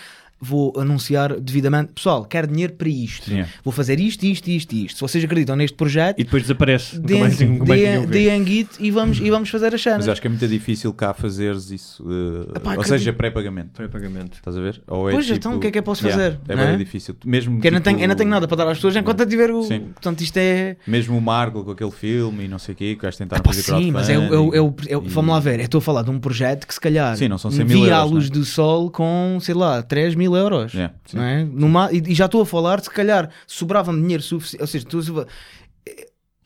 vou 0.41 0.73
anunciar 0.79 1.39
devidamente. 1.41 1.93
Pessoal, 1.95 2.25
quero 2.25 2.47
dinheiro 2.47 2.75
para 2.75 2.89
isto. 2.89 3.31
Yeah. 3.31 3.51
Vou 3.65 3.73
fazer 3.73 3.99
isto, 4.01 4.25
isto, 4.25 4.49
isto, 4.49 4.73
isto. 4.73 4.95
Se 4.97 5.01
vocês 5.01 5.25
acreditam 5.25 5.57
neste 5.57 5.77
projeto, 5.77 6.19
E 6.21 6.25
depois 6.25 6.43
desaparece. 6.43 6.99
Deem 7.01 8.07
deem 8.07 8.47
git 8.47 8.71
e 8.81 8.91
vamos, 8.91 9.19
e 9.19 9.31
vamos 9.31 9.49
fazer 9.49 9.75
as 9.75 9.83
cenas. 9.83 9.99
Mas 10.01 10.09
acho 10.09 10.21
que 10.21 10.27
é 10.27 10.31
muito 10.31 10.47
difícil 10.47 10.93
cá 10.93 11.13
fazeres 11.15 11.71
isso, 11.71 12.05
eh, 12.09 12.57
Epá, 12.59 12.71
ou 12.71 12.81
acredito- 12.81 12.89
seja, 12.89 13.13
pré-pagamento. 13.13 13.71
Pré-pagamento. 13.73 14.37
Estás 14.37 14.57
a 14.57 14.61
ver? 14.61 14.81
Ou 14.87 15.09
é 15.09 15.13
Pois, 15.13 15.25
tipo- 15.27 15.37
então, 15.39 15.57
o 15.57 15.61
que 15.61 15.67
é 15.69 15.71
que 15.71 15.79
eu 15.79 15.83
posso 15.83 16.07
Yeah, 16.07 16.23
fazer, 16.23 16.41
É 16.49 16.55
não 16.57 16.63
é? 16.63 16.67
bem 16.69 16.79
difícil. 16.79 17.17
Mesmo, 17.25 17.55
Porque 17.55 17.69
eu, 17.69 17.73
não 17.73 17.79
tipo, 17.81 17.91
tenho, 17.91 18.01
eu 18.05 18.09
não 18.09 18.15
tenho 18.15 18.31
nada 18.31 18.47
para 18.47 18.57
dar 18.59 18.69
às 18.69 18.79
pessoas 18.79 18.97
enquanto 18.97 19.21
eu 19.21 19.27
tiver 19.27 19.51
o. 19.51 19.63
Sim. 19.63 19.81
Portanto, 19.95 20.21
isto 20.21 20.37
é. 20.37 20.77
Mesmo 20.87 21.17
o 21.17 21.21
Marco 21.21 21.65
com 21.65 21.71
aquele 21.71 21.91
filme 21.91 22.45
e 22.45 22.49
não 22.49 22.59
sei 22.59 22.75
o 22.75 22.77
quê, 22.77 22.95
que 22.95 23.03
vais 23.03 23.17
tentar 23.17 23.41
Pá, 23.41 23.53
fazer 23.53 23.63
sim, 23.63 23.91
mas 23.91 24.09
eu, 24.09 24.23
eu, 24.23 24.55
eu, 24.55 24.77
eu- 24.89 25.03
e- 25.05 25.09
vamos 25.09 25.31
lá 25.33 25.41
ver. 25.41 25.59
Eu 25.61 25.65
estou 25.65 25.79
a 25.79 25.83
falar 25.83 26.03
de 26.03 26.11
um 26.11 26.19
projeto 26.19 26.67
que 26.67 26.75
se 26.75 26.81
calhar 26.81 27.17
Sim, 27.17 27.29
não 27.29 27.39
são 27.39 27.51
100 27.51 27.65
mil 27.65 27.83
via 27.83 27.97
à 27.97 27.99
euros, 28.01 28.11
luz 28.13 28.31
do 28.31 28.45
sol 28.45 28.91
com, 28.91 29.39
sei 29.41 29.55
lá, 29.55 29.83
3 29.83 30.15
mil 30.15 30.26
euros. 30.35 30.73
Yeah, 30.73 30.95
não 31.13 31.23
é? 31.23 31.45
Numa- 31.45 31.93
e, 31.93 31.99
e 32.07 32.15
já 32.15 32.25
estou 32.25 32.41
a 32.41 32.47
falar, 32.47 32.81
se 32.83 32.91
calhar 32.91 33.31
sobrava-me 33.47 34.01
dinheiro 34.01 34.23
suficiente. 34.23 34.63
Ou 34.63 34.67
seja, 34.67 34.87
tu- 34.87 35.27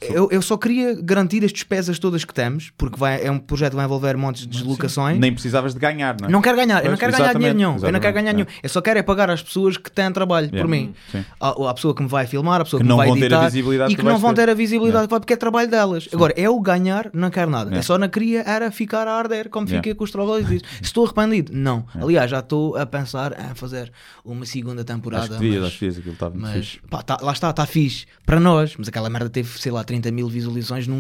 eu, 0.01 0.29
eu 0.31 0.41
só 0.41 0.57
queria 0.57 0.95
garantir 1.01 1.45
as 1.45 1.53
despesas 1.53 1.99
todas 1.99 2.25
que 2.25 2.33
temos, 2.33 2.73
porque 2.79 2.99
vai, 2.99 3.25
é 3.25 3.31
um 3.31 3.39
projeto 3.39 3.71
que 3.73 3.77
vai 3.77 3.85
envolver 3.85 4.17
montes 4.17 4.43
de 4.43 4.49
deslocações. 4.49 5.19
Nem 5.19 5.33
precisavas 5.33 5.75
de 5.75 5.81
ganhar, 5.81 6.17
não 6.21 6.29
é? 6.29 6.33
Não 6.33 6.41
quero 6.41 6.57
ganhar, 6.57 6.79
eu 6.85 6.91
não 6.91 6.97
Pois, 6.97 7.01
quero 7.01 7.13
ganhar 7.13 7.35
dinheiro 7.35 7.57
nenhum. 7.59 7.77
Eu 7.83 7.93
não 7.93 8.01
quero 8.01 8.15
ganhar 8.15 8.31
é. 8.31 8.33
nenhum. 8.33 8.47
Eu 8.63 8.69
só 8.69 8.81
quero 8.81 8.99
é 8.99 9.03
pagar 9.03 9.29
às 9.31 9.43
pessoas 9.43 9.77
que 9.77 9.91
têm 9.91 10.11
trabalho 10.13 10.49
por 10.49 10.57
Yeah. 10.61 10.71
mim. 10.71 10.95
Sim. 11.13 11.25
A, 11.41 11.71
a 11.71 11.75
pessoa 11.75 11.95
que 11.95 12.03
me 12.03 12.09
vai 12.09 12.27
filmar, 12.27 12.61
a 12.61 12.65
pessoa 12.65 12.81
Que 12.81 12.87
que, 12.87 12.93
me 12.93 12.97
vai 12.97 13.11
editar 13.11 13.45
visibilidade 13.45 13.93
e 13.93 13.97
que 13.97 14.03
que 14.03 14.09
não 14.09 14.19
vão 14.19 14.33
ter. 14.35 14.49
a 14.49 14.55
visibilidade 14.55 15.07
que 15.07 15.11
vai 15.11 15.21
porque 15.21 15.33
é 15.35 15.37
trabalho 15.37 15.71
delas. 15.71 16.09
Agora, 16.13 16.33
eu 16.37 16.59
ganhar, 16.61 17.11
não 17.13 17.31
quero 17.31 17.51
nada. 17.51 17.65
Yeah. 17.67 17.79
Eu 17.79 17.83
só 17.83 17.99
não 17.99 18.09
queria 18.09 18.43
era 18.47 18.71
ficar 18.71 19.07
a 19.07 19.13
arder, 19.13 19.49
como 19.51 19.67
Yeah. 19.67 19.81
fiquei 19.83 19.95
com 19.95 20.05
os 20.05 20.11
trabalhos. 20.11 20.49
Se 20.49 20.61
estou 20.83 21.05
arrependido? 21.05 21.53
Não. 21.55 21.85
Aliás, 21.95 22.31
já 22.31 22.39
estou 22.41 22.77
a 22.77 22.87
pensar 22.87 23.33
em 23.39 23.55
fazer 23.55 23.93
uma 24.25 24.45
segunda 24.47 24.83
temporada. 24.85 25.25
Acho 25.25 25.33
que 25.35 25.39
devias, 25.41 25.61
mas- 25.63 25.69
acho 25.69 25.79
que 25.79 25.85
devias, 25.85 25.99
aquilo 25.99 26.15
estava 26.15 26.35
muito 26.35 26.47
mas 26.51 26.79
pá, 26.89 27.03
tá- 27.03 27.19
lá 27.21 27.33
está, 27.33 27.51
está 27.51 27.67
fixe 27.67 28.07
para 28.25 28.41
nós, 28.41 28.75
mas 28.79 28.89
aquela 28.89 29.11
merda 29.11 29.29
teve, 29.29 29.59
sei 29.61 29.71
lá, 29.73 29.83
30 29.91 30.11
mil 30.13 30.29
visualizações 30.29 30.87
num, 30.87 30.97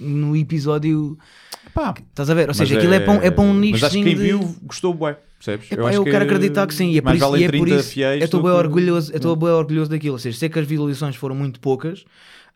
num 0.00 0.34
episódio. 0.36 1.16
Pá, 1.74 1.94
Estás 2.10 2.30
a 2.30 2.34
ver? 2.34 2.48
Ou 2.48 2.54
seja, 2.54 2.76
aquilo 2.78 2.94
é, 2.94 3.00
para 3.00 3.12
um, 3.12 3.22
é 3.22 3.30
para 3.30 3.44
um 3.44 3.54
nicho. 3.54 3.72
Mas 3.74 3.84
acho 3.84 3.96
que 3.98 4.02
quem 4.04 4.14
viu 4.14 4.56
gostou 4.62 4.94
bué, 4.94 5.16
percebes? 5.38 5.70
Epá, 5.70 5.92
eu, 5.92 6.02
quero 6.04 6.24
acreditar 6.24 6.66
que 6.66 6.74
sim, 6.74 6.90
e 6.90 6.98
é 6.98 7.02
por 7.02 7.14
isso, 7.14 7.20
valem 7.24 7.42
e 7.42 7.44
é 7.44 7.48
por 7.50 7.60
30 7.66 7.76
isso 7.80 7.90
fiéis 7.90 8.20
eu 8.20 8.24
estou 8.24 8.42
bem 8.42 8.50
que- 8.50 8.56
orgulhoso, 8.56 9.12
eu 9.12 9.16
estou 9.16 9.36
bem 9.36 9.48
orgulhoso 9.50 9.90
daquilo. 9.90 10.14
Ou 10.14 10.18
seja, 10.18 10.38
sei 10.38 10.48
que 10.48 10.58
as 10.58 10.66
visualizações 10.66 11.16
foram 11.16 11.34
muito 11.34 11.60
poucas, 11.60 12.04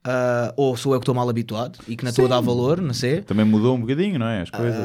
ah, 0.06 0.52
ou 0.56 0.76
sou 0.76 0.92
eu 0.92 1.00
que 1.00 1.04
estou 1.04 1.14
mal 1.14 1.28
habituado 1.28 1.78
e 1.88 1.96
que 1.96 2.04
não 2.04 2.10
estou 2.10 2.26
a 2.26 2.28
dar 2.28 2.40
valor, 2.40 2.80
não 2.80 2.92
sei. 2.92 3.22
Também 3.22 3.44
mudou 3.44 3.74
um 3.74 3.80
bocadinho, 3.80 4.18
não 4.18 4.26
é? 4.26 4.42
As 4.42 4.50
coisas 4.50 4.78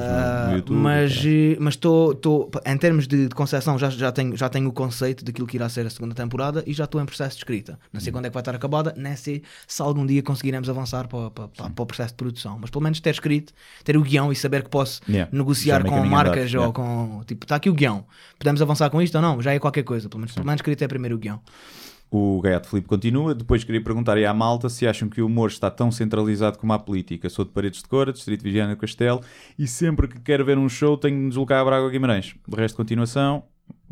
no 0.47 0.55
YouTube. 0.55 0.77
mas 0.77 1.13
eh, 1.25 1.57
mas 1.59 1.73
estou 1.73 2.11
estou- 2.13 2.49
em 2.65 2.77
termos 2.77 3.07
de, 3.07 3.27
de 3.27 3.35
concepção 3.35 3.77
já, 3.77 3.89
já, 3.89 4.11
tenho, 4.11 4.35
já 4.37 4.47
tenho 4.47 4.69
o 4.69 4.71
conceito 4.71 5.25
daquilo 5.25 5.45
que 5.45 5.57
irá 5.57 5.67
ser 5.67 5.85
a 5.85 5.89
segunda 5.89 6.15
temporada 6.15 6.63
e 6.65 6.73
já 6.73 6.85
estou 6.85 7.01
em 7.01 7.05
processo 7.05 7.31
de 7.35 7.41
escrita. 7.41 7.77
Não 7.91 7.97
Hum. 7.97 8.01
sei 8.01 8.11
quando 8.13 8.25
é 8.25 8.29
que 8.29 8.33
vai 8.33 8.41
estar 8.41 8.55
acabada 8.55 8.93
nem 8.95 9.15
sei 9.15 9.43
se 9.67 9.81
algum 9.81 10.05
dia 10.05 10.23
conseguiremos 10.23 10.69
avançar 10.69 11.07
para, 11.07 11.29
para, 11.31 11.47
para, 11.49 11.69
para 11.69 11.83
o 11.83 11.85
processo 11.85 12.09
de 12.13 12.17
produção. 12.17 12.57
Mas 12.59 12.69
pelo 12.69 12.83
menos 12.83 12.99
ter 13.01 13.09
escrito 13.11 13.53
ter 13.83 13.97
o 13.97 14.01
guião 14.01 14.31
e 14.31 14.35
saber 14.35 14.63
que 14.63 14.69
posso 14.69 15.01
Yeah, 15.09 15.29
negociar 15.35 15.77
já 15.79 15.83
meio 15.83 15.95
com 15.95 16.05
marcas 16.07 16.53
andado, 16.53 16.65
ou 16.67 16.73
com 16.73 17.21
tipo 17.25 17.43
está 17.45 17.55
aqui 17.57 17.69
o 17.69 17.73
guião. 17.73 18.05
Podemos 18.37 18.61
avançar 18.61 18.89
com 18.89 19.01
isto 19.01 19.15
ou 19.15 19.21
não? 19.21 19.41
Já 19.41 19.53
é 19.53 19.59
qualquer 19.59 19.83
coisa. 19.83 20.07
Pelo 20.07 20.19
menos, 20.21 20.33
pelo 20.33 20.45
menos 20.45 20.59
escrito 20.59 20.81
é 20.83 20.87
primeiro 20.87 21.15
o 21.15 21.19
guião 21.19 21.41
O 22.11 22.41
Gaiato 22.41 22.67
Filipe 22.69 22.87
continua. 22.87 23.35
Depois 23.35 23.63
queria 23.63 23.83
perguntar 23.83 24.17
aí 24.17 24.25
à 24.25 24.33
malta 24.33 24.67
se 24.67 24.87
acham 24.87 25.07
que 25.07 25.21
o 25.21 25.27
humor 25.27 25.49
está 25.49 25.69
tão 25.69 25.91
centralizado 25.91 26.57
como 26.57 26.73
a 26.73 26.79
política. 26.79 27.29
Sou 27.29 27.45
de 27.45 27.51
Paredes 27.51 27.83
de 27.83 27.87
Cora, 27.87 28.11
Distrito 28.11 28.39
de 28.39 28.49
Vigiana 28.49 28.75
do 28.75 28.79
Castelo, 28.79 29.21
e 29.57 29.67
sempre 29.67 30.07
que 30.07 30.19
quero 30.19 30.43
ver 30.43 30.57
um 30.57 30.67
show 30.67 30.97
tenho 30.97 31.15
de 31.15 31.21
me 31.21 31.29
deslocar 31.29 31.61
a 31.61 31.65
Braga 31.65 31.83
ou 31.83 31.89
Guimarães. 31.91 32.35
De 32.47 32.55
resto, 32.55 32.75
continuação, 32.75 33.43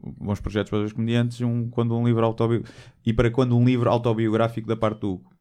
bons 0.02 0.40
projetos 0.40 0.70
para 0.72 0.80
os 0.80 0.94
comediantes, 0.94 1.42
um, 1.42 1.70
quando 1.70 1.96
um 1.96 2.06
livro 2.06 2.26
autobi... 2.26 2.64
e 3.06 3.14
para 3.14 3.30
quando 3.30 3.56
um 3.56 3.64
livro 3.64 3.90
autobiográfico 3.90 4.68
da 4.68 4.76
parte 4.76 5.02
do 5.02 5.14
Hugo. 5.14 5.32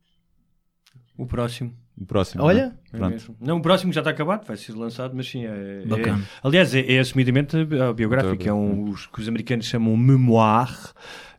O 1.16 1.27
próximo. 1.27 1.72
O 1.99 2.05
próximo. 2.05 2.45
Olha. 2.45 2.77
não 2.93 3.09
é? 3.09 3.14
É. 3.14 3.18
Não, 3.41 3.57
o 3.57 3.62
próximo 3.62 3.91
já 3.91 4.03
está 4.03 4.11
acabado, 4.11 4.47
vai 4.47 4.57
ser 4.57 4.72
lançado, 4.72 5.14
mas 5.16 5.27
sim, 5.27 5.47
é. 5.47 5.83
é- 5.83 5.87
Bacana. 5.87 6.22
aliás, 6.43 6.74
é, 6.74 6.93
é 6.93 6.99
assumidamente 6.99 7.57
a 7.57 7.93
biográfica, 7.93 8.51
é 8.51 8.53
um, 8.53 8.91
os 8.91 9.07
que 9.07 9.20
os 9.20 9.29
americanos 9.29 9.64
chamam 9.64 9.97
memoir, 9.97 10.93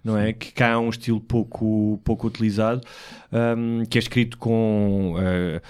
não 0.08 0.18
é? 0.18 0.32
Que 0.32 0.52
cá 0.54 0.68
é 0.70 0.78
um 0.78 0.90
estilo 0.90 1.20
pouco, 1.20 2.00
pouco 2.04 2.28
utilizado, 2.28 2.82
um, 3.32 3.86
que 3.86 3.98
é 3.98 4.00
escrito 4.00 4.38
com. 4.38 5.16
uh, 5.16 5.58
uh, 5.58 5.62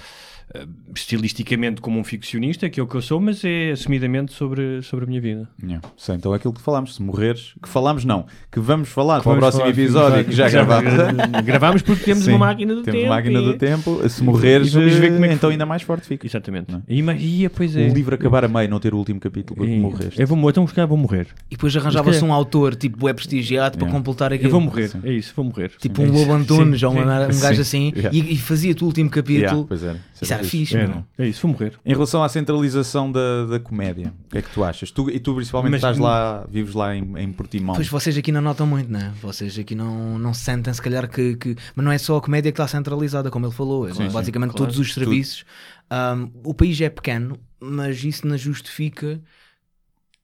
estilisticamente 0.95 1.79
como 1.81 1.99
um 1.99 2.03
ficcionista, 2.03 2.69
que 2.69 2.79
é 2.79 2.83
o 2.83 2.87
que 2.87 2.95
eu 2.95 3.01
sou, 3.01 3.19
mas 3.19 3.43
é 3.43 3.71
assumidamente 3.71 4.33
sobre, 4.33 4.81
sobre 4.81 5.05
a 5.05 5.07
minha 5.07 5.21
vida. 5.21 5.47
Yeah. 5.61 5.87
Sei, 5.95 6.15
então 6.15 6.33
é 6.33 6.37
aquilo 6.37 6.53
que 6.53 6.61
falámos, 6.61 6.95
se 6.95 7.01
morreres, 7.01 7.53
que 7.61 7.69
falámos 7.69 8.03
não, 8.05 8.25
que 8.51 8.59
vamos 8.59 8.89
falar 8.89 9.17
Que 9.19 9.23
para 9.23 9.29
o 9.31 9.35
vamos 9.39 9.39
próximo 9.55 9.61
falar- 9.61 9.71
episódio 9.71 10.25
que 10.25 10.31
já 10.33 10.49
gravámos. 10.49 10.93
gra- 10.93 11.41
Gravámos 11.41 11.81
porque 11.81 12.03
temos 12.03 12.23
Sim, 12.23 12.31
uma 12.31 12.39
máquina 12.39 12.73
do 12.75 12.81
temos 12.83 12.99
tempo. 13.01 13.09
máquina 13.13 13.39
e- 13.39 13.43
do 13.45 13.53
tempo, 13.57 14.09
se 14.09 14.23
morreres, 14.23 14.67
e 14.67 14.71
vamos 14.71 14.93
ver 14.93 15.11
como 15.13 15.25
é 15.25 15.27
que 15.27 15.33
então 15.35 15.47
foi. 15.47 15.53
ainda 15.53 15.65
mais 15.65 15.81
forte 15.81 16.07
fica. 16.07 16.25
Exatamente. 16.25 16.71
Não 16.71 16.79
é? 16.79 16.81
E, 16.87 17.01
mas- 17.01 17.21
e, 17.21 17.49
pois 17.49 17.75
é. 17.75 17.87
O 17.87 17.93
livro 17.93 18.15
acabar 18.15 18.43
a 18.43 18.47
meio, 18.47 18.69
não 18.69 18.79
ter 18.79 18.93
o 18.93 18.97
último 18.97 19.19
capítulo 19.19 19.57
porque 19.57 19.71
E- 19.71 19.79
morreste. 19.79 20.19
Eu 20.21 20.27
vou 20.27 20.37
morrer, 20.37 20.51
então 20.51 20.67
se 20.67 20.73
calhar 20.73 20.87
vou 20.87 20.97
morrer. 20.97 21.27
E 21.49 21.55
depois 21.55 21.75
arranjava-se 21.75 22.23
um 22.23 22.33
autor 22.33 22.75
tipo 22.75 23.07
é 23.07 23.13
prestigiado 23.13 23.77
para 23.77 23.87
completar 23.89 24.31
Eu 24.31 24.35
aquilo. 24.37 24.51
vou 24.51 24.61
morrer, 24.61 24.89
Sim. 24.89 24.99
é 25.03 25.11
isso, 25.13 25.33
vou 25.35 25.45
morrer. 25.45 25.71
Tipo 25.79 26.01
um 26.01 26.11
Lobo 26.11 26.33
Antunes 26.33 26.81
ou 26.83 26.91
uma- 26.91 27.27
um 27.27 27.31
sim. 27.31 27.41
gajo 27.41 27.61
assim 27.61 27.93
e, 28.11 28.37
fazia-te 28.37 28.83
o 28.83 28.87
último 28.87 29.09
capítulo. 29.09 29.65
pois 29.67 29.83
era. 29.83 29.97
Isso 30.21 30.33
era 30.33 30.43
fixe. 30.43 30.57
fixe, 30.57 30.77
É, 30.77 30.87
meu. 30.87 30.95
não. 30.95 31.05
é 31.17 31.27
isso, 31.27 31.41
vou 31.41 31.51
morrer. 31.51 31.73
Em 31.85 31.91
relação 31.93 32.23
à 32.23 32.29
centralização 32.29 33.11
da, 33.11 33.45
da 33.45 33.59
comédia, 33.59 34.13
o 34.25 34.29
que 34.31 34.37
é 34.37 34.41
que 34.41 34.49
tu 34.49 34.63
achas? 34.63 34.89
Tu, 34.91 35.09
e 35.09 35.19
tu 35.19 35.33
principalmente 35.35 35.71
Mas- 35.71 35.79
estás 35.79 35.97
lá, 35.97 36.45
vives 36.49 36.73
lá 36.73 36.95
em, 36.95 37.17
em 37.19 37.31
Portimão. 37.31 37.75
Pois 37.75 37.87
vocês 37.87 38.17
aqui 38.17 38.31
não 38.31 38.41
notam 38.41 38.65
muito, 38.65 38.91
né? 38.91 39.13
Vocês 39.21 39.57
aqui 39.59 39.75
não, 39.75 40.17
não 40.17 40.33
sentem, 40.33 40.73
se 40.73 40.81
calhar, 40.81 41.09
que, 41.09 41.35
que- 41.35 41.55
Mas 41.75 41.85
não 41.85 41.91
é 41.91 41.97
só 41.97 42.17
a 42.17 42.21
comédia 42.21 42.51
que 42.51 42.59
está 42.59 42.67
centralizada, 42.67 43.29
como 43.29 43.45
ele 43.45 43.53
falou. 43.53 43.87
É 43.87 43.93
Sim, 43.93 44.07
sim, 44.07 44.13
basicamente 44.13 44.51
claro. 44.51 44.65
todos 44.65 44.79
os 44.79 44.93
serviços. 44.93 45.45
Um, 45.91 46.31
o 46.43 46.53
país 46.53 46.79
é 46.81 46.89
pequeno, 46.89 47.39
mas 47.59 48.03
isso 48.03 48.27
não 48.27 48.37
justifica 48.37 49.21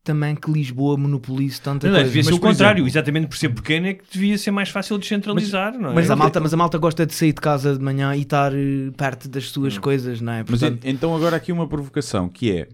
também 0.04 0.36
que 0.36 0.52
Lisboa 0.52 0.98
monopolize 0.98 1.62
tanta 1.62 1.88
Não, 1.88 1.94
não, 1.94 2.00
coisa. 2.00 2.10
devia 2.10 2.24
ser 2.24 2.30
Mas, 2.32 2.38
o 2.38 2.42
por 2.42 2.48
contrário, 2.50 2.80
exemplo, 2.80 2.90
exatamente 2.90 3.28
por 3.28 3.38
ser 3.38 3.50
pequeno 3.50 3.88
é 3.88 3.94
que 3.94 4.04
devia 4.12 4.38
ser 4.38 4.52
mais 4.52 4.70
fácil 4.70 4.98
descentralizar, 4.98 5.78
não 5.80 5.92
é? 5.92 5.94
Mas 5.96 6.12
a, 6.12 6.16
malta, 6.16 6.40
mas 6.42 6.54
a 6.54 6.58
malta 6.58 6.78
gosta 6.78 7.06
de 7.06 7.14
sair 7.14 7.32
de 7.34 7.40
casa 7.42 7.78
de 7.78 7.84
manhã 7.84 8.14
e 8.16 8.22
estar 8.22 8.54
eh, 8.54 8.92
perto 8.98 9.30
das 9.30 9.50
suas 9.50 9.78
coisas, 9.78 10.20
não 10.20 10.34
é? 10.34 10.40
Mas 10.48 10.60
Portanto, 10.60 10.86
en- 10.86 10.90
então 10.92 11.16
agora 11.16 11.38
aqui 11.38 11.52
uma 11.52 11.68
provocação, 11.68 12.28
que 12.28 12.52
é 12.52 12.68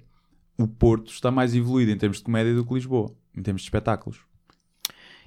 o 0.58 0.68
Porto 0.68 1.12
está 1.12 1.30
mais 1.30 1.54
evoluído 1.56 1.92
em 1.92 1.98
termos 1.98 2.18
de 2.18 2.24
comédia 2.24 2.54
do 2.56 2.66
que 2.66 2.74
Lisboa, 2.74 3.12
em 3.38 3.42
termos 3.44 3.62
de 3.62 3.68
espetáculos. 3.68 4.18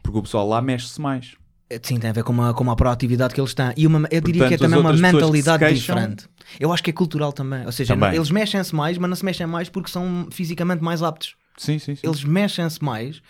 Porque 0.03 0.19
o 0.19 0.23
pessoal 0.23 0.49
lá 0.49 0.61
mexe-se 0.61 1.01
mais. 1.01 1.37
eh, 1.71 1.79
Sim, 1.81 1.99
tem 2.01 2.11
a 2.11 2.13
ver 2.13 2.25
com 2.25 2.33
uma, 2.33 2.53
com 2.53 2.65
uma 2.65 2.75
proatividade 2.75 3.33
que 3.33 3.41
eles 3.41 3.55
têm. 3.55 3.73
E 3.77 3.87
uma, 3.87 4.09
eu 4.11 4.21
diria 4.21 4.49
que 4.49 4.55
é 4.55 4.59
Portanto, 4.59 4.71
também 4.71 4.81
uma 4.81 4.93
que 4.95 5.01
mentalidade 5.01 5.63
se 5.65 5.69
queixam- 5.71 5.95
diferente. 5.97 6.27
Eu 6.59 6.73
acho 6.73 6.83
que 6.83 6.91
é 6.91 6.93
cultural 6.93 7.33
também. 7.33 7.65
Ou 7.65 7.71
seja, 7.73 7.95
Também. 7.95 8.15
eles 8.17 8.31
mexem-se 8.31 8.75
mais, 8.75 8.99
mas 8.99 9.09
não 9.09 9.17
se 9.17 9.25
mexem 9.25 9.47
mais 9.47 9.69
porque 9.69 9.89
são 9.89 10.27
fisicamente 10.33 10.83
mais 10.83 11.01
aptos. 11.03 11.37
Sim, 11.63 11.79
sim, 11.79 11.95
sim. 11.95 12.07
Eles 12.07 12.25
mexem-se 12.25 12.83
mais. 12.83 13.23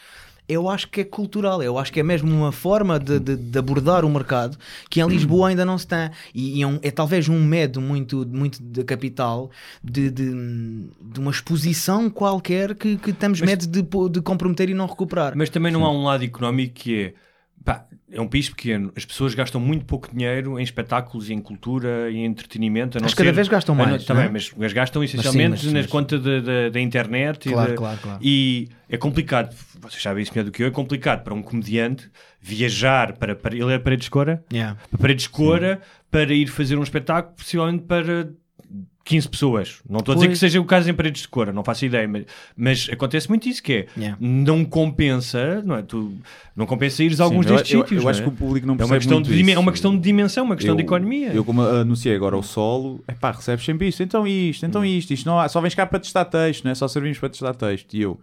Eu 0.49 0.69
acho 0.69 0.89
que 0.89 1.01
é 1.01 1.05
cultural, 1.05 1.63
eu 1.63 1.79
acho 1.79 1.93
que 1.93 2.01
é 2.01 2.03
mesmo 2.03 2.29
uma 2.31 2.51
forma 2.51 2.99
de, 2.99 3.19
de- 3.21 3.37
de 3.37 3.59
abordar 3.59 4.05
o 4.05 4.11
mercado 4.11 4.59
que 4.91 5.01
em 5.01 5.07
Lisboa 5.07 5.49
ainda 5.49 5.65
não 5.65 5.79
se 5.79 5.87
tem. 5.87 6.11
E, 6.35 6.59
e 6.59 6.63
é, 6.63 6.67
um- 6.67 6.81
é 6.83 6.91
talvez 6.91 7.29
um 7.29 7.43
medo 7.43 7.81
muito, 7.81 8.27
muito 8.29 8.61
da 8.63 8.83
capital 8.83 9.51
de, 9.83 10.11
de, 10.11 10.25
de 11.01 11.21
uma 11.21 11.31
exposição 11.31 12.11
qualquer 12.11 12.75
que, 12.75 12.97
que 12.97 13.13
temos 13.13 13.41
medo 13.41 13.67
de, 13.67 13.83
de 14.11 14.21
comprometer 14.21 14.69
e 14.69 14.75
não 14.75 14.87
recuperar. 14.87 15.33
Mas 15.37 15.49
também 15.49 15.71
não 15.73 15.85
há 15.85 15.91
um 15.93 16.03
lado 16.05 16.25
económico 16.25 16.75
que 16.75 17.01
é. 17.01 17.15
É 18.15 18.21
um 18.21 18.29
país 18.29 18.49
pequeno, 18.49 18.93
as 18.95 19.05
pessoas 19.07 19.35
gastam 19.35 19.59
muito 19.61 19.85
pouco 19.87 20.09
dinheiro 20.15 20.59
em 20.61 20.63
espetáculos 20.63 21.31
e 21.31 21.33
em 21.33 21.41
cultura 21.41 22.11
e 22.11 22.17
em 22.19 22.25
entretenimento. 22.27 22.99
a 22.99 23.01
não 23.01 23.07
Mas 23.07 23.15
cada 23.15 23.31
ser- 23.31 23.35
vez 23.35 23.49
gastam 23.49 23.75
não- 23.75 23.87
mais, 23.87 24.05
Tá 24.05 24.13
não 24.15 24.21
é? 24.21 24.25
bem, 24.25 24.33
mas, 24.35 24.53
mas 24.57 24.73
gastam 24.73 25.03
essencialmente 25.03 25.65
mas- 25.65 25.73
mas- 25.73 25.87
contas 25.87 26.21
da, 26.23 26.81
internet. 26.81 27.49
e 27.49 27.53
Claro, 27.53 27.71
da- 27.71 27.77
claro, 27.77 27.99
claro. 28.03 28.19
E 28.23 28.69
é 28.89 28.97
complicado, 28.99 29.57
vocês 29.81 30.03
sabem 30.03 30.23
isso 30.23 30.31
melhor 30.35 30.45
do 30.45 30.53
que 30.53 30.63
eu, 30.63 30.67
é 30.67 30.71
complicado 30.71 31.23
para 31.25 31.33
um 31.33 31.43
comediante 31.43 32.11
viajar 32.41 33.15
para. 33.15 33.35
para 33.35 33.55
ele 33.55 33.73
é 33.73 33.79
Paredes 33.79 34.05
de 34.05 34.11
Cora? 34.11 34.45
Yeah. 34.53 34.77
Para 34.91 34.99
Paredes 34.99 35.25
de 35.25 35.31
Cora 35.31 35.81
para 36.11 36.35
ir 36.35 36.49
fazer 36.49 36.77
um 36.77 36.83
espetáculo, 36.83 37.35
possivelmente 37.37 37.85
para 37.85 38.29
15 39.05 39.29
pessoas. 39.29 39.81
Não 39.89 39.99
estou 39.99 40.13
a 40.13 40.15
dizer 40.17 40.29
que 40.29 40.37
seja 40.37 40.61
o 40.61 40.65
caso 40.65 40.89
em 40.89 40.95
Paredes 40.95 41.23
de 41.23 41.29
Cora, 41.29 41.53
não 41.53 41.65
faço 41.65 41.85
ideia, 41.85 42.07
mas, 42.07 42.25
mas 42.57 42.89
acontece 42.93 43.29
muito 43.29 43.49
isso 43.49 43.63
que 43.63 43.73
é, 43.73 43.87
Yeah. 43.97 44.17
não 44.21 44.65
compensa, 44.65 45.61
não 45.65 45.77
é? 45.77 45.83
Tu, 45.83 46.13
não 46.55 46.67
compensa 46.67 47.03
ires 47.03 47.21
a 47.21 47.25
alguns 47.25 47.47
Sim, 47.47 47.51
eu- 47.53 47.57
destes 47.57 47.73
eu, 47.75 47.81
sítios. 47.81 47.99
Eu, 47.99 48.03
não 48.05 48.11
acho 48.11 48.21
é? 48.21 48.23
que 48.23 48.29
o 48.29 48.33
público 48.33 48.67
não 48.67 48.75
é 48.75 48.77
percebe 48.79 48.95
uma 48.95 48.99
questão, 49.01 49.17
muito 49.19 49.29
de, 49.33 49.41
isso. 49.43 49.51
é 49.51 49.59
uma 49.59 49.73
questão 49.73 49.95
de 49.97 50.01
dimensão, 50.03 50.45
uma 50.45 50.55
questão 50.57 50.73
Eu- 50.73 50.77
de 50.77 50.83
economia. 50.83 51.33
Eu, 51.33 51.45
como 51.45 51.63
anunciei 51.63 52.15
agora 52.15 52.37
o 52.37 52.43
solo, 52.43 53.03
é 53.09 53.13
pá, 53.13 53.33
recebes 53.33 53.65
sempre 53.65 53.89
isto, 53.89 54.03
então 54.03 54.27
isto, 54.27 54.65
Hum. 54.65 54.69
então 54.69 54.85
isto, 54.85 55.13
isto 55.13 55.27
não 55.27 55.39
há, 55.39 55.49
só 55.49 55.61
vens 55.61 55.75
cá 55.75 55.85
para 55.87 55.99
testar 55.99 56.25
texto, 56.27 56.65
não 56.65 56.71
é? 56.71 56.75
Só 56.75 56.87
servimos 56.87 57.19
para 57.19 57.29
testar 57.29 57.55
texto. 57.55 57.95
E 57.95 58.03
eu, 58.03 58.21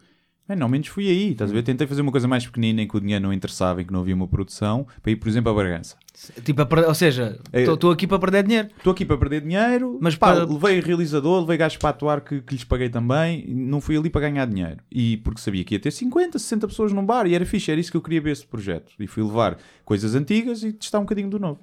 bem, 0.50 0.58
não 0.58 0.68
menos 0.68 0.88
fui 0.88 1.08
aí, 1.08 1.32
estás 1.32 1.50
a 1.50 1.54
Hum. 1.54 1.56
ver? 1.58 1.64
Tentei 1.64 1.86
fazer 1.88 2.02
uma 2.02 2.12
coisa 2.12 2.28
mais 2.28 2.45
pequenina 2.45 2.82
em 2.82 2.88
que 2.88 2.97
o 2.97 3.00
dinheiro 3.00 3.24
não 3.24 3.32
interessava, 3.32 3.82
em 3.82 3.86
que 3.86 3.93
não 3.93 4.02
havia 4.02 4.16
uma 4.16 4.28
produção, 4.28 4.86
para 5.02 5.12
ir, 5.12 5.16
por 5.16 5.30
exemplo, 5.30 5.52
a 5.52 5.56
Bragança. 5.56 5.95
Tipo, 6.43 6.66
per- 6.66 6.88
ou 6.88 6.93
seja, 6.93 7.39
É- 7.54 7.64
estou 7.64 7.91
aqui 7.91 8.06
para 8.08 8.20
perder 8.20 8.43
dinheiro. 8.43 8.68
Estou 8.78 8.91
aqui 8.91 9.06
para 9.06 9.18
perder 9.18 9.41
dinheiro, 9.41 9.97
Mas 10.02 10.16
pá, 10.16 10.34
para- 10.34 10.43
levei 10.45 10.80
realizador, 10.82 11.39
levei 11.41 11.56
gajos 11.58 11.78
para 11.78 11.89
atuar 11.89 12.22
que, 12.22 12.41
que 12.41 12.54
lhes 12.56 12.64
paguei 12.64 12.89
também, 12.89 13.45
não 13.47 13.80
fui 13.80 13.95
ali 13.95 14.10
para 14.10 14.22
ganhar 14.22 14.45
dinheiro. 14.45 14.78
E 14.91 15.18
porque 15.18 15.39
sabia 15.39 15.64
que 15.64 15.76
ia 15.76 15.80
ter 15.80 15.91
50, 15.91 16.38
60 16.39 16.68
pessoas 16.68 16.91
num 16.91 17.06
bar 17.06 17.26
e 17.28 17.36
era 17.36 17.45
fixe, 17.45 17.72
era 17.72 17.80
isso 17.80 17.91
que 17.91 17.95
eu 17.97 18.02
queria 18.02 18.20
ver 18.20 18.32
esse 18.32 18.45
projeto. 18.45 18.91
E 19.00 19.08
fui 19.08 19.24
levar 19.24 19.58
coisas 19.86 20.16
antigas 20.16 20.64
e 20.64 20.74
testar 20.74 21.00
um 21.00 21.04
bocadinho 21.04 21.30
do 21.30 21.39
novo. 21.39 21.62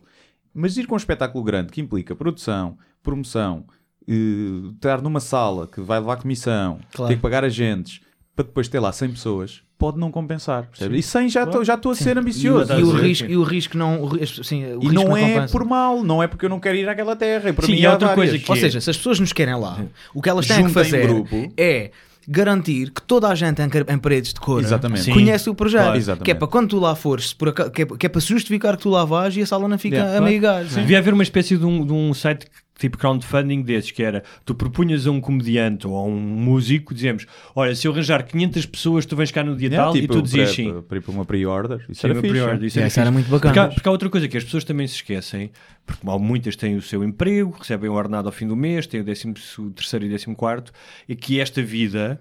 Mas 0.55 0.77
ir 0.79 0.87
com 0.87 0.95
um 0.95 0.97
espetáculo 0.97 1.45
grande 1.45 1.71
que 1.73 1.81
implica 1.83 2.15
produção, 2.17 2.79
promoção, 3.03 3.65
eh, 4.09 4.71
estar 4.75 5.03
numa 5.03 5.21
sala 5.21 5.67
que 5.67 5.81
vai 5.83 5.99
levar 5.99 6.17
comissão, 6.17 6.79
Claro. 6.95 7.11
ter 7.11 7.17
que 7.17 7.21
pagar 7.23 7.45
agentes, 7.45 8.01
para 8.37 8.45
depois 8.45 8.69
ter 8.69 8.79
lá 8.79 8.93
100 8.93 9.09
pessoas, 9.13 9.63
pode 9.79 9.99
não 9.99 10.11
compensar. 10.11 10.69
E 10.91 11.03
100 11.03 11.29
já 11.31 11.45
estou 11.45 11.65
já 11.65 11.73
estou 11.75 11.91
a 11.93 11.95
ser 11.95 12.17
E 12.17 12.19
o, 12.19 12.21
ambicioso. 12.21 12.73
e 12.75 12.83
o 12.83 12.91
Sim. 12.93 13.01
risco, 13.03 13.31
e 13.31 13.37
o 13.39 13.43
risco 13.43 13.79
não. 13.79 14.05
o 14.05 14.27
sim, 14.27 14.63
o 14.65 14.83
E 14.83 14.89
risco 14.89 14.93
não 14.93 15.17
é 15.17 15.21
compensa. 15.33 15.53
por 15.53 15.65
mal, 15.65 16.05
não 16.05 16.23
é 16.23 16.27
porque 16.27 16.45
eu 16.45 16.51
não 16.51 16.61
quero 16.61 16.77
ir 16.77 16.87
àquela 16.87 17.17
terra. 17.17 17.49
E 17.49 17.53
para 17.55 17.65
Sim, 17.65 17.73
mim 17.73 17.79
e 17.81 17.87
há 17.87 17.93
outra 17.93 18.09
várias. 18.09 18.31
coisa 18.31 18.45
que- 18.45 18.51
Ou 18.51 18.57
seja, 18.59 18.79
se 18.81 18.91
as 18.91 18.97
pessoas 18.99 19.19
nos 19.19 19.33
querem 19.33 19.55
lá, 19.59 19.83
o 20.15 20.21
que 20.21 20.29
elas 20.29 20.47
têm 20.47 20.65
que 20.67 20.71
fazer 20.71 21.07
grupo. 21.07 21.51
é 21.57 21.91
garantir 22.29 22.91
que 22.91 23.01
toda 23.01 23.29
a 23.29 23.35
gente 23.35 23.63
em, 23.63 23.99
paredes 23.99 24.35
de 24.35 24.41
cor. 24.41 24.63
Sim. 24.97 25.13
conhece 25.13 25.49
o 25.49 25.55
projeto. 25.55 26.03
Claro. 26.05 26.21
Que 26.23 26.33
é 26.33 26.35
para 26.35 26.49
quando 26.49 26.69
tu 26.71 26.79
lá 26.81 26.95
fores, 26.95 27.33
que, 27.73 27.83
é, 27.83 27.87
que 27.87 28.07
é 28.07 28.09
para 28.09 28.21
se 28.21 28.29
justificar 28.29 28.77
que 28.77 28.83
tu 28.83 28.91
lá 28.91 29.05
vais 29.05 29.37
e 29.37 29.43
a 29.43 29.47
sala 29.47 29.67
não 29.69 29.79
fica 29.79 29.97
Yeah, 29.97 30.19
a 30.19 30.21
meio 30.21 30.41
gás. 30.41 30.75
Devia 30.75 30.99
haver 30.99 31.15
uma 31.15 31.23
espécie 31.23 31.57
de 31.57 31.65
um, 31.65 31.87
de 31.87 31.93
um 31.93 32.13
site 32.13 32.47
tipo 32.79 32.99
crowdfunding 32.99 33.63
desses, 33.63 33.91
que 33.91 34.03
era, 34.03 34.23
tu 34.45 34.55
propunhas 34.55 35.07
a 35.07 35.11
um 35.11 35.21
comediante 35.21 35.87
ou 35.87 35.97
a 35.97 36.05
um 36.05 36.19
músico, 36.19 36.95
dizemos, 36.95 37.27
olha, 37.55 37.75
se 37.75 37.87
eu 37.87 37.93
arranjar 37.93 38.23
500 38.25 38.67
pessoas, 38.67 39.07
tu 39.07 39.17
vens 39.17 39.31
cá 39.31 39.43
no 39.43 39.57
dia 39.57 39.69
Yeah, 39.69 39.85
tal, 39.85 39.97
e 39.97 40.01
tipo, 40.03 40.15
tu 40.15 40.23
dizias 40.23 40.51
sim. 40.51 40.71
Para, 40.71 40.83
para 40.83 40.99
ir 40.99 41.01
para 41.01 41.13
uma 41.13 41.25
pre-order. 41.25 41.85
Isso 41.89 42.01
Sim, 42.01 42.07
era 42.07 42.15
uma 42.15 42.23
fixe. 42.23 42.33
pre-order, 42.33 42.65
isso 42.67 42.79
Yeah, 42.79 42.81
era 42.81 42.89
isso 42.89 43.01
era 43.01 43.11
muito 43.11 43.31
bacana. 43.31 43.53
Porque 43.55 43.59
há, 43.59 43.75
porque 43.75 43.89
há 43.89 43.93
outra 43.93 44.11
coisa 44.11 44.29
que 44.29 44.37
as 44.37 44.45
pessoas 44.45 44.65
também 44.65 44.87
se 44.87 44.97
esquecem, 44.97 45.51
porque 45.85 46.09
há 46.09 46.19
muitas 46.19 46.57
têm 46.57 46.77
o 46.77 46.83
seu 46.83 47.03
emprego, 47.03 47.57
recebem 47.59 47.91
o 47.91 47.95
ordenado 47.95 48.29
ao 48.29 48.33
fim 48.33 48.47
do 48.47 48.57
mês, 48.57 48.87
têm 48.87 49.01
o 49.01 49.05
13 49.05 49.35
terceiro 49.75 50.05
e 50.07 50.11
14 50.11 50.35
quarto, 50.37 50.73
e 51.09 51.17
que 51.17 51.41
esta 51.41 51.63
vida... 51.63 52.21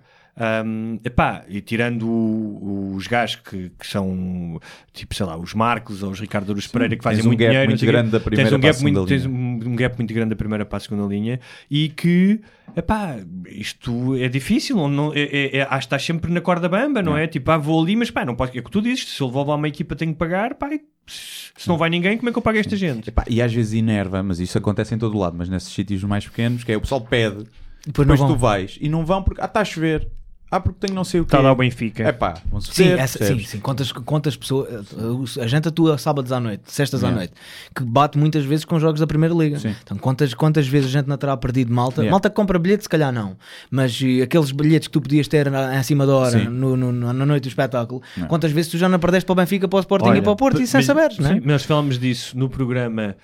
hum, 0.66 1.00
epá, 1.04 1.44
e 1.48 1.62
tirando 1.62 2.08
o- 2.08 2.94
os 2.96 3.08
gajos 3.08 3.38
que, 3.38 3.70
que 3.78 3.88
são 3.88 4.60
tipo, 4.94 5.14
sei 5.16 5.26
lá, 5.26 5.38
os 5.38 5.54
Marcos 5.54 6.04
ou 6.04 6.12
os 6.12 6.20
Ricardo 6.20 6.52
Aruz 6.52 6.68
Pereira 6.68 6.96
que 6.96 7.04
fazem 7.04 7.24
um 7.24 7.28
muito 7.28 7.40
dinheiro, 7.40 7.70
muito 7.70 7.86
grande 7.86 8.12
da 8.12 8.20
primeira 8.20 8.50
tens 8.50 8.58
um 8.58 8.62
gap 8.62 8.82
muito, 8.82 8.94
segunda 9.00 9.08
tens 9.10 9.26
linha. 9.26 9.38
um, 9.68 9.72
um 9.72 9.76
gap 9.76 9.98
muito 9.98 10.14
grande 10.14 10.30
da 10.30 10.36
primeira 10.36 10.66
para 10.66 10.78
a 10.78 10.80
segunda 10.80 11.06
linha 11.08 11.40
e 11.70 11.90
que 11.90 12.42
epá, 12.76 13.18
isto 13.50 14.16
é 14.16 14.28
difícil, 14.28 14.76
não, 14.76 14.90
não, 14.90 15.14
é, 15.14 15.22
é, 15.22 15.58
é, 15.58 15.62
acho 15.64 15.70
que 15.72 15.78
estás 15.86 16.04
sempre 16.04 16.32
na 16.32 16.42
corda 16.42 16.68
bamba, 16.68 17.02
não, 17.02 17.18
é? 17.18 17.26
Tipo, 17.28 17.52
ah, 17.52 17.58
vou 17.58 17.82
ali, 17.82 17.96
mas 17.96 18.12
pá, 18.12 18.26
não 18.26 18.36
posso, 18.36 18.56
é 18.56 18.60
o 18.60 18.64
que 18.64 18.72
tu 18.72 18.82
dizes, 18.82 19.08
se 19.08 19.22
eu 19.22 19.28
levar 19.28 19.44
lá 19.44 19.56
uma 19.56 19.68
equipa 19.68 19.96
tenho 19.96 20.12
que 20.12 20.20
pagar, 20.20 20.56
pá, 20.56 20.70
se 21.08 21.68
não 21.70 21.78
vai 21.78 21.90
ninguém, 21.90 22.18
como 22.18 22.28
é 22.30 22.32
que 22.34 22.38
eu 22.38 22.42
pago 22.42 22.58
esta 22.58 22.76
gente? 22.76 23.10
Epá, 23.10 23.24
e 23.30 23.42
às 23.42 23.54
vezes 23.54 23.74
enerva, 23.74 24.22
mas 24.24 24.40
isso 24.40 24.58
acontece 24.58 24.94
em 24.94 24.98
todo 24.98 25.16
o 25.16 25.20
lado, 25.20 25.36
mas 25.38 25.48
nesses 25.48 25.72
sítios 25.74 26.04
mais 26.04 26.28
pequenos, 26.28 26.64
que 26.64 26.72
é 26.72 26.76
o 26.78 26.82
pessoal 26.82 27.00
pede, 27.02 27.46
Depois 27.86 28.08
depois 28.08 28.20
tu 28.22 28.36
vais 28.36 28.78
e 28.82 28.90
não 28.90 29.06
vão 29.06 29.24
porque 29.24 29.40
ah, 29.42 29.46
está 29.46 29.62
a 29.62 29.66
chover. 29.66 30.08
Ah, 30.52 30.60
porque 30.60 30.78
tenho 30.86 30.94
não 30.96 31.04
sei 31.04 31.20
o 31.20 31.26
quê. 31.26 31.36
Está 31.36 31.42
lá 31.42 31.52
o 31.52 31.56
Benfica. 31.56 32.04
É 32.04 32.12
pá, 32.12 32.36
Sim, 32.72 32.90
essa- 32.94 33.24
sim, 33.26 33.40
sim. 33.40 33.60
Quantas, 33.60 33.92
quantas 33.92 34.38
pessoas. 34.38 34.92
uh, 34.94 35.42
A 35.42 35.48
gente 35.48 35.68
atua 35.68 35.98
sábados 35.98 36.32
à 36.32 36.40
noite, 36.40 36.64
sextas 36.72 37.04
à 37.04 37.08
Yeah. 37.08 37.20
noite, 37.20 37.34
que 37.76 37.84
bate 37.84 38.18
muitas 38.18 38.46
vezes 38.46 38.64
com 38.64 38.80
jogos 38.80 39.00
da 39.02 39.08
Primeira 39.08 39.34
Liga. 39.34 39.60
Sim. 39.60 39.76
Então, 39.84 39.98
quantas, 39.98 40.34
quantas 40.34 40.68
vezes 40.68 40.88
a 40.90 40.92
gente 41.00 41.08
não 41.08 41.18
terá 41.18 41.36
perdido 41.36 41.74
malta? 41.74 42.02
Yeah. 42.02 42.12
Malta 42.12 42.30
que 42.30 42.36
compra 42.36 42.58
bilhete, 42.60 42.84
se 42.84 42.90
calhar 42.90 43.12
não. 43.12 43.36
Mas 43.72 44.00
eh, 44.02 44.22
aqueles 44.22 44.52
bilhetes 44.52 44.88
que 44.88 44.94
tu 44.94 45.02
podias 45.02 45.28
ter 45.28 45.50
na, 45.50 45.78
acima 45.80 46.06
da 46.06 46.16
hora, 46.16 46.38
no, 46.50 46.78
no- 46.78 46.92
no- 46.92 47.12
na 47.14 47.26
noite 47.26 47.44
do 47.44 47.50
espetáculo, 47.50 48.02
quantas 48.30 48.52
vezes 48.52 48.72
tu 48.72 48.78
já 48.78 48.88
não 48.88 49.00
perdeste 49.00 49.26
para 49.26 49.34
o 49.34 49.36
Benfica, 49.36 49.68
para 49.68 49.78
o 49.78 49.80
Sporting 49.82 50.10
Olha, 50.10 50.20
e 50.20 50.22
para 50.22 50.32
o 50.32 50.36
Porto 50.36 50.62
e 50.62 50.68
sem 50.68 50.78
mas- 50.78 50.86
saberes, 50.86 51.18
não 51.18 51.32
é? 51.32 51.34
sim, 51.34 51.42
Nós 51.44 51.64
falámos 51.64 51.98
disso 52.00 52.38
no 52.38 52.48
programa. 52.50 53.16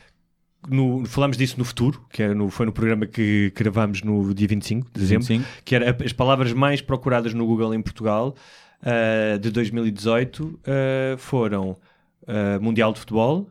No, 0.69 1.03
falámos 1.05 1.37
disso 1.37 1.55
no 1.57 1.65
futuro, 1.65 2.05
que 2.11 2.21
era 2.21 2.35
no, 2.35 2.49
foi 2.49 2.65
no 2.67 2.71
programa 2.71 3.05
que 3.07 3.51
gravámos 3.55 4.03
no 4.03 4.33
dia 4.33 4.47
25 4.47 4.87
de 4.93 4.99
dezembro, 4.99 5.25
25. 5.27 5.49
que 5.65 5.73
era 5.75 5.97
as 6.05 6.13
palavras 6.13 6.53
mais 6.53 6.81
procuradas 6.81 7.33
no 7.33 7.45
Google 7.47 7.73
em 7.73 7.81
Portugal 7.81 8.35
ah, 8.83 9.37
de 9.39 9.49
2018 9.49 10.59
ah, 10.65 11.17
foram 11.17 11.77
ah, 12.27 12.59
Mundial 12.61 12.93
de 12.93 12.99
Futebol, 12.99 13.49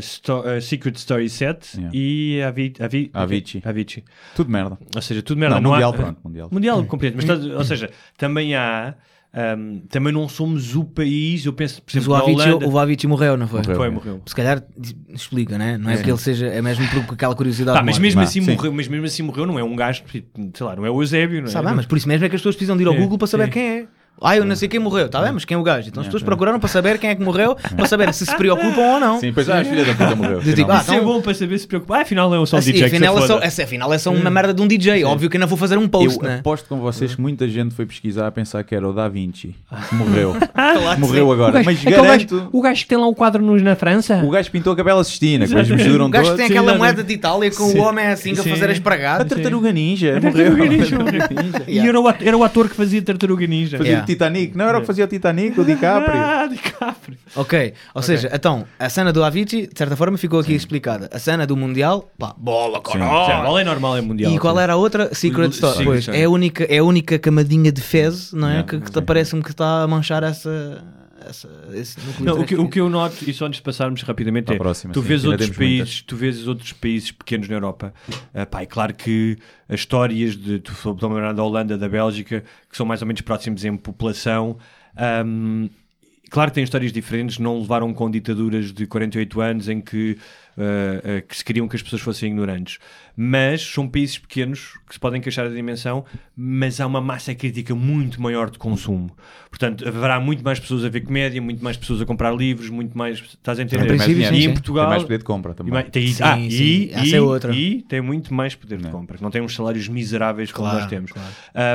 Sto- 0.00 0.44
Secret 0.60 0.96
Story 0.96 1.28
7 1.28 1.76
Yeah. 1.76 1.90
e 1.96 2.42
Avi, 2.42 2.72
Avi, 2.78 3.10
Avicii. 3.12 3.62
Avicii. 3.64 4.04
Tudo 4.34 4.50
merda. 4.50 4.78
Ou 4.94 5.02
seja, 5.02 5.22
tudo 5.22 5.38
merda. 5.38 5.60
Não, 5.60 5.70
há- 5.72 5.76
mundial, 5.76 5.92
pronto, 5.94 6.20
mundial. 6.24 6.48
Mundial, 6.52 6.84
compreendo. 6.84 7.16
Mas, 7.16 7.28
ou 7.44 7.64
seja, 7.64 7.90
também 8.16 8.54
há 8.54 8.94
Um, 9.36 9.80
também 9.90 10.14
não 10.14 10.26
somos 10.30 10.74
o 10.74 10.82
país, 10.82 11.44
eu 11.44 11.52
penso, 11.52 11.82
por 11.82 11.92
Mas 11.94 11.96
exemplo, 11.96 12.14
o 12.14 12.16
Avicii, 12.16 12.52
Holanda... 12.52 12.68
o 12.68 12.78
Avicii 12.78 13.06
morreu, 13.06 13.36
não 13.36 13.46
foi? 13.46 13.60
Morreu. 13.60 13.76
Foi, 13.76 13.90
morreu. 13.90 14.22
Se 14.24 14.34
calhar 14.34 14.62
explica, 15.10 15.58
né? 15.58 15.76
não 15.76 15.90
é? 15.90 15.96
porque 15.96 16.10
ele 16.10 16.18
seja, 16.18 16.46
é 16.46 16.62
mesmo 16.62 16.88
por 16.88 17.12
aquela 17.12 17.34
curiosidade. 17.34 17.76
Pá, 17.78 17.84
mas 17.84 17.98
mesmo 17.98 18.22
assim 18.22 18.40
sim. 18.40 18.52
morreu, 18.52 18.72
mas 18.72 18.88
mesmo 18.88 19.04
assim 19.04 19.22
morreu, 19.22 19.44
não 19.44 19.58
é 19.58 19.62
um 19.62 19.76
gajo, 19.76 20.04
sei 20.10 20.66
lá, 20.66 20.74
não 20.74 20.86
é 20.86 20.90
o 20.90 21.02
Eusébio, 21.02 21.42
não 21.42 21.48
é? 21.48 21.50
Sabe, 21.50 21.68
ah, 21.68 21.74
mas 21.74 21.84
por 21.84 21.98
isso 21.98 22.08
mesmo 22.08 22.24
é 22.24 22.30
que 22.30 22.36
as 22.36 22.40
pessoas 22.40 22.54
precisam 22.54 22.78
de 22.78 22.84
ir 22.84 22.86
ao 22.86 22.94
É, 22.94 22.96
Google 22.96 23.18
para 23.18 23.26
saber 23.26 23.44
é. 23.44 23.48
quem 23.48 23.62
é. 23.62 23.86
Ah, 24.20 24.34
eu 24.36 24.44
não 24.46 24.56
sei 24.56 24.66
quem 24.66 24.80
morreu, 24.80 25.08
tá 25.10 25.20
bem, 25.20 25.30
mas 25.30 25.44
quem 25.44 25.54
é 25.54 25.58
o 25.58 25.62
gajo? 25.62 25.88
Então 25.88 26.00
as 26.00 26.06
pessoas 26.06 26.22
procuraram 26.22 26.58
para 26.58 26.68
saber 26.70 26.96
quem 26.98 27.10
é 27.10 27.14
que 27.14 27.22
morreu, 27.22 27.54
para 27.76 27.86
saber 27.86 28.12
se 28.14 28.24
se 28.24 28.34
preocupam 28.34 28.80
ou 28.80 28.98
não. 29.00 29.20
Sim, 29.20 29.26
depois 29.26 29.48
ah, 29.50 29.60
a 29.60 29.64
filha 29.64 29.84
da 29.84 29.92
puta 29.94 30.16
morreu. 30.16 30.40
De 30.40 30.54
tipo, 30.54 30.70
ah, 30.72 30.80
Isso 30.80 30.90
é 30.90 30.94
então- 30.96 31.06
bom 31.06 31.20
para 31.20 31.34
saber 31.34 31.58
se 31.58 31.66
preocupar. 31.66 31.98
Ah, 31.98 32.02
afinal 32.02 32.34
é 32.34 32.46
só 32.46 32.56
um 32.56 32.58
Assim, 32.58 32.72
DJ 32.72 32.86
afinal, 32.86 33.18
é 33.18 33.26
só, 33.26 33.38
essa, 33.40 33.62
afinal 33.64 33.92
é 33.92 33.98
só 33.98 34.10
uma 34.10 34.30
merda 34.30 34.54
de 34.54 34.62
um 34.62 34.66
DJ. 34.66 35.04
Óbvio 35.04 35.28
que 35.28 35.36
ainda 35.36 35.46
vou 35.46 35.58
fazer 35.58 35.76
um 35.76 35.86
post, 35.86 36.18
Eu 36.18 36.24
né? 36.24 36.38
aposto 36.38 36.66
com 36.66 36.78
vocês 36.80 37.14
que 37.14 37.20
muita 37.20 37.46
gente 37.46 37.74
foi 37.74 37.84
pesquisar 37.84 38.26
a 38.26 38.30
pensar 38.30 38.64
que 38.64 38.74
era 38.74 38.88
o 38.88 38.92
Da 38.92 39.06
Vinci. 39.08 39.54
que 39.88 39.94
Morreu. 39.94 40.34
Claro 40.54 40.94
que 40.94 41.00
Morreu 41.00 41.26
sim. 41.26 41.32
agora. 41.32 41.62
Mas 41.62 41.78
Aquele 41.78 41.96
garanto. 41.96 42.36
gajo, 42.36 42.48
o 42.52 42.60
gajo 42.62 42.82
que 42.82 42.88
tem 42.88 42.98
lá 42.98 43.06
um 43.08 43.14
quadro 43.14 43.42
nos- 43.42 43.62
na 43.62 43.76
França. 43.76 44.22
O 44.24 44.30
gajo 44.30 44.50
pintou 44.50 44.72
a 44.72 44.76
Capela 44.76 45.04
Sistina, 45.04 45.44
que 45.46 45.54
depois 45.54 45.68
misturam 45.70 46.06
O 46.06 46.08
gajo 46.08 46.30
que 46.30 46.36
tem 46.38 46.46
aquela 46.46 46.74
moeda 46.74 47.04
de 47.04 47.12
Itália 47.12 47.50
com 47.50 47.64
o 47.64 47.78
homem 47.78 48.06
assim 48.06 48.32
a 48.32 48.36
fazer 48.42 48.70
A 48.70 48.72
espragado. 48.72 49.24
Tartaruga 49.28 49.70
Ninja. 49.72 50.18
Morreu. 50.22 50.56
Ninja. 50.66 50.96
E 51.68 51.78
era 51.78 52.00
o, 52.00 52.08
ator, 52.08 52.26
era 52.26 52.36
o 52.36 52.42
ator 52.44 52.68
que 52.68 52.74
fazia 52.74 53.02
Tartaruga 53.02 53.46
Ninja. 53.46 53.78
Titanic. 54.06 54.56
Não 54.56 54.66
era 54.66 54.78
o 54.78 54.80
que 54.80 54.86
fazia 54.86 55.04
o 55.04 55.08
Titanic, 55.08 55.60
o 55.60 55.64
DiCaprio. 55.64 56.16
Ah, 56.36 56.46
DiCaprio. 56.46 57.18
Ok, 57.34 57.74
ou 57.94 58.02
seja, 58.02 58.30
então, 58.32 58.64
a 58.78 58.88
cena 58.88 59.12
do 59.12 59.22
Avicii, 59.22 59.66
de 59.66 59.78
certa 59.78 59.96
forma, 59.96 60.16
ficou 60.18 60.40
aqui 60.40 60.54
explicada. 60.54 61.08
A 61.12 61.18
cena 61.18 61.46
do 61.46 61.56
Mundial, 61.56 62.10
pá, 62.18 62.34
bola, 62.36 62.80
caralho. 62.80 63.44
bola 63.44 63.60
é 63.60 63.64
normal, 63.64 63.96
é 63.96 64.00
mundial. 64.00 64.32
E 64.32 64.38
qual 64.38 64.58
era 64.58 64.74
a 64.74 64.76
outra? 64.76 65.14
Secret 65.14 65.50
Story. 65.52 65.84
Pois, 65.84 66.08
é 66.08 66.24
a 66.24 66.30
única, 66.30 66.64
é 66.64 66.78
a 66.78 66.84
única 66.84 67.18
camadinha 67.18 67.70
de 67.72 67.80
fezes, 67.80 68.32
não 68.32 68.48
é? 68.48 68.52
Yeah. 68.56 68.68
Que, 68.68 68.80
que 68.80 69.02
parece-me 69.02 69.42
que 69.42 69.50
está 69.50 69.82
a 69.82 69.86
manchar 69.86 70.22
essa, 70.22 70.84
essa, 71.28 71.48
esse 71.74 71.98
núcleo. 72.00 72.24
Não, 72.24 72.40
o, 72.40 72.46
que, 72.46 72.54
o 72.56 72.68
que 72.68 72.80
eu 72.80 72.88
noto, 72.88 73.28
e 73.28 73.32
só 73.32 73.46
antes 73.46 73.58
de 73.58 73.62
passarmos 73.62 74.02
rapidamente, 74.02 74.52
é 74.52 74.56
próxima, 74.56 74.92
tu 74.92 75.02
sim, 75.02 75.08
vês 75.08 75.24
outros 75.24 75.50
países, 75.50 75.78
muitas. 75.78 76.02
tu 76.02 76.16
vês 76.16 76.48
outros 76.48 76.72
países 76.72 77.12
pequenos 77.12 77.48
na 77.48 77.54
Europa. 77.56 77.92
Ah, 78.34 78.46
pá, 78.46 78.62
é 78.62 78.66
claro 78.66 78.94
que 78.94 79.36
as 79.68 79.80
histórias 79.80 80.36
de 80.36 80.60
tu 80.60 80.72
lembrar 81.02 81.32
da 81.32 81.42
Holanda, 81.42 81.76
da 81.76 81.88
Bélgica, 81.88 82.44
que 82.70 82.76
são 82.76 82.86
mais 82.86 83.02
ou 83.02 83.06
menos 83.06 83.20
próximos 83.20 83.64
em 83.64 83.76
população. 83.76 84.58
ahm, 84.96 85.68
Claro 86.28 86.50
que 86.50 86.56
têm 86.56 86.64
histórias 86.64 86.92
diferentes, 86.92 87.38
não 87.38 87.60
levaram 87.60 87.94
com 87.94 88.10
ditaduras 88.10 88.72
de 88.72 88.86
48 88.86 89.40
anos 89.40 89.68
em 89.68 89.80
que, 89.80 90.18
ah, 90.58 91.20
que 91.26 91.36
se 91.36 91.44
queriam 91.44 91.66
que 91.68 91.76
as 91.76 91.82
pessoas 91.82 92.02
fossem 92.02 92.30
ignorantes. 92.30 92.78
Mas 93.18 93.62
são 93.62 93.88
países 93.88 94.18
pequenos 94.18 94.78
que 94.86 94.92
se 94.92 95.00
podem 95.00 95.22
queixar 95.22 95.48
da 95.48 95.54
dimensão, 95.54 96.04
mas 96.36 96.78
há 96.80 96.86
uma 96.86 97.00
massa 97.00 97.34
crítica 97.34 97.74
muito 97.74 98.20
maior 98.20 98.50
de 98.50 98.58
consumo. 98.58 99.10
Portanto, 99.48 99.88
haverá 99.88 100.20
muito 100.20 100.44
mais 100.44 100.60
pessoas 100.60 100.84
a 100.84 100.90
ver 100.90 101.00
comédia, 101.00 101.40
muito 101.40 101.64
mais 101.64 101.78
pessoas 101.78 102.02
a 102.02 102.04
comprar 102.04 102.34
livros, 102.36 102.68
muito 102.68 102.96
mais. 102.96 103.18
Estás 103.20 103.58
a 103.58 103.62
entender? 103.62 103.84
Em 103.84 103.88
princípio, 103.88 104.16
mais 104.18 104.28
sim, 104.28 104.34
e 104.36 104.42
sim. 104.42 104.48
em 104.50 104.52
Portugal. 104.52 104.84
Tem 104.84 104.90
mais 104.90 105.02
poder 105.02 105.18
de 105.18 105.24
compra 105.24 105.54
também. 105.54 105.72
mais- 105.72 105.88
tem- 105.88 106.06
Sim, 106.08 106.22
ah, 106.22 106.36
sim. 106.36 106.48
e, 106.50 106.90
Essa 106.92 107.06
e- 107.06 107.14
é 107.14 107.20
outra. 107.22 107.54
e 107.54 107.82
tem 107.88 108.02
muito 108.02 108.34
mais 108.34 108.54
poder 108.54 108.76
de 108.76 108.84
Não. 108.84 108.90
compra. 108.90 109.16
Não 109.18 109.30
tem 109.30 109.40
uns 109.40 109.54
salários 109.54 109.88
miseráveis 109.88 110.52
como 110.52 110.66
Claro, 110.68 110.80
nós 110.82 110.90
temos. 110.90 111.10
claro. 111.10 111.28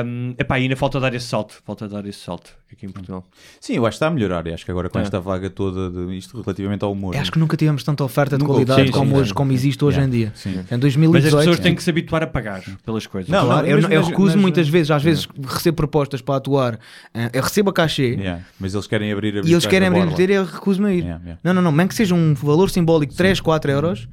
Um, 0.06 0.34
epá, 0.38 0.60
e 0.60 0.62
ainda 0.62 0.76
falta 0.76 1.00
dar 1.00 1.12
esse 1.12 1.26
salto. 1.26 1.60
Falta 1.66 1.88
dar 1.88 2.06
esse 2.06 2.20
salto 2.20 2.56
aqui 2.72 2.86
em 2.86 2.90
Portugal. 2.90 3.26
Sim, 3.60 3.74
eu 3.74 3.84
acho 3.84 3.94
que 3.94 3.96
está 3.96 4.06
a 4.06 4.10
melhorar. 4.12 4.46
E 4.46 4.52
acho 4.52 4.64
que 4.64 4.70
agora 4.70 4.88
com 4.88 5.00
É. 5.00 5.02
esta 5.02 5.18
vaga 5.18 5.50
toda 5.50 5.90
de 5.90 6.16
isto 6.16 6.40
relativamente 6.40 6.84
ao 6.84 6.92
humor. 6.92 7.16
Eu 7.16 7.20
acho 7.20 7.32
que 7.32 7.38
nunca 7.40 7.56
tivemos 7.56 7.82
tanta 7.82 8.04
oferta 8.04 8.38
de 8.38 8.44
qualidade 8.44 8.71
Sim, 8.74 8.90
como, 8.90 9.10
sim, 9.10 9.16
hoje, 9.20 9.28
sim. 9.28 9.34
como 9.34 9.52
existe 9.52 9.84
hoje 9.84 9.96
Yeah. 9.98 10.16
em 10.16 10.18
dia. 10.20 10.32
Sim. 10.34 10.50
Em 10.50 10.64
Mas 10.70 10.80
2018. 10.80 11.26
as 11.26 11.34
pessoas 11.34 11.58
é. 11.58 11.62
têm 11.62 11.74
que 11.74 11.82
se 11.82 11.90
habituar 11.90 12.22
a 12.22 12.26
pagar 12.26 12.62
pelas 12.84 13.06
coisas. 13.06 13.30
Não, 13.30 13.44
Claro, 13.46 13.66
eu, 13.66 13.80
mas- 13.82 13.90
eu 13.90 14.00
mas- 14.00 14.08
recuso 14.08 14.32
mas- 14.34 14.40
muitas 14.42 14.68
vezes, 14.68 14.90
às 14.90 15.02
vezes 15.02 15.28
recebo 15.46 15.76
propostas 15.76 16.20
para 16.20 16.36
atuar, 16.36 16.78
eh, 17.14 17.30
eu 17.32 17.42
recebo 17.42 17.70
a 17.70 17.72
cachê 17.72 18.14
Yeah. 18.14 18.44
Mas 18.60 18.74
eles 18.74 18.86
querem 18.86 19.12
abrir 19.12 19.36
a 19.38 19.40
e 19.42 19.52
eles 19.52 19.66
querem 19.66 19.88
abrir 19.88 20.30
e 20.30 20.34
eu 20.34 20.44
recuso-me 20.44 20.88
a 20.88 20.92
ir. 20.92 21.00
Yeah, 21.04 21.20
yeah. 21.22 21.40
Não, 21.44 21.54
não, 21.54 21.62
não, 21.62 21.72
mesmo 21.72 21.88
que 21.88 21.94
seja 21.94 22.14
um 22.14 22.34
valor 22.34 22.70
simbólico 22.70 23.12
de 23.12 23.16
3, 23.18 23.40
4 23.40 23.70
euros, 23.70 24.08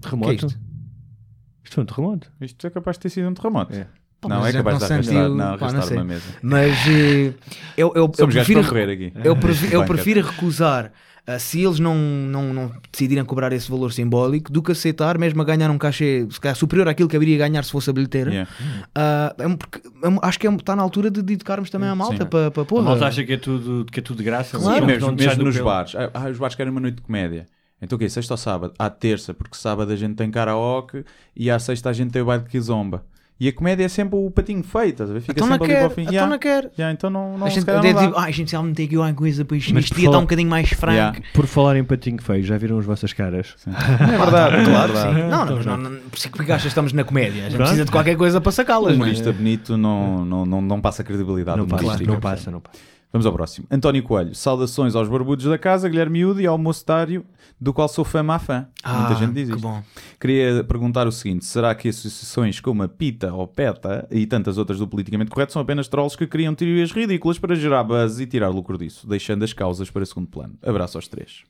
Terremoto? 0.00 0.28
que 0.28 0.44
é 0.44 0.46
isto? 0.48 0.58
Isto 1.64 1.74
foi 1.74 1.82
um 1.82 1.86
terremoto. 1.86 2.32
Isto 2.40 2.66
é 2.66 2.70
capaz 2.70 2.96
de 2.96 3.00
ter 3.00 3.08
sido 3.10 3.28
um 3.28 3.34
terremoto. 3.34 3.74
É. 3.74 3.86
Não, 4.26 4.40
mas 4.40 4.54
é 4.54 4.58
a 4.58 4.62
capaz 4.62 4.78
de 4.78 4.84
arrastar, 4.84 5.04
sentiu- 5.04 5.28
não, 5.34 5.58
pá, 5.58 5.66
não 5.72 5.78
arrastar 5.78 5.98
uma 5.98 6.04
mesa. 6.04 6.22
mas 6.42 6.72
eh, 6.88 7.34
eu, 7.76 7.92
eu, 7.94 8.10
eu 8.18 8.26
prefiro, 8.28 8.60
para 8.60 8.68
correr 8.70 8.90
aqui. 8.90 9.12
eu, 9.22 9.36
prefi- 9.36 9.68
eu 9.74 9.84
prefiro 9.84 10.22
recusar 10.26 10.92
se 11.38 11.62
eles 11.64 11.78
não, 11.78 11.94
não, 11.96 12.52
não 12.52 12.72
decidirem 12.92 13.24
cobrar 13.24 13.50
esse 13.52 13.70
valor 13.70 13.92
simbólico 13.92 14.52
do 14.52 14.62
que 14.62 14.72
aceitar, 14.72 15.16
mesmo 15.16 15.40
a 15.40 15.44
ganhar 15.44 15.70
um 15.70 15.78
cachê 15.78 16.26
se 16.30 16.38
calhar, 16.38 16.54
superior 16.54 16.86
àquilo 16.86 17.08
que 17.08 17.16
haveria 17.16 17.36
a 17.36 17.48
ganhar 17.48 17.62
se 17.64 17.70
fosse 17.72 17.88
a 17.88 17.92
bilheteira. 17.92 18.30
Yeah. 18.30 18.50
Ah, 18.94 19.34
é 19.38 19.48
porque 19.56 19.78
é 19.78 20.18
acho 20.22 20.38
que 20.38 20.46
é- 20.46 20.52
está 20.54 20.76
na 20.76 20.82
altura 20.82 21.10
de 21.10 21.22
dedicarmos 21.22 21.70
também 21.70 21.88
à 21.88 21.94
malta 21.94 22.24
Sim. 22.24 22.28
para, 22.28 22.50
para 22.50 22.62
A 22.62 22.66
porra. 22.66 22.82
malta 22.90 23.06
acha 23.06 23.24
que 23.24 23.32
é 23.32 23.36
tudo, 23.38 23.86
que 23.90 24.00
é 24.00 24.02
tudo 24.02 24.18
de 24.18 24.24
graça. 24.24 24.58
Claro. 24.58 24.84
mas 24.84 24.94
mesmo 24.94 25.12
mesmo 25.12 25.44
nos 25.44 25.54
pelo. 25.54 25.66
bares. 25.66 25.94
Ah, 25.94 26.10
ah, 26.12 26.28
os 26.28 26.38
bares 26.38 26.54
querem 26.56 26.70
uma 26.70 26.80
noite 26.80 26.96
de 26.96 27.02
comédia. 27.02 27.46
Então 27.80 27.96
o 27.96 27.98
quê? 27.98 28.08
Sexta 28.08 28.34
ou 28.34 28.38
sábado? 28.38 28.74
À 28.78 28.88
terça, 28.90 29.32
porque 29.34 29.56
sábado 29.56 29.92
a 29.92 29.96
gente 29.96 30.14
tem 30.14 30.30
karaoke 30.30 31.04
e 31.34 31.50
à 31.50 31.58
sexta 31.58 31.90
a 31.90 31.92
gente 31.92 32.10
tem 32.12 32.22
o 32.22 32.26
baile 32.26 32.44
de 32.44 32.50
Kizomba. 32.50 33.04
E 33.38 33.48
a 33.48 33.52
comédia 33.52 33.84
é 33.84 33.88
sempre 33.88 34.16
o 34.16 34.30
patinho 34.30 34.62
feito, 34.62 34.90
estás 34.92 35.10
a 35.10 35.12
ver? 35.12 35.20
Fica 35.20 35.32
Então 35.32 35.48
não 35.48 35.54
sempre 35.56 35.66
ali 35.66 35.74
quer, 35.74 35.80
para 35.80 35.92
o 35.92 35.94
fim. 35.94 36.02
então 36.02 36.12
Yeah. 36.14 36.30
não 36.32 36.38
quer. 36.38 36.70
Yeah, 36.78 36.92
então 36.94 37.10
não, 37.10 37.36
não 37.36 37.46
A 37.46 37.50
se 37.50 37.56
gente, 37.56 37.66
calhar 37.66 37.82
deve 37.82 37.94
não 38.00 38.10
dá. 38.12 38.18
ah, 38.20 38.24
a 38.24 38.30
gente 38.30 38.52
realmente 38.52 38.76
tem 38.76 38.86
aqui 38.86 38.96
uma 38.96 39.12
coisa 39.12 39.44
para 39.44 39.56
isto, 39.56 39.74
Mas 39.74 39.84
isto 39.84 39.96
está 39.96 40.04
falar- 40.06 40.18
um 40.18 40.20
bocadinho 40.20 40.48
mais 40.50 40.68
franco. 40.70 40.92
Yeah. 40.94 41.18
Por 41.32 41.46
falar 41.48 41.76
em 41.76 41.82
patinho 41.82 42.22
feio, 42.22 42.44
já 42.44 42.56
viram 42.56 42.78
as 42.78 42.84
vossas 42.86 43.12
caras? 43.12 43.56
É 43.66 44.18
verdade, 44.18 44.56
é 44.56 44.64
Claro, 44.64 44.96
sim. 44.96 45.28
Não, 45.28 45.44
não, 45.46 45.62
não, 45.62 45.76
não, 45.90 46.00
por 46.08 46.16
isso 46.16 46.30
que 46.30 46.42
achas 46.42 46.62
que 46.62 46.68
estamos 46.68 46.92
na 46.92 47.02
comédia. 47.02 47.40
A 47.42 47.44
gente 47.46 47.56
Pronto. 47.56 47.58
precisa 47.66 47.84
de 47.84 47.90
qualquer 47.90 48.16
coisa 48.16 48.40
para 48.40 48.52
sacá-las. 48.52 48.84
não 48.96 49.04
é? 49.04 49.08
humorista 49.08 49.32
bonito 49.32 49.76
não, 49.76 50.24
não, 50.24 50.46
não, 50.46 50.60
não 50.62 50.80
passa 50.80 51.02
credibilidade 51.02 51.58
Não 51.58 51.66
passa, 51.66 52.04
não 52.04 52.20
passa, 52.20 52.50
não 52.52 52.60
passa. 52.60 52.78
Vamos 53.14 53.26
ao 53.26 53.32
próximo. 53.32 53.64
António 53.70 54.02
Coelho. 54.02 54.34
Saudações 54.34 54.96
aos 54.96 55.08
barbudos 55.08 55.44
da 55.44 55.56
casa, 55.56 55.88
Guilherme 55.88 56.18
Miúdo 56.18 56.40
e 56.40 56.46
ao 56.48 56.58
mocetário, 56.58 57.24
do 57.60 57.72
qual 57.72 57.86
sou 57.86 58.04
fã 58.04 58.24
má 58.24 58.40
fã. 58.40 58.66
Muita 58.84 59.12
Ah, 59.12 59.14
gente 59.14 59.32
diz 59.34 59.48
que 59.48 59.54
isto. 59.54 59.62
bom. 59.62 59.80
Queria 60.20 60.64
perguntar 60.64 61.06
o 61.06 61.12
seguinte: 61.12 61.44
será 61.44 61.72
que 61.76 61.88
associações 61.88 62.58
como 62.58 62.82
a 62.82 62.88
PITA 62.88 63.32
ou 63.32 63.46
PETA 63.46 64.08
e 64.10 64.26
tantas 64.26 64.58
outras 64.58 64.80
do 64.80 64.88
politicamente 64.88 65.30
correto 65.30 65.52
são 65.52 65.62
apenas 65.62 65.86
trolls 65.86 66.18
que 66.18 66.26
criam 66.26 66.56
teorias 66.56 66.90
ridículas 66.90 67.38
para 67.38 67.54
gerar 67.54 67.84
buzz 67.84 68.18
e 68.18 68.26
tirar 68.26 68.48
lucro 68.48 68.76
disso, 68.76 69.06
deixando 69.06 69.44
as 69.44 69.52
causas 69.52 69.88
para 69.88 70.04
segundo 70.04 70.26
plano? 70.26 70.58
Abraço 70.60 70.98
aos 70.98 71.06
três. 71.06 71.44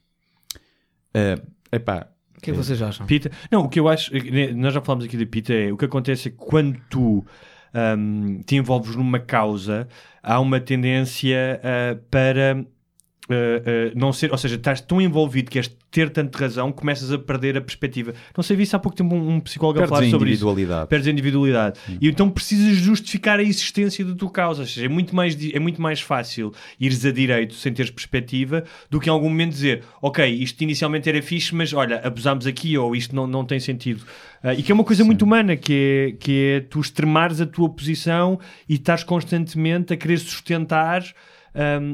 Eh, 1.15 1.41
epá, 1.73 2.09
O 2.37 2.41
que 2.43 2.51
é 2.51 2.53
que 2.53 2.59
vocês 2.59 2.83
acham? 2.83 3.07
Pita. 3.07 3.31
Não, 3.51 3.63
o 3.63 3.69
que 3.71 3.81
eu 3.81 3.89
acho, 3.89 4.13
né, 4.13 4.53
nós 4.53 4.75
já 4.75 4.83
falámos 4.83 5.07
aqui 5.07 5.17
de 5.17 5.25
Pita, 5.25 5.55
é 5.55 5.73
o 5.73 5.79
que 5.79 5.87
acontece 5.87 6.29
é 6.29 6.31
que 6.31 6.37
quando 6.37 6.79
tu 6.91 7.25
ahm, 7.75 8.41
te 8.47 8.57
envolves 8.57 8.97
numa 8.97 9.19
causa, 9.19 9.89
há 10.23 10.41
uma 10.41 10.61
tendência 10.61 11.61
ah, 11.63 11.99
para 12.11 12.65
ah, 13.31 13.93
não 13.95 14.13
ser, 14.13 14.31
ou 14.31 14.39
seja, 14.39 14.57
estás 14.57 14.81
tão 14.81 15.01
envolvido 15.01 15.51
que 15.51 15.59
és 15.59 15.71
ter 15.91 16.11
tanta 16.11 16.37
razão, 16.37 16.73
começas 16.73 17.13
a 17.13 17.19
perder 17.19 17.57
a 17.57 17.61
perspectiva. 17.61 18.13
Não 18.37 18.43
sei, 18.43 18.57
vi 18.57 18.65
isso 18.65 18.75
há 18.75 18.79
pouco 18.79 18.97
tempo 18.97 19.15
um, 19.15 19.37
um 19.37 19.41
psicólogo 19.41 19.79
a 19.79 19.83
perdes 19.83 19.91
falar 19.91 20.07
a 20.07 20.11
sobre 20.11 20.31
isso. 20.31 20.43
individualidade. 20.45 20.89
Perdes 20.89 21.09
a 21.09 21.11
individualidade. 21.11 21.81
E 22.01 22.09
então 22.09 22.29
precisas 22.29 22.77
justificar 22.77 23.39
a 23.39 23.43
existência 23.43 24.05
da 24.05 24.15
tua 24.15 24.31
causa. 24.31 24.63
Ou 24.63 24.67
seja, 24.67 24.87
é 24.87 24.89
muito, 24.89 25.15
mais, 25.15 25.37
é 25.53 25.59
muito 25.61 25.81
mais 25.81 26.01
fácil 26.01 26.53
ires 26.81 27.05
a 27.07 27.13
direito 27.13 27.55
sem 27.55 27.73
teres 27.73 27.91
perspectiva 27.91 28.65
do 28.91 29.01
que 29.01 29.09
em 29.09 29.13
algum 29.13 29.29
momento 29.29 29.53
dizer 29.53 29.85
ok, 30.03 30.29
isto 30.29 30.61
inicialmente 30.63 31.09
era 31.09 31.23
fixe, 31.23 31.55
mas 31.55 31.73
olha, 31.73 32.01
abusámos 32.05 32.47
aqui 32.47 32.77
ou 32.77 32.95
isto 32.97 33.15
não, 33.15 33.27
não 33.27 33.45
tem 33.45 33.61
sentido. 33.61 34.05
Ah, 34.43 34.53
e 34.53 34.63
que 34.63 34.71
é 34.71 34.75
uma 34.75 34.85
coisa 34.85 35.05
muito 35.05 35.23
humana, 35.23 35.57
que 35.57 35.73
é, 35.73 36.17
que 36.19 36.45
é 36.57 36.61
tu 36.61 36.81
extremares 36.81 37.41
a 37.41 37.47
tua 37.47 37.69
posição 37.71 38.39
e 38.69 38.75
estás 38.75 39.05
constantemente 39.05 39.95
a 39.95 39.97
querer 39.97 40.19
sustentar 40.19 41.03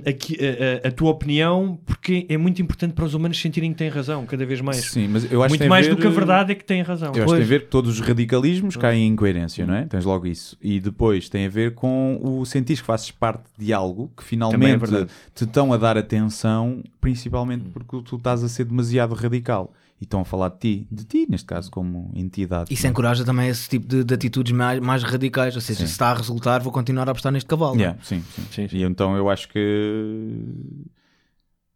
aqui- 0.07 0.39
a, 0.41 0.87
a- 0.87 0.89
a 0.89 0.91
tua 0.93 1.11
opinião, 1.11 1.79
porque 1.85 2.27
é 2.29 2.37
muito 2.39 2.63
importante 2.63 2.93
para 2.95 3.05
os 3.05 3.13
humanos 3.15 3.39
sentirem 3.41 3.71
que 3.73 3.79
têm 3.79 3.89
razão, 3.89 4.25
cada 4.25 4.45
vez 4.47 4.61
mais. 4.61 4.85
Sim, 4.91 5.09
mas 5.09 5.31
eu 5.31 5.43
acho 5.43 5.49
que 5.49 5.51
muito 5.53 5.61
tem 5.61 5.69
mais 5.69 5.87
ver- 5.87 5.95
do 5.95 6.01
que 6.01 6.07
a 6.07 6.11
verdade 6.11 6.53
é 6.53 6.55
que 6.55 6.65
têm 6.65 6.83
razão. 6.83 7.09
Eu 7.15 7.25
acho 7.25 7.27
que 7.27 7.33
tem 7.39 7.43
a 7.45 7.47
ver 7.49 7.61
que 7.63 7.67
todos 7.67 7.91
os 7.91 8.01
radicalismos 8.01 8.77
caem 8.77 9.07
em 9.07 9.13
incoerência, 9.13 9.67
não 9.67 9.75
é? 9.75 9.85
Tens 9.87 10.05
logo 10.05 10.27
isso. 10.27 10.57
E 10.63 10.81
depois 10.81 11.29
tem 11.29 11.47
a 11.47 11.49
ver 11.51 11.75
com 11.75 12.19
o 12.23 12.45
sentir 12.47 12.77
que 12.77 12.83
fazes 12.83 13.11
parte 13.11 13.45
de 13.59 13.73
algo 13.73 14.11
que 14.17 14.23
é 14.23 14.27
finalmente 14.27 14.79
verdade. 14.81 15.11
te 15.35 15.45
estão 15.45 15.73
a 15.73 15.77
dar 15.77 15.97
atenção, 15.99 16.83
principalmente 17.01 17.65
porque 17.73 18.01
tu 18.05 18.17
estás 18.17 18.43
a 18.43 18.49
ser 18.49 18.65
demasiado 18.65 19.15
radical. 19.15 19.73
E 20.01 20.05
estão 20.05 20.21
a 20.23 20.25
falar 20.25 20.49
de 20.49 20.59
ti, 20.59 20.89
de 20.91 21.05
ti, 21.05 21.27
neste 21.29 21.47
caso, 21.47 21.71
como 21.71 22.11
entidade. 22.15 22.73
Isso 22.73 22.87
encoraja 22.87 23.23
também 23.23 23.49
esse 23.51 23.69
tipo 23.69 23.87
de, 23.87 24.03
de 24.03 24.15
atitudes 24.15 24.51
mais, 24.53 24.81
mais 24.81 25.03
radicais. 25.03 25.55
Ou 25.55 25.61
seja, 25.61 25.81
Sim. 25.81 25.87
se 25.87 25.93
está 25.93 26.11
a 26.11 26.15
resultar, 26.15 26.61
vou 26.63 26.73
continuar 26.73 27.07
a 27.07 27.11
apostar 27.13 27.31
neste 27.31 27.47
cavalo. 27.47 27.77
Yeah, 27.77 27.99
sim, 28.03 28.23
sim. 28.35 28.43
Sim, 28.51 28.69
sim. 28.69 28.77
E 28.79 28.83
então 28.83 29.15
eu 29.15 29.29
acho 29.29 29.49
que. 29.49 30.35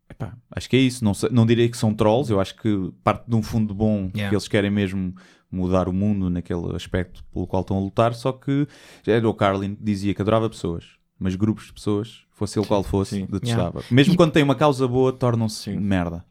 Epá, 0.08 0.34
acho 0.50 0.70
que 0.70 0.76
é 0.76 0.80
isso. 0.80 1.04
Não, 1.04 1.12
não 1.30 1.44
direi 1.44 1.68
que 1.68 1.76
são 1.76 1.92
trolls, 1.94 2.30
eu 2.32 2.40
acho 2.40 2.56
que 2.56 2.90
parte 3.02 3.28
de 3.28 3.36
um 3.36 3.42
fundo 3.42 3.74
bom 3.74 4.10
Yeah. 4.14 4.28
que 4.30 4.34
eles 4.34 4.48
querem 4.48 4.70
mesmo 4.70 5.14
mudar 5.50 5.86
o 5.88 5.92
mundo 5.92 6.30
naquele 6.30 6.74
aspecto 6.74 7.22
pelo 7.32 7.46
qual 7.46 7.60
estão 7.60 7.76
a 7.76 7.80
lutar. 7.80 8.14
Só 8.14 8.32
que 8.32 8.66
era 9.06 9.28
o 9.28 9.34
Carlin 9.34 9.74
que 9.74 9.84
dizia 9.84 10.14
que 10.14 10.22
adorava 10.22 10.48
pessoas, 10.48 10.84
mas 11.18 11.34
grupos 11.36 11.66
de 11.66 11.74
pessoas, 11.74 12.22
fosse 12.32 12.58
ele 12.58 12.66
qual 12.66 12.82
fosse, 12.82 13.16
Sim. 13.16 13.26
detestava. 13.30 13.82
Mesmo 13.90 14.16
quando 14.16 14.32
tem 14.32 14.42
uma 14.42 14.54
causa 14.54 14.88
boa, 14.88 15.12
tornam-se 15.12 15.70
merda. 15.76 16.24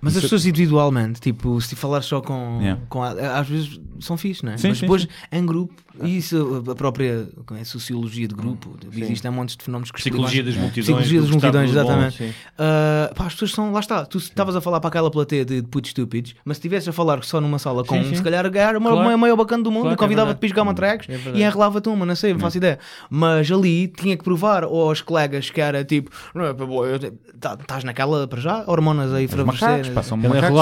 Mas 0.00 0.12
as 0.12 0.18
Isso- 0.18 0.26
pessoas 0.26 0.46
individualmente, 0.46 1.20
tipo, 1.20 1.60
se 1.60 1.74
falar 1.74 2.02
só 2.02 2.20
com. 2.20 2.58
Yeah. 2.60 2.80
com 2.88 3.02
às 3.02 3.48
vezes 3.48 3.80
são 4.00 4.16
fixe, 4.16 4.44
não 4.44 4.52
é? 4.52 4.56
Sim, 4.56 4.68
Mas 4.68 4.78
sim, 4.78 4.82
depois, 4.86 5.02
sim. 5.02 5.08
em 5.32 5.44
grupo, 5.44 5.74
e 6.02 6.16
isso, 6.18 6.64
a 6.70 6.74
própria 6.74 7.28
como 7.46 7.58
é, 7.58 7.64
sociologia 7.64 8.26
de 8.28 8.34
grupo, 8.34 8.76
existem 8.94 9.30
montes 9.30 9.56
de 9.56 9.64
fenómenos 9.64 9.90
que 9.90 9.98
Psicologia 9.98 10.42
das 10.42 10.54
multidões, 10.56 10.84
Psicologia 10.86 11.20
das 11.20 11.30
multidões, 11.30 11.70
exatamente. 11.70 12.16
sim. 12.16 12.32
Ah, 12.58 13.10
pá, 13.14 13.26
as 13.26 13.32
pessoas 13.34 13.52
são, 13.52 13.72
lá 13.72 13.80
está, 13.80 14.04
tu 14.06 14.18
estavas 14.18 14.54
a 14.56 14.60
falar 14.60 14.80
para 14.80 14.88
aquela 14.88 15.10
plateia 15.10 15.44
de 15.44 15.62
Put 15.62 15.88
Stupids, 15.88 16.34
mas 16.44 16.56
se 16.56 16.60
estivesses 16.60 16.88
a 16.88 16.92
falar 16.92 17.22
só 17.24 17.40
numa 17.40 17.58
sala 17.58 17.84
com 17.84 17.94
Sim, 17.94 18.00
um, 18.00 18.04
sim. 18.10 18.14
se 18.16 18.22
calhar 18.22 18.44
era 18.46 18.78
uma, 18.78 18.90
Claro. 18.90 19.08
uma 19.08 19.16
maior 19.16 19.36
bacana 19.36 19.62
do 19.62 19.70
mundo 19.70 19.82
Claro 19.82 19.94
é 19.94 19.98
convidava-te 19.98 20.38
para 20.38 20.48
jogar 20.48 20.64
matrecos 20.64 21.08
É 21.08 21.12
verdade. 21.16 21.38
e 21.38 21.42
enrolava-te 21.44 21.88
uma, 21.88 22.04
não 22.06 22.14
sei, 22.16 22.32
não 22.32 22.40
faço 22.40 22.56
ideia. 22.58 22.78
Mas 23.10 23.50
ali 23.50 23.88
tinha 23.88 24.16
que 24.16 24.24
provar 24.24 24.64
aos 24.64 25.00
colegas 25.00 25.50
que 25.50 25.60
era 25.60 25.84
tipo, 25.84 26.10
não 26.34 26.44
é, 26.44 26.54
pá, 26.54 26.64
tá- 27.40 27.56
estás 27.60 27.84
naquela 27.84 28.26
para 28.26 28.40
já, 28.40 28.64
hormonas 28.66 29.12
aí 29.12 29.26
para 29.28 29.44
Macacos, 29.44 29.88
pá, 29.90 30.02
Ele 30.16 30.28
macacos. 30.28 30.58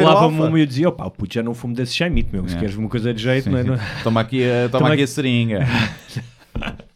alfa. 0.00 0.26
uma 0.28 0.58
e 0.58 0.62
eu 0.62 0.66
dizia: 0.66 0.88
opá, 0.88 1.06
o 1.06 1.10
puto 1.10 1.34
já 1.34 1.42
não 1.42 1.54
fumo 1.54 1.74
desse 1.74 1.94
chaimite, 1.94 2.28
meu. 2.32 2.48
Se 2.48 2.56
É. 2.56 2.58
queres 2.60 2.76
uma 2.76 2.88
coisa 2.88 3.12
de 3.12 3.22
jeito, 3.22 3.44
Sim, 3.44 3.50
não 3.50 3.58
é? 3.58 3.62
sim. 3.62 3.68
Não- 3.70 3.78
Toma 4.02 4.20
aqui, 4.20 4.39
a, 4.44 4.68
toma 4.68 4.84
Toma 4.84 4.86
aqui 4.94 5.02
a 5.02 5.04
aqui- 5.04 5.12
seringa. 5.12 5.66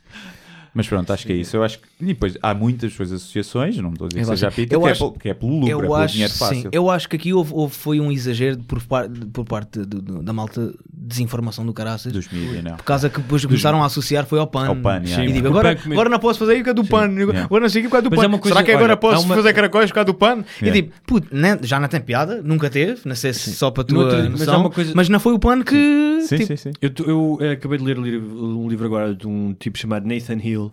Mas 0.75 0.89
pronto, 0.89 1.13
acho 1.13 1.27
que 1.27 1.33
é 1.33 1.37
isso. 1.37 1.57
Eu 1.57 1.63
acho 1.63 1.79
que 1.79 1.87
e 2.11 2.15
depois 2.15 2.37
há 2.43 2.55
muitas 2.55 2.93
suas 2.93 3.13
associações, 3.13 3.77
não 3.79 3.91
estou 3.91 4.07
a 4.07 4.09
dizer 4.09 4.21
que 4.21 4.25
Eu 4.25 4.37
seja 4.37 4.49
a 4.49 4.51
pita, 4.51 4.75
eu 4.75 4.81
que, 4.81 4.87
é 4.89 4.91
acho- 4.91 5.01
pelo, 5.01 5.13
que 5.21 5.29
é 5.29 5.35
pelo 5.35 5.53
lucro, 5.53 5.69
é 5.69 5.73
eu 5.73 5.81
pelo 5.81 5.95
acho, 5.95 6.13
dinheiro 6.15 6.33
sim, 6.33 6.39
fácil. 6.39 6.71
eu 6.73 6.91
acho 6.91 7.09
que 7.09 7.17
aqui 7.17 7.33
houve, 7.33 7.53
houve- 7.55 7.75
foi 7.75 8.01
um 8.01 8.11
exagero 8.13 8.59
por, 8.59 8.83
par, 8.85 9.09
por 9.33 9.45
parte 9.45 9.81
do- 9.81 10.01
do- 10.03 10.23
da 10.23 10.33
malta 10.33 10.73
desinformação 10.93 11.65
do 11.67 11.73
caraças. 11.73 12.13
Dos 12.13 12.29
mídias, 12.29 12.63
não. 12.65 12.77
Por 12.77 12.85
causa 12.85 13.11
que 13.11 13.21
depois 13.21 13.45
começaram 13.45 13.83
a 13.83 13.87
associar 13.87 14.25
foi 14.27 14.39
ao 14.39 14.47
PAN. 14.47 14.67
Ao 14.69 14.77
PAN, 14.77 15.03
yeah. 15.05 15.25
e 15.25 15.29
Sim, 15.29 15.33
digo, 15.35 15.49
agora, 15.49 15.79
agora 15.85 16.09
não 16.09 16.19
posso 16.19 16.39
fazer 16.39 16.61
o 16.61 16.65
que 16.65 16.71
é 16.71 16.75
do 16.75 16.85
PAN. 16.85 17.09
yeah. 17.13 17.45
Agora 17.45 17.63
não 17.63 17.69
sei 17.69 17.85
o 17.87 17.91
que 17.91 17.97
é 17.97 18.01
do 18.03 18.11
Mas 18.11 18.19
PAN. 18.21 18.27
é 18.27 18.39
coisa- 18.39 18.49
Será 18.55 18.65
que 18.65 18.71
agora 18.73 18.93
olha, 18.93 18.97
posso 18.97 19.25
uma- 19.25 19.35
fazer 19.35 19.53
caracóis 19.53 19.91
por 19.91 19.95
causa 19.95 20.07
do 20.07 20.15
PAN? 20.15 20.45
Yeah. 20.63 20.67
E 20.67 20.73
tipo, 20.73 20.95
puto, 21.07 21.29
nem- 21.31 21.59
já 21.63 21.79
não 21.79 21.89
tem 21.89 22.01
piada, 22.01 22.41
nunca 22.43 22.71
teve, 22.71 23.01
não 23.05 23.15
sei 23.15 23.33
se 23.33 23.53
só 23.55 23.71
para 23.71 23.85
tua 23.85 24.05
mas 24.05 24.31
noção, 24.31 24.47
mas, 24.47 24.61
uma 24.61 24.71
coisa- 24.71 25.13
não 25.13 25.21
foi 25.21 25.35
o 25.35 25.39
PAN 25.39 25.63
que... 25.63 26.21
Sim, 26.23 26.37
tipo, 26.39 26.47
sim, 26.49 26.57
sim. 26.57 26.73
Eu, 26.81 27.39
eh, 27.41 27.53
acabei 27.53 27.79
de 27.79 27.85
ler 27.85 27.99
um 27.99 28.67
livro 28.69 28.87
agora 28.87 29.15
de 29.15 29.27
um 29.27 29.55
tipo 29.59 29.77
chamado 29.79 30.07
Nathan 30.07 30.39
Hill, 30.43 30.73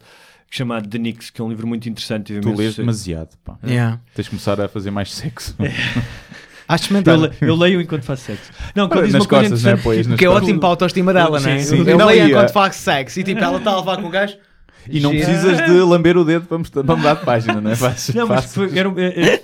chamado 0.51 0.87
The 0.87 0.97
Nix, 0.97 1.29
que 1.29 1.41
é 1.41 1.43
um 1.43 1.49
livro 1.49 1.65
muito 1.65 1.87
interessante. 1.89 2.39
Tu 2.39 2.53
lês 2.53 2.75
demasiado, 2.75 3.29
pá. 3.43 3.57
Yeah. 3.65 3.99
Tens 4.13 4.25
de 4.25 4.29
começar 4.31 4.59
a 4.61 4.67
fazer 4.67 4.91
mais 4.91 5.11
sexo. 5.13 5.55
Acho 6.67 6.89
Eu, 6.89 6.93
mental. 6.93 7.17
le- 7.19 7.31
eu 7.41 7.55
leio 7.55 7.81
enquanto 7.81 8.03
faço 8.03 8.23
sexo. 8.25 8.51
Não, 8.75 8.87
quando 8.87 9.05
diz 9.05 9.13
uma 9.15 9.25
coisa 9.25 9.49
costas, 9.49 9.65
é? 9.65 9.71
interessante. 9.71 9.83
Pois, 9.83 10.07
Que 10.19 10.25
é 10.25 10.27
costas. 10.27 10.43
ótimo 10.43 10.59
para 10.59 10.67
a 10.67 10.71
autoestima 10.71 11.13
dela, 11.13 11.39
Sim, 11.39 11.45
né? 11.47 11.59
sim. 11.59 11.83
Eu 11.89 11.97
Não, 11.97 12.05
leio 12.05 12.27
enquanto 12.29 12.49
uh, 12.49 12.53
faz 12.53 12.75
sexo 12.75 13.19
e 13.19 13.23
tipo, 13.23 13.41
ela 13.43 13.57
está 13.57 13.71
a 13.71 13.77
levar 13.79 13.97
com 13.97 14.07
o 14.07 14.09
gajo. 14.09 14.37
E 14.89 14.99
não 14.99 15.11
precisas 15.11 15.57
de 15.65 15.71
lamber 15.81 16.17
o 16.17 16.23
dedo 16.25 16.45
para, 16.47 16.57
mostrar- 16.57 16.83
para 16.83 16.95
mudar 16.95 17.13
de 17.15 17.25
página, 17.25 17.61
não 17.61 17.71
é? 17.71 17.75
Fácil. 17.75 18.15
Não, 18.15 18.27
mas 18.27 18.53
foi- 18.53 18.77
era, 18.77 18.89
é, 18.97 19.33
é- 19.35 19.41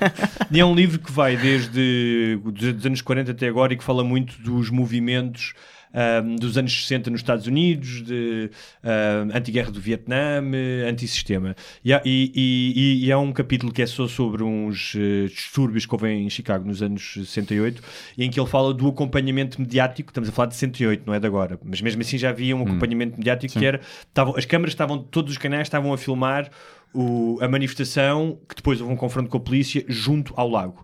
e 0.51 0.59
é 0.59 0.65
um 0.65 0.73
livro 0.73 0.99
que 0.99 1.11
vai 1.11 1.35
desde 1.37 2.39
os 2.43 2.85
anos 2.85 3.01
40 3.01 3.31
até 3.31 3.47
agora 3.47 3.73
e 3.73 3.77
que 3.77 3.83
fala 3.83 4.03
muito 4.03 4.41
dos 4.41 4.69
movimentos 4.69 5.53
ahm, 5.93 6.35
dos 6.35 6.57
anos 6.57 6.73
60 6.83 7.09
nos 7.09 7.19
Estados 7.21 7.47
Unidos, 7.47 8.03
de 8.03 8.49
ahm, 8.83 9.29
anti-guerra 9.33 9.71
do 9.71 9.79
Vietnã, 9.79 10.41
antissistema. 10.87 11.55
E 11.83 11.93
há, 11.93 12.01
e, 12.05 12.31
e- 12.35 13.05
e 13.05 13.11
há 13.11 13.17
um 13.17 13.31
capítulo 13.31 13.71
que 13.71 13.81
é 13.81 13.85
só 13.85 14.07
sobre 14.07 14.43
uns 14.43 14.93
eh, 14.95 15.25
distúrbios 15.27 15.85
que 15.85 15.93
houve 15.93 16.07
em 16.09 16.29
Chicago 16.29 16.65
nos 16.67 16.81
anos 16.81 17.13
68, 17.13 17.81
e 18.17 18.23
em 18.23 18.29
que 18.29 18.39
ele 18.39 18.47
fala 18.49 18.73
do 18.73 18.87
acompanhamento 18.87 19.59
mediático. 19.61 20.09
Estamos 20.11 20.29
a 20.29 20.31
falar 20.31 20.47
de 20.47 20.55
68, 20.55 21.03
não 21.05 21.13
é 21.13 21.19
de 21.19 21.27
agora, 21.27 21.59
mas 21.63 21.81
mesmo 21.81 22.01
assim 22.01 22.17
já 22.17 22.29
havia 22.29 22.55
um 22.55 22.61
acompanhamento 22.63 23.17
mediático 23.17 23.53
que 23.59 23.65
era. 23.65 23.81
Estavam, 24.07 24.35
as 24.37 24.45
câmaras 24.45 24.73
estavam, 24.73 24.97
todos 24.99 25.31
os 25.31 25.37
canais 25.37 25.63
estavam 25.67 25.93
a 25.93 25.97
filmar 25.97 26.49
o- 26.93 27.37
a 27.41 27.47
manifestação, 27.47 28.39
que 28.47 28.55
depois 28.55 28.79
houve 28.81 28.93
um 28.93 28.95
confronto 28.97 29.29
com 29.29 29.37
a 29.37 29.41
polícia 29.41 29.83
junto 29.87 30.33
ao 30.35 30.49
lago. 30.49 30.83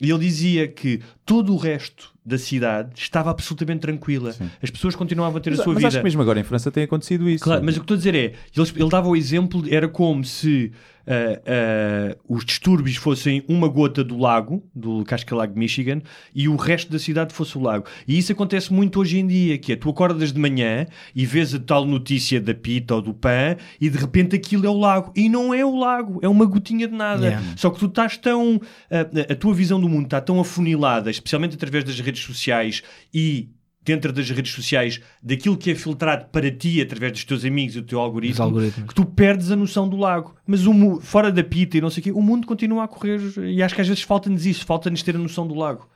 E 0.00 0.10
ele 0.10 0.20
dizia 0.20 0.68
que 0.68 1.00
todo 1.26 1.52
o 1.52 1.56
resto 1.56 2.12
da 2.28 2.38
cidade 2.38 2.90
estava 2.94 3.30
absolutamente 3.30 3.80
tranquila. 3.80 4.34
As 4.62 4.70
pessoas 4.70 4.94
continuavam 4.94 5.38
a 5.38 5.40
ter 5.40 5.50
Mas, 5.50 5.60
a 5.60 5.62
sua 5.64 5.72
mas 5.72 5.78
vida. 5.78 5.88
acho 5.88 5.98
que 5.98 6.04
mesmo 6.04 6.20
agora 6.22 6.38
em 6.38 6.44
França 6.44 6.70
tem 6.70 6.84
acontecido 6.84 7.28
isso. 7.28 7.42
Claro, 7.42 7.64
mas 7.64 7.76
o 7.76 7.80
que 7.80 7.84
estou 7.84 7.94
a 7.94 7.98
dizer 7.98 8.14
é, 8.14 8.18
ele, 8.18 8.70
ele 8.76 8.88
dava 8.88 9.08
o 9.08 9.16
exemplo, 9.16 9.64
era 9.68 9.88
como 9.88 10.22
se 10.24 10.70
ah, 11.08 12.16
os 12.28 12.44
distúrbios 12.44 12.96
fossem 12.96 13.42
uma 13.48 13.66
gota 13.66 14.04
do 14.04 14.18
lago, 14.18 14.62
do 14.74 15.02
Cascalago 15.04 15.54
de 15.54 15.58
Michigan, 15.58 16.02
e 16.34 16.48
o 16.48 16.56
resto 16.56 16.92
da 16.92 16.98
cidade 16.98 17.32
fosse 17.32 17.56
o 17.56 17.62
lago. 17.62 17.86
E 18.06 18.18
isso 18.18 18.30
acontece 18.32 18.72
muito 18.72 19.00
hoje 19.00 19.18
em 19.18 19.26
dia, 19.26 19.56
que 19.56 19.72
é, 19.72 19.76
tu 19.76 19.88
acordas 19.88 20.32
de 20.32 20.38
manhã 20.38 20.86
e 21.14 21.24
vês 21.24 21.54
a 21.54 21.58
tal 21.58 21.86
notícia 21.86 22.40
da 22.40 22.54
pita 22.54 22.94
ou 22.94 23.02
do 23.02 23.14
pã, 23.14 23.56
e 23.80 23.88
de 23.88 23.96
repente 23.96 24.36
aquilo 24.36 24.66
é 24.66 24.70
o 24.70 24.78
lago. 24.78 25.12
E 25.16 25.28
não 25.28 25.54
é 25.54 25.64
o 25.64 25.76
lago, 25.76 26.18
é 26.22 26.28
uma 26.28 26.44
gotinha 26.44 26.86
de 26.86 26.94
nada. 26.94 27.26
Yeah. 27.26 27.46
Só 27.56 27.70
que 27.70 27.78
tu 27.78 27.86
estás 27.86 28.16
tão. 28.16 28.60
A, 28.90 29.32
a 29.32 29.36
tua 29.36 29.54
visão 29.54 29.80
do 29.80 29.88
mundo 29.88 30.04
está 30.04 30.20
tão 30.20 30.38
afunilada, 30.38 31.10
especialmente 31.10 31.54
através 31.54 31.84
das 31.84 31.98
redes 32.00 32.22
sociais 32.22 32.82
e 33.12 33.48
dentro 33.88 34.12
das 34.12 34.28
redes 34.28 34.52
sociais, 34.52 35.00
daquilo 35.22 35.56
que 35.56 35.70
é 35.70 35.74
filtrado 35.74 36.26
para 36.26 36.50
ti 36.50 36.80
através 36.80 37.12
dos 37.12 37.24
teus 37.24 37.42
amigos 37.44 37.74
e 37.74 37.80
do 37.80 37.86
teu 37.86 37.98
algoritmo, 38.00 38.44
que 38.86 38.94
tu 38.94 39.04
perdes 39.04 39.50
a 39.50 39.56
noção 39.56 39.88
do 39.88 39.96
lago. 39.96 40.34
Mas 40.46 40.66
o 40.66 41.00
fora 41.00 41.32
da 41.32 41.42
pita 41.42 41.78
e 41.78 41.80
não 41.80 41.88
sei 41.88 42.00
o 42.02 42.04
quê, 42.04 42.12
o 42.12 42.20
mundo 42.20 42.46
continua 42.46 42.84
a 42.84 42.88
correr 42.88 43.18
e 43.38 43.62
acho 43.62 43.74
que 43.74 43.80
às 43.80 43.88
vezes 43.88 44.02
falta-nos 44.02 44.44
isso, 44.44 44.66
falta-nos 44.66 45.02
ter 45.02 45.16
a 45.16 45.18
noção 45.18 45.46
do 45.46 45.54
lago. 45.54 45.88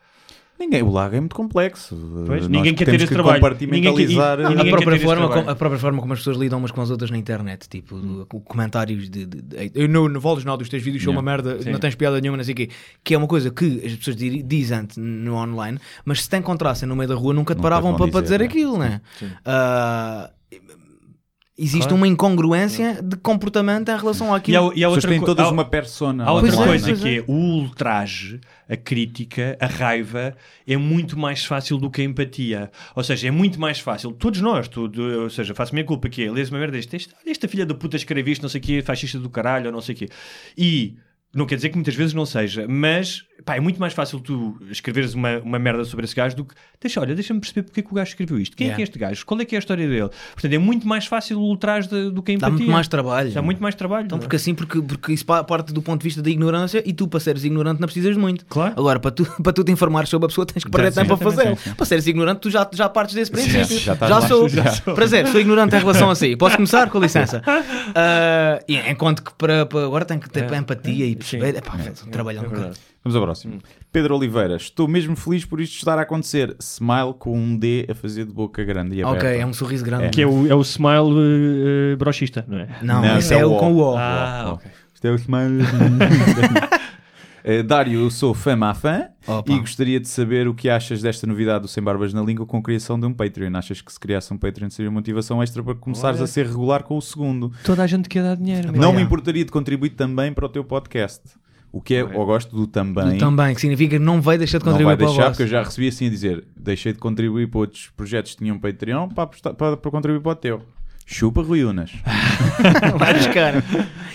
Ninguém, 0.62 0.82
o 0.82 0.90
lago 0.90 1.16
é 1.16 1.20
muito 1.20 1.34
complexo. 1.34 1.96
Pois, 2.26 2.46
ninguém 2.46 2.72
quer 2.74 2.84
ter 2.84 2.94
esse 2.94 3.06
que 3.08 3.12
trabalho. 3.14 3.40
compartimentalizar. 3.40 4.38
Ninguém 4.38 4.38
quer- 4.38 4.42
Não, 4.42 4.50
ninguém 4.50 4.72
a, 4.72 4.76
própria 4.76 5.00
forma, 5.00 5.28
como, 5.28 5.50
a 5.50 5.54
própria 5.56 5.78
forma 5.80 6.00
como 6.00 6.12
as 6.12 6.18
pessoas 6.20 6.36
lidam 6.36 6.58
umas 6.58 6.70
com 6.70 6.80
as 6.80 6.90
outras 6.90 7.10
na 7.10 7.18
internet, 7.18 7.68
tipo, 7.68 8.24
com 8.28 8.40
comentários 8.40 9.10
de, 9.10 9.26
de- 9.26 9.42
de- 9.42 9.70
eu 9.74 9.88
não, 9.88 10.08
não 10.08 10.20
vales 10.20 10.44
nada, 10.44 10.62
os 10.62 10.68
teus 10.68 10.82
vídeos 10.82 11.02
são 11.02 11.12
uma 11.12 11.20
merda, 11.22 11.60
Sim. 11.60 11.72
não 11.72 11.78
tens 11.80 11.94
piada 11.94 12.20
nenhuma, 12.20 12.36
não 12.36 12.44
sei 12.44 12.52
o 12.52 12.56
quê, 12.56 12.70
que 13.02 13.12
é 13.14 13.18
uma 13.18 13.26
coisa 13.26 13.50
que 13.50 13.82
as 13.84 13.92
pessoas 13.96 14.14
di- 14.16 14.42
dizem 14.42 14.86
no 14.96 15.34
online, 15.34 15.78
mas 16.04 16.22
se 16.22 16.28
te 16.28 16.36
encontrassem 16.36 16.88
no 16.88 16.94
meio 16.94 17.08
da 17.08 17.14
rua 17.16 17.34
nunca 17.34 17.54
te 17.54 17.58
Nunca 17.58 17.68
paravam 17.68 17.96
para, 17.96 18.06
para 18.10 18.20
dizer, 18.22 18.38
dizer 18.38 18.38
né? 18.38 18.44
aquilo, 18.44 18.78
né? 18.78 19.00
Ah, 19.44 20.30
existe 21.62 21.80
Claro. 21.88 21.96
uma 21.96 22.08
incongruência 22.08 23.00
de 23.02 23.16
comportamento 23.16 23.88
em 23.90 23.96
relação 23.96 24.32
E 24.32 24.36
àquilo. 24.36 24.70
há, 24.70 24.74
e 24.74 24.84
há 24.84 24.88
As 24.88 24.94
pessoas 24.94 24.94
outra 24.96 25.10
têm 25.10 25.20
co- 25.20 25.26
todas 25.26 25.46
há- 25.46 25.50
uma 25.50 25.64
persona. 25.64 26.24
Há 26.24 26.32
outra 26.32 26.50
é, 26.52 26.56
coisa 26.56 26.86
pois 26.88 27.00
que 27.00 27.08
é. 27.08 27.16
é 27.18 27.24
o 27.26 27.32
ultraje, 27.32 28.40
a 28.68 28.76
crítica, 28.76 29.56
a 29.60 29.66
raiva 29.66 30.34
é 30.66 30.76
muito 30.76 31.18
mais 31.18 31.44
fácil 31.44 31.78
do 31.78 31.90
que 31.90 32.00
a 32.00 32.04
empatia. 32.04 32.70
Ou 32.96 33.02
seja, 33.04 33.28
é 33.28 33.30
muito 33.30 33.60
mais 33.60 33.78
fácil. 33.78 34.12
Todos 34.12 34.40
nós, 34.40 34.68
tudo, 34.68 35.02
ou 35.22 35.30
seja, 35.30 35.54
faço 35.54 35.72
a 35.72 35.74
minha 35.74 35.84
culpa 35.84 36.08
que 36.08 36.24
é, 36.24 36.30
lês 36.30 36.48
uma 36.50 36.58
merda 36.58 36.76
deste, 36.76 37.08
esta 37.26 37.48
filha 37.48 37.64
da 37.66 37.74
puta 37.74 37.96
escreve 37.96 38.30
isto, 38.30 38.42
não 38.42 38.48
sei 38.48 38.60
o 38.60 38.64
quê, 38.64 38.82
fascista 38.82 39.18
do 39.18 39.30
caralho, 39.30 39.66
ou 39.66 39.72
não 39.72 39.80
sei 39.80 39.94
o 39.94 39.98
quê. 39.98 40.08
E 40.56 40.94
não 41.34 41.46
quer 41.46 41.56
dizer 41.56 41.68
que 41.70 41.76
muitas 41.76 41.94
vezes 41.94 42.12
não 42.14 42.26
seja, 42.26 42.66
mas 42.68 43.22
pá, 43.44 43.56
é 43.56 43.60
muito 43.60 43.80
mais 43.80 43.92
fácil 43.92 44.20
tu 44.20 44.56
escreveres 44.70 45.14
uma, 45.14 45.38
uma 45.38 45.58
merda 45.58 45.82
sobre 45.84 46.04
esse 46.04 46.14
gajo 46.14 46.36
do 46.36 46.44
que 46.44 46.54
deixa, 46.80 47.00
olha, 47.00 47.14
deixa-me 47.14 47.40
perceber 47.40 47.62
porque 47.62 47.80
é 47.80 47.82
que 47.82 47.90
o 47.90 47.94
gajo 47.94 48.08
escreveu 48.10 48.38
isto. 48.38 48.56
Quem 48.56 48.66
é 48.66 48.68
Yeah. 48.68 48.76
que 48.76 48.82
é 48.82 48.84
este 48.84 48.98
gajo? 48.98 49.24
Qual 49.26 49.40
é 49.40 49.44
que 49.44 49.54
é 49.54 49.58
a 49.58 49.60
história 49.60 49.88
dele? 49.88 50.10
Portanto, 50.34 50.52
é 50.52 50.58
muito 50.58 50.86
mais 50.86 51.06
fácil 51.06 51.38
o 51.40 51.42
ultraje 51.44 51.88
do 51.88 52.22
que 52.22 52.32
a 52.32 52.34
Dá 52.36 52.46
empatia. 52.48 52.56
muito 52.58 52.70
mais 52.72 52.86
trabalho. 52.88 53.30
Dá 53.32 53.42
muito 53.42 53.62
mais 53.62 53.74
trabalho. 53.74 54.04
Então, 54.06 54.18
não 54.18 54.22
é? 54.22 54.24
porque 54.24 54.36
assim, 54.36 54.54
porque, 54.54 54.80
porque 54.82 55.12
isso 55.12 55.24
pa- 55.24 55.42
parte 55.42 55.72
do 55.72 55.80
ponto 55.80 56.00
de 56.00 56.04
vista 56.04 56.20
da 56.22 56.28
ignorância 56.30 56.82
e 56.86 56.92
tu, 56.92 57.08
para 57.08 57.18
seres 57.20 57.44
ignorante, 57.44 57.80
não 57.80 57.86
precisas 57.86 58.14
de 58.14 58.20
muito. 58.20 58.44
Claro. 58.46 58.74
Agora, 58.76 59.00
para 59.00 59.10
tu, 59.10 59.24
para 59.42 59.52
tu 59.52 59.64
te 59.64 59.72
informares 59.72 60.08
sobre 60.10 60.26
a 60.26 60.28
pessoa, 60.28 60.46
tens 60.46 60.62
que 60.64 60.70
perder 60.70 60.92
Sim, 60.92 61.00
tempo 61.00 61.14
a 61.14 61.16
fazer. 61.16 61.56
sim, 61.56 61.70
sim. 61.70 61.74
Para 61.74 61.86
seres 61.86 62.06
ignorante, 62.06 62.40
tu 62.40 62.50
já, 62.50 62.68
já 62.72 62.88
partes 62.88 63.14
desse 63.14 63.30
princípio. 63.30 63.78
já 63.78 63.94
estás 63.94 64.10
lá. 64.10 64.20
sou. 64.28 64.48
Já 64.48 64.64
Prazer, 64.94 65.26
sou 65.28 65.40
ignorante 65.40 65.74
em 65.74 65.78
relação 65.78 66.10
a 66.10 66.14
si. 66.14 66.36
Posso 66.36 66.56
começar? 66.56 66.90
Com 66.90 66.98
licença. 67.00 67.42
E 68.68 68.76
enquanto 68.90 69.22
que 69.22 69.32
para, 69.34 69.66
para- 69.66 69.84
agora 69.84 70.04
tenho 70.04 70.20
que 70.20 70.28
ter 70.30 70.50
É. 70.52 70.56
empatia 70.56 71.06
e 71.06 71.14
perceber. 71.22 71.52
Sim. 71.52 71.58
Epá, 71.58 71.74
um 72.06 72.10
trabalhão 72.10 72.42
É 72.44 72.48
verdade. 72.48 72.62
caralho. 72.74 72.80
Vamos 73.04 73.16
ao 73.16 73.22
próximo. 73.22 73.58
Pedro 73.90 74.16
Oliveira, 74.16 74.56
estou 74.56 74.86
mesmo 74.86 75.16
feliz 75.16 75.44
por 75.44 75.60
isto 75.60 75.76
estar 75.76 75.98
a 75.98 76.02
acontecer. 76.02 76.54
Smile 76.60 77.14
com 77.18 77.36
um 77.36 77.56
D 77.56 77.86
a 77.90 77.94
fazer 77.94 78.24
de 78.24 78.32
boca 78.32 78.62
grande 78.64 78.96
e 78.96 79.02
aberta. 79.02 79.26
Ok, 79.26 79.38
é 79.40 79.46
um 79.46 79.52
sorriso 79.52 79.84
grande. 79.84 80.10
Que 80.10 80.22
é 80.22 80.26
o, 80.26 80.46
é 80.46 80.54
o 80.54 80.60
smile 80.62 81.92
eh, 81.92 81.96
brochista, 81.96 82.44
não 82.48 82.58
é? 82.58 82.68
Não, 82.82 83.02
Não, 83.02 83.18
esse 83.18 83.34
é 83.34 83.38
é 83.38 83.44
o 83.46 83.50
o 83.50 83.56
O. 83.56 83.58
com 83.58 83.72
o 83.72 83.78
O. 83.92 83.96
Ah, 83.96 84.52
ok. 84.54 84.70
Isto 84.94 85.06
é 85.06 85.10
o 85.10 85.14
smile. 85.16 85.64
Eh, 87.44 87.62
Dário, 87.62 88.00
eu 88.00 88.10
sou 88.10 88.32
fã 88.34 88.54
má 88.54 88.72
fã 88.72 89.08
Opa. 89.26 89.52
e 89.52 89.58
gostaria 89.58 89.98
de 89.98 90.06
saber 90.08 90.46
o 90.46 90.54
que 90.54 90.68
achas 90.68 91.02
desta 91.02 91.26
novidade 91.26 91.62
do 91.62 91.68
Sem 91.68 91.82
Barbas 91.82 92.14
na 92.14 92.22
Língua 92.22 92.46
com 92.46 92.56
a 92.56 92.62
criação 92.62 92.98
de 92.98 93.06
um 93.06 93.12
Patreon. 93.12 93.56
Achas 93.56 93.80
que 93.80 93.92
se 93.92 93.98
criasse 93.98 94.32
um 94.32 94.38
Patreon 94.38 94.70
seria 94.70 94.90
motivação 94.90 95.42
extra 95.42 95.62
para 95.62 95.74
começares 95.74 96.18
Olha. 96.18 96.24
a 96.24 96.28
ser 96.28 96.46
regular 96.46 96.84
com 96.84 96.96
o 96.96 97.02
segundo? 97.02 97.52
Toda 97.64 97.82
a 97.82 97.86
gente 97.86 98.08
quer 98.08 98.22
dar 98.22 98.36
dinheiro. 98.36 98.72
Não 98.72 98.92
me 98.92 99.02
importaria 99.02 99.44
de 99.44 99.50
contribuir 99.50 99.90
também 99.90 100.32
para 100.32 100.46
o 100.46 100.48
teu 100.48 100.64
podcast. 100.64 101.22
O 101.72 101.80
que 101.80 101.94
é, 101.94 102.02
eu 102.02 102.26
gosto 102.26 102.54
do 102.54 102.66
também. 102.66 103.12
Do 103.12 103.18
também, 103.18 103.54
que 103.54 103.60
significa 103.60 103.96
que 103.96 104.04
não 104.04 104.20
vai 104.20 104.36
deixar 104.36 104.58
de 104.58 104.66
Não 104.66 104.72
contribuir 104.72 104.96
vai 104.96 104.96
para 104.98 105.06
o 105.06 105.16
deixar, 105.16 105.30
porque 105.30 105.42
eu 105.44 105.46
já 105.46 105.62
recebi 105.62 105.88
assim 105.88 106.06
a 106.06 106.10
dizer: 106.10 106.44
deixei 106.54 106.92
de 106.92 106.98
contribuir 106.98 107.48
para 107.48 107.60
outros 107.60 107.90
projetos 107.96 108.32
que 108.32 108.38
tinham 108.38 108.58
Patreon 108.58 109.08
para, 109.08 109.26
para, 109.54 109.76
para 109.78 109.90
contribuir 109.90 110.20
para 110.20 110.32
o 110.32 110.36
teu. 110.36 110.62
Chupa 111.06 111.42
Rui 111.42 111.64
Unas. 111.64 111.90
Vai 112.98 113.14
buscar. 113.14 113.54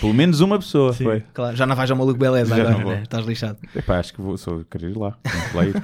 Pelo 0.00 0.14
menos 0.14 0.40
uma 0.40 0.58
pessoa 0.58 0.92
foi. 0.92 1.22
Claro, 1.32 1.56
já 1.56 1.66
não 1.66 1.76
vais 1.76 1.90
ao 1.90 1.96
maluco 1.96 2.18
beleza 2.18 2.54
Já 2.56 2.70
agora, 2.70 2.96
né? 2.96 3.02
estás 3.02 3.24
lixado. 3.26 3.58
Epá, 3.74 3.98
acho 3.98 4.12
que 4.14 4.20
vou 4.20 4.36
só 4.36 4.60
querer 4.70 4.90
ir 4.90 4.96
lá. 4.96 5.16
Lá 5.54 5.64
ir. 5.66 5.74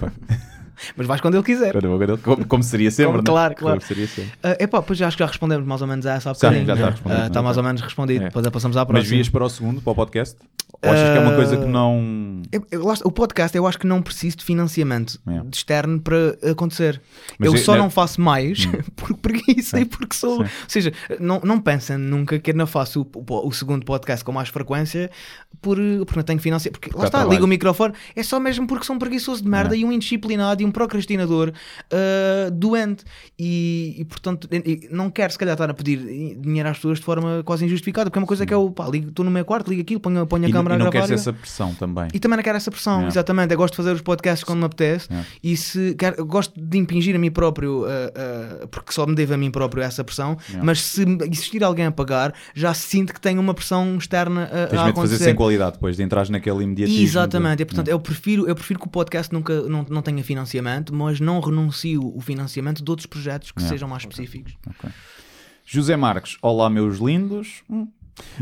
Mas 0.96 1.07
vais 1.07 1.20
quando 1.20 1.34
ele 1.34 1.44
quiser. 1.44 1.72
Como, 2.22 2.44
como 2.46 2.62
seria 2.62 2.90
sempre, 2.90 3.07
Como- 3.12 3.18
né? 3.18 3.24
claro, 3.26 3.55
claro. 3.55 3.78
Como 3.78 3.86
seria 3.88 4.09
sempre. 4.09 4.32
Uh, 4.42 4.57
epá, 4.62 4.82
pois 4.82 4.98
já 4.98 5.07
acho 5.07 5.16
que 5.16 5.22
já 5.22 5.26
respondemos 5.28 5.64
mais 5.66 5.80
ou 5.80 5.86
menos 5.86 6.05
a 6.05 6.14
essa 6.14 6.30
há 6.30 6.32
bocadinho. 6.32 6.66
já 6.66 6.72
está 6.74 6.84
né? 6.86 6.90
respondido. 6.90 7.22
Uh, 7.22 7.26
Está 7.26 7.42
mais 7.42 7.57
ou 7.57 7.62
menos 7.62 7.80
respondido. 7.80 8.24
É. 8.24 8.28
Depois 8.28 8.48
passamos 8.48 8.76
à 8.76 8.84
próxima. 8.84 9.02
Mas 9.05 9.09
vias 9.09 9.28
para 9.28 9.44
o 9.44 9.48
segundo, 9.48 9.80
para 9.80 9.92
o 9.92 9.94
podcast? 9.94 10.36
Ou 10.87 10.93
achas 10.93 11.11
que 11.11 11.16
é 11.16 11.20
uma 11.20 11.35
coisa 11.35 11.57
que 11.57 11.64
Ah, 11.64 11.68
não. 11.68 12.43
eu- 12.53 12.66
eu- 12.70 12.85
lá 12.85 12.95
o 13.05 13.11
podcast 13.12 13.57
eu 13.57 13.66
acho 13.66 13.78
que 13.78 13.87
não 13.87 14.03
preciso 14.03 14.37
de 14.39 14.45
financiamento 14.45 15.18
É. 15.26 15.41
de 15.41 15.57
externo 15.57 16.01
para 16.01 16.37
acontecer. 16.51 17.01
Mas 17.39 17.49
eu 17.49 17.55
é- 17.55 17.59
só 17.59 17.74
é- 17.74 17.78
não 17.78 17.91
faço 17.91 18.20
mais 18.20 18.66
por 18.97 19.14
preguiça 19.16 19.80
e 19.80 19.85
porque 19.85 20.14
sou. 20.16 20.37
Sim. 20.37 20.43
Ou 20.43 20.49
seja, 20.68 20.93
não, 21.20 21.41
não 21.45 21.61
pensem 21.61 21.97
nunca 21.97 22.39
que 22.39 22.51
eu 22.51 22.55
não 22.55 22.66
faço 22.66 23.03
o, 23.14 23.24
o- 23.32 23.49
o 23.49 23.53
segundo 23.53 23.85
podcast 23.85 24.24
com 24.24 24.32
mais 24.32 24.49
frequência 24.49 25.11
por, 25.61 25.76
porque 26.07 26.16
não 26.16 26.22
tenho 26.24 26.39
financiamento. 26.41 26.78
Porque 26.80 26.97
lá 26.97 27.05
há 27.05 27.07
está, 27.07 27.18
trabalho. 27.18 27.35
ligo 27.37 27.45
o 27.45 27.49
microfone, 27.49 27.95
é 28.14 28.22
só 28.22 28.39
mesmo 28.41 28.66
porque 28.66 28.85
sou 28.85 28.97
um 28.97 28.99
preguiçoso 28.99 29.43
de 29.43 29.49
merda 29.49 29.74
e 29.76 29.85
um 29.85 29.93
indisciplinado 29.93 30.62
e 30.62 30.64
um 30.66 30.70
procrastinador 30.70 31.53
ah, 31.91 32.51
doente. 32.53 33.05
E, 33.39 33.97
e, 33.98 34.05
portanto, 34.05 34.48
e- 34.52 34.89
não 34.90 35.11
quero 35.11 35.32
se 35.32 35.39
calhar 35.39 35.55
estar 35.55 35.70
a 35.70 35.74
pedir 35.74 35.98
dinheiro 36.39 36.69
às 36.69 36.77
pessoas 36.77 36.98
de 36.98 37.05
forma 37.05 37.43
quase 37.44 37.65
injustificada, 37.65 38.11
porque 38.11 38.19
é 38.19 38.23
uma 38.23 38.27
coisa 38.27 38.44
que 38.47 38.55
eu 38.55 38.70
pá, 38.70 38.89
ligo- 38.89 39.09
estou 39.09 39.24
no 39.24 39.31
meu 39.31 39.44
quarto, 39.44 39.69
ligo 39.70 39.82
aquilo, 39.82 40.01
ponho, 40.01 40.27
ponho 40.27 40.44
a 40.44 40.48
E, 40.48 40.52
não- 40.52 40.61
e 40.74 40.78
não 40.84 40.90
queres 40.90 41.10
essa 41.10 41.32
pressão 41.32 41.74
também. 41.74 42.09
e 42.12 42.18
também 42.18 42.36
não 42.36 42.42
quero 42.44 42.56
essa 42.56 42.70
pressão, 42.70 42.94
Yeah. 42.94 43.09
exatamente. 43.09 43.52
Eu 43.52 43.59
gosto 43.59 43.72
de 43.74 43.76
fazer 43.78 43.92
os 43.92 44.01
podcasts 44.02 44.44
quando 44.44 44.59
me 44.60 44.64
apetece 44.66 45.09
Yeah. 45.10 45.28
e 45.42 45.56
se 45.56 45.94
quero, 45.98 46.24
gosto 46.26 46.52
de 46.60 46.78
impingir 46.78 47.14
a 47.16 47.18
mim 47.18 47.30
próprio, 47.30 47.82
uh, 47.82 47.84
uh, 48.64 48.68
porque 48.68 48.92
só 48.92 49.06
me 49.06 49.14
devo 49.14 49.34
a 49.34 49.36
mim 49.36 49.51
próprio 49.51 49.82
essa 49.82 50.02
pressão, 50.05 50.36
Yeah. 50.48 50.64
mas 50.64 50.80
se 50.82 51.02
existir 51.30 51.62
alguém 51.64 51.86
a 51.86 51.92
pagar, 51.92 52.34
já 52.55 52.72
sinto 52.74 53.12
que 53.14 53.20
tenho 53.20 53.40
uma 53.40 53.55
pressão 53.55 53.96
externa 53.96 54.44
a, 54.44 54.66
Tens 54.66 54.80
a 54.80 54.84
medo 54.86 54.94
de 54.94 55.01
fazer 55.01 55.16
sem 55.18 55.34
qualidade 55.34 55.72
depois, 55.74 55.96
de 55.96 56.02
entrar 56.02 56.28
naquele 56.28 56.64
imediatismo. 56.64 57.02
Exatamente, 57.02 57.56
de- 57.59 57.62
e, 57.62 57.66
portanto, 57.66 57.88
eu 57.88 57.98
prefiro, 58.01 58.46
eu 58.48 58.55
prefiro 58.55 58.80
que 58.80 58.86
o 58.86 58.90
podcast 58.90 59.32
nunca 59.32 59.62
não, 59.62 59.84
não 59.88 60.02
tenha 60.02 60.22
financiamento, 60.24 60.94
mas 60.94 61.20
não 61.20 61.40
renuncio 61.40 62.14
o 62.16 62.20
financiamento 62.20 62.82
de 62.82 62.90
outros 62.90 63.06
projetos 63.06 63.51
que 63.52 63.62
sejam 63.62 63.88
mais 63.88 64.02
específicos. 64.02 64.55
Ok. 64.68 64.90
José 65.66 65.96
Marques, 65.96 66.36
olá 66.42 66.68
meus 66.68 66.98
lindos. 66.98 67.62
Hum. 67.70 67.86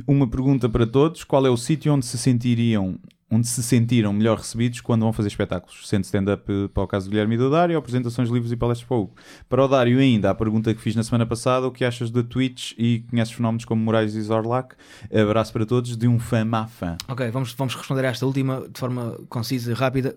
Uma 0.06 0.26
pergunta 0.26 0.68
para 0.68 0.86
todos: 0.86 1.24
qual 1.24 1.46
é 1.46 1.50
o 1.50 1.56
sítio 1.56 1.92
onde 1.92 2.06
se 2.06 2.18
sentiriam, 2.18 2.98
onde 3.30 3.48
se 3.48 3.62
sentiram 3.62 4.12
melhor 4.12 4.38
recebidos 4.38 4.80
quando 4.80 5.02
vão 5.02 5.12
fazer 5.12 5.28
espetáculos? 5.28 5.88
Sendo 5.88 6.04
stand-up 6.04 6.44
eh, 6.50 6.68
para 6.72 6.82
o 6.82 6.86
caso 6.86 7.06
do 7.06 7.10
Guilherme 7.10 7.34
e 7.34 7.38
do 7.38 7.50
Dário, 7.50 7.76
apresentações, 7.78 8.28
livros 8.28 8.52
e 8.52 8.56
palestras 8.56 8.86
para 8.86 8.96
o 8.96 9.00
Hugo. 9.02 9.14
Para 9.48 9.64
o 9.64 9.68
Dário 9.68 9.98
ainda, 9.98 10.30
a 10.30 10.34
pergunta 10.34 10.74
que 10.74 10.80
fiz 10.80 10.94
na 10.94 11.02
semana 11.02 11.26
passada, 11.26 11.66
o 11.66 11.70
que 11.70 11.84
achas 11.84 12.10
da 12.10 12.22
Twitch 12.22 12.72
e 12.76 13.04
conheces 13.10 13.32
fenómenos 13.34 13.64
como 13.64 13.82
Moraes 13.82 14.14
e 14.14 14.22
Zorlac? 14.22 14.74
Abraço 15.12 15.52
para 15.52 15.64
todos 15.64 15.96
de 15.96 16.06
um 16.06 16.18
fã 16.18 16.44
má 16.44 16.66
fã. 16.66 16.96
Ok, 17.08 17.30
vamos, 17.30 17.52
vamos 17.54 17.74
responder 17.74 18.04
a 18.04 18.08
esta 18.08 18.26
última 18.26 18.68
de 18.68 18.78
forma 18.78 19.18
concisa 19.28 19.70
e 19.70 19.74
rápida. 19.74 20.14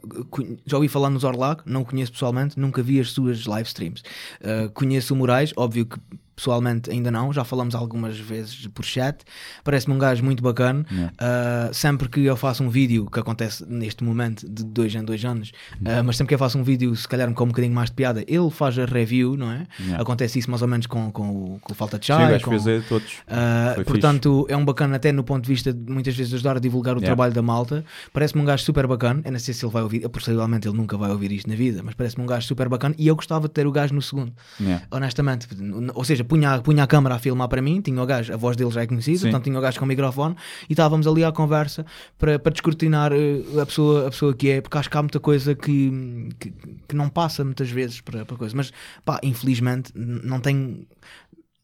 Já 0.65 0.77
ouvi 0.77 0.89
falar 0.89 1.09
no 1.09 1.19
Zorlac, 1.19 1.63
não 1.65 1.81
o 1.81 1.85
conheço 1.85 2.11
pessoalmente, 2.11 2.59
nunca 2.59 2.83
vi 2.83 2.99
as 2.99 3.11
suas 3.11 3.45
live 3.45 3.67
streams. 3.67 4.03
Uh, 4.41 4.69
conheço 4.71 5.13
o 5.13 5.17
Moraes, 5.17 5.53
óbvio 5.55 5.85
que 5.85 5.97
pessoalmente 6.35 6.89
ainda 6.91 7.09
não, 7.11 7.31
já 7.31 7.43
falamos 7.43 7.73
algumas 7.75 8.17
vezes 8.19 8.67
por 8.67 8.83
chat. 8.83 9.23
Parece-me 9.63 9.95
um 9.95 9.99
gajo 9.99 10.23
muito 10.23 10.43
bacana. 10.43 10.85
Uh, 10.91 11.73
sempre 11.73 12.09
que 12.09 12.21
eu 12.25 12.35
faço 12.35 12.63
um 12.63 12.69
vídeo, 12.69 13.05
que 13.11 13.19
acontece 13.19 13.65
neste 13.67 14.03
momento 14.03 14.47
de 14.49 14.63
dois 14.63 14.93
em 14.95 15.03
dois 15.03 15.23
anos, 15.23 15.49
uh, 15.81 16.03
mas 16.03 16.17
sempre 16.17 16.29
que 16.29 16.35
eu 16.35 16.39
faço 16.39 16.57
um 16.57 16.63
vídeo, 16.63 16.95
se 16.95 17.07
calhar 17.07 17.31
com 17.33 17.43
um 17.43 17.47
bocadinho 17.47 17.73
mais 17.73 17.89
de 17.89 17.95
piada, 17.95 18.23
ele 18.27 18.49
faz 18.49 18.77
a 18.77 18.85
review, 18.85 19.37
não 19.37 19.51
é? 19.51 19.65
Yeah. 19.79 20.01
Acontece 20.01 20.39
isso 20.39 20.49
mais 20.49 20.61
ou 20.61 20.67
menos 20.67 20.85
com, 20.87 21.11
com, 21.11 21.59
com 21.61 21.71
o 21.71 21.75
Falta 21.75 21.97
de 21.99 22.05
Sim, 22.05 22.13
Chai. 22.13 22.31
gajo 22.31 22.45
com- 22.45 22.59
fez 22.59 22.83
a 22.85 22.87
todos. 22.87 23.13
Uh, 23.13 23.83
portanto, 23.85 24.45
é 24.49 24.57
um 24.57 24.65
bacana 24.65 24.95
até 24.97 25.11
no 25.11 25.23
ponto 25.23 25.43
de 25.43 25.49
vista 25.49 25.71
de 25.73 25.91
muitas 25.91 26.15
vezes 26.15 26.33
ajudar 26.33 26.57
a 26.57 26.59
divulgar 26.59 26.95
o 26.95 26.99
Yeah. 26.99 27.07
trabalho 27.15 27.33
da 27.33 27.41
malta. 27.41 27.85
Parece-me 28.11 28.41
um 28.41 28.45
gajo 28.45 28.63
super 28.63 28.87
bacana. 28.87 29.21
Eu 29.23 29.31
não 29.31 29.39
sei 29.39 29.53
se 29.53 29.63
ele 29.63 29.71
vai 29.71 29.83
ouvir, 29.83 30.07
possivelmente 30.09 30.67
ele 30.67 30.75
nunca 30.75 30.97
vai 30.97 31.11
ouvir 31.11 31.31
isto 31.31 31.47
na 31.49 31.55
vida, 31.55 31.81
mas 31.83 31.93
parece-me 31.93 32.23
um 32.23 32.25
gajo 32.25 32.47
super 32.47 32.67
bacana 32.67 32.95
e 32.97 33.07
eu 33.07 33.15
gostava 33.15 33.47
de 33.47 33.53
ter 33.53 33.67
o 33.67 33.71
gajo 33.71 33.93
no 33.93 34.01
segundo. 34.01 34.33
Yeah. 34.59 34.83
Honestamente, 34.91 35.47
ou 35.93 36.03
seja, 36.03 36.23
punha, 36.25 36.59
punha 36.59 36.83
a 36.83 36.87
câmara 36.87 37.15
a 37.15 37.19
filmar 37.19 37.47
para 37.47 37.61
mim, 37.61 37.81
tinha 37.81 38.01
o 38.01 38.05
gajo, 38.05 38.33
a 38.33 38.37
voz 38.37 38.57
dele 38.57 38.71
já 38.71 38.81
é 38.81 38.87
conhecida, 38.87 39.17
Sim. 39.17 39.23
portanto 39.25 39.43
tinha 39.45 39.57
o 39.57 39.61
gajo 39.61 39.79
com 39.79 39.85
o 39.85 39.87
microfone 39.87 40.35
e 40.69 40.73
estávamos 40.73 41.07
ali 41.07 41.23
à 41.23 41.31
conversa 41.31 41.85
para, 42.17 42.37
para 42.37 42.51
descortinar 42.51 43.11
uh, 43.13 43.59
a 43.61 43.65
pessoa, 43.65 44.07
a 44.07 44.09
pessoa 44.09 44.33
que 44.33 44.49
é, 44.49 44.61
porque 44.61 44.77
acho 44.77 44.89
que 44.89 44.97
há 44.97 45.01
muita 45.01 45.19
coisa 45.19 45.55
que, 45.55 46.29
que, 46.39 46.53
que 46.87 46.95
não 46.95 47.09
passa 47.09 47.43
muitas 47.43 47.69
vezes 47.69 48.01
para, 48.01 48.25
para 48.25 48.37
coisa, 48.37 48.55
mas 48.55 48.71
pá, 49.03 49.19
infelizmente 49.23 49.91
não 49.95 50.39
tenho. 50.39 50.85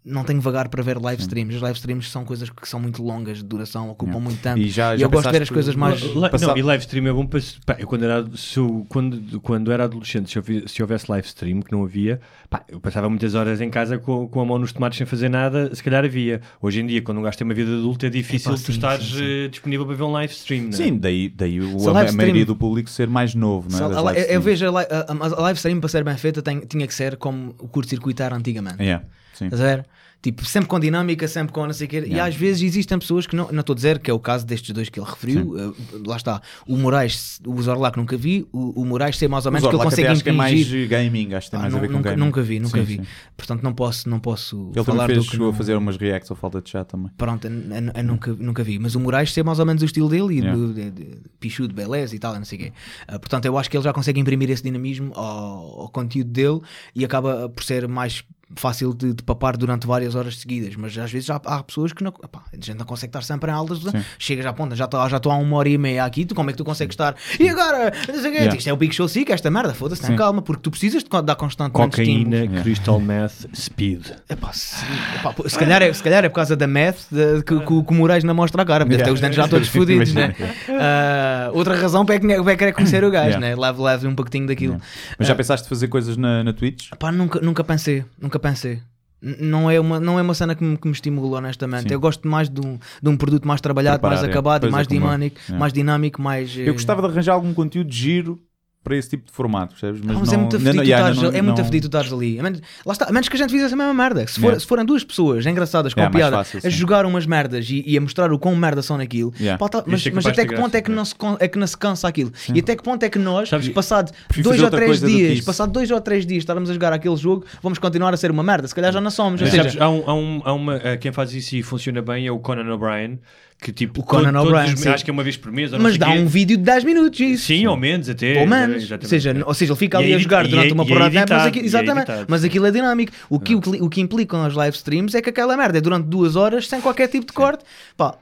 Não 0.03 0.23
tenho 0.23 0.41
vagar 0.41 0.67
para 0.67 0.81
ver 0.81 0.97
live 0.99 1.21
streams. 1.21 1.55
As 1.57 1.61
live 1.61 1.77
streams 1.77 2.09
são 2.09 2.25
coisas 2.25 2.49
que 2.49 2.67
são 2.67 2.79
muito 2.79 3.03
longas 3.03 3.37
de 3.37 3.43
duração, 3.43 3.87
ocupam 3.91 4.13
Yeah. 4.13 4.23
muito 4.29 4.41
tempo. 4.41 4.57
E 4.57 4.67
já- 4.67 4.95
E 4.95 4.97
já 4.97 5.05
eu 5.05 5.09
gosto 5.11 5.27
de 5.27 5.31
ver 5.31 5.41
as 5.43 5.49
coisas 5.51 5.75
mais. 5.75 6.01
Não, 6.41 6.57
e 6.57 6.61
live 6.63 6.81
stream 6.83 7.05
é 7.07 7.13
bom 7.13 7.27
para. 7.27 7.39
pá, 7.67 7.75
eu 7.77 7.85
quando 7.85 8.03
era, 8.05 8.25
se 8.35 8.57
eu- 8.57 8.83
quando, 8.89 9.39
quando 9.41 9.71
era 9.71 9.83
adolescente, 9.83 10.31
se, 10.31 10.37
eu 10.39 10.41
vi- 10.41 10.63
se 10.67 10.81
houvesse 10.81 11.05
live 11.07 11.27
stream, 11.27 11.61
que 11.61 11.71
não 11.71 11.83
havia, 11.83 12.19
pá, 12.49 12.63
eu 12.67 12.79
passava 12.79 13.07
muitas 13.09 13.35
horas 13.35 13.61
em 13.61 13.69
casa 13.69 13.99
com, 13.99 14.27
com 14.27 14.41
a 14.41 14.45
mão 14.45 14.57
nos 14.57 14.71
tomates 14.73 14.97
sem 14.97 15.05
fazer 15.05 15.29
nada, 15.29 15.69
se 15.75 15.83
calhar 15.83 16.03
havia. 16.03 16.41
Hoje 16.59 16.81
em 16.81 16.87
dia, 16.87 17.01
quando 17.03 17.19
um 17.19 17.21
gajo 17.21 17.37
tem 17.37 17.45
uma 17.45 17.53
vida 17.53 17.71
adulta, 17.71 18.07
é 18.07 18.09
difícil 18.09 18.51
Epá, 18.53 18.59
tu 18.59 18.65
sim, 18.65 18.71
estares 18.71 19.05
sim, 19.05 19.17
sim. 19.17 19.23
eh, 19.23 19.47
disponível 19.49 19.85
para 19.85 19.95
ver 19.95 20.03
um 20.03 20.11
live 20.13 20.33
stream. 20.33 20.63
não 20.63 20.69
é? 20.69 20.73
Sim, 20.73 20.97
daí, 20.97 21.29
daí 21.29 21.61
o- 21.61 21.89
a, 21.95 22.09
a 22.09 22.11
maioria 22.11 22.43
do 22.45 22.55
público 22.55 22.89
ser 22.89 23.07
mais 23.07 23.35
novo, 23.35 23.67
não 23.69 24.09
é? 24.09 24.19
A, 24.19 24.19
eu 24.33 24.41
vejo 24.41 24.65
a, 24.75 24.81
a- 24.81 25.05
a 25.11 25.41
live 25.43 25.57
stream 25.57 25.79
para 25.79 25.89
ser 25.89 26.03
bem 26.03 26.17
feita 26.17 26.41
tem- 26.41 26.61
tinha 26.61 26.87
que 26.87 26.93
ser 26.95 27.17
como 27.17 27.53
o 27.59 27.67
curto-circuito 27.67 28.23
era 28.23 28.35
antigamente. 28.35 28.81
Yeah, 28.81 29.05
sim. 29.49 29.53
A 29.53 29.57
ver? 29.57 29.85
Tipo, 30.23 30.45
sempre 30.45 30.69
com 30.69 30.79
dinâmica, 30.79 31.27
sempre 31.27 31.51
com 31.51 31.65
não 31.65 31.73
sei 31.73 31.87
o 31.87 31.89
quê. 31.89 31.97
E 31.97 32.09
Yeah. 32.11 32.25
às 32.25 32.35
vezes 32.35 32.61
existem 32.61 32.99
pessoas 32.99 33.25
que 33.25 33.35
não, 33.35 33.51
não 33.51 33.61
estou 33.61 33.73
a 33.73 33.75
dizer 33.75 33.97
que 33.97 34.11
é 34.11 34.13
o 34.13 34.19
caso 34.19 34.45
destes 34.45 34.69
dois 34.71 34.87
que 34.87 34.99
ele 34.99 35.09
referiu. 35.09 35.57
eh, 35.57 35.73
lá 36.05 36.15
está. 36.15 36.39
O 36.67 36.77
Moraes, 36.77 37.41
o 37.43 37.59
Zorlac 37.59 37.97
nunca 37.97 38.15
vi. 38.15 38.47
O, 38.53 38.81
o 38.81 38.85
Moraes 38.85 39.17
sei 39.17 39.27
mais 39.27 39.47
ou 39.47 39.49
O 39.49 39.53
menos 39.53 39.67
que 39.67 39.75
ele 39.75 39.83
consegue 39.83 40.07
acho 40.09 40.23
que 40.23 40.29
é 40.29 40.31
mais 40.31 40.71
gaming, 40.87 41.33
acho 41.33 41.47
que 41.47 41.51
tem 41.51 41.59
Ah, 41.59 41.63
mais 41.63 41.73
a 41.73 41.77
nu- 41.77 41.81
ver 41.81 41.87
com 41.87 41.93
nunca, 41.93 42.09
gaming. 42.11 42.23
nunca 42.23 42.41
vi, 42.43 42.59
nunca 42.59 42.77
Sim, 42.77 42.83
vi. 42.83 42.95
sim. 42.97 43.03
Portanto, 43.35 43.63
não 43.63 43.73
posso, 43.73 44.07
não 44.07 44.19
posso 44.19 44.71
Ele 44.75 44.83
falar 44.85 45.07
fez, 45.07 45.17
do 45.17 45.23
que 45.25 45.31
chegou 45.31 45.47
não... 45.47 45.53
a 45.55 45.57
fazer 45.57 45.75
umas 45.75 45.97
reacts 45.97 46.29
ao 46.29 46.37
falta 46.37 46.61
de 46.61 46.69
chat 46.69 46.85
também. 46.87 47.09
Pronto, 47.17 47.47
eu, 47.47 47.51
eu- 47.51 47.91
eu 47.95 48.03
nunca, 48.03 48.31
nunca 48.33 48.63
vi. 48.63 48.77
Mas 48.77 48.93
o 48.93 48.99
Moraes 48.99 49.33
sei 49.33 49.41
mais 49.41 49.57
ou 49.57 49.65
menos 49.65 49.81
o 49.81 49.85
estilo 49.85 50.07
dele 50.07 50.35
e 50.35 50.39
Yeah. 50.41 50.55
do, 50.55 50.71
de, 50.71 50.91
de, 50.91 51.17
pichudo, 51.39 51.73
beleza 51.73 52.15
e 52.15 52.19
tal, 52.19 52.35
não 52.35 52.45
sei 52.45 52.59
o 52.59 52.61
quê. 52.61 52.73
Ah, 53.07 53.17
portanto, 53.17 53.45
eu 53.45 53.57
acho 53.57 53.71
que 53.71 53.75
ele 53.75 53.83
já 53.83 53.91
consegue 53.91 54.19
imprimir 54.19 54.51
esse 54.51 54.61
dinamismo 54.61 55.13
ao, 55.15 55.81
ao 55.81 55.89
conteúdo 55.89 56.29
dele 56.29 56.61
e 56.95 57.03
acaba 57.03 57.49
por 57.49 57.63
ser 57.63 57.87
mais 57.87 58.23
fácil 58.55 58.93
de, 58.93 59.13
de 59.13 59.23
papar 59.23 59.55
durante 59.57 59.85
várias 59.87 60.15
horas 60.15 60.37
seguidas. 60.39 60.75
Mas 60.75 60.97
às 60.97 61.11
vezes 61.11 61.25
já 61.27 61.35
há 61.45 61.63
pessoas 61.63 61.93
que 61.93 62.03
não, 62.03 62.13
epá, 62.23 62.41
a 62.51 62.55
gente 62.55 62.73
não 62.77 62.85
consegue 62.85 63.09
estar 63.09 63.21
sempre 63.23 63.49
em 63.51 63.53
aulas. 63.53 63.79
Chega 64.19 64.41
já 64.43 64.49
a 64.49 64.53
ponta, 64.53 64.75
já 64.75 64.85
estou 64.85 65.09
já 65.09 65.17
estou 65.17 65.31
há 65.31 65.35
uma 65.37 65.57
hora 65.57 65.69
e 65.69 65.77
meia 65.77 66.05
aqui. 66.05 66.25
Tu, 66.25 66.35
como 66.35 66.49
é 66.49 66.53
que 66.53 66.57
tu 66.57 66.63
consegues 66.65 66.93
estar? 66.93 67.15
E 67.39 67.47
agora? 67.49 67.91
Yeah. 68.31 68.55
Isto 68.55 68.69
é 68.69 68.73
o 68.73 68.77
Big 68.77 68.93
Show 68.93 69.07
Sick, 69.07 69.31
esta 69.31 69.49
merda, 69.51 69.73
foda-se, 69.73 70.13
calma, 70.15 70.41
porque 70.41 70.61
tu 70.63 70.71
precisas 70.71 71.03
de 71.03 71.09
dar 71.23 71.35
constantemente 71.35 71.91
Cocaína, 71.97 72.61
crystal 72.61 72.99
meth, 72.99 73.47
speed. 73.55 74.05
Epá, 74.29 74.51
sim. 74.53 74.85
Epá, 75.19 75.33
se, 75.47 75.57
calhar 75.57 75.81
é, 75.81 75.91
se 75.93 76.03
calhar 76.03 76.23
é 76.25 76.29
por 76.29 76.35
causa 76.35 76.55
da 76.55 76.67
meth 76.67 76.97
de- 77.11 77.43
que, 77.43 77.59
que, 77.59 77.73
o- 77.73 77.83
que 77.83 77.91
o 77.91 77.95
Moraes 77.95 78.23
não 78.23 78.33
mostra 78.33 78.61
a 78.61 78.65
cara, 78.65 78.85
deve 78.85 79.03
ter 79.03 79.11
os 79.11 79.19
dentes 79.21 79.35
já 79.37 79.47
todos 79.47 79.67
fodidos, 79.69 80.13
né? 80.13 80.35
Ah, 80.79 81.49
outra 81.53 81.75
razão 81.75 82.05
para 82.05 82.15
é 82.15 82.19
que 82.19 82.41
vai 82.41 82.55
querer 82.57 82.73
conhecer 82.73 83.03
o 83.03 83.11
gajo, 83.11 83.21
Yeah. 83.31 83.39
né? 83.47 83.55
Leve, 83.55 83.81
leve 83.81 84.07
um 84.07 84.15
pacotinho 84.15 84.47
daquilo. 84.47 84.79
Mas 85.17 85.27
já 85.27 85.35
pensaste 85.35 85.67
fazer 85.69 85.87
coisas 85.87 86.17
na, 86.17 86.43
na 86.43 86.53
Twitch? 86.53 86.89
Pá, 86.99 87.11
nunca, 87.11 87.39
nunca 87.39 87.63
pensei, 87.63 88.03
nunca 88.19 88.39
pensei. 88.41 88.81
Não 89.21 89.69
é, 89.69 89.79
uma, 89.79 89.99
não 89.99 90.17
é 90.17 90.21
uma 90.23 90.33
cena 90.33 90.55
que 90.55 90.63
me, 90.63 90.75
que 90.75 90.87
me 90.87 90.93
estimula, 90.93 91.37
honestamente. 91.37 91.87
Sim. 91.87 91.93
Eu 91.93 91.99
gosto 91.99 92.27
mais 92.27 92.49
de 92.49 92.59
um, 92.59 92.79
de 93.01 93.07
um 93.09 93.15
produto 93.15 93.47
mais 93.47 93.61
trabalhado, 93.61 94.01
mais 94.01 94.23
é. 94.23 94.25
acabado, 94.25 94.65
é, 94.65 94.69
mais 94.71 94.87
eu. 94.87 94.99
dinâmico, 94.99 95.39
É. 95.47 95.53
mais 95.53 95.71
dinâmico, 95.71 96.19
mais. 96.21 96.57
Eu 96.57 96.73
gostava 96.73 97.03
de 97.03 97.07
arranjar 97.07 97.33
algum 97.33 97.53
conteúdo 97.53 97.91
giro 97.93 98.41
para 98.83 98.95
esse 98.97 99.09
tipo 99.11 99.25
de 99.27 99.31
formato, 99.31 99.73
percebes? 99.75 100.01
Mas, 100.03 100.15
não, 100.15 100.33
é 100.33 100.37
muito 100.37 100.59
não- 100.59 100.83
yeah, 100.83 101.09
é 101.09 101.41
muito 101.41 101.57
não- 101.57 101.63
afedido 101.63 101.87
tu 101.87 101.97
estares 101.97 102.11
ali. 102.11 102.39
A 102.39 102.43
menos, 102.43 102.61
lá 102.85 102.93
está, 102.93 103.05
a 103.05 103.11
menos 103.11 103.29
que 103.29 103.35
a 103.35 103.39
gente 103.39 103.51
fizesse 103.51 103.73
a 103.73 103.77
mesma 103.77 103.93
merda. 103.93 104.25
Se, 104.25 104.35
for, 104.39 104.41
Yeah. 104.47 104.59
se 104.59 104.65
forem 104.65 104.85
duas 104.85 105.03
pessoas 105.03 105.45
engraçadas 105.45 105.93
com 105.93 105.99
Yeah, 105.99 106.17
piada 106.17 106.37
fácil, 106.37 106.57
a 106.57 106.61
sim. 106.61 106.69
jogar 106.71 107.05
umas 107.05 107.25
merdas 107.27 107.69
e, 107.69 107.83
e 107.85 107.95
a 107.97 108.01
mostrar 108.01 108.31
o 108.33 108.39
quão 108.39 108.55
merda 108.55 108.81
são 108.81 108.97
naquilo, 108.97 109.31
Yeah. 109.39 109.57
pá, 109.59 109.69
tá- 109.69 109.83
mas, 109.85 110.05
é 110.07 110.11
mas 110.11 110.25
até 110.25 110.45
que 110.47 110.55
ponto 110.55 110.73
é 110.75 110.81
que, 110.81 110.89
não 110.89 111.05
se, 111.05 111.13
é 111.39 111.47
que 111.47 111.59
não 111.59 111.67
se 111.67 111.77
cansa 111.77 112.07
aquilo? 112.07 112.31
Sim. 112.33 112.53
E 112.55 112.59
até 112.59 112.75
que 112.75 112.81
ponto 112.83 113.03
é 113.03 113.09
que 113.09 113.19
nós, 113.19 113.49
Sabes, 113.49 113.69
passado 113.69 114.11
dois 114.41 114.61
ou 114.61 114.69
três 114.71 114.99
do 114.99 115.07
dias, 115.07 115.41
passado 115.41 115.71
dois 115.71 115.91
ou 115.91 116.01
três 116.01 116.25
dias 116.25 116.39
estarmos 116.39 116.69
a 116.69 116.73
jogar 116.73 116.91
aquele 116.91 117.15
jogo, 117.17 117.45
vamos 117.61 117.77
continuar 117.77 118.13
a 118.13 118.17
ser 118.17 118.31
uma 118.31 118.41
merda? 118.43 118.67
Se 118.67 118.73
calhar 118.73 118.91
já 118.91 118.99
não 118.99 119.11
somos. 119.11 119.39
Mas 119.41 119.51
seja, 119.51 119.63
sabes, 119.63 119.79
há, 119.81 119.89
um, 119.89 120.03
há, 120.09 120.13
um, 120.15 120.41
há 120.43 120.53
uma. 120.53 120.75
eh, 120.77 120.97
Quem 120.97 121.11
faz 121.11 121.33
isso 121.33 121.55
e 121.55 121.61
funciona 121.61 122.01
bem 122.01 122.25
é 122.25 122.31
o 122.31 122.39
Conan 122.39 122.73
O'Brien. 122.73 123.19
Que 123.63 123.71
tipo, 123.71 124.01
O 124.01 124.03
Conan 124.03 124.41
O'Brien, 124.41 124.75
sim. 124.75 124.89
acho 124.89 125.05
que 125.05 125.11
é 125.11 125.13
uma 125.13 125.23
vez 125.23 125.37
por 125.37 125.51
mês. 125.51 125.71
ou 125.71 125.77
não 125.77 125.83
mas 125.83 125.95
dá 125.95 126.07
quê. 126.07 126.17
um 126.17 126.25
vídeo 126.25 126.57
de 126.57 126.63
10 126.63 126.83
minutos, 126.83 127.19
isso. 127.19 127.45
Sim, 127.45 127.65
ao 127.65 127.77
menos 127.77 128.09
até. 128.09 128.39
Ou 128.41 128.47
menos, 128.47 128.89
ou 128.89 129.01
seja, 129.03 129.35
ou 129.45 129.53
seja, 129.53 129.71
ele 129.71 129.77
fica 129.77 129.99
ali 129.99 130.15
a 130.15 130.17
jogar 130.17 130.47
durante 130.47 130.73
uma 130.73 130.83
porrada 130.83 131.11
de 131.11 131.15
tempo, 131.17 131.27
mas 131.29 131.41
editado, 131.43 131.47
aquilo, 131.49 131.65
exatamente, 131.67 132.09
editado. 132.09 132.25
mas 132.27 132.43
aquilo 132.43 132.65
é 132.65 132.71
dinâmico. 132.71 133.11
O 133.29 133.39
que, 133.39 133.53
o, 133.53 133.61
que- 133.61 133.69
o 133.83 133.87
que 133.87 134.01
implicam 134.01 134.43
as 134.43 134.55
live 134.55 134.75
streams 134.75 135.15
é 135.15 135.21
que 135.21 135.29
aquela 135.29 135.55
merda 135.55 135.77
é 135.77 135.81
durante 135.81 136.07
duas 136.07 136.35
horas 136.35 136.67
sem 136.67 136.81
qualquer 136.81 137.07
tipo 137.07 137.27
de 137.27 137.33
corte. 137.33 137.63
Pá, 137.95 138.17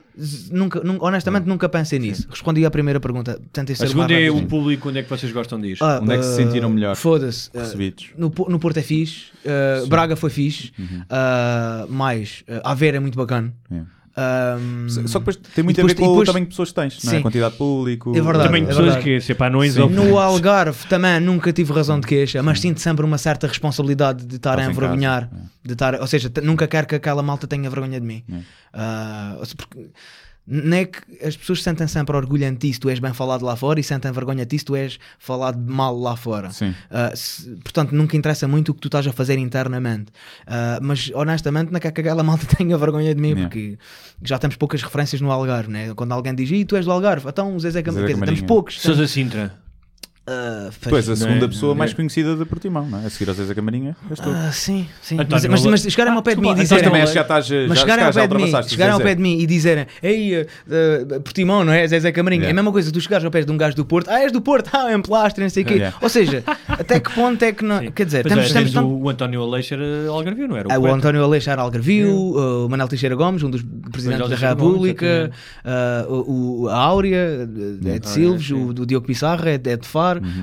nunca, 0.51 0.81
nunca- 0.81 1.05
honestamente 1.05 1.45
nunca 1.45 1.69
pensei 1.69 1.99
nisso. 1.99 2.27
Respondi 2.29 2.65
à 2.65 2.69
primeira 2.69 2.99
pergunta, 2.99 3.39
tentei 3.53 3.77
ser 3.77 3.83
A 3.83 3.85
o 3.85 3.89
segunda 3.91 4.13
é 4.13 4.29
o 4.29 4.45
público, 4.45 4.89
onde 4.89 4.99
é 4.99 5.03
que 5.03 5.09
vocês 5.09 5.31
gostam 5.31 5.63
ir? 5.63 5.77
Ah, 5.79 6.01
Onde 6.03 6.15
é 6.15 6.17
que 6.17 6.23
se 6.23 6.31
ah, 6.31 6.35
sentiram 6.35 6.69
melhor 6.69 6.97
Foda-se. 6.97 7.49
ah, 7.55 7.59
recebidos? 7.61 8.07
no, 8.17 8.29
no 8.49 8.59
Porto 8.59 8.75
é 8.75 8.81
fixe, 8.81 9.27
ah, 9.45 9.85
Braga 9.87 10.17
foi 10.17 10.29
fixe, 10.29 10.73
Uhum. 10.77 11.01
ah, 11.09 11.85
mais 11.87 12.43
ah, 12.49 12.71
Aveiro 12.71 12.97
é 12.97 12.99
muito 12.99 13.15
bacana. 13.17 13.53
É. 13.71 13.98
Ah, 14.21 14.57
Só 15.07 15.19
que 15.19 15.25
depois 15.31 15.35
tem 15.55 15.63
muito 15.63 15.77
e 15.77 15.81
a 15.81 15.83
ver 15.85 15.93
depois- 15.93 15.93
com 16.07 16.11
depois- 16.13 16.27
o 16.27 16.31
tamanho 16.31 16.45
de 16.45 16.49
pessoas 16.49 16.69
que 16.69 16.75
tens, 16.75 17.03
não 17.03 17.11
é? 17.11 17.13
Sim. 17.15 17.19
A 17.19 17.21
quantidade 17.23 17.51
de 17.53 17.57
público. 17.57 18.09
É 18.17 18.21
verdade. 18.21 18.45
Também 18.47 18.63
é 18.63 18.65
pessoas 18.65 18.85
verdade. 18.95 19.03
que, 19.05 19.21
se 19.21 19.33
pá, 19.33 19.47
anões 19.47 19.73
Sim. 19.75 19.81
ou. 19.81 19.89
No 19.89 20.17
Algarve 20.19 20.87
também 20.87 21.19
nunca 21.19 21.53
tive 21.53 21.71
razão 21.71 21.99
de 21.99 22.05
queixa, 22.07 22.43
mas 22.43 22.59
sinto 22.59 22.81
sempre 22.81 23.05
uma 23.05 23.17
certa 23.17 23.47
responsabilidade 23.47 24.25
de 24.25 24.35
estar 24.35 24.57
a 24.57 24.61
Estás 24.63 24.77
envergonhar, 24.77 25.29
casa, 25.29 25.41
de 25.63 25.71
estar, 25.73 25.95
ou 26.01 26.07
seja, 26.07 26.31
nunca 26.43 26.67
quero 26.67 26.85
que 26.87 26.95
aquela 26.95 27.23
malta 27.23 27.47
tenha 27.47 27.69
vergonha 27.69 27.99
de 27.99 28.05
mim. 28.05 28.23
É. 28.73 29.45
Se- 29.45 29.55
porque 29.55 29.87
Não 30.51 30.75
é 30.77 30.85
que 30.85 30.99
as 31.23 31.37
pessoas 31.37 31.61
sentem 31.61 31.85
sempre 31.87 32.15
orgulho 32.15 32.43
em 32.43 32.55
ti 32.55 32.73
se 32.73 32.79
tu 32.79 32.89
és 32.89 32.97
bem 32.97 33.13
falado 33.13 33.45
lá 33.45 33.55
fora 33.55 33.79
e 33.79 33.83
sentem 33.83 34.11
vergonha 34.11 34.43
de 34.45 34.49
ti 34.49 34.59
se 34.59 34.65
tu 34.65 34.75
és 34.75 34.97
falado 35.19 35.59
mal 35.71 35.95
lá 35.95 36.15
fora. 36.15 36.49
Sim. 36.49 36.69
Uh, 36.89 37.15
se- 37.15 37.55
portanto, 37.63 37.91
nunca 37.91 38.17
interessa 38.17 38.47
muito 38.47 38.69
o 38.69 38.73
que 38.73 38.81
tu 38.81 38.87
estás 38.87 39.05
a 39.05 39.13
fazer 39.13 39.37
internamente. 39.37 40.11
Uh, 40.47 40.81
mas 40.81 41.11
honestamente, 41.13 41.71
não 41.71 41.79
quer 41.79 41.91
que 41.91 42.01
aquela 42.01 42.23
malta 42.23 42.47
tenha 42.57 42.75
vergonha 42.77 43.13
de 43.13 43.21
mim, 43.21 43.29
Yeah. 43.29 43.43
porque 43.47 43.77
já 44.23 44.39
temos 44.39 44.55
poucas 44.55 44.81
referências 44.81 45.21
no 45.21 45.29
Algarve, 45.31 45.69
né? 45.71 45.93
Quando 45.93 46.11
alguém 46.13 46.33
diz, 46.33 46.49
e 46.49 46.65
tu 46.65 46.75
és 46.75 46.83
do 46.85 46.91
Algarve, 46.91 47.29
então 47.29 47.55
o 47.55 47.59
Zezé 47.59 47.83
Camarinha, 47.83 48.07
Zezé 48.07 48.17
Quer 48.19 48.25
dizer, 48.25 48.35
temos 48.37 48.47
poucos. 48.47 48.81
Sousa 48.81 49.07
Sintra. 49.07 49.53
Uh, 50.29 50.71
Pois, 50.89 51.09
a 51.09 51.15
segunda 51.15 51.45
é? 51.45 51.47
pessoa 51.47 51.73
mais 51.73 51.91
É. 51.91 51.95
conhecida 51.95 52.35
de 52.35 52.45
Portimão, 52.45 52.85
não 52.87 53.01
é? 53.01 53.05
A 53.07 53.09
seguir 53.09 53.29
ao 53.29 53.35
Zezé 53.35 53.53
Camarinha, 53.55 53.95
és 54.09 54.19
tu. 54.19 54.29
Ah, 54.29 54.51
sim, 54.51 54.87
sim. 55.01 55.15
António 55.19 55.49
Mas, 55.51 55.65
mas, 55.65 55.83
mas 55.83 55.91
chegarem 55.91 56.13
ao 56.13 56.21
pé 56.21 56.35
de 56.35 56.41
mim 56.41 56.51
e 56.51 56.55
dizerem. 56.55 56.83
também 56.83 57.01
acho 57.01 57.11
que 57.11 57.15
já 57.17 57.21
estás- 57.23 57.45
já- 57.47 57.55
mas 57.67 57.79
chegarem 57.79 58.05
ao 58.05 58.13
pé 58.13 58.27
de 58.27 58.35
mim, 58.35 58.43
o 58.53 58.63
chegarem 58.69 58.93
ao 58.93 58.99
pé 58.99 59.15
de 59.15 59.21
mim 59.21 59.39
e 59.39 59.45
dizerem, 59.47 59.87
ei, 60.03 60.41
uh, 60.41 60.45
uh, 61.15 61.21
Portimão, 61.21 61.63
não 61.63 61.73
é? 61.73 61.87
Zezé 61.87 62.11
Camarinha. 62.11 62.41
Yeah. 62.43 62.49
É 62.49 62.51
a 62.51 62.55
mesma 62.61 62.71
coisa, 62.71 62.91
tu 62.91 63.01
chegares 63.01 63.25
ao 63.25 63.31
pé 63.31 63.41
de 63.41 63.51
um 63.51 63.57
gajo 63.57 63.75
do 63.75 63.85
Porto, 63.85 64.09
ah, 64.09 64.19
és 64.21 64.31
do 64.31 64.39
Porto, 64.41 64.69
ah, 64.73 64.91
é 64.91 64.95
um 64.97 65.01
plastre, 65.01 65.43
não 65.43 65.49
sei 65.49 65.63
o 65.63 65.65
quê. 65.65 65.73
Yeah. 65.75 65.97
Ou 66.01 66.09
seja, 66.09 66.43
até 66.67 66.99
que 66.99 67.11
ponto 67.11 67.41
é 67.43 67.51
que 67.51 67.63
não. 67.65 67.79
Sim. 67.79 67.91
Quer 67.91 68.05
dizer, 68.05 68.21
Pois 68.23 68.33
temos, 68.35 68.51
é, 68.51 68.53
tens 68.53 68.75
o, 68.75 68.85
o 68.87 69.09
António 69.09 69.41
Aleixo 69.41 69.73
era 69.73 70.09
Algarvio, 70.09 70.47
não 70.47 70.57
era? 70.57 70.67
Ah, 70.71 70.79
o. 70.79 70.85
António 70.87 71.23
Aleixo 71.23 71.49
era 71.49 71.61
Algarvio, 71.61 72.11
o 72.65 72.69
Manel 72.69 72.87
Teixeira 72.87 73.15
Gomes, 73.15 73.41
um 73.41 73.49
dos 73.49 73.63
presidentes 73.91 74.29
da 74.29 74.35
República, 74.35 75.31
o, 76.07 76.63
o- 76.63 76.67
a 76.69 76.75
Áurea 76.77 77.47
uh, 77.47 77.87
é 77.89 77.99
de 77.99 78.05
Ah, 78.05 78.09
Silves, 78.09 78.51
o 78.51 78.85
Diogo 78.85 79.05
Pissarra 79.07 79.51
é 79.51 79.57
de, 79.57 79.69
é 79.71 79.77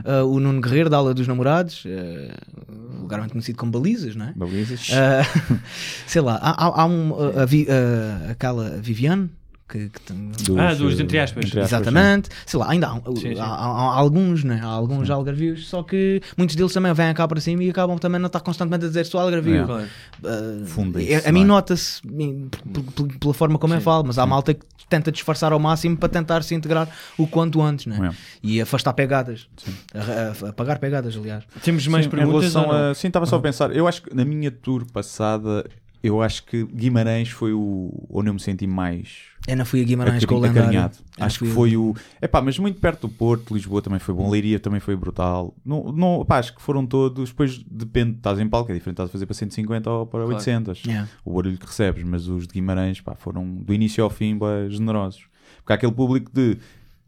Faro, 0.02 0.24
uh, 0.26 0.32
o 0.34 0.40
Nuno 0.40 0.60
Guerreiro 0.60 0.88
da 0.90 0.96
Aula 0.96 1.12
dos 1.14 1.26
Namorados, 1.26 1.84
uh, 1.84 2.98
vulgarmente 2.98 3.32
conhecido 3.32 3.58
como 3.58 3.70
Balizas, 3.72 4.16
não 4.16 4.26
é? 4.26 4.32
Balizas. 4.36 4.88
Uh, 4.88 5.58
sei 6.06 6.20
lá, 6.22 6.36
há, 6.36 6.50
há- 6.66 6.82
há 6.82 6.86
um, 6.86 7.12
a 7.40 7.44
Vi- 7.44 7.66
uh, 7.68 8.30
aquela 8.30 8.70
Viviane. 8.80 9.30
Que, 9.68 9.88
que 9.88 10.00
tem- 10.00 10.30
Dos, 10.30 10.56
Ah, 10.56 10.74
dos 10.74 10.98
eh, 10.98 11.02
entre 11.02 11.18
aspas. 11.18 11.52
Exatamente, 11.52 12.28
sei 12.46 12.60
lá, 12.60 12.70
ainda 12.70 12.86
há, 12.88 12.94
Sim, 12.94 13.16
sim. 13.34 13.38
há- 13.40 13.44
há- 13.44 13.94
há 13.94 13.96
alguns, 13.96 14.44
né? 14.44 14.60
há 14.62 14.66
alguns 14.66 15.10
algarvios, 15.10 15.66
só 15.68 15.82
que 15.82 16.22
muitos 16.36 16.54
deles 16.54 16.72
também 16.72 16.92
vêm 16.94 17.12
cá 17.12 17.26
para 17.26 17.40
cima 17.40 17.64
e 17.64 17.70
acabam 17.70 17.98
também 17.98 18.20
não 18.20 18.28
estar 18.28 18.38
constantemente 18.40 18.84
a 18.84 18.88
dizer 18.88 19.04
sou 19.06 19.18
algarvio. 19.20 19.62
É. 19.62 19.66
Claro. 19.66 19.86
Uh, 20.22 20.98
é- 21.00 21.28
a 21.28 21.32
mim 21.32 21.42
é? 21.42 21.44
nota-se 21.44 22.00
pela 23.20 23.34
forma 23.34 23.58
como 23.58 23.74
eu 23.74 23.80
falo, 23.80 24.04
mas 24.06 24.18
há 24.18 24.26
malta 24.26 24.54
que 24.54 24.64
tenta 24.88 25.10
disfarçar 25.10 25.52
ao 25.52 25.58
máximo 25.58 25.96
para 25.96 26.08
tentar 26.08 26.42
se 26.42 26.54
integrar 26.54 26.88
o 27.18 27.26
quanto 27.26 27.60
antes 27.60 27.86
né? 27.86 28.10
É. 28.12 28.16
e 28.42 28.60
afastar 28.60 28.92
pegadas, 28.92 29.48
A- 29.94 30.46
a- 30.46 30.50
apagar 30.50 30.78
pegadas, 30.78 31.16
aliás. 31.16 31.42
Temos 31.62 31.86
mais 31.88 32.04
Sim, 32.04 32.08
em 32.08 32.10
perguntas? 32.12 32.52
relação 32.54 32.70
a... 32.70 32.94
Sim, 32.94 33.08
estava 33.08 33.26
só 33.26 33.36
a 33.36 33.40
pensar. 33.40 33.74
Eu 33.74 33.88
acho 33.88 34.02
que 34.02 34.14
na 34.14 34.24
minha 34.24 34.50
tour 34.50 34.84
passada, 34.92 35.64
eu 36.06 36.22
acho 36.22 36.44
que 36.44 36.64
Guimarães 36.64 37.28
foi 37.28 37.52
o 37.52 38.06
onde 38.10 38.28
eu 38.28 38.34
me 38.34 38.40
senti 38.40 38.66
mais 38.66 39.24
Eu 39.46 39.56
não 39.56 39.64
fui 39.64 39.80
a 39.80 39.84
Guimarães 39.84 40.24
com 40.24 40.34
o 40.34 40.38
lendário. 40.38 40.62
acarinhado. 40.62 40.96
Eu 40.98 41.20
não 41.20 41.26
Acho 41.26 41.38
que 41.40 41.46
foi 41.46 41.76
o. 41.76 41.94
Epá, 42.20 42.40
mas 42.40 42.58
muito 42.58 42.80
perto 42.80 43.06
do 43.06 43.12
Porto, 43.12 43.54
Lisboa 43.54 43.82
também 43.82 43.98
foi 43.98 44.14
bom, 44.14 44.30
Leiria 44.30 44.58
também 44.60 44.80
foi 44.80 44.96
brutal. 44.96 45.54
Não, 45.64 45.92
não, 45.92 46.22
epá, 46.22 46.38
acho 46.38 46.54
que 46.54 46.62
foram 46.62 46.86
todos. 46.86 47.30
Depois 47.30 47.58
depende, 47.58 48.16
estás 48.16 48.38
em 48.38 48.48
palco, 48.48 48.70
é 48.70 48.74
diferente, 48.74 48.94
estás 48.94 49.10
a 49.10 49.12
fazer 49.12 49.26
para 49.26 49.34
150 49.34 49.90
ou 49.90 50.06
para 50.06 50.24
800. 50.26 50.84
Yeah. 50.84 51.08
O 51.24 51.34
barulho 51.34 51.58
que 51.58 51.66
recebes, 51.66 52.04
mas 52.04 52.28
os 52.28 52.46
de 52.46 52.54
Guimarães 52.54 53.00
pá, 53.00 53.14
foram 53.14 53.46
do 53.46 53.72
início 53.72 54.02
ao 54.02 54.10
fim 54.10 54.38
generosos. 54.68 55.24
Porque 55.58 55.72
há 55.72 55.76
aquele 55.76 55.92
público 55.92 56.30
de. 56.32 56.58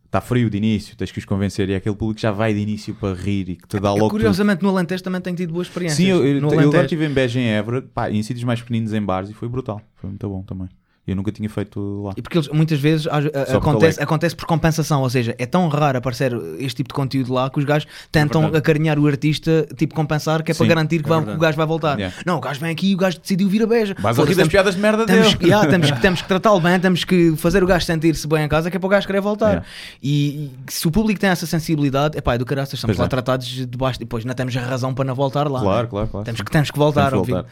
Está 0.09 0.23
frio 0.23 0.49
de 0.49 0.57
início, 0.57 0.97
tens 0.97 1.13
que 1.13 1.19
os 1.19 1.27
convencer, 1.27 1.69
e 1.69 1.75
é 1.75 1.77
aquele 1.77 1.95
público 1.95 2.17
que 2.17 2.23
já 2.23 2.33
vai 2.33 2.55
de 2.55 2.61
início 2.61 2.95
para 2.95 3.15
rir 3.15 3.51
e 3.51 3.57
que 3.57 3.69
te 3.69 3.79
dá 3.79 3.91
Eu, 3.91 3.93
logo. 3.93 4.01
tudo. 4.07 4.11
curiosamente 4.13 4.63
no 4.63 4.71
Alentejo 4.71 5.03
também 5.03 5.21
tenho 5.21 5.37
tido 5.37 5.53
boas 5.53 5.67
experiências. 5.67 5.99
Sim, 5.99 6.07
eu, 6.07 6.27
eu, 6.27 6.41
no 6.41 6.51
eu 6.51 6.61
agora 6.61 6.85
estive 6.85 7.05
em 7.05 7.11
Beja 7.11 7.39
em 7.39 7.49
Évora, 7.49 7.83
pá, 7.83 8.11
em 8.11 8.23
sítios 8.23 8.43
mais 8.43 8.59
pequeninos 8.59 8.95
em 8.95 9.03
bares 9.03 9.29
e 9.29 9.35
foi 9.35 9.49
brutal. 9.51 9.83
Foi 9.97 10.09
muito 10.09 10.27
bom 10.27 10.43
também. 10.43 10.67
Eu 11.09 11.17
nunca 11.17 11.33
tinha 11.33 11.49
feito 11.49 12.03
lá. 12.05 12.13
E 12.17 12.21
porque 12.23 12.37
eles 12.37 12.49
muitas 12.49 12.79
vezes 12.79 13.07
a- 13.07 13.17
a- 13.17 13.57
acontece, 13.57 13.99
é- 13.99 14.03
acontece 14.03 14.37
por 14.37 14.47
compensação, 14.47 15.01
ou 15.01 15.09
seja, 15.09 15.35
é 15.39 15.47
tão 15.47 15.67
raro 15.69 15.97
aparecer 15.97 16.33
este 16.59 16.77
tipo 16.77 16.89
de 16.91 16.95
conteúdo 16.95 17.33
lá 17.33 17.49
que 17.49 17.59
os 17.59 17.65
gajos 17.65 17.89
tentam 18.13 18.43
verdade. 18.43 18.59
acarinhar 18.59 18.99
o 18.99 19.07
artista, 19.07 19.67
tipo 19.77 19.95
compensar, 19.95 20.43
que 20.43 20.51
é 20.51 20.55
Sim, 20.55 20.59
para 20.59 20.67
garantir 20.69 21.03
que, 21.03 21.11
é 21.11 21.21
vai- 21.21 21.35
o 21.35 21.39
gajo 21.39 21.57
vai 21.57 21.67
voltar. 21.67 21.99
Yeah. 21.99 22.15
Não, 22.27 22.37
o 22.37 22.41
gajo 22.41 22.61
vem 22.61 22.71
aqui 22.71 22.91
e 22.91 22.95
o 22.95 22.99
gajo 22.99 23.19
decidiu 23.19 23.49
vir 23.49 23.63
a 23.63 23.67
beija. 23.67 23.95
Vais 23.99 24.19
a 24.19 24.25
rir 24.25 24.35
das 24.35 24.49
piadas 24.49 24.75
de 24.75 24.81
merda 24.83 25.07
temos, 25.07 25.33
dele. 25.35 25.45
yeah, 25.51 25.67
temos, 25.71 25.91
que- 25.91 26.01
temos 26.03 26.21
que 26.23 26.29
tratá-lo 26.29 26.61
bem, 26.61 26.79
temos 26.79 27.05
que 27.05 27.35
fazer 27.37 27.65
o 27.65 27.67
gajo 27.67 27.87
sentir-se 27.87 28.29
bem 28.29 28.45
em 28.45 28.49
casa, 28.49 28.71
que 28.71 28.77
é 28.77 28.81
para 28.81 28.87
o 28.87 28.91
gajo 28.91 29.07
querer 29.07 29.23
voltar. 29.23 29.49
Yeah. 29.49 29.67
E, 30.03 30.51
e 30.69 30.73
se 30.73 30.87
o 30.87 30.91
público 30.91 31.19
tem 31.19 31.31
essa 31.31 31.47
sensibilidade, 31.47 32.19
é 32.19 32.21
pá, 32.21 32.35
é 32.35 32.39
do 32.39 32.45
caraças, 32.45 32.75
estamos 32.75 32.97
Pois 32.97 32.99
lá 32.99 33.07
é. 33.07 33.09
tratados 33.09 33.47
de 33.47 33.79
baixo, 33.79 33.99
depois 33.99 34.25
não 34.27 34.35
temos 34.35 34.55
a 34.57 34.61
razão 34.61 34.93
para 34.93 35.05
não 35.07 35.15
voltar 35.15 35.49
lá. 35.49 35.61
Claro, 35.61 35.83
né? 35.85 35.89
claro, 35.89 36.09
claro. 36.09 36.25
Temos 36.27 36.41
que, 36.43 36.51
temos 36.51 36.71
que 36.71 36.79
voltar, 36.79 37.11
Temos 37.11 37.27
que 37.27 37.33
voltar. 37.33 37.49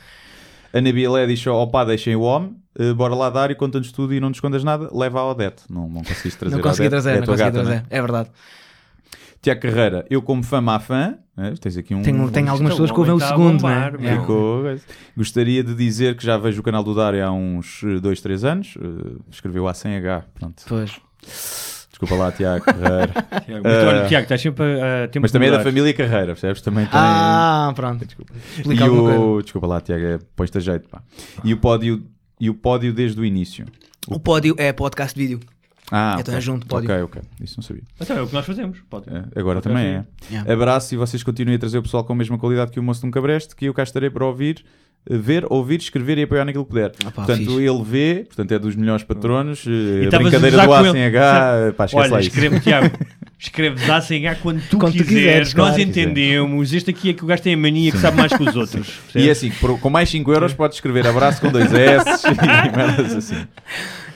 A 0.76 0.80
Nabilé 0.80 1.26
diz: 1.26 1.46
opá, 1.46 1.84
deixem 1.84 2.14
o 2.16 2.20
homem, 2.22 2.56
eh, 2.78 2.92
bora 2.92 3.14
lá 3.14 3.30
dar 3.30 3.50
e 3.50 3.54
conta-nos 3.54 3.90
tudo 3.92 4.12
e 4.12 4.20
não 4.20 4.28
nos 4.28 4.36
escondas 4.36 4.62
nada, 4.64 4.90
leva 4.92 5.20
a 5.20 5.30
Odete. 5.30 5.62
Não, 5.70 5.88
não 5.88 6.02
conseguiste 6.02 6.38
trazer 6.38 6.54
Não 6.56 6.62
consegui 6.62 6.88
Odete, 6.88 6.90
trazer, 6.90 7.10
é 7.10 7.20
não 7.20 7.26
consegui 7.26 7.38
gata, 7.50 7.52
trazer, 7.62 7.74
né? 7.76 7.82
é 7.88 8.00
verdade. 8.00 8.30
Tiago 9.40 9.60
Carreira, 9.60 10.04
eu 10.10 10.20
como 10.22 10.42
fã 10.42 10.60
má 10.60 10.80
fã, 10.80 11.18
né? 11.36 11.54
tens 11.60 11.76
aqui 11.76 11.94
um. 11.94 12.02
Tenho, 12.02 12.28
tenho 12.30 12.50
algumas 12.50 12.72
Isto, 12.72 12.82
pessoas 12.82 12.90
que 12.90 12.98
ouvem 12.98 13.14
o 13.14 13.20
segundo, 13.20 13.60
bombar, 13.62 13.98
né? 13.98 14.14
É. 14.14 14.18
Ficou- 14.20 14.64
Gostaria 15.16 15.62
de 15.62 15.74
dizer 15.74 16.16
que 16.16 16.24
já 16.24 16.36
vejo 16.36 16.60
o 16.60 16.62
canal 16.64 16.82
do 16.82 16.94
Dário 16.94 17.24
há 17.24 17.30
uns 17.30 17.82
2, 18.02 18.20
3 18.20 18.44
anos. 18.44 18.74
eh, 18.80 19.16
escreveu 19.30 19.68
A 19.68 19.74
sem 19.74 19.94
H. 19.96 20.24
Pronto. 20.34 20.64
Pois. 20.68 21.00
Desculpa 21.98 22.14
lá, 22.14 22.30
Tiago 22.30 22.62
Carreira. 22.62 23.08
Tiago, 23.46 23.62
mas 23.64 23.84
olha, 23.84 24.06
Tiago, 24.06 24.24
estás 24.24 24.40
sempre 24.42 24.64
a, 24.64 25.04
a 25.04 25.08
tempo 25.08 25.22
Mas 25.22 25.32
também 25.32 25.48
é 25.48 25.52
da 25.52 25.62
família 25.62 25.94
Carreira, 25.94 26.26
percebes? 26.26 26.60
Também 26.60 26.84
tem. 26.84 26.92
Ah, 26.92 27.72
pronto. 27.74 28.04
Explica 28.04 28.84
e 28.84 28.88
o... 28.90 29.40
Desculpa 29.40 29.66
lá, 29.66 29.80
Tiago, 29.80 30.04
é... 30.04 30.18
pões-te 30.36 30.58
a 30.58 30.60
jeito. 30.60 30.86
Pá. 30.90 31.02
E, 31.42 31.54
o 31.54 31.56
pódio... 31.56 32.04
e 32.38 32.50
o 32.50 32.54
pódio 32.54 32.92
desde 32.92 33.18
o 33.18 33.24
início. 33.24 33.64
O 34.08 34.20
pódio 34.20 34.54
é 34.58 34.74
podcast 34.74 35.18
vídeo. 35.18 35.40
Ah, 35.90 36.16
Então 36.20 36.34
ok. 36.34 36.34
é 36.34 36.40
junto, 36.40 36.66
pódio. 36.66 36.90
Ok, 36.90 37.02
ok. 37.04 37.22
Isso 37.40 37.54
não 37.56 37.62
sabia. 37.62 37.82
Então 37.98 38.14
é 38.14 38.20
o 38.20 38.26
que 38.26 38.34
nós 38.34 38.44
fazemos. 38.44 38.78
Pode. 38.90 39.08
É, 39.08 39.40
agora 39.40 39.62
Pode 39.62 39.74
também 39.74 39.86
é. 39.86 40.52
Abraço 40.52 40.92
e 40.92 40.98
vocês 40.98 41.22
continuem 41.22 41.56
a 41.56 41.58
trazer 41.58 41.78
o 41.78 41.82
pessoal 41.82 42.04
com 42.04 42.12
a 42.12 42.16
mesma 42.16 42.36
qualidade 42.36 42.72
que 42.72 42.78
o 42.78 42.82
moço 42.82 43.00
de 43.00 43.06
um 43.06 43.10
cabreste, 43.10 43.56
que 43.56 43.64
eu 43.64 43.72
cá 43.72 43.82
estarei 43.84 44.10
para 44.10 44.26
ouvir, 44.26 44.64
eh, 44.66 44.66
ver, 45.08 45.44
ouvir, 45.48 45.78
escrever 45.80 46.18
e 46.18 46.22
apoiar 46.22 46.44
naquilo 46.44 46.64
que 46.64 46.70
puder. 46.70 46.92
Ah 47.04 47.10
pá, 47.10 47.24
portanto, 47.24 47.38
fixe. 47.38 47.62
ele 47.62 47.82
vê, 47.84 48.24
portanto 48.26 48.52
é 48.52 48.58
dos 48.58 48.74
melhores 48.76 49.04
patronos, 49.04 49.64
eh, 49.66 49.70
a 49.70 50.04
estavas 50.04 50.14
a 50.14 50.18
brincadeira 50.38 50.66
do 50.66 50.72
A 50.72 50.92
sem 50.92 51.04
H, 51.04 51.72
pá, 51.76 51.84
esquece 51.84 51.96
Olha, 52.04 52.12
lá 52.12 52.20
escreve, 52.20 52.60
Tiago, 52.60 52.90
escreve 53.38 53.90
A 53.90 54.00
sem 54.00 54.26
H 54.26 54.40
quando 54.42 54.60
tu 54.68 54.78
Quando 54.78 54.92
tu 54.92 54.98
quiseres. 55.04 55.08
quiseres, 55.08 55.54
Nós 55.54 55.68
claro. 55.74 55.82
entendemos. 55.82 56.72
Este 56.72 56.90
aqui 56.90 57.10
é 57.10 57.12
que 57.12 57.22
o 57.24 57.26
gajo 57.26 57.42
tem 57.42 57.54
a 57.54 57.56
mania 57.56 57.92
que 57.92 57.98
sabe 57.98 58.16
mais 58.16 58.32
que 58.32 58.42
os 58.42 58.56
outros. 58.56 58.98
E 59.14 59.28
é 59.28 59.30
assim, 59.32 59.50
com 59.80 59.90
mais 59.90 60.08
5 60.08 60.32
euros 60.32 60.52
podes 60.54 60.76
escrever 60.78 61.06
abraço 61.06 61.40
com 61.40 61.50
dois 61.50 61.72
S 61.72 62.26
e 62.26 62.76
merdas 62.76 63.14
assim. 63.14 63.46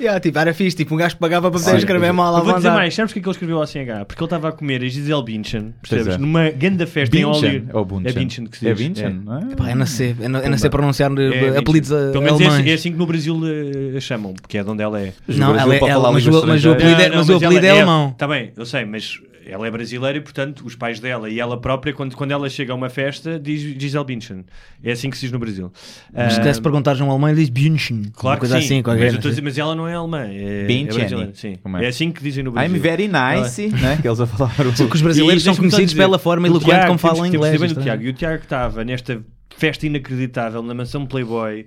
Yeah, 0.11 0.19
tipo, 0.19 0.39
era 0.39 0.55
fixe, 0.55 0.77
tipo, 0.77 0.95
um 0.95 0.97
gajo 0.99 1.15
que 1.17 1.21
pagava 1.21 1.51
para 1.51 1.61
poder 1.61 1.73
Sim, 1.73 1.77
escrever 1.77 2.07
é. 2.07 2.13
mal 2.13 2.35
à 2.35 2.41
vou 2.41 2.55
dizer 2.55 2.71
mais, 2.71 2.95
sabes 2.95 3.13
porque 3.13 3.19
é 3.19 3.23
que 3.23 3.29
ele 3.29 3.33
escreveu 3.35 3.61
A 3.63 3.67
sem 3.67 3.83
H? 3.83 4.05
Porque 4.07 4.23
ele 4.23 4.27
estava 4.27 4.49
a 4.49 4.53
comer 4.53 4.83
a 4.83 4.89
Gisele 4.89 5.23
Bündchen, 5.23 5.75
percebes? 5.83 6.15
É. 6.15 6.19
Numa 6.19 6.49
grande 6.51 6.87
festa 6.87 7.15
em 7.17 7.21
Bündchen, 7.25 7.49
Hollywood. 7.49 7.71
ou 7.75 7.85
Bündchen? 7.85 8.09
É 8.09 8.13
Bündchen 8.13 8.47
que 8.47 8.57
se 8.59 8.67
É 8.69 8.73
diz. 8.73 8.83
Bündchen? 8.87 9.23
Ah, 9.29 9.41
Pá, 9.57 9.71
eu 9.71 9.77
não 9.77 9.87
sei, 9.87 10.17
eu 10.19 10.29
não, 10.31 10.41
eu 10.41 10.51
não 10.51 10.57
sei 10.59 10.71
pronunciar 10.71 11.11
eh, 11.19 11.55
É, 11.55 11.59
apelidos 11.59 11.91
Bündchen. 11.91 12.09
eh, 12.09 12.13
Pelo 12.13 12.25
menos 12.25 12.41
é 12.41 12.45
assim, 12.45 12.55
alemães. 12.55 12.71
é 12.71 12.75
assim 12.75 12.93
que 12.93 12.99
no 12.99 13.07
Brasil 13.07 13.41
eh, 13.45 13.97
a 13.97 14.01
chamam, 14.01 14.33
porque 14.35 14.57
é 14.59 14.65
de 14.65 14.71
onde 14.71 14.83
ela 14.83 15.01
é. 15.01 15.13
Não, 15.29 15.55
ela 15.55 15.75
é, 15.75 15.79
para 15.79 15.89
ela, 15.89 16.01
falar 16.03 16.13
mas, 16.15 16.27
o, 16.27 16.47
mas 16.47 16.65
o 16.65 16.71
apelido 16.73 17.01
é, 17.03 17.09
mas 17.17 17.29
o 17.29 17.37
apelido 17.37 17.67
é 17.67 17.71
alemão. 17.71 18.09
Está 18.11 18.27
bem, 18.27 18.53
eu 18.57 18.65
sei, 18.65 18.85
mas 18.87 19.21
ela 19.47 19.67
é 19.67 19.71
brasileira 19.71 20.19
e, 20.19 20.21
portanto, 20.21 20.65
os 20.65 20.75
pais 20.75 21.01
dela 21.01 21.29
e 21.29 21.41
ela 21.41 21.61
própria, 21.61 21.93
quando, 21.93 22.15
quando 22.17 22.31
ela 22.31 22.49
chega 22.49 22.73
a 22.73 22.77
uma 22.77 22.89
festa, 22.89 23.39
diz 23.39 23.61
Gisele 23.61 24.05
Bündchen. 24.05 24.45
É 24.83 24.93
assim 24.93 25.11
que 25.11 25.17
se 25.17 25.23
diz 25.23 25.33
no 25.33 25.39
Brasil. 25.39 25.73
Mas 26.13 26.33
se 26.35 26.39
Ah, 26.39 26.43
tivesse 26.43 26.61
perguntares 26.61 27.01
a 27.01 27.05
um 27.05 27.11
alemão, 27.11 27.29
ele 27.29 27.41
diz 27.41 27.49
Bündchen. 27.49 28.05
Claro 28.15 28.35
uma 28.35 28.41
coisa 28.41 28.57
que 28.57 28.63
sim, 28.63 28.75
assim, 28.75 28.83
qualquer 28.83 29.05
mas, 29.05 29.13
eu 29.13 29.17
estou 29.19 29.29
a 29.29 29.33
assim. 29.33 29.41
dizer, 29.41 29.43
mas 29.43 29.59
ela 29.59 29.75
não 29.75 29.89
é 29.89 29.95
alemã, 29.95 30.27
é, 30.29 30.63
é 30.63 30.67
Bündchen. 30.67 31.57
Como 31.63 31.77
é? 31.77 31.85
É 31.85 31.89
assim 31.89 32.11
que 32.11 32.23
dizem 32.23 32.45
no 32.45 32.53
Brasil. 32.53 32.75
I'm 32.77 32.79
very 32.79 33.09
nice, 33.09 33.69
né? 33.81 33.99
Que 34.01 34.09
eles 34.09 34.21
a 34.21 34.27
falar 34.27 34.51
o... 34.67 34.73
Porque 34.73 34.95
os 34.97 35.03
brasileiros 35.03 35.43
E 35.43 35.45
são 35.45 35.57
conhecidos 35.57 35.91
dizer, 35.93 36.03
pela 36.03 36.19
forma 36.19 36.47
eloquente 36.47 36.71
Tiago, 36.71 36.87
como 36.87 36.99
falam 36.99 37.27
inglês. 37.27 37.53
saber 37.55 37.59
do 37.59 37.67
estranho. 37.67 37.85
Tiago. 37.85 38.03
E 38.03 38.09
o 38.09 38.13
Tiago 38.13 38.39
que 38.39 38.45
estava 38.47 38.85
nesta 38.85 39.23
festa 39.57 39.87
inacreditável 39.87 40.63
na 40.63 40.75
mansão 40.75 41.07
Playboy. 41.07 41.67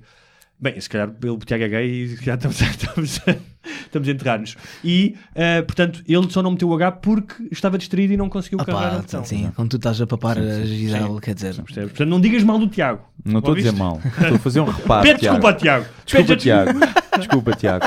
Bem, 0.63 0.79
se 0.79 0.89
calhar 0.89 1.11
ele, 1.21 1.31
o 1.31 1.37
Tiago 1.39 1.63
é 1.65 1.67
gay 1.67 1.89
e 1.89 2.07
se 2.15 2.23
calhar 2.23 2.37
estamos, 2.37 2.61
estamos, 2.63 3.19
a- 3.27 3.35
estamos 3.85 4.07
a 4.07 4.11
enterrar-nos. 4.11 4.55
E, 4.83 5.15
eh, 5.35 5.61
portanto, 5.61 6.01
ele 6.07 6.29
só 6.31 6.41
não 6.41 6.51
meteu 6.51 6.69
o 6.69 6.73
H 6.73 6.91
porque 6.93 7.35
estava 7.51 7.77
distraído 7.77 8.13
e 8.13 8.17
não 8.17 8.29
conseguiu 8.29 8.59
Ah 8.61 8.65
carregar 8.65 8.91
pá, 8.91 8.97
botão. 8.99 9.25
sim, 9.25 9.51
quando 9.55 9.69
tu 9.71 9.75
estás 9.75 9.99
a 9.99 10.07
papar 10.07 10.37
a 10.37 10.61
Gisele, 10.65 11.19
quer 11.21 11.35
dizer. 11.35 11.55
Portanto, 11.55 12.05
não 12.05 12.21
digas 12.21 12.43
mal 12.43 12.57
do 12.57 12.67
Tiago. 12.67 13.01
Não 13.25 13.39
estou 13.39 13.53
a 13.53 13.57
dizer 13.57 13.73
mal. 13.73 13.99
Estou 14.21 14.35
a 14.35 14.39
fazer 14.39 14.61
um 14.61 14.65
reparo, 14.71 15.03
Pede 15.03 15.19
Tiago. 15.19 15.35
desculpa 15.37 15.47
ao 15.49 15.57
Tiago. 15.57 15.85
Desculpa, 16.05 16.35
Tiago. 16.37 16.79
Desculpa, 17.17 17.51
Tiago. 17.55 17.85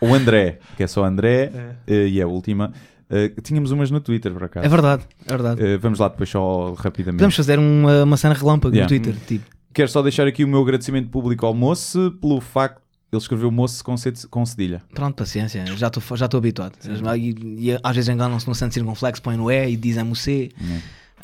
O 0.00 0.14
André, 0.14 0.58
que 0.76 0.82
é 0.82 0.86
só 0.86 1.04
André, 1.04 1.52
eh, 1.86 2.06
e 2.08 2.20
é 2.20 2.22
a 2.22 2.26
última. 2.28 2.72
eh, 3.10 3.32
tínhamos 3.42 3.72
umas 3.72 3.90
no 3.90 4.00
Twitter, 4.00 4.32
por 4.32 4.44
acaso. 4.44 4.64
É 4.64 4.68
verdade, 4.68 5.02
é 5.26 5.30
verdade. 5.30 5.62
Eh, 5.62 5.76
vamos 5.76 5.98
lá 5.98 6.08
depois 6.08 6.30
só 6.30 6.72
rapidamente. 6.74 7.16
Podemos 7.18 7.36
fazer 7.36 7.58
uma, 7.58 8.04
uma 8.04 8.16
cena 8.16 8.32
relâmpago 8.34 8.74
Yeah. 8.74 8.84
no 8.94 9.00
Twitter, 9.02 9.20
tipo. 9.26 9.57
Quero 9.78 9.88
só 9.88 10.02
deixar 10.02 10.26
aqui 10.26 10.42
o 10.42 10.48
meu 10.48 10.60
agradecimento 10.60 11.08
público 11.08 11.46
ao 11.46 11.54
moço 11.54 12.12
pelo 12.20 12.40
facto. 12.40 12.82
Ele 13.12 13.22
escreveu 13.22 13.48
moço 13.48 13.84
com, 13.84 13.94
com 14.28 14.44
cedilha. 14.44 14.82
Pronto, 14.92 15.14
paciência, 15.14 15.64
já 15.76 15.86
estou 15.86 16.16
já 16.16 16.24
estou 16.24 16.38
habituado. 16.38 16.72
E, 17.16 17.70
e 17.70 17.78
às 17.80 17.94
vezes 17.94 18.08
enganam-se 18.08 18.48
no 18.48 18.56
centro 18.56 18.74
circunflexo, 18.74 19.22
põem 19.22 19.36
no 19.36 19.48
E 19.48 19.68
e 19.68 19.76
dizem 19.76 20.02
o 20.10 20.16
C. 20.16 20.50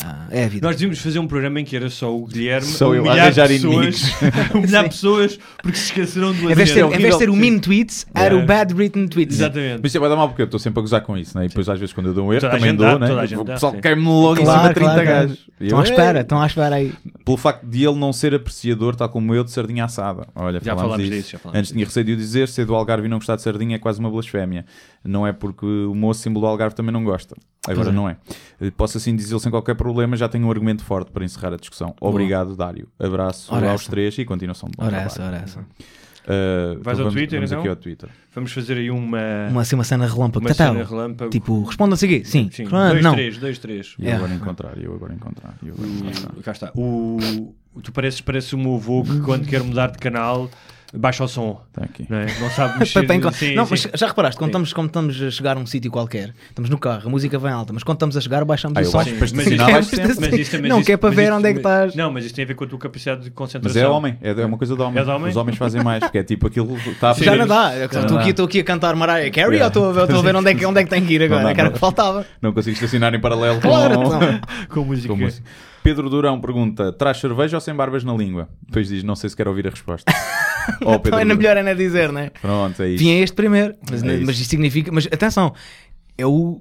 Ah, 0.03 0.27
é 0.31 0.45
a 0.45 0.49
vida. 0.49 0.66
Nós 0.66 0.77
devíamos 0.77 0.99
fazer 0.99 1.19
um 1.19 1.27
programa 1.27 1.61
em 1.61 1.65
que 1.65 1.77
era 1.77 1.89
só 1.89 2.15
o 2.15 2.27
Guilherme 2.27 2.66
Só 2.66 2.93
eu 2.95 3.09
a 3.09 3.15
pessoas, 3.15 4.03
humilhar 4.53 4.85
pessoas 4.85 5.39
porque 5.62 5.79
se 5.79 5.85
esqueceram 5.85 6.33
do 6.33 6.51
Em 6.51 6.55
vez 6.55 6.69
de 6.69 6.75
ter, 6.75 6.85
em 6.85 6.99
vez 6.99 7.12
de 7.15 7.19
ter 7.19 7.31
o 7.31 7.37
mean 7.37 7.59
tweets, 7.59 8.07
era 8.12 8.35
É. 8.35 8.39
o 8.39 8.45
bad 8.45 8.75
written 8.75 9.07
tweets. 9.07 9.37
Exatamente. 9.37 9.81
Mas 9.83 9.93
isso 9.93 10.01
vai 10.01 10.09
dar 10.09 10.16
mal 10.16 10.29
porque 10.29 10.43
eu 10.43 10.47
estou 10.47 10.59
sempre 10.59 10.81
a 10.81 10.83
gozar 10.83 11.01
com 11.03 11.16
isso, 11.16 11.39
né? 11.39 11.45
E 11.45 11.49
depois 11.49 11.69
às 11.69 11.79
vezes 11.79 11.93
quando 11.95 12.09
eu 12.09 12.15
dou 12.15 12.27
um 12.27 12.33
erro 12.33 12.41
Toda 12.41 12.57
também 12.57 12.75
dou, 12.75 12.99
dá, 12.99 12.99
né? 12.99 13.37
O 13.37 13.45
pessoal 13.45 13.73
quer-me 13.75 14.03
logo 14.05 14.41
em 14.41 14.45
cima 14.45 14.69
de 14.69 14.75
30 14.75 14.75
claro, 14.75 15.03
claro. 15.07 15.29
gajos. 15.29 15.47
E 15.61 15.65
Estão 15.65 15.79
à 15.79 15.83
eu, 15.83 15.85
espera, 15.85 16.21
estão 16.21 16.43
à 16.43 16.47
espera 16.47 16.75
aí. 16.75 16.93
Pelo 17.25 17.37
facto 17.37 17.65
de 17.65 17.85
ele 17.85 17.97
não 17.97 18.12
ser 18.12 18.35
apreciador, 18.35 18.97
tal 18.97 19.09
como 19.09 19.33
eu, 19.35 19.45
de 19.45 19.53
sardinha 19.53 19.85
assada. 19.85 20.27
Olha, 20.35 20.59
Já 20.61 20.75
falámos 20.75 20.83
falámos 20.83 21.05
disso. 21.07 21.16
disso, 21.16 21.31
já 21.33 21.39
falámos 21.39 21.59
Antes 21.61 21.73
tinha 21.73 21.85
receio 21.85 22.05
de 22.05 22.12
o 22.12 22.16
dizer, 22.16 22.49
ser 22.49 22.66
do 22.66 22.75
Algarve 22.75 23.07
e 23.07 23.09
não 23.09 23.19
gostar 23.19 23.37
de 23.37 23.43
sardinha 23.43 23.77
é 23.77 23.79
quase 23.79 24.01
uma 24.01 24.11
blasfémia. 24.11 24.66
Não 25.05 25.25
é 25.27 25.33
porque 25.33 25.65
o 25.65 25.95
moço 25.95 26.21
símbolo 26.21 26.47
do 26.47 26.51
Algarve 26.51 26.75
também 26.75 26.93
não 26.93 27.05
gosta. 27.05 27.37
Agora 27.69 27.93
não 27.93 28.09
é. 28.09 28.16
Eh, 28.61 28.70
Posso 28.70 28.99
assim 28.99 29.15
dizê-lo 29.16 29.41
sem 29.41 29.51
qualquer 29.51 29.74
problema, 29.74 30.16
já 30.16 30.28
tenho 30.28 30.47
um 30.47 30.51
argumento 30.51 30.85
forte 30.85 31.11
para 31.11 31.24
encerrar 31.24 31.53
a 31.55 31.57
discussão. 31.57 31.95
Obrigado, 32.01 32.55
Dário. 32.57 32.89
Abraço 32.99 33.55
Ora 33.55 33.70
aos 33.70 33.82
essa. 33.82 33.91
três 33.91 34.16
e 34.19 34.24
continuação 34.24 34.69
de 34.69 34.77
bom 34.77 34.82
Ora 34.85 34.91
trabalho. 34.93 35.07
essa, 35.11 35.23
ora 35.24 35.36
essa. 35.39 35.61
Uh, 36.27 36.81
Vais 36.81 36.81
então 36.81 36.91
ao 36.93 36.97
vamos, 36.97 37.12
Twitter, 37.15 37.39
vamos 37.39 37.51
então? 37.53 37.61
aqui 37.61 37.69
ao 37.69 37.77
Twitter. 37.77 38.09
Vamos 38.35 38.51
fazer 38.53 38.78
aí 38.78 38.91
uma. 38.91 39.19
Uma, 39.51 39.61
assim, 39.61 39.74
uma 39.74 39.85
cena 39.85 40.07
relâmpago. 40.07 40.47
Uma 40.47 40.55
cena 40.55 40.82
relâmpago. 40.82 41.31
Tipo, 41.31 41.62
responda-se 41.65 42.05
aqui. 42.07 42.24
Sim. 42.24 42.49
Sim, 42.51 42.65
Ah, 42.73 42.91
dois, 42.91 43.03
não. 43.05 43.12
três, 43.12 43.36
dois, 43.36 43.59
três. 43.59 43.95
E 43.99 44.07
eu 44.07 44.11
É. 44.11 44.15
agora 44.16 44.32
encontrar, 44.32 44.78
e 44.78 44.85
eu 44.85 44.95
agora 44.95 45.12
encontrar. 45.12 45.55
e 45.62 45.69
eu 45.69 45.74
agora 45.74 45.89
encontrar. 45.91 46.31
O- 46.39 46.43
cá 46.43 46.53
está. 46.53 46.73
O, 46.74 47.19
o- 47.74 47.82
tu 47.82 47.93
pareces, 47.93 48.23
parece 48.23 48.55
o 48.55 48.59
meu 48.59 48.77
avô 48.77 49.03
que 49.05 49.20
quando 49.20 49.47
quer 49.47 49.62
mudar 49.62 49.89
de 49.91 49.99
canal 49.99 50.49
baixa 50.97 51.25
o 51.25 51.29
som. 51.29 51.61
Está 51.69 51.85
aqui. 51.85 52.07
Não, 52.09 52.19
é? 52.19 52.27
não 52.41 52.51
sabe 52.51 52.79
mexer. 52.81 52.93
Para- 53.01 53.07
para 53.07 53.16
enco- 53.16 53.33
Sim, 53.33 53.55
não, 53.55 53.65
sim. 53.66 53.71
mas 53.91 54.01
já 54.01 54.07
reparaste, 54.07 54.39
quando 54.39 54.51
estamos, 54.51 54.73
quando 54.73 54.87
estamos 54.89 55.21
a 55.23 55.31
chegar 55.31 55.57
a 55.57 55.61
um 55.61 55.66
sítio 55.66 55.91
qualquer, 55.91 56.35
estamos 56.49 56.71
no 56.71 56.79
carro, 56.79 57.07
a 57.07 57.11
música 57.11 57.39
vem 57.39 57.51
alta, 57.51 57.73
mas 57.73 57.83
quando 57.83 57.97
estamos 57.97 58.16
a 58.16 58.21
chegar, 58.21 58.45
baixamos 58.45 58.77
Ah, 58.79 58.81
o 58.81 58.85
som. 58.85 58.99
baixo 58.99 59.11
Sim, 59.11 59.16
mas 59.21 59.31
isso- 59.47 59.57
baixo 59.57 59.89
sempre. 59.91 60.07
Mas 60.21 60.33
isto- 60.39 60.59
mas 60.61 60.69
não, 60.69 60.79
isto- 60.79 60.87
que 60.87 60.93
é 60.93 60.97
para 60.97 61.09
mas 61.11 61.16
ver 61.16 61.23
isto- 61.25 61.35
onde 61.37 61.49
é 61.49 61.53
que 61.53 61.59
estás. 61.59 61.95
Não, 61.95 62.11
mas 62.12 62.25
isto 62.25 62.35
tem 62.35 62.45
a 62.45 62.49
ver 62.49 62.55
com 62.55 62.65
a 62.65 62.66
tua 62.66 62.79
capacidade 62.79 63.21
de 63.23 63.27
Mas 63.31 63.35
concentração. 63.35 63.83
é 63.83 63.89
homem, 63.89 64.19
é, 64.23 64.31
é 64.31 64.47
uma 64.47 64.57
coisa 64.59 64.75
de 64.77 64.83
homem. 64.83 65.01
É 65.01 65.05
de 65.05 65.11
homem? 65.11 65.31
Os 65.31 65.37
homens 65.37 65.57
fazem 65.59 65.83
mais, 65.83 66.01
porque 66.05 66.19
é 66.19 66.23
tipo 66.23 66.47
aquilo 66.47 66.77
está 66.77 67.11
a. 67.11 67.12
Já 67.15 67.25
fazer- 67.25 67.37
não 67.39 67.47
dá. 67.47 67.77
Estou 67.85 68.01
não 68.03 68.16
aqui, 68.16 68.25
dá. 68.25 68.31
estou 68.31 68.47
aqui 68.47 68.61
a 68.61 68.65
cantar 68.65 68.95
Mariah 68.97 69.31
Carey 69.31 69.55
Yeah. 69.59 69.65
ou 69.65 69.69
estou 69.69 69.91
a 69.91 69.93
ver, 69.93 70.03
estou 70.05 70.19
a 70.19 70.23
ver 70.23 70.37
onde, 70.37 70.51
é 70.51 70.55
que, 70.55 70.65
onde 70.66 70.81
é 70.81 70.85
que 70.85 70.91
tem 70.91 71.05
que 71.05 71.12
ir 71.15 71.23
agora? 71.23 71.41
Não 71.43 71.49
dá, 71.49 71.55
que 71.55 71.61
era 71.61 71.69
o 71.71 71.73
que 71.73 71.79
faltava. 71.79 72.27
Não 72.41 72.53
consigo 72.53 72.75
estacionar 72.75 73.15
em 73.15 73.21
paralelo 73.21 73.57
com, 73.61 73.69
Claro, 73.69 73.95
então. 73.95 74.41
Com 74.69 74.85
música. 74.85 75.09
com 75.09 75.16
música. 75.16 75.47
Pedro 75.83 76.09
Durão 76.09 76.41
pergunta: 76.41 76.93
traz 76.93 77.19
cerveja 77.19 77.57
ou 77.57 77.61
sem 77.61 77.75
barbas 77.75 78.05
na 78.05 78.15
língua? 78.15 78.49
Depois 78.66 78.89
diz: 78.89 79.03
não 79.05 79.15
sei 79.15 79.29
se 79.31 79.37
quero 79.37 79.51
ouvir 79.51 79.66
a 79.66 79.71
resposta. 79.71 80.11
oh, 80.82 80.99
Pedro 80.99 81.19
Então 81.19 81.20
é 81.20 81.24
melhor 81.24 81.57
é 81.57 81.62
não 81.62 81.74
dizer, 81.74 82.12
né? 82.12 82.31
Pronto, 82.41 82.82
é 82.82 82.91
isso. 82.91 82.99
Vinha 83.05 83.23
este 83.23 83.35
primeiro. 83.35 83.74
Mas, 83.91 84.03
É 84.03 84.15
isso. 84.16 84.27
mas 84.27 84.39
isto 84.39 84.51
significa. 84.51 84.91
Mas 84.93 85.07
atenção, 85.07 85.55
é 86.19 86.27
o. 86.27 86.61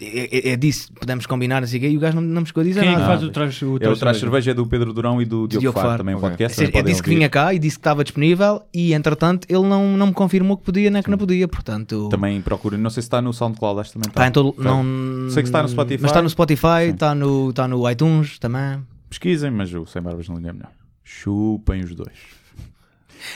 É, 0.00 0.50
é, 0.50 0.52
é 0.52 0.56
disso, 0.56 0.92
podemos 0.92 1.26
combinar 1.26 1.60
assim, 1.64 1.78
e 1.78 1.96
o 1.96 1.98
gajo 1.98 2.14
não, 2.14 2.22
não 2.22 2.42
me 2.42 2.46
chegou 2.46 2.60
a 2.60 2.64
dizer 2.64 2.82
Quem 2.82 2.90
é 2.90 2.92
nada. 2.92 3.04
faz 3.04 3.22
o 3.24 3.30
trás 3.30 3.60
o 3.62 3.78
É 3.80 3.88
o 3.88 3.96
Traz 3.96 4.16
Cerveja 4.18 4.52
é 4.52 4.54
do 4.54 4.64
Pedro 4.64 4.92
Durão 4.92 5.20
e 5.20 5.24
do 5.24 5.48
Diogo, 5.48 5.60
Diogo 5.60 5.80
Faro, 5.80 5.98
também 5.98 6.14
o 6.14 6.18
Ok. 6.18 6.28
podcast. 6.30 6.56
Seja, 6.56 6.70
é 6.72 6.82
disse 6.82 7.02
que 7.02 7.08
vinha 7.10 7.28
cá 7.28 7.52
e 7.52 7.58
disse 7.58 7.78
que 7.78 7.80
estava 7.80 8.04
disponível 8.04 8.62
e 8.72 8.94
entretanto 8.94 9.44
ele 9.50 9.66
não, 9.66 9.96
não 9.96 10.06
me 10.06 10.12
confirmou 10.12 10.56
que 10.56 10.62
podia 10.62 10.88
nem 10.88 11.02
que 11.02 11.10
não 11.10 11.18
podia, 11.18 11.48
portanto 11.48 12.08
Também 12.10 12.40
procurem, 12.40 12.78
não 12.78 12.90
sei 12.90 13.02
se 13.02 13.06
está 13.08 13.20
no 13.20 13.32
SoundCloud, 13.32 13.80
acho 13.80 13.90
que 13.90 13.94
também 13.94 14.08
está 14.08 14.28
em 14.28 14.30
todo, 14.30 14.52
Tá. 14.52 14.62
não, 14.62 15.28
Sei 15.30 15.42
que 15.42 15.48
está 15.48 15.60
no 15.64 15.68
Spotify. 15.68 16.00
mas 16.00 16.10
está 16.12 16.22
no 16.22 16.30
Spotify, 16.30 16.84
Sim. 16.84 16.90
está 16.90 17.12
no, 17.16 17.50
está 17.50 17.66
no 17.66 17.90
iTunes 17.90 18.38
também. 18.38 18.78
Pesquisem, 19.10 19.50
mas 19.50 19.74
o 19.74 19.84
Sem 19.84 20.00
Barbas 20.00 20.28
na 20.28 20.36
Língua 20.36 20.50
é 20.50 20.52
melhor. 20.52 20.70
Chupem 21.02 21.80
os 21.82 21.92
dois. 21.92 22.12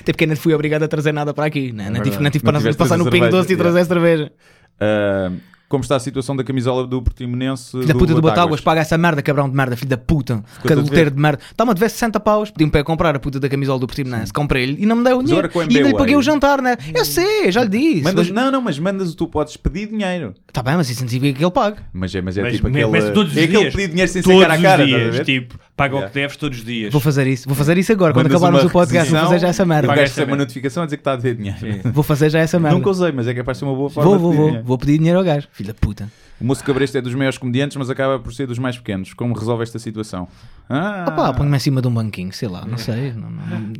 Até 0.00 0.12
porque 0.12 0.24
ainda 0.24 0.36
fui 0.36 0.54
obrigado 0.54 0.82
a 0.82 0.88
trazer 0.88 1.12
nada 1.12 1.32
para 1.32 1.46
aqui, 1.46 1.72
né? 1.72 1.90
não, 1.90 2.02
tive, 2.02 2.18
não 2.18 2.30
tive 2.30 2.44
Não 2.44 2.52
para 2.52 2.60
tiveste 2.60 2.78
passar 2.78 2.96
no 2.96 3.10
Pingo 3.10 3.28
Doce 3.28 3.52
e 3.52 3.56
trazer 3.56 3.84
cerveja. 3.84 4.32
Ah, 4.80 5.30
como 5.68 5.82
está 5.82 5.96
a 5.96 6.00
situação 6.00 6.36
da 6.36 6.44
camisola 6.44 6.86
do 6.86 7.02
Portimonense? 7.02 7.70
Filho 7.72 7.86
da 7.86 7.94
puta 7.94 8.14
do 8.14 8.22
Batáguas, 8.22 8.60
paga 8.60 8.80
essa 8.80 8.96
merda, 8.96 9.20
cabrão 9.22 9.48
de 9.48 9.56
merda, 9.56 9.76
filho 9.76 9.88
da 9.90 9.96
puta, 9.98 10.42
caduteiro 10.64 11.10
de 11.10 11.20
merda. 11.20 11.40
Está-me 11.50 11.70
a 11.70 11.74
dever 11.74 11.90
60 11.90 12.20
paus, 12.20 12.50
pedi-me 12.50 12.70
para 12.70 12.84
comprar 12.84 13.14
a 13.16 13.18
puta 13.18 13.40
da 13.40 13.48
camisola 13.48 13.78
do 13.78 13.86
Portimonense, 13.86 14.32
comprei-lhe 14.32 14.82
e 14.82 14.86
não 14.86 14.96
me 14.96 15.04
deu 15.04 15.14
o 15.14 15.16
Mas 15.18 15.26
dinheiro. 15.26 15.50
o 15.54 15.62
E 15.62 15.76
ainda 15.76 15.88
lhe 15.88 15.94
paguei 15.96 16.16
o 16.16 16.22
jantar, 16.22 16.60
né? 16.62 16.76
Eu 16.94 17.04
sei, 17.04 17.50
já 17.50 17.62
lhe 17.64 17.68
disse. 17.70 18.02
Mandas, 18.02 18.30
Mas- 18.30 18.44
não, 18.44 18.50
não, 18.52 18.60
mas 18.62 18.78
mandas, 18.78 19.14
tu 19.14 19.26
podes 19.26 19.56
pedir 19.56 19.88
dinheiro. 19.88 20.34
Tá 20.52 20.62
bem, 20.62 20.76
mas 20.76 20.88
isso 20.88 21.02
não 21.02 21.08
significa 21.08 21.38
que 21.38 21.44
ele 21.44 21.50
pague. 21.50 21.76
Mas 21.92 22.14
é, 22.14 22.20
mas 22.22 22.38
é 22.38 22.42
Mas, 22.42 22.52
tipo 22.56 22.68
mas, 22.70 22.84
aquele. 22.84 23.12
todos 23.12 23.32
os 23.32 23.38
é 23.38 23.42
aquele 23.44 23.58
dias. 23.60 23.74
pedir 23.74 23.88
dinheiro 23.88 24.10
sem 24.12 24.22
ser 24.22 24.28
todos 24.28 24.42
cara 24.42 24.54
a 24.54 24.62
cara. 24.62 24.86
dias. 24.86 25.20
Tipo, 25.26 25.58
paga 25.76 25.94
o 25.94 25.96
Yeah. 25.98 26.12
que 26.12 26.18
deves 26.20 26.36
todos 26.36 26.58
os 26.58 26.64
dias. 26.64 26.92
Vou 26.92 27.00
fazer 27.00 27.26
isso, 27.26 27.46
vou 27.46 27.54
fazer 27.56 27.76
isso 27.78 27.92
agora, 27.92 28.12
quando 28.12 28.26
Mandas 28.26 28.36
acabarmos 28.42 28.62
uma 28.62 28.68
o 28.68 28.72
podcast, 28.72 29.10
vou 29.10 29.20
fazer 29.20 29.38
já 29.40 29.48
essa 29.48 29.64
o 29.64 29.66
merda. 29.66 29.88
Paga 29.88 30.00
gajo 30.00 30.10
essa 30.10 30.20
recebe 30.20 30.30
uma 30.32 30.36
notificação 30.38 30.82
a 30.82 30.86
dizer 30.86 30.96
que 30.96 31.00
está 31.00 31.12
a 31.12 31.16
dever 31.16 31.34
dinheiro. 31.34 31.80
Vou 31.92 32.02
fazer 32.04 32.30
já 32.30 32.38
essa 32.38 32.58
merda. 32.58 32.76
Nunca 32.78 32.90
usei, 32.90 33.12
mas 33.12 33.26
é 33.28 33.34
de 33.34 33.54
ser 33.58 33.64
uma 33.64 33.74
boa 33.74 33.90
forma 33.90 34.08
Vou, 34.08 34.16
de 34.16 34.22
vou, 34.22 34.30
pedir 34.30 34.36
vou, 34.40 34.46
dinheiro. 34.48 34.66
vou 34.66 34.78
pedir 34.78 34.98
dinheiro 34.98 35.18
ao 35.18 35.24
gajo, 35.24 35.48
filho 35.56 35.68
da 35.68 35.74
puta. 35.74 36.10
O 36.38 36.44
moço 36.44 36.62
Cabresto 36.62 36.98
é 36.98 37.00
dos 37.00 37.14
maiores 37.14 37.38
comediantes, 37.38 37.76
mas 37.76 37.88
acaba 37.88 38.18
por 38.18 38.32
ser 38.34 38.46
dos 38.46 38.58
mais 38.58 38.76
pequenos. 38.76 39.14
Como 39.14 39.34
resolve 39.34 39.62
esta 39.62 39.78
situação? 39.78 40.28
Ah, 40.68 41.06
Opá, 41.08 41.32
põe-me 41.32 41.56
em 41.56 41.60
cima 41.60 41.80
de 41.80 41.88
um 41.88 41.94
banquinho, 41.94 42.32
sei 42.32 42.48
lá, 42.48 42.66
não 42.66 42.76
sei. 42.76 43.12
Não, 43.12 43.30
não, 43.30 43.72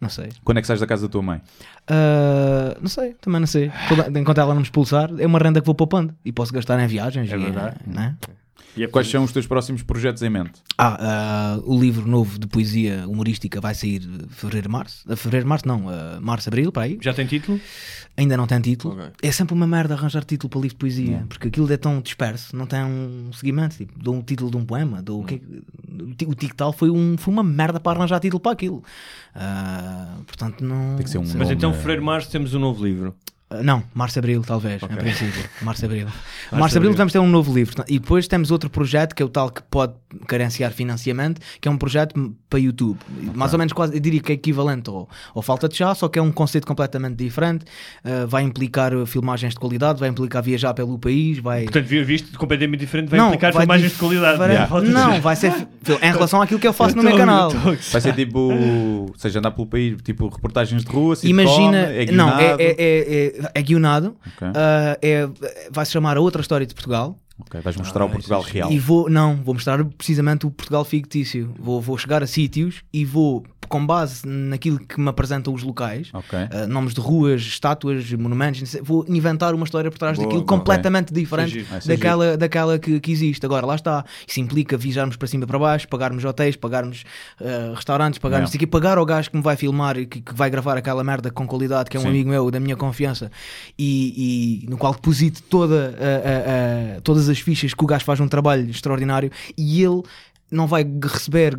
não, 0.00 0.08
sei. 0.08 0.30
Quando 0.42 0.58
é 0.58 0.60
que 0.62 0.66
sais 0.66 0.80
da 0.80 0.86
casa 0.86 1.06
da 1.06 1.12
tua 1.12 1.22
mãe? 1.22 1.42
Ah, 1.86 2.76
não 2.80 2.88
sei, 2.88 3.14
também 3.20 3.40
não 3.40 3.46
sei. 3.46 3.70
Enquanto 4.18 4.38
ela 4.38 4.54
não 4.54 4.60
me 4.60 4.66
expulsar, 4.66 5.10
é 5.18 5.26
uma 5.26 5.38
renda 5.38 5.60
que 5.60 5.66
vou 5.66 5.74
poupando 5.74 6.14
e 6.24 6.32
posso 6.32 6.52
gastar 6.54 6.82
em 6.82 6.86
viagens. 6.86 7.30
É 7.30 7.36
e, 7.36 7.38
verdade. 7.38 7.76
né? 7.86 8.16
E 8.76 8.82
é 8.82 8.88
Quais 8.88 9.06
são 9.08 9.22
os 9.22 9.30
teus 9.32 9.46
próximos 9.46 9.82
projetos 9.82 10.20
em 10.22 10.28
mente? 10.30 10.52
Ah, 10.76 10.96
ah, 11.56 11.60
o 11.64 11.78
livro 11.78 12.06
novo 12.08 12.38
de 12.38 12.46
poesia 12.48 13.04
humorística 13.06 13.60
vai 13.60 13.72
sair 13.74 14.02
fevereiro, 14.30 14.68
março. 14.70 15.04
Ah, 15.08 15.14
Fevereiro, 15.14 15.46
março, 15.48 15.68
não, 15.68 15.88
ah, 15.88 16.18
março, 16.20 16.48
abril, 16.48 16.72
para 16.72 16.82
aí. 16.84 16.98
Já 17.00 17.14
tem 17.14 17.24
título? 17.24 17.60
Ainda 18.16 18.36
não 18.36 18.46
tem 18.46 18.60
título. 18.60 18.94
Ok. 18.94 19.12
É 19.22 19.30
sempre 19.32 19.54
uma 19.54 19.66
merda 19.66 19.94
arranjar 19.94 20.24
título 20.24 20.48
para 20.50 20.60
livro 20.60 20.74
de 20.74 20.78
poesia, 20.78 21.24
porque 21.28 21.48
aquilo 21.48 21.72
é 21.72 21.76
tão 21.76 22.00
disperso, 22.00 22.56
não 22.56 22.66
tem 22.66 22.80
um 22.82 23.30
seguimento. 23.32 23.76
Tipo, 23.76 23.92
dou 23.96 24.14
um 24.16 24.22
título 24.22 24.50
de 24.50 24.56
um 24.56 24.64
poema, 24.64 25.00
dou 25.02 25.22
o 25.22 25.24
que 25.24 25.40
o 26.00 26.14
ti- 26.14 26.26
o 26.26 26.34
TikTok 26.34 26.76
foi, 26.76 26.90
um, 26.90 27.16
foi 27.16 27.32
uma 27.32 27.42
merda 27.44 27.78
para 27.78 27.98
arranjar 27.98 28.18
título 28.20 28.40
para 28.40 28.52
aquilo. 28.52 28.82
Ah, 29.34 30.16
portanto, 30.26 30.64
não. 30.64 30.96
Tem 30.96 31.04
que 31.04 31.10
ser 31.10 31.18
um. 31.18 31.22
Mas 31.22 31.34
Nome- 31.34 31.54
então, 31.54 31.72
fevereiro, 31.72 32.04
março, 32.04 32.30
temos 32.30 32.54
um 32.54 32.58
novo 32.58 32.84
livro. 32.84 33.14
Não, 33.62 33.82
Março 33.94 34.18
Abril, 34.18 34.42
talvez, 34.42 34.82
Ok. 34.82 34.94
em 34.96 34.98
princípio. 35.00 35.44
Março 35.62 35.84
Abril. 35.84 36.04
Março 36.06 36.20
Março 36.52 36.76
Abril 36.78 36.90
Abril. 36.90 36.98
vamos 36.98 37.12
ter 37.12 37.18
um 37.18 37.28
novo 37.28 37.54
livro. 37.54 37.84
E 37.88 37.98
depois 37.98 38.26
temos 38.26 38.50
outro 38.50 38.68
projeto 38.70 39.14
que 39.14 39.22
é 39.22 39.26
o 39.26 39.28
tal 39.28 39.50
que 39.50 39.62
pode 39.62 39.92
carenciar 40.26 40.70
financiamento, 40.72 41.40
que 41.60 41.68
é 41.68 41.70
um 41.70 41.76
projeto 41.76 42.34
para 42.48 42.58
YouTube. 42.58 42.98
Mais 43.34 43.52
ou 43.52 43.58
menos 43.58 43.72
quase, 43.72 43.94
eu 43.94 44.00
diria 44.00 44.20
que 44.20 44.32
é 44.32 44.34
equivalente 44.34 44.88
ao, 44.90 45.08
ao 45.34 45.42
Falta 45.42 45.68
de 45.68 45.76
Chá, 45.76 45.94
só 45.94 46.08
que 46.08 46.18
é 46.18 46.22
um 46.22 46.30
conceito 46.32 46.66
completamente 46.66 47.16
diferente. 47.16 47.64
Ah, 48.04 48.24
vai 48.26 48.42
implicar 48.42 48.94
uh, 48.94 49.04
filmagens 49.06 49.54
de 49.54 49.60
qualidade, 49.60 49.98
vai 50.00 50.08
implicar 50.08 50.42
viajar 50.42 50.72
pelo 50.74 50.98
país, 50.98 51.38
vai. 51.38 51.64
Portanto, 51.64 51.86
vi- 51.86 52.02
visto 52.04 52.38
completamente 52.38 52.80
diferente, 52.80 53.08
vai 53.08 53.20
implicar 53.20 53.52
vai 53.52 53.62
filmagens 53.62 53.90
dif- 53.90 53.94
de 54.00 54.00
qualidade. 54.00 54.38
vai- 54.38 54.50
Yeah. 54.54 54.80
Não, 54.82 55.20
vai 55.20 55.34
ser 55.36 55.52
em 56.02 56.12
relação 56.12 56.40
àquilo 56.40 56.60
que 56.60 56.68
eu 56.68 56.72
faço 56.72 56.94
no 56.94 57.00
Eu 57.02 57.04
meu 57.04 57.12
tô- 57.12 57.18
canal. 57.18 57.50
eu 57.50 57.60
tô- 57.60 57.82
Vai 57.92 58.00
ser 58.00 58.14
tipo, 58.14 58.38
ou 58.38 59.12
seja, 59.16 59.38
andar 59.40 59.50
pelo 59.50 59.66
país, 59.66 59.96
tipo 60.02 60.28
reportagens 60.28 60.84
de 60.84 60.90
rua, 60.92 61.16
sitcom, 61.16 61.30
Imagina, 61.30 61.78
é 61.78 62.06
não, 62.12 62.38
é, 62.38 62.54
é, 62.58 62.74
é, 62.78 63.43
é, 63.54 63.60
é 63.60 63.62
guionado, 63.62 64.16
Ok. 64.26 64.48
ah, 64.54 64.98
é, 65.02 65.28
vai 65.70 65.84
se 65.86 65.92
chamar 65.92 66.16
A 66.16 66.20
Outra 66.20 66.40
História 66.40 66.66
de 66.66 66.74
Portugal. 66.74 67.18
Ok, 67.36 67.60
vais 67.60 67.76
mostrar 67.76 68.04
o 68.04 68.10
Portugal 68.10 68.40
real. 68.42 68.70
E 68.70 68.78
vou, 68.78 69.10
não, 69.10 69.34
vou 69.42 69.54
mostrar 69.54 69.84
precisamente 69.84 70.46
o 70.46 70.50
Portugal 70.52 70.84
fictício. 70.84 71.52
Vou, 71.58 71.80
vou 71.80 71.98
chegar 71.98 72.22
a 72.22 72.28
sítios 72.28 72.82
e 72.92 73.04
vou, 73.04 73.44
com 73.66 73.84
base 73.86 74.26
naquilo 74.26 74.78
que 74.78 75.00
me 75.00 75.08
apresentam 75.08 75.52
os 75.54 75.62
locais, 75.62 76.08
Ok. 76.12 76.38
uh, 76.38 76.66
nomes 76.68 76.94
de 76.94 77.00
ruas, 77.00 77.40
estátuas, 77.42 78.10
monumentos, 78.12 78.68
sei, 78.68 78.80
vou 78.82 79.04
inventar 79.08 79.54
uma 79.54 79.64
história 79.64 79.90
por 79.90 79.98
trás 79.98 80.16
Boa, 80.16 80.26
daquilo 80.28 80.44
boa. 80.44 80.58
completamente 80.58 81.12
diferente 81.12 81.60
é. 81.60 81.64
Ah, 81.70 81.80
é 81.84 81.88
daquela, 81.88 82.36
daquela 82.36 82.78
que, 82.78 83.00
que 83.00 83.12
existe. 83.12 83.44
Agora, 83.44 83.66
lá 83.66 83.74
está. 83.74 84.04
Isso 84.26 84.40
implica 84.40 84.76
viajarmos 84.76 85.16
para 85.16 85.28
cima 85.28 85.44
e 85.44 85.46
para 85.46 85.58
baixo, 85.58 85.88
pagarmos 85.88 86.24
hotéis, 86.24 86.56
pagarmos 86.56 87.04
uh, 87.40 87.74
restaurantes, 87.74 88.18
pagarmos 88.18 88.54
aqui, 88.54 88.66
pagar 88.66 88.98
ao 88.98 89.04
gajo 89.06 89.30
que 89.30 89.36
me 89.36 89.42
vai 89.42 89.56
filmar 89.56 89.96
e 89.98 90.06
que, 90.06 90.20
que 90.20 90.34
vai 90.34 90.50
gravar 90.50 90.76
aquela 90.76 91.02
merda 91.04 91.30
com 91.30 91.46
qualidade, 91.46 91.88
que 91.90 91.96
é 91.96 92.00
um 92.00 92.04
Sim. 92.04 92.08
amigo 92.10 92.30
meu, 92.30 92.50
da 92.50 92.60
minha 92.60 92.76
confiança, 92.76 93.30
e, 93.78 94.62
e 94.64 94.70
no 94.70 94.76
qual 94.76 94.92
deposito 94.94 95.42
toda, 95.44 95.94
a- 95.98 96.94
a- 96.94 96.96
a- 96.96 97.00
todas 97.00 97.28
as 97.28 97.38
fichas 97.38 97.74
que 97.74 97.84
o 97.84 97.86
gajo 97.86 98.04
faz 98.04 98.20
um 98.20 98.28
trabalho 98.28 98.68
extraordinário 98.70 99.30
e 99.56 99.82
ele 99.82 100.02
não 100.54 100.66
vai 100.66 100.84
receber 101.02 101.58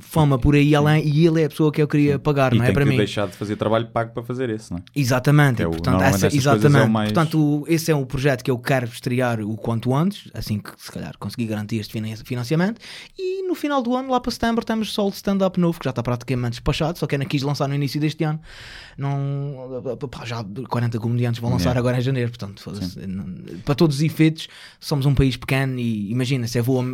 fama 0.00 0.38
por 0.38 0.54
aí 0.54 0.74
além 0.74 1.06
e 1.06 1.26
ele 1.26 1.40
é 1.42 1.46
a 1.46 1.48
pessoa 1.48 1.72
que 1.72 1.80
eu 1.80 1.88
queria 1.88 2.18
pagar, 2.18 2.52
E 2.52 2.56
não 2.58 2.64
é 2.64 2.66
tem 2.68 2.74
para 2.74 2.84
que 2.84 2.90
mim. 2.90 2.96
deixar 2.96 3.26
de 3.26 3.32
fazer 3.36 3.56
trabalho 3.56 3.86
pago 3.88 4.12
para 4.12 4.22
fazer 4.22 4.50
esse, 4.50 4.70
não 4.70 4.78
é? 4.78 4.82
Exatamente, 4.94 5.62
é 5.62 5.66
o- 5.66 5.70
portanto, 5.70 6.02
essa, 6.02 6.26
é 6.26 6.30
o 6.30 6.34
exatamente. 6.36 6.90
mais- 6.90 7.12
Portanto, 7.12 7.64
esse 7.68 7.90
é 7.90 7.96
um 7.96 8.04
projeto 8.04 8.42
que 8.44 8.50
eu 8.50 8.58
quero 8.58 8.86
estrear 8.86 9.40
o 9.40 9.56
quanto 9.56 9.94
antes, 9.94 10.30
assim 10.34 10.58
que 10.58 10.70
se 10.76 10.90
calhar 10.92 11.16
conseguir 11.18 11.46
garantir 11.46 11.76
este 11.76 11.92
finan- 11.92 12.16
financiamento. 12.24 12.80
E 13.18 13.42
no 13.48 13.54
final 13.54 13.82
do 13.82 13.94
ano, 13.96 14.10
lá 14.10 14.20
para 14.20 14.30
setembro, 14.30 14.64
temos 14.64 14.92
só 14.92 15.06
o 15.06 15.10
stand-up 15.10 15.58
novo, 15.58 15.78
que 15.78 15.84
já 15.84 15.90
está 15.90 16.02
praticamente 16.02 16.52
despachado, 16.52 16.98
só 16.98 17.06
que 17.06 17.14
ainda 17.14 17.24
quis 17.24 17.42
lançar 17.42 17.68
no 17.68 17.74
início 17.74 18.00
deste 18.00 18.24
ano. 18.24 18.40
Não, 18.98 19.82
pá, 20.10 20.24
já 20.24 20.44
40 20.68 20.98
comediantes 20.98 21.40
vão 21.40 21.50
lançar 21.50 21.70
Yeah. 21.70 21.80
agora 21.80 21.98
em 21.98 22.00
janeiro, 22.00 22.30
portanto, 22.30 22.62
para 23.64 23.74
todos 23.74 23.96
os 23.96 24.02
efeitos, 24.02 24.48
somos 24.78 25.06
um 25.06 25.14
país 25.14 25.36
pequeno 25.36 25.78
e 25.78 26.10
imagina, 26.10 26.46
se 26.46 26.58
eu 26.58 26.64
vou, 26.64 26.84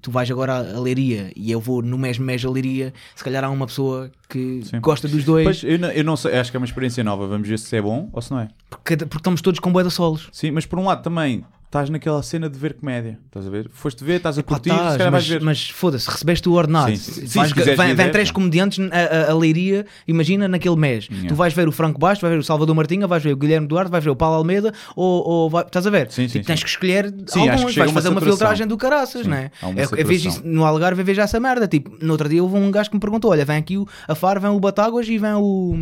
tu 0.00 0.10
vais 0.10 0.30
agora 0.30 0.76
a 0.76 0.80
Leiria 0.94 1.32
e 1.34 1.50
eu 1.50 1.60
vou 1.60 1.82
no 1.82 1.98
mesmo 1.98 2.24
mês 2.24 2.44
a 2.44 2.50
Leiria, 2.50 2.94
se 3.14 3.24
calhar 3.24 3.42
há 3.44 3.50
uma 3.50 3.66
pessoa 3.66 4.10
que 4.28 4.60
Sim. 4.64 4.80
gosta 4.80 5.08
dos 5.08 5.24
dois, 5.24 5.44
Pois, 5.44 5.64
eu, 5.64 5.78
não, 5.78 5.90
eu 5.90 6.04
não 6.04 6.16
sei, 6.16 6.38
acho 6.38 6.50
que 6.50 6.56
é 6.56 6.60
uma 6.60 6.66
experiência 6.66 7.02
nova. 7.02 7.26
Vamos 7.26 7.48
ver 7.48 7.58
se 7.58 7.76
é 7.76 7.82
bom 7.82 8.08
ou 8.12 8.22
se 8.22 8.30
não 8.30 8.40
é. 8.40 8.48
porque, 8.70 8.96
porque 8.96 9.16
estamos 9.18 9.40
todos 9.42 9.60
com 9.60 9.72
boia 9.72 9.86
de 9.86 9.92
solos. 9.92 10.28
Sim, 10.32 10.52
mas 10.52 10.64
por 10.66 10.78
um 10.78 10.86
lado 10.86 11.02
também 11.02 11.44
estás 11.74 11.90
naquela 11.90 12.22
cena 12.22 12.48
de 12.48 12.56
ver 12.56 12.74
comédia. 12.74 13.18
Estás 13.26 13.46
a 13.46 13.50
ver? 13.50 13.68
Foste 13.72 14.04
ver, 14.04 14.16
estás 14.18 14.38
a 14.38 14.42
curtir, 14.44 14.70
tás, 14.70 14.96
vais 14.96 15.10
mas, 15.10 15.28
ver. 15.28 15.40
mas 15.42 15.68
foda-se, 15.70 16.08
recebeste 16.08 16.48
o 16.48 16.52
ordenado. 16.52 16.90
Sim, 16.90 16.96
sim. 16.96 17.26
Sim, 17.26 17.38
Vais- 17.40 17.52
vem, 17.52 17.74
vem 17.76 17.94
dez, 17.96 18.12
três 18.12 18.28
não. 18.28 18.34
comediantes 18.34 18.78
a, 18.92 19.28
a, 19.28 19.32
a 19.32 19.34
Leiria, 19.36 19.84
imagina 20.06 20.46
naquele 20.46 20.76
mês. 20.76 21.08
Yeah. 21.10 21.28
Tu 21.28 21.34
vais 21.34 21.52
ver 21.52 21.66
o 21.66 21.72
Franco 21.72 21.98
Bastos, 21.98 22.20
vais 22.22 22.32
ver 22.32 22.38
o 22.38 22.44
Salvador 22.44 22.74
Martinha, 22.76 23.06
vais 23.08 23.22
ver 23.22 23.32
o 23.32 23.36
Guilherme 23.36 23.66
Duarte, 23.66 23.90
vais 23.90 24.04
ver 24.04 24.10
o 24.10 24.16
Paulo 24.16 24.36
Almeida, 24.36 24.72
ou, 24.94 25.26
ou 25.28 25.50
vai- 25.50 25.64
estás 25.64 25.84
a 25.86 25.90
ver? 25.90 26.10
Sim, 26.12 26.28
sim, 26.28 26.34
Tipo, 26.34 26.46
tens 26.46 26.62
que 26.62 26.68
escolher 26.68 27.12
Sim, 27.26 27.48
alguns, 27.48 27.74
vais 27.74 27.90
uma 27.90 27.94
fazer 27.94 28.08
uma 28.10 28.20
filtragem 28.20 28.66
do 28.68 28.76
caraças, 28.76 29.26
não 29.26 29.36
é? 29.36 29.50
É- 29.76 30.00
eu 30.00 30.06
vejo 30.06 30.28
isso 30.28 30.42
no 30.44 30.64
Algarve, 30.64 31.00
eu 31.02 31.04
vejo 31.04 31.20
essa 31.20 31.40
merda. 31.40 31.66
Tipo, 31.66 31.96
no 32.00 32.12
outro 32.12 32.28
dia 32.28 32.42
houve 32.42 32.56
um 32.56 32.70
gajo 32.70 32.88
que 32.88 32.94
me 32.96 33.00
perguntou: 33.00 33.32
olha, 33.32 33.44
vem 33.44 33.56
aqui 33.56 33.76
o, 33.76 33.86
a 34.06 34.14
Faro, 34.14 34.40
vem 34.40 34.50
o 34.50 34.60
Batáguas 34.60 35.08
e 35.08 35.18
vem 35.18 35.32
o, 35.34 35.74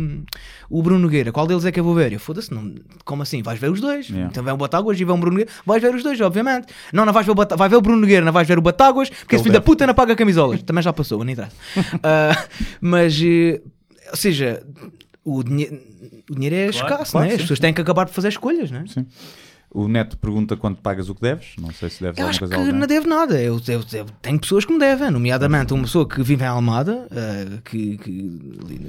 o 0.69 0.81
Bruno 0.81 0.99
Nogueira. 0.99 1.31
Qual 1.31 1.45
deles 1.45 1.65
é 1.65 1.71
que 1.71 1.79
eu 1.79 1.83
vou 1.83 1.93
ver? 1.93 2.11
Eu 2.13 2.19
foda-se, 2.19 2.49
como 3.05 3.21
assim? 3.21 3.43
Vais 3.43 3.59
ver 3.59 3.69
os 3.69 3.79
dois. 3.79 4.07
Yeah. 4.09 4.29
Então 4.31 4.43
vem 4.43 4.53
o 4.53 4.57
Batáguas 4.57 4.99
e 4.99 5.03
vem 5.05 5.13
o 5.13 5.17
Bruno 5.19 5.37
Nogueira. 5.37 5.51
Vais 5.65 5.82
ver 5.83 5.95
os 5.95 6.01
dois, 6.03 6.19
obviamente. 6.21 6.67
Não, 6.91 7.05
não 7.05 7.13
vais 7.13 7.25
ver 7.25 7.31
o, 7.31 7.35
Bata- 7.35 7.55
vai 7.55 7.69
ver 7.69 7.75
o 7.75 7.81
Bruno 7.81 7.99
Nogueira, 8.01 8.25
não 8.25 8.31
vais 8.33 8.47
ver 8.47 8.57
o 8.57 8.61
Batáguas, 8.61 9.09
porque 9.09 9.35
esse 9.35 9.41
Ele 9.41 9.43
filho 9.43 9.53
da 9.53 9.59
deve. 9.59 9.65
puta 9.65 9.85
não 9.87 9.93
paga 9.93 10.15
camisolas. 10.15 10.63
Também 10.63 10.81
já 10.83 10.91
passou, 10.91 11.23
não 11.23 11.31
interessa. 11.31 11.55
Ah, 12.01 12.45
mas, 12.81 13.19
eh, 13.23 13.61
ou 14.09 14.17
seja, 14.17 14.63
o, 15.23 15.43
dinhe- 15.43 15.79
o 16.29 16.35
dinheiro 16.35 16.55
é 16.55 16.65
escasso, 16.67 17.11
claro, 17.11 17.27
né? 17.27 17.35
As 17.35 17.41
pessoas 17.41 17.59
têm 17.59 17.73
que 17.73 17.81
acabar 17.81 18.05
por 18.05 18.13
fazer 18.13 18.29
escolhas, 18.29 18.71
né? 18.71 18.83
Sim. 18.87 19.05
O 19.75 19.87
Neto 19.87 20.17
pergunta 20.19 20.55
quanto 20.55 20.79
pagas 20.81 21.09
o 21.09 21.15
que 21.15 21.21
deves. 21.21 21.47
Não 21.59 21.71
sei 21.71 21.89
se 21.89 21.99
deves 22.03 22.19
Eu 22.19 22.25
alguma 22.25 22.29
acho 22.29 22.39
coisa 22.39 22.53
que 22.53 22.59
a 22.59 22.63
alguém. 22.63 22.79
não 22.79 22.85
devo 22.85 23.07
nada. 23.09 23.41
Eu, 23.41 23.59
eu- 23.67 23.83
eu 23.93 24.05
tenho 24.21 24.39
pessoas 24.39 24.65
que 24.65 24.71
me 24.71 24.77
devem, 24.77 25.09
nomeadamente 25.09 25.73
uma 25.73 25.81
pessoa 25.83 26.07
que 26.07 26.21
vive 26.21 26.43
em 26.43 26.47
Almada, 26.47 27.07
eh, 27.09 27.57
que, 27.65 27.97
que, 27.97 28.39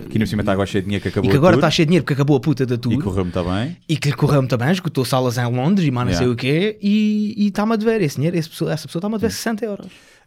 Aqui 0.07 0.19
no 0.19 0.27
cima 0.27 0.43
está 0.43 0.53
agora 0.53 0.67
cheio 0.67 0.83
de 0.83 0.87
dinheiro 0.87 1.03
que 1.03 1.09
acabou 1.09 1.29
e 1.29 1.31
que 1.31 1.37
agora 1.39 1.57
está 1.57 1.71
cheio 1.71 1.87
de 1.87 1.89
dinheiro 1.89 2.05
porque 2.05 2.13
acabou 2.13 2.37
a 2.37 2.41
puta 2.41 2.67
da 2.67 2.77
tour. 2.77 2.93
E 2.93 2.99
correu 2.99 3.25
muito 3.25 3.43
bem. 3.45 3.77
E 3.89 3.97
que 3.97 4.09
lhe 4.11 4.15
correu 4.15 4.43
muito 4.43 4.59
bem, 4.59 4.71
esgotou 4.73 5.07
salas 5.07 5.39
em 5.39 5.47
Londres 5.51 5.89
e 5.89 5.91
mais 5.91 6.07
não 6.09 6.13
sei 6.15 6.27
Yeah. 6.27 6.35
o 6.35 6.37
quê, 6.37 6.79
e 6.83 7.47
está-me 7.47 7.73
a 7.73 7.77
dever 7.77 8.03
esse 8.03 8.17
dinheiro, 8.17 8.37
essa 8.37 8.51
pessoa, 8.51 8.71
essa 8.73 8.87
pessoa 8.87 9.01
está-me 9.01 9.15
a 9.15 9.19
dever 9.19 9.31
60 9.33 9.65
euros. 9.65 9.87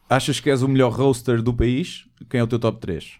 Achas 0.09 0.39
que 0.39 0.49
és 0.49 0.63
o 0.63 0.67
melhor 0.67 0.91
roaster 0.91 1.41
do 1.41 1.53
país? 1.53 2.05
Quem 2.29 2.39
é 2.39 2.43
o 2.43 2.47
teu 2.47 2.57
top 2.57 2.79
3? 2.79 3.11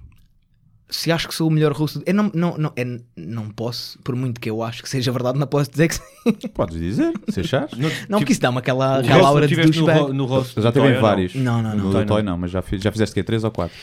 Se 0.90 1.12
acho 1.12 1.28
que 1.28 1.36
sou 1.36 1.50
o 1.50 1.52
melhor 1.52 1.74
rosto, 1.74 2.02
eu 2.06 2.14
não, 2.14 2.32
não, 2.34 2.58
não, 2.58 2.72
eu 2.78 3.02
não 3.18 3.50
posso, 3.50 4.00
por 4.00 4.16
muito 4.16 4.40
que 4.40 4.50
eu 4.50 4.64
acho 4.64 4.82
que 4.82 4.88
seja 4.88 5.12
verdade, 5.12 5.38
não 5.38 5.46
posso 5.46 5.70
dizer 5.70 5.90
que 5.90 5.96
sim. 5.96 6.02
Podes 6.56 6.78
dizer, 6.80 7.12
se 7.28 7.42
achares. 7.42 7.72
Não, 8.08 8.20
porque 8.20 8.32
isso 8.32 8.40
dá-me 8.42 8.58
aquela, 8.60 8.98
O 8.98 9.00
aquela 9.02 9.28
aura 9.28 9.48
de 9.48 9.56
no, 9.58 9.64
douchebag. 9.64 10.14
no 10.14 10.26
rosto 10.26 10.62
Já 10.62 10.72
teve 10.72 10.88
em 10.88 11.00
vários. 11.02 11.36
Não, 11.36 11.62
não, 11.62 11.76
não. 11.76 11.86
No 11.86 11.92
Toy 11.92 12.06
Toy 12.06 12.24
não. 12.24 12.32
não, 12.34 12.38
mas 12.40 12.52
já, 12.52 12.62
fiz- 12.62 12.82
já 12.82 12.90
fizeste 12.92 13.14
que 13.14 13.22
3 13.22 13.44
ou 13.44 13.52
4? 13.52 13.76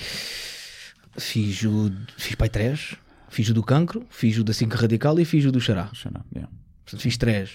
Fiz 1.18 1.62
o. 1.64 1.93
Fiz 2.16 2.35
pai 2.36 2.48
3, 2.48 2.94
fiz 3.28 3.48
o 3.51 3.55
do 3.55 3.62
cancro, 3.62 4.05
fiz 4.10 4.39
o 4.39 4.44
da 4.44 4.52
5 4.55 4.74
radical 4.76 5.18
e 5.20 5.24
fiz 5.26 5.44
o 5.44 5.52
do 5.52 5.60
xará. 5.60 5.85
Portanto, 5.93 7.01
fiz 7.01 7.16
3. 7.18 7.51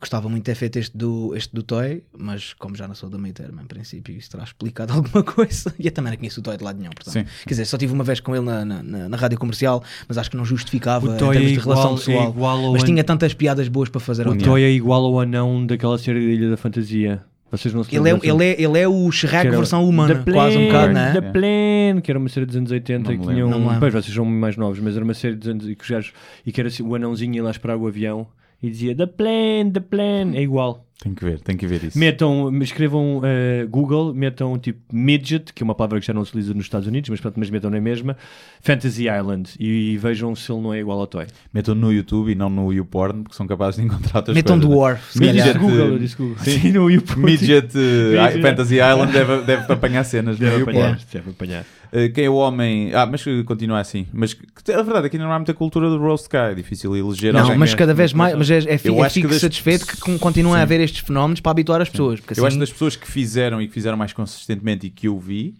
Gostava 0.00 0.28
muito 0.28 0.44
de 0.44 0.50
ter 0.50 0.54
feito 0.54 0.78
este 0.78 0.96
do, 0.96 1.34
este 1.34 1.54
do 1.54 1.62
Toy, 1.62 2.02
mas 2.16 2.52
como 2.54 2.76
já 2.76 2.86
não 2.86 2.94
sou 2.94 3.08
da 3.08 3.18
meio 3.18 3.34
termo, 3.34 3.60
em 3.60 3.64
princípio, 3.66 4.16
isso 4.16 4.30
terá 4.30 4.44
explicado 4.44 4.92
alguma 4.94 5.22
coisa. 5.22 5.74
E 5.78 5.86
eu 5.86 5.92
também 5.92 6.12
não 6.12 6.18
conheço 6.18 6.40
o 6.40 6.42
Toy 6.42 6.56
de 6.56 6.64
lado 6.64 6.78
nenhum. 6.78 6.90
Portanto. 6.92 7.12
Sim. 7.14 7.24
Quer 7.44 7.50
dizer, 7.50 7.64
só 7.64 7.76
tive 7.78 7.92
uma 7.92 8.04
vez 8.04 8.20
com 8.20 8.34
ele 8.34 8.44
na, 8.44 8.64
na, 8.64 8.82
na- 8.82 9.08
na 9.08 9.16
rádio 9.16 9.38
comercial, 9.38 9.82
mas 10.06 10.18
acho 10.18 10.30
que 10.30 10.36
não 10.36 10.44
justificava 10.44 11.06
O 11.08 11.14
em 11.14 11.16
Toy 11.16 11.32
termos 11.32 11.50
é 11.50 11.54
de 11.54 11.60
relação 11.60 11.84
igual- 11.84 11.94
é 11.94 11.96
pessoal. 12.04 12.28
igual 12.30 12.64
ao 12.66 12.72
mas 12.72 12.82
an- 12.82 12.86
tinha 12.86 13.04
tantas 13.04 13.34
piadas 13.34 13.68
boas 13.68 13.88
para 13.88 14.00
fazer 14.00 14.26
O 14.26 14.30
Toy. 14.32 14.38
Toy 14.42 14.62
é 14.62 14.70
igual 14.70 15.04
ao 15.04 15.20
anão 15.20 15.64
daquela 15.66 15.98
série 15.98 16.20
da 16.26 16.32
Ilha 16.32 16.50
da 16.50 16.56
Fantasia. 16.56 17.22
Vocês 17.50 17.72
não 17.72 17.82
se 17.82 17.96
Ele 17.96 18.10
é, 18.10 18.12
lembram 18.12 18.28
ele, 18.42 18.44
é, 18.44 18.62
ele 18.62 18.78
é 18.78 18.86
o 18.86 19.10
Shrek 19.10 19.48
versão 19.48 19.88
humana, 19.88 20.22
The 20.22 20.32
quase 20.32 20.58
um 20.58 20.66
bocado, 20.66 20.92
não 20.92 21.12
The 21.12 21.18
é? 21.18 21.32
Plan, 21.32 22.00
que 22.02 22.10
era 22.12 22.18
uma 22.18 22.28
série 22.28 22.44
dos 22.44 22.54
anos 22.56 22.70
80 22.70 23.04
Não 23.04 23.10
e 23.14 23.16
me 23.18 23.24
que 23.26 23.32
tinham. 23.32 23.48
Lembro. 23.50 23.80
Pois 23.80 23.94
vocês 23.94 24.14
são 24.14 24.22
mais 24.26 24.54
novos, 24.58 24.78
mas 24.80 24.94
era 24.94 25.02
uma 25.02 25.14
série 25.14 25.34
dos 25.34 25.48
anos 25.48 25.66
e 25.66 25.74
que, 25.74 25.88
gajos- 25.90 26.12
e 26.44 26.52
que 26.52 26.60
era 26.60 26.68
assim, 26.68 26.82
o 26.82 26.94
anãozinho 26.94 27.36
ia 27.36 27.42
lá 27.42 27.50
esperar 27.50 27.78
o 27.78 27.86
avião 27.86 28.26
e 28.62 28.70
dizia 28.70 28.94
The 28.94 29.06
Plan, 29.06 29.70
The 29.72 29.80
Plan. 29.80 30.34
É 30.34 30.42
igual. 30.42 30.84
Tenho 31.00 31.14
que 31.14 31.24
ver, 31.24 31.38
tenho 31.40 31.56
que 31.56 31.64
ver 31.64 31.84
isso. 31.84 31.96
Metam, 31.96 32.50
escrevam 32.60 33.20
eh, 33.24 33.64
Google, 33.70 34.12
metam 34.12 34.58
tipo 34.58 34.80
midget, 34.92 35.52
que 35.54 35.62
é 35.62 35.64
uma 35.64 35.72
palavra 35.76 36.00
que 36.00 36.06
já 36.06 36.12
não 36.12 36.24
se 36.24 36.30
utiliza 36.32 36.52
nos 36.54 36.64
Estados 36.64 36.88
Unidos, 36.88 37.08
mas, 37.08 37.20
pronto, 37.20 37.38
mas 37.38 37.48
metam 37.50 37.70
na 37.70 37.80
mesma, 37.80 38.16
Fantasy 38.60 39.04
Island 39.08 39.50
e 39.60 39.96
vejam 39.96 40.34
se 40.34 40.50
ele 40.50 40.60
não 40.60 40.74
é 40.74 40.80
igual 40.80 40.98
ao 40.98 41.06
Toy. 41.06 41.26
Metam 41.54 41.76
no 41.76 41.92
YouTube 41.92 42.32
e 42.32 42.34
não 42.34 42.50
no 42.50 42.72
YouPorn, 42.72 43.22
porque 43.22 43.36
são 43.36 43.46
capazes 43.46 43.78
de 43.78 43.86
encontrar 43.86 44.16
outras 44.18 44.34
Metam 44.34 44.56
coisas. 44.58 44.74
Dwarf, 44.74 45.12
se 45.12 45.20
Midget, 45.20 45.44
calhar. 45.44 45.60
Google, 45.60 45.86
eu 45.86 45.98
disse 46.00 46.16
Google. 46.16 46.36
Sim, 46.38 46.58
Sim, 46.58 46.72
no 46.72 46.90
YouTube. 46.90 47.20
Midget 47.20 47.76
Midget. 47.76 48.42
Fantasy 48.42 48.74
Island 48.74 49.12
deve, 49.12 49.42
deve 49.42 49.72
apanhar 49.72 50.02
cenas 50.02 50.36
no 50.36 50.44
Deve 50.44 50.56
YouPorn. 50.58 50.78
apanhar, 50.80 51.00
deve 51.12 51.30
apanhar. 51.30 51.64
Eh, 51.92 52.08
Quem 52.10 52.24
é 52.26 52.30
o 52.30 52.34
homem. 52.34 52.92
Ah, 52.94 53.06
mas 53.06 53.24
continua 53.46 53.80
assim. 53.80 54.06
Mas 54.12 54.36
a 54.74 54.82
verdade 54.82 55.06
é 55.06 55.08
que 55.08 55.16
ainda 55.16 55.26
não 55.26 55.32
há 55.32 55.38
muita 55.38 55.54
cultura 55.54 55.88
do 55.88 55.98
roast 55.98 56.28
cá. 56.28 56.50
É 56.50 56.54
difícil 56.54 56.94
eleger 56.96 57.32
Não, 57.32 57.56
mas 57.56 57.74
cada 57.74 57.94
vez 57.94 58.12
mais, 58.12 58.34
mas 58.36 58.50
é, 58.50 58.58
é, 58.58 58.74
é 58.74 59.02
acho 59.02 59.14
fico 59.14 59.32
satisfeito 59.34 59.86
que 59.86 59.96
con- 59.98 60.18
continuem 60.18 60.58
a 60.60 60.62
haver 60.62 60.80
estes 60.80 61.00
fenómenos 61.00 61.40
para 61.40 61.50
habituar 61.52 61.80
as 61.80 61.88
pessoas. 61.88 62.20
Eu 62.20 62.24
acho 62.34 62.46
assim, 62.46 62.56
que 62.56 62.60
das 62.60 62.72
pessoas 62.72 62.96
que 62.96 63.10
fizeram 63.10 63.60
e 63.62 63.66
que 63.68 63.72
fizeram 63.72 63.96
mais 63.96 64.12
consistentemente 64.12 64.86
e 64.86 64.90
que 64.90 65.08
eu 65.08 65.18
vi, 65.18 65.54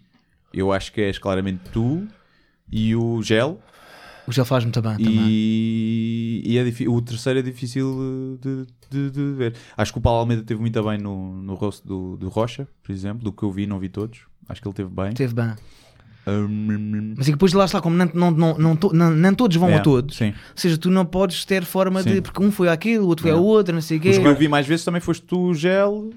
eu 0.53 0.71
acho 0.71 0.91
que 0.91 1.01
és 1.01 1.17
claramente 1.17 1.61
tu 1.71 2.07
e 2.71 2.95
o 2.95 3.21
Gel. 3.23 3.59
o 4.27 4.31
Gel 4.31 4.45
faz 4.45 4.63
muito 4.63 4.79
bem 4.81 4.97
também. 4.97 5.25
E, 5.27 6.43
e 6.45 6.57
é 6.57 6.63
difí- 6.63 6.87
o 6.87 7.01
terceiro 7.01 7.39
é 7.39 7.41
difícil 7.41 8.37
de, 8.41 8.65
de- 8.91 9.09
de 9.11 9.33
ver. 9.33 9.53
Acho 9.75 9.91
que 9.93 9.97
o 9.97 10.01
Paulo 10.01 10.19
Almeida 10.19 10.43
teve 10.43 10.59
muito 10.61 10.81
bem 10.83 10.97
no, 10.99 11.33
no 11.41 11.55
rosto 11.55 11.87
do, 11.87 12.17
do 12.17 12.29
Rocha, 12.29 12.67
por 12.83 12.91
exemplo, 12.91 13.23
do 13.23 13.31
que 13.31 13.41
eu 13.43 13.51
vi, 13.51 13.65
não 13.65 13.79
vi 13.79 13.89
todos. 13.89 14.19
Acho 14.47 14.61
que 14.61 14.67
ele 14.67 14.75
teve 14.75 14.89
bem. 14.89 15.11
Teve 15.13 15.33
bem. 15.33 15.53
Hum, 16.31 17.13
Mas 17.17 17.27
e 17.27 17.31
depois 17.31 17.53
lá 17.53 17.65
está, 17.65 17.81
como 17.81 17.95
não, 17.95 18.09
não, 18.13 18.31
não, 18.31 18.57
não, 18.57 18.77
não- 18.93 19.11
nem 19.11 19.33
todos 19.33 19.55
vão 19.57 19.69
é, 19.69 19.75
a 19.75 19.79
todos. 19.79 20.17
Sim. 20.17 20.29
Ou 20.29 20.33
seja, 20.55 20.77
tu 20.77 20.89
não 20.89 21.05
podes 21.05 21.45
ter 21.45 21.63
forma 21.63 22.03
de. 22.03 22.15
Sim. 22.15 22.21
Porque 22.21 22.43
um 22.43 22.51
foi 22.51 22.69
aquilo, 22.69 23.05
o 23.05 23.07
outro 23.07 23.23
foi 23.23 23.31
É. 23.31 23.33
a 23.33 23.37
outra, 23.37 23.73
não 23.73 23.81
sei 23.81 23.97
o 23.97 24.01
quê. 24.01 24.09
Os 24.09 24.17
que 24.17 24.25
eu 24.27 24.35
vi 24.35 24.47
mais 24.47 24.65
vezes 24.67 24.83
também 24.85 25.01
foste 25.01 25.23
tu, 25.25 25.53
Gel. 25.53 26.09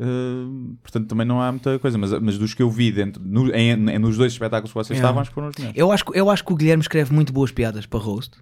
Uh, 0.00 0.74
portanto, 0.82 1.06
também 1.06 1.24
não 1.24 1.40
há 1.40 1.52
muita 1.52 1.78
coisa, 1.78 1.96
mas, 1.96 2.10
mas 2.20 2.36
dos 2.36 2.52
que 2.52 2.60
eu 2.60 2.68
vi 2.68 2.90
dentro, 2.90 3.22
no- 3.24 3.54
em- 3.54 3.76
nos 3.98 4.16
dois 4.16 4.32
espetáculos 4.32 4.72
que 4.72 4.74
vocês 4.74 4.96
É. 4.98 5.00
estavam, 5.00 5.20
acho 5.20 5.30
que 5.30 5.34
foram 5.34 5.48
os 5.48 5.56
melhores. 5.56 5.78
Eu 5.78 5.92
acho, 5.92 6.04
que- 6.04 6.18
eu 6.18 6.28
acho 6.30 6.44
que 6.44 6.52
o 6.52 6.56
Guilherme 6.56 6.80
escreve 6.82 7.12
muito 7.14 7.32
boas 7.32 7.52
piadas 7.52 7.86
para 7.86 8.00
roast. 8.00 8.32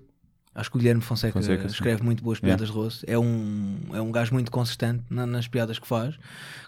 Acho 0.54 0.70
que 0.70 0.76
o 0.76 0.78
Guilherme 0.80 1.00
Fonseca, 1.00 1.32
Fonseca, 1.32 1.62
sim. 1.62 1.74
escreve 1.74 2.02
muito 2.02 2.22
boas 2.22 2.38
É. 2.42 2.46
piadas 2.46 2.68
de 2.68 2.74
roast. 2.74 3.04
É 3.06 3.18
um, 3.18 3.76
é 3.94 4.00
um 4.02 4.12
gajo 4.12 4.34
muito 4.34 4.50
consistente 4.50 5.02
na- 5.08 5.24
nas 5.26 5.48
piadas 5.48 5.78
que 5.78 5.86
faz. 5.86 6.14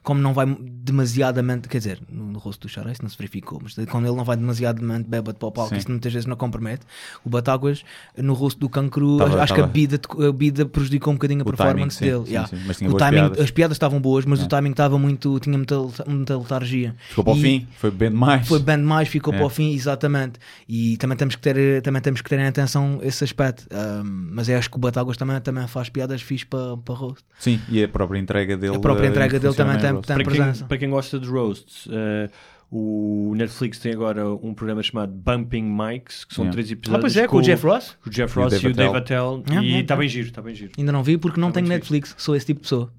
Como 0.03 0.21
não 0.23 0.33
vai 0.33 0.47
demasiadamente, 0.95 1.69
quer 1.69 1.79
dizer, 1.79 2.01
no, 2.11 2.25
no 2.33 2.39
rosto 2.39 2.63
do 2.67 2.69
Xará 2.71 2.91
isso 2.93 3.03
não 3.03 3.11
se 3.11 3.17
verificou, 3.19 3.61
mas 3.63 3.75
quando 3.91 4.07
ele 4.07 4.17
não 4.17 4.25
vai 4.25 4.37
demasiadamente 4.37 5.09
bêbado 5.09 5.39
para 5.39 5.49
o 5.49 5.53
palco, 5.53 5.71
Sim. 5.75 5.79
isso 5.79 5.91
muitas 5.91 6.13
vezes 6.13 6.27
não 6.27 6.37
compromete. 6.37 6.87
O 7.25 7.29
Batáguas, 7.29 7.85
no 8.17 8.33
rosto 8.33 8.59
do 8.59 8.69
cancro, 8.69 9.19
Tava- 9.19 9.43
acho 9.43 9.53
que 9.55 9.61
a 9.61 9.63
tava. 9.65 9.73
bebida, 9.73 10.01
a 10.13 10.33
bebida 10.33 10.65
prejudicou 10.67 11.13
um 11.13 11.17
bocadinho 11.17 11.41
a 11.41 11.43
O 11.43 11.47
performance 11.47 11.99
timing, 11.99 12.11
sim, 12.13 12.17
dele. 12.17 12.25
sim, 12.27 12.31
Yeah. 12.33 12.75
sim, 12.75 12.89
O 12.89 12.95
timing, 12.97 13.11
piadas. 13.21 13.41
as 13.41 13.51
piadas 13.51 13.75
estavam 13.75 14.01
boas, 14.01 14.25
mas 14.25 14.41
É. 14.41 14.45
o 14.45 14.49
timing 14.49 14.71
estava 14.71 14.99
muito, 14.99 15.39
tinha 15.41 15.57
muita, 15.59 15.77
muita 16.07 16.39
letargia. 16.39 16.95
Ficou 17.11 17.25
para 17.25 17.33
o 17.35 17.37
E- 17.37 17.43
fim, 17.43 17.67
foi 17.77 17.91
bem 17.91 18.11
demais. 18.11 18.47
foi 18.49 18.61
bem 18.61 18.77
demais, 18.79 19.09
ficou 19.09 19.33
É. 19.35 19.37
para 19.37 19.47
o 19.47 19.51
fim, 19.51 19.75
exatamente. 19.75 20.39
E 20.69 20.97
também 20.97 21.17
temos 21.19 21.35
que 21.37 21.43
ter, 21.43 21.83
também 21.83 22.01
temos 22.01 22.23
que 22.23 22.29
ter 22.31 22.39
em 22.39 22.47
atenção 22.47 22.99
esse 23.03 23.23
aspecto. 23.25 23.67
Mas 24.05 24.49
eu 24.49 24.57
acho 24.59 24.71
que 24.71 24.77
o 24.77 24.81
Batáguas 24.81 25.17
também, 25.17 25.41
também 25.41 25.67
faz 25.67 25.89
piadas 25.89 26.21
fixe 26.23 26.47
para, 26.47 26.77
para 26.77 26.95
roast. 26.95 27.25
Sim, 27.39 27.61
e 27.69 27.83
a 27.83 27.89
própria 27.89 28.19
entrega 28.19 28.57
dele. 28.57 28.77
A 28.77 28.81
própria 28.81 29.07
eh, 29.07 29.11
entrega 29.11 29.39
dele 29.41 29.55
também 29.55 29.79
tem- 29.79 29.93
tem- 30.01 30.03
para, 30.17 30.25
presença. 30.25 30.59
quem, 30.61 30.69
para 30.69 30.79
quem 30.79 30.91
gosta 30.91 31.19
de 31.19 31.29
roasts, 31.29 31.89
eh, 31.91 32.31
o 32.71 33.35
Netflix 33.37 33.79
tem 33.79 33.93
agora 33.93 34.29
um 34.29 34.53
programa 34.53 34.83
chamado 34.83 35.13
Bumping 35.13 35.63
Mics, 35.63 36.25
que 36.25 36.35
são 36.35 36.45
Yeah. 36.45 36.53
três 36.53 36.71
Ah, 36.71 36.73
episódios. 36.73 37.01
pois 37.03 37.17
é, 37.17 37.29
com 37.29 37.37
o 37.37 37.43
Jeff 37.43 37.65
Ross. 37.65 37.97
o 38.05 38.11
Jeff 38.11 38.37
E 38.37 38.41
o 38.41 38.43
Ross 38.43 38.53
e 38.53 38.57
Dave 38.57 38.73
o 38.73 38.75
Dave 38.77 38.97
Attell. 38.97 39.45
E 39.47 39.51
yeah, 39.51 39.63
está 39.63 39.95
yeah. 39.95 39.97
bem 39.97 40.09
giro, 40.09 40.29
está 40.29 40.43
bem 40.43 40.55
giro. 40.55 40.73
Ainda 40.77 40.91
não 40.93 41.03
vi 41.03 41.17
porque 41.17 41.39
não 41.41 41.49
Tá 41.49 41.55
tenho 41.55 41.69
Netflix, 41.69 42.15
sou 42.19 42.35
esse 42.35 42.47
tipo 42.47 42.61
de 42.61 42.65
pessoa. 42.65 42.93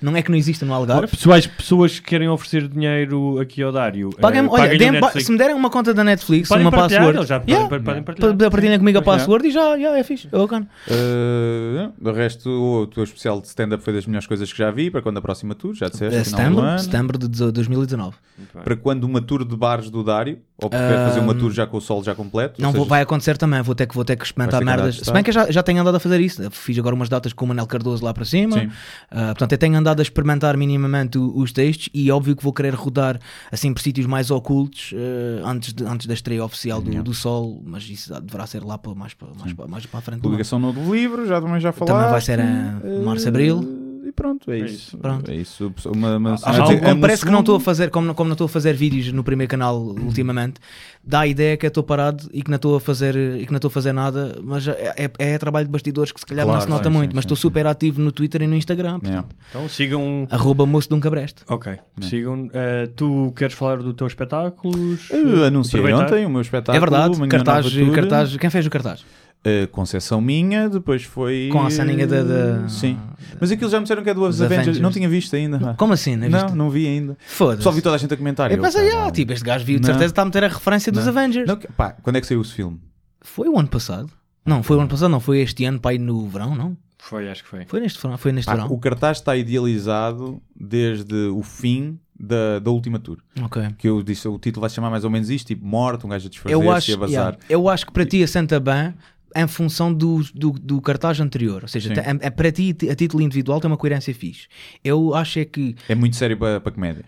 Não 0.00 0.16
é 0.16 0.22
que 0.22 0.30
não 0.30 0.36
exista 0.38 0.64
no 0.66 0.72
Algarve. 0.74 1.08
Pessoas, 1.08 1.46
pessoas 1.46 1.98
que 1.98 2.06
querem 2.06 2.28
oferecer 2.28 2.68
dinheiro 2.68 3.38
aqui 3.40 3.62
ao 3.62 3.72
Dário, 3.72 4.10
eh, 4.16 4.20
Paguem, 4.20 4.46
olha, 4.48 4.76
deem- 4.78 4.98
o 5.00 5.20
se 5.20 5.30
me 5.32 5.38
derem 5.38 5.54
uma 5.54 5.70
conta 5.70 5.92
da 5.94 6.02
Netflix, 6.04 6.48
Podem 6.48 6.64
uma 6.64 6.70
partilhar, 6.70 7.02
password, 7.04 7.28
já 7.28 7.42
yeah, 7.46 7.68
podem, 7.68 7.84
podem 7.84 8.02
partilhar. 8.02 8.36
pa- 8.36 8.50
partilhem 8.50 8.78
comigo 8.78 8.98
a 8.98 9.02
password 9.02 9.46
e 9.48 9.50
já, 9.50 9.78
já 9.78 9.98
é 9.98 10.02
fixe. 10.02 10.28
É 10.32 10.38
bacana. 10.38 10.66
Eh, 10.88 11.88
do 12.00 12.12
resto, 12.12 12.48
o 12.50 12.86
teu 12.86 13.04
especial 13.04 13.40
de 13.40 13.46
stand-up 13.48 13.82
foi 13.82 13.92
das 13.92 14.06
melhores 14.06 14.26
coisas 14.26 14.52
que 14.52 14.58
já 14.58 14.70
vi. 14.70 14.90
Para 14.90 15.02
quando 15.02 15.18
a 15.18 15.22
próxima 15.22 15.54
tour, 15.54 15.74
já 15.74 15.88
disseste. 15.88 16.16
É 16.16 16.22
do 16.50 16.78
setembro, 16.80 17.18
de 17.18 17.28
2019. 17.52 18.16
Para 18.64 18.76
quando 18.76 19.04
uma 19.04 19.20
tour 19.20 19.44
de 19.44 19.56
bares 19.56 19.90
do 19.90 20.02
Dário? 20.02 20.38
Ou 20.62 20.70
prefere 20.70 20.94
fazer 20.96 21.20
uma 21.20 21.34
tour 21.34 21.50
já 21.52 21.66
com 21.66 21.76
o 21.76 21.80
sol 21.82 22.02
já 22.02 22.14
completo? 22.14 22.62
Não 22.62 22.72
seja, 22.72 22.84
vai 22.86 23.02
acontecer 23.02 23.36
também, 23.36 23.60
vou 23.60 23.74
ter 23.74 23.86
que, 23.86 23.94
vou 23.94 24.06
ter 24.06 24.16
que 24.16 24.24
experimentar 24.24 24.64
merdas. 24.64 24.96
Se 24.96 25.12
bem 25.12 25.22
que 25.22 25.28
eu 25.28 25.34
já, 25.34 25.50
já 25.50 25.62
tenho 25.62 25.82
andado 25.82 25.96
a 25.96 26.00
fazer 26.00 26.18
isso, 26.18 26.50
fiz 26.50 26.78
agora 26.78 26.94
umas 26.94 27.10
datas 27.10 27.34
com 27.34 27.44
o 27.44 27.48
Manel 27.48 27.66
Cardoso 27.66 28.02
lá 28.02 28.14
para 28.14 28.24
cima. 28.24 28.58
Sim. 28.58 28.70
Ah, 29.10 29.34
portanto, 29.36 29.52
eu 29.52 29.58
tenho 29.58 29.76
andado 29.76 30.00
a 30.00 30.02
experimentar 30.02 30.56
minimamente 30.56 31.18
o- 31.18 31.36
os 31.38 31.52
textos 31.52 31.88
e 31.94 32.10
óbvio 32.10 32.34
que 32.34 32.42
vou 32.42 32.52
querer 32.52 32.74
rodar 32.74 33.18
assim 33.52 33.72
por 33.72 33.80
sítios 33.82 34.06
mais 34.06 34.30
ocultos 34.30 34.92
eh, 34.94 35.40
antes, 35.44 35.72
de- 35.72 35.84
antes 35.84 36.06
da 36.06 36.14
estreia 36.14 36.44
oficial 36.44 36.80
do, 36.82 37.02
do 37.02 37.14
Sol, 37.14 37.62
mas 37.64 37.88
isso 37.88 38.12
deverá 38.20 38.46
ser 38.46 38.64
lá 38.64 38.76
para, 38.78 38.94
mais, 38.94 39.14
para, 39.14 39.28
mais, 39.38 39.52
para, 39.52 39.66
mais 39.68 39.86
para 39.86 39.98
a 39.98 40.02
frente. 40.02 40.20
Publicação 40.20 40.58
no 40.58 40.72
livro, 40.92 41.26
já 41.26 41.40
também 41.40 41.60
já 41.60 41.72
falaste. 41.72 41.94
Também 41.94 42.10
vai 42.10 42.20
ser 42.20 42.38
em 42.40 42.44
Eh, 42.44 43.02
março, 43.04 43.28
abril. 43.28 43.85
E 44.06 44.12
pronto, 44.12 44.50
é, 44.52 44.60
É 44.60 44.64
isso. 44.64 44.74
isso. 44.74 44.98
Pronto. 44.98 45.30
É 45.30 45.34
isso. 45.34 45.72
Uma, 45.86 46.16
uma, 46.16 46.36
Ah, 46.42 46.52
uma- 46.52 46.64
como- 46.64 46.86
é 46.86 46.94
parece 46.94 47.24
que 47.24 47.30
não 47.32 47.40
estou 47.40 47.56
a 47.56 47.60
fazer, 47.60 47.90
como, 47.90 48.06
não- 48.06 48.14
como 48.14 48.28
não 48.28 48.34
estou 48.34 48.44
a 48.44 48.48
fazer 48.48 48.72
vídeos 48.74 49.10
no 49.12 49.24
primeiro 49.24 49.50
canal 49.50 49.76
ultimamente, 49.80 50.60
dá 51.04 51.20
a 51.20 51.26
ideia 51.26 51.56
que 51.56 51.66
eu 51.66 51.68
estou 51.68 51.82
parado 51.82 52.28
e 52.32 52.42
que 52.42 52.48
não 52.50 52.56
estou 52.56 52.76
a 52.76 52.80
fazer 52.80 53.16
e 53.16 53.44
que 53.44 53.50
não 53.52 53.56
estou 53.56 53.68
a 53.68 53.72
fazer 53.72 53.92
nada, 53.92 54.38
mas 54.44 54.68
é, 54.68 54.94
é, 54.96 55.10
é 55.34 55.38
trabalho 55.38 55.66
de 55.66 55.72
bastidores 55.72 56.12
que 56.12 56.20
se 56.20 56.26
calhar 56.26 56.44
Claro, 56.44 56.60
não 56.60 56.64
se 56.66 56.70
nota 56.70 56.88
sim, 56.88 56.96
muito, 56.96 57.10
sim, 57.10 57.16
mas 57.16 57.24
estou 57.24 57.36
super 57.36 57.66
ativo 57.66 58.00
no 58.00 58.12
Twitter 58.12 58.42
e 58.42 58.46
no 58.46 58.54
Instagram. 58.54 59.00
Yeah. 59.02 59.22
portanto, 59.22 59.36
Então 59.50 59.68
sigam. 59.68 60.28
Arroba 60.30 60.64
moço 60.66 60.88
de 60.88 60.94
um 60.94 61.00
cabreste. 61.00 61.42
Ok, 61.48 61.72
sigam. 62.02 62.48
Eh, 62.52 62.88
tu 62.94 63.32
queres 63.36 63.54
falar 63.54 63.78
do 63.78 63.92
teu 63.92 64.06
espetáculos? 64.06 65.10
Eu 65.10 65.44
anunciei 65.44 65.80
Aproveitar? 65.80 66.06
ontem 66.12 66.26
o 66.26 66.30
meu 66.30 66.40
espetáculo. 66.42 66.76
é 66.76 66.80
verdade, 66.80 67.28
cartaz, 67.28 67.66
cartaz, 67.94 68.36
quem 68.36 68.50
fez 68.50 68.66
o 68.66 68.70
cartaz? 68.70 69.04
Uh, 69.44 69.68
concessão 69.68 70.20
minha, 70.20 70.68
depois 70.68 71.04
foi. 71.04 71.48
Com 71.52 71.64
a 71.64 71.70
ceninha 71.70 72.04
da- 72.06 72.22
da- 72.24 72.68
Sim. 72.68 72.98
Mas 73.40 73.52
aquilo 73.52 73.70
já 73.70 73.78
me 73.78 73.84
disseram 73.84 74.02
que 74.02 74.10
é 74.10 74.14
do 74.14 74.20
Dos 74.26 74.40
Avengers. 74.42 74.60
Avengers. 74.62 74.80
Não 74.82 74.90
tinha 74.90 75.08
visto 75.08 75.36
ainda. 75.36 75.74
Como 75.74 75.92
assim? 75.92 76.16
Não, 76.16 76.28
Não, 76.28 76.40
viste? 76.40 76.56
não 76.56 76.70
vi 76.70 76.86
ainda. 76.88 77.16
Foda-se. 77.26 77.62
Só 77.62 77.70
vi 77.70 77.80
toda 77.80 77.94
a 77.94 77.98
gente 77.98 78.12
a 78.12 78.16
comentar. 78.16 78.50
Eu 78.50 78.56
Eu, 78.56 78.62
pensei, 78.62 78.90
ah, 78.90 79.04
não. 79.04 79.10
tipo, 79.12 79.32
este 79.32 79.44
gajo 79.44 79.64
viu, 79.64 79.76
de 79.78 79.82
Não. 79.82 79.86
certeza 79.94 80.10
está 80.12 80.22
a 80.22 80.24
meter 80.24 80.42
a 80.42 80.48
referência 80.48 80.90
dos 80.90 81.04
Não. 81.04 81.10
Avengers. 81.10 81.46
Não, 81.46 81.56
pá, 81.76 81.92
quando 82.02 82.16
é 82.16 82.20
que 82.20 82.26
saiu 82.26 82.40
esse 82.42 82.52
filme? 82.54 82.80
Foi 83.20 83.48
o 83.48 83.56
ano 83.56 83.68
passado? 83.68 84.10
Não, 84.44 84.64
foi 84.64 84.76
o 84.76 84.80
ano 84.80 84.88
passado, 84.88 85.10
não, 85.10 85.20
foi 85.20 85.38
este 85.40 85.64
ano, 85.64 85.78
pai, 85.78 85.96
no 85.96 86.26
verão, 86.28 86.54
não? 86.56 86.76
Foi, 86.98 87.28
acho 87.30 87.44
que 87.44 87.48
foi. 87.48 87.64
Foi 87.66 87.78
neste 87.80 88.02
verão, 88.02 88.18
foi 88.18 88.32
neste 88.32 88.46
Pá, 88.46 88.54
verão. 88.56 88.66
o 88.68 88.78
cartaz 88.78 89.18
está 89.18 89.36
idealizado 89.36 90.42
desde 90.58 91.14
o 91.28 91.42
fim 91.42 91.98
da, 92.18 92.58
da 92.58 92.70
última 92.70 92.98
tour. 92.98 93.18
Ok. 93.42 93.62
Que 93.78 93.88
eu 93.88 94.02
disse, 94.02 94.26
o 94.26 94.38
título 94.38 94.62
vai 94.62 94.70
se 94.70 94.76
chamar 94.76 94.90
mais 94.90 95.04
ou 95.04 95.10
menos 95.10 95.30
isto: 95.30 95.46
tipo, 95.48 95.64
morte, 95.64 96.04
um 96.04 96.08
gajo 96.08 96.26
a 96.26 96.30
desfazer 96.30 96.54
Eu 96.54 96.64
e 96.64 96.68
acho, 96.68 96.94
a 96.94 96.96
bazar. 96.96 97.12
yeah, 97.34 97.38
eu 97.48 97.68
acho 97.68 97.86
que 97.86 97.92
para 97.92 98.04
ti 98.06 98.22
assenta 98.24 98.58
bem 98.58 98.94
em 99.36 99.46
função 99.46 99.92
do, 99.92 100.22
do, 100.34 100.50
do 100.52 100.80
cartaz 100.80 101.20
anterior. 101.20 101.62
Ou 101.62 101.68
seja, 101.68 101.92
é, 101.92 102.26
é 102.26 102.30
para 102.30 102.50
ti, 102.50 102.74
a 102.90 102.94
título 102.94 103.22
individual, 103.22 103.60
tem 103.60 103.70
uma 103.70 103.76
coerência 103.76 104.14
fixe. 104.14 104.48
Eu 104.82 105.14
acho 105.14 105.38
é 105.38 105.44
que 105.44 105.76
É 105.88 105.94
muito 105.94 106.16
sério 106.16 106.36
para, 106.36 106.60
para 106.60 106.72
comédia. 106.72 107.04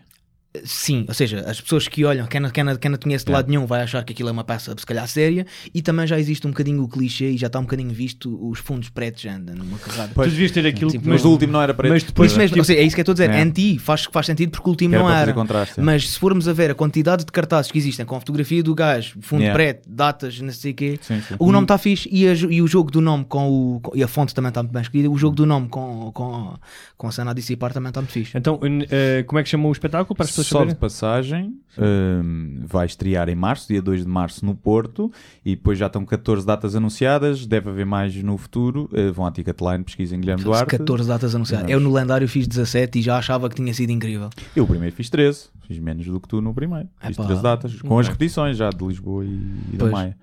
Sim, 0.64 1.04
ou 1.08 1.14
seja, 1.14 1.40
as 1.46 1.60
pessoas 1.60 1.88
que 1.88 2.04
olham, 2.04 2.26
quem 2.26 2.40
não, 2.40 2.50
quem 2.50 2.64
não, 2.64 2.76
quem 2.76 2.90
não 2.90 2.98
conhece 2.98 3.24
de 3.24 3.30
É. 3.30 3.34
lado 3.34 3.48
nenhum 3.48 3.66
vai 3.66 3.82
achar 3.82 4.02
que 4.04 4.12
aquilo 4.12 4.28
é 4.28 4.32
uma 4.32 4.44
peça 4.44 4.74
se 4.78 4.86
calhar 4.86 5.06
séria 5.08 5.46
e 5.74 5.82
também 5.82 6.06
já 6.06 6.18
existe 6.18 6.46
um 6.46 6.50
bocadinho 6.50 6.82
o 6.82 6.88
clichê 6.88 7.30
e 7.30 7.36
já 7.36 7.46
está 7.48 7.58
um 7.58 7.62
bocadinho 7.62 7.90
visto 7.90 8.38
os 8.48 8.58
fundos 8.58 8.88
pretos 8.88 9.22
já 9.22 9.34
andam 9.36 9.54
numa 9.56 9.78
carrada. 9.78 10.12
Tu 10.14 10.20
devias 10.22 10.50
ter 10.50 10.66
aquilo 10.66 10.90
que- 10.90 11.00
Mas 11.08 11.24
o 11.24 11.30
último 11.30 11.52
não 11.52 11.62
era 11.62 11.72
para 11.74 11.88
Mas 11.88 12.02
depois 12.02 12.30
isso 12.30 12.38
mesmo, 12.38 12.54
tipo, 12.54 12.60
ou 12.60 12.64
seja, 12.64 12.80
é 12.80 12.82
isso 12.82 12.94
que 12.94 13.00
eu 13.00 13.02
estou 13.02 13.12
a 13.12 13.14
dizer, 13.26 13.30
É. 13.30 13.42
em 13.42 13.50
ti 13.50 13.78
faz, 13.78 14.04
faz 14.10 14.26
sentido 14.26 14.50
porque 14.50 14.68
o 14.68 14.70
último 14.70 14.90
Que 14.90 14.96
era 14.96 15.04
não 15.04 15.10
era. 15.12 15.32
contraste, 15.32 15.80
é. 15.80 15.82
Mas 15.82 16.08
se 16.10 16.18
formos 16.18 16.48
a 16.48 16.52
ver 16.52 16.70
a 16.70 16.74
quantidade 16.74 17.24
de 17.24 17.32
cartazes 17.32 17.70
que 17.70 17.78
existem 17.78 18.04
com 18.06 18.18
fotografia 18.18 18.62
do 18.62 18.74
gajo, 18.74 19.16
fundo 19.20 19.42
Yeah. 19.42 19.54
preto, 19.54 19.88
datas, 19.88 20.40
não 20.40 20.52
sei 20.52 20.72
o 20.72 20.74
quê, 20.74 20.98
Sim, 21.00 21.20
sim. 21.20 21.34
o 21.38 21.52
nome 21.52 21.64
está 21.64 21.78
fixe 21.78 22.08
e, 22.12 22.26
a 22.28 22.32
e 22.34 22.60
o 22.62 22.66
jogo 22.66 22.90
do 22.90 23.00
nome 23.00 23.24
com 23.24 23.48
o. 23.76 23.80
com- 23.80 23.96
e 23.96 24.02
a 24.02 24.08
fonte 24.08 24.34
também 24.34 24.48
está 24.48 24.62
muito 24.62 24.72
bem 24.72 24.82
escolhida, 24.82 25.10
o 25.10 25.16
jogo 25.18 25.34
do 25.36 25.46
nome 25.46 25.68
com, 25.68 26.10
com, 26.12 26.54
com 26.96 27.06
a 27.06 27.12
cena 27.12 27.30
a 27.30 27.34
dissipar 27.34 27.72
também 27.72 27.88
está 27.90 28.00
muito 28.00 28.12
fixe. 28.12 28.36
Então, 28.36 28.58
eh, 28.90 29.22
como 29.26 29.38
é 29.38 29.42
que 29.42 29.48
chamou 29.48 29.68
o 29.70 29.72
espetáculo 29.72 30.14
para 30.16 30.24
as 30.24 30.30
pessoas 30.30 30.47
Só 30.48 30.64
de 30.64 30.74
passagem, 30.74 31.58
hum, 31.78 32.60
vai 32.64 32.86
estrear 32.86 33.28
em 33.28 33.34
março, 33.34 33.68
dia 33.68 33.80
2 33.80 34.02
de 34.02 34.08
março, 34.08 34.44
no 34.44 34.54
Porto, 34.54 35.10
e 35.44 35.54
depois 35.56 35.78
já 35.78 35.86
estão 35.86 36.04
14 36.04 36.46
datas 36.46 36.74
anunciadas, 36.74 37.46
deve 37.46 37.70
haver 37.70 37.86
mais 37.86 38.14
no 38.22 38.36
futuro. 38.36 38.88
Uh, 38.92 39.12
vão 39.12 39.26
à 39.26 39.30
Ticketline, 39.30 39.84
pesquisem 39.84 40.20
Guilherme 40.20 40.42
Duarte. 40.42 40.76
14 40.78 41.08
datas 41.08 41.34
anunciadas. 41.34 41.70
Eu 41.70 41.80
no 41.80 41.92
lendário 41.92 42.28
fiz 42.28 42.46
17 42.46 42.98
e 42.98 43.02
já 43.02 43.18
achava 43.18 43.48
que 43.48 43.56
tinha 43.56 43.72
sido 43.72 43.90
incrível. 43.90 44.30
Eu 44.54 44.64
o 44.64 44.66
primeiro 44.66 44.94
fiz 44.94 45.08
13, 45.10 45.48
fiz 45.66 45.78
menos 45.78 46.06
do 46.06 46.20
que 46.20 46.28
tu 46.28 46.40
no 46.40 46.52
primeiro. 46.54 46.88
Fiz 47.00 47.16
Epá. 47.16 47.26
13 47.26 47.42
datas, 47.42 47.82
com 47.82 47.98
as 47.98 48.08
repetições 48.08 48.56
já 48.56 48.70
de 48.70 48.84
Lisboa 48.84 49.24
e, 49.24 49.50
e 49.72 49.76
da. 49.76 49.86
Maia. 49.86 50.16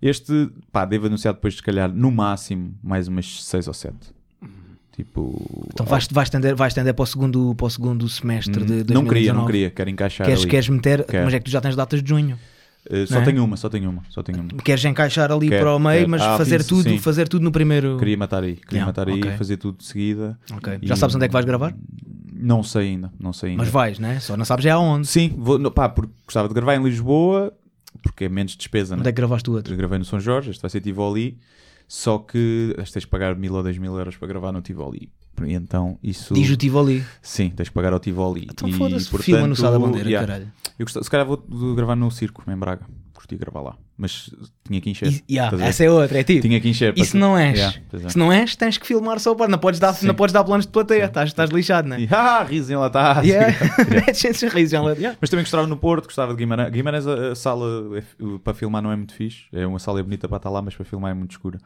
Este, 0.00 0.48
pá, 0.70 0.84
devo 0.84 1.06
anunciar 1.06 1.34
depois, 1.34 1.56
se 1.56 1.62
calhar, 1.62 1.92
no 1.92 2.10
máximo, 2.10 2.74
mais 2.82 3.08
umas 3.08 3.44
6 3.44 3.66
ou 3.66 3.74
7. 3.74 3.96
Tipo. 4.98 5.68
Então 5.72 5.86
vais, 5.86 6.08
vais, 6.10 6.26
estender, 6.26 6.56
vais 6.56 6.72
estender 6.72 6.92
para 6.92 7.04
o 7.04 7.06
segundo, 7.06 7.54
para 7.54 7.66
o 7.66 7.70
segundo 7.70 8.08
semestre 8.08 8.64
de 8.64 8.82
2019. 8.82 8.90
Hum, 8.92 8.94
não 9.04 9.08
queria, 9.08 9.32
não 9.32 9.46
queria, 9.46 9.70
quero 9.70 9.88
encaixar 9.90 10.26
Queres, 10.26 10.40
ali. 10.42 10.50
queres 10.50 10.68
meter, 10.68 11.04
Quero. 11.04 11.24
mas 11.24 11.34
é 11.34 11.38
que 11.38 11.44
tu 11.44 11.50
já 11.52 11.60
tens 11.60 11.76
datas 11.76 12.02
de 12.02 12.08
junho. 12.08 12.36
Uh, 12.90 13.06
só 13.06 13.20
é? 13.20 13.22
tenho 13.22 13.44
uma, 13.44 13.56
só 13.56 13.68
tenho 13.68 13.90
uma, 13.90 14.02
só 14.08 14.24
tenho 14.24 14.40
uma. 14.40 14.48
Queres 14.60 14.84
encaixar 14.84 15.30
ali 15.30 15.50
Quero, 15.50 15.62
para 15.66 15.76
o 15.76 15.78
meio, 15.78 15.98
quero. 16.00 16.10
mas 16.10 16.22
Ah, 16.22 16.36
fazer 16.36 16.64
tudo, 16.64 16.82
sim. 16.88 16.98
fazer 16.98 17.28
tudo 17.28 17.42
no 17.44 17.52
primeiro. 17.52 17.96
Queria 17.96 18.16
matar 18.16 18.42
aí, 18.42 18.56
queria 18.56 18.78
Yeah, 18.78 18.86
matar 18.86 19.08
aí, 19.08 19.20
ok. 19.20 19.36
fazer 19.36 19.56
tudo 19.56 19.78
de 19.78 19.84
seguida. 19.84 20.36
Ok. 20.52 20.78
E- 20.82 20.86
Já 20.88 20.96
sabes 20.96 21.14
onde 21.14 21.24
é 21.26 21.28
que 21.28 21.32
vais 21.32 21.44
gravar? 21.46 21.72
Não 22.34 22.64
sei 22.64 22.88
ainda, 22.88 23.12
não 23.20 23.32
sei 23.32 23.50
ainda. 23.50 23.62
Mas 23.62 23.70
vais, 23.70 23.98
né? 24.00 24.18
Só 24.18 24.36
não 24.36 24.44
sabes 24.44 24.64
já 24.64 24.74
aonde. 24.74 25.06
Sim, 25.06 25.32
vou, 25.38 25.58
no- 25.60 25.70
pá, 25.70 25.88
porque 25.88 26.10
gostava 26.24 26.48
de 26.48 26.54
gravar 26.54 26.74
em 26.76 26.82
Lisboa, 26.82 27.52
porque 28.02 28.24
é 28.24 28.28
menos 28.28 28.56
despesa, 28.56 28.94
Onde 28.94 29.04
né? 29.04 29.10
é 29.10 29.12
que 29.12 29.16
gravaste 29.16 29.48
o 29.48 29.52
outro? 29.54 29.72
Eu 29.72 29.76
gravei 29.76 29.98
no 29.98 30.04
São 30.04 30.18
Jorge, 30.18 30.50
este 30.50 30.60
vai 30.62 30.70
ser 30.70 30.80
Tivoli, 30.80 31.38
só 31.88 32.18
que 32.18 32.74
tens 32.76 33.00
de 33.00 33.06
pagar 33.06 33.34
mil 33.34 33.54
ou 33.54 33.62
dois 33.62 33.78
mil 33.78 33.96
euros 33.98 34.16
para 34.16 34.28
gravar 34.28 34.52
no 34.52 34.60
Tivoli. 34.60 35.10
E 35.46 35.54
então 35.54 35.98
isso. 36.02 36.34
Diz 36.34 36.50
o 36.50 36.56
Tivoli. 36.56 37.04
Sim, 37.22 37.50
tens 37.50 37.66
de 37.66 37.72
pagar 37.72 37.92
ao 37.92 37.98
Tivoli. 37.98 38.46
Então 38.50 38.68
e, 38.68 38.72
foda-se, 38.72 39.08
filma 39.18 39.46
no 39.46 39.56
Sá 39.56 39.70
da 39.70 39.78
Bandeira, 39.78 40.08
yeah. 40.08 40.26
caralho. 40.26 40.52
Eu 40.78 40.84
gostava, 40.84 41.04
se 41.04 41.10
calhar 41.10 41.26
vou 41.26 41.74
gravar 41.74 41.96
no 41.96 42.10
circo, 42.10 42.42
em 42.50 42.56
Braga. 42.56 42.84
Curti 43.14 43.36
gravar 43.36 43.62
lá. 43.62 43.76
Mas 43.96 44.30
tinha 44.64 44.80
que 44.80 44.88
encher. 44.90 45.08
E- 45.08 45.24
yeah, 45.28 45.64
essa 45.64 45.82
é 45.82 45.90
outra, 45.90 46.20
é 46.20 46.22
tipo. 46.22 46.40
Tinha 46.40 46.60
que 46.60 46.68
encher. 46.68 46.94
E 46.96 47.04
se 47.04 47.16
não 47.16 47.36
és? 47.36 47.58
Yeah, 47.58 47.76
é. 48.04 48.08
Se 48.10 48.16
não 48.16 48.32
és, 48.32 48.54
tens 48.54 48.78
que 48.78 48.86
filmar 48.86 49.18
só 49.18 49.34
para. 49.34 49.48
Não 49.48 49.58
podes 49.58 49.80
dar, 49.80 49.96
não 50.02 50.14
podes 50.14 50.32
dar 50.32 50.44
planos 50.44 50.66
de 50.66 50.70
plateia, 50.72 51.06
estás, 51.06 51.30
estás 51.30 51.50
lixado, 51.50 51.88
né? 51.88 52.00
E, 52.00 52.08
ah, 52.12 52.44
riso. 52.44 52.70
Yeah. 52.70 53.56
Em 53.98 54.48
riso, 54.54 54.70
já 54.70 54.80
lá- 54.80 54.92
yeah. 54.92 55.18
Mas 55.20 55.30
também 55.30 55.42
gostava 55.42 55.66
no 55.66 55.76
Porto, 55.76 56.04
gostava 56.04 56.32
de 56.32 56.38
Guimarães. 56.38 56.70
Guimarães, 56.70 57.08
a, 57.08 57.32
a 57.32 57.34
sala 57.34 57.98
é 57.98 58.02
para 58.44 58.54
filmar 58.54 58.80
não 58.80 58.92
é 58.92 58.96
muito 58.96 59.14
fixe. 59.14 59.46
É 59.52 59.66
uma 59.66 59.80
sala 59.80 60.00
bonita 60.00 60.28
para 60.28 60.36
estar 60.36 60.50
lá, 60.50 60.62
mas 60.62 60.76
para 60.76 60.84
filmar 60.84 61.10
é 61.10 61.14
muito 61.14 61.32
escura. 61.32 61.58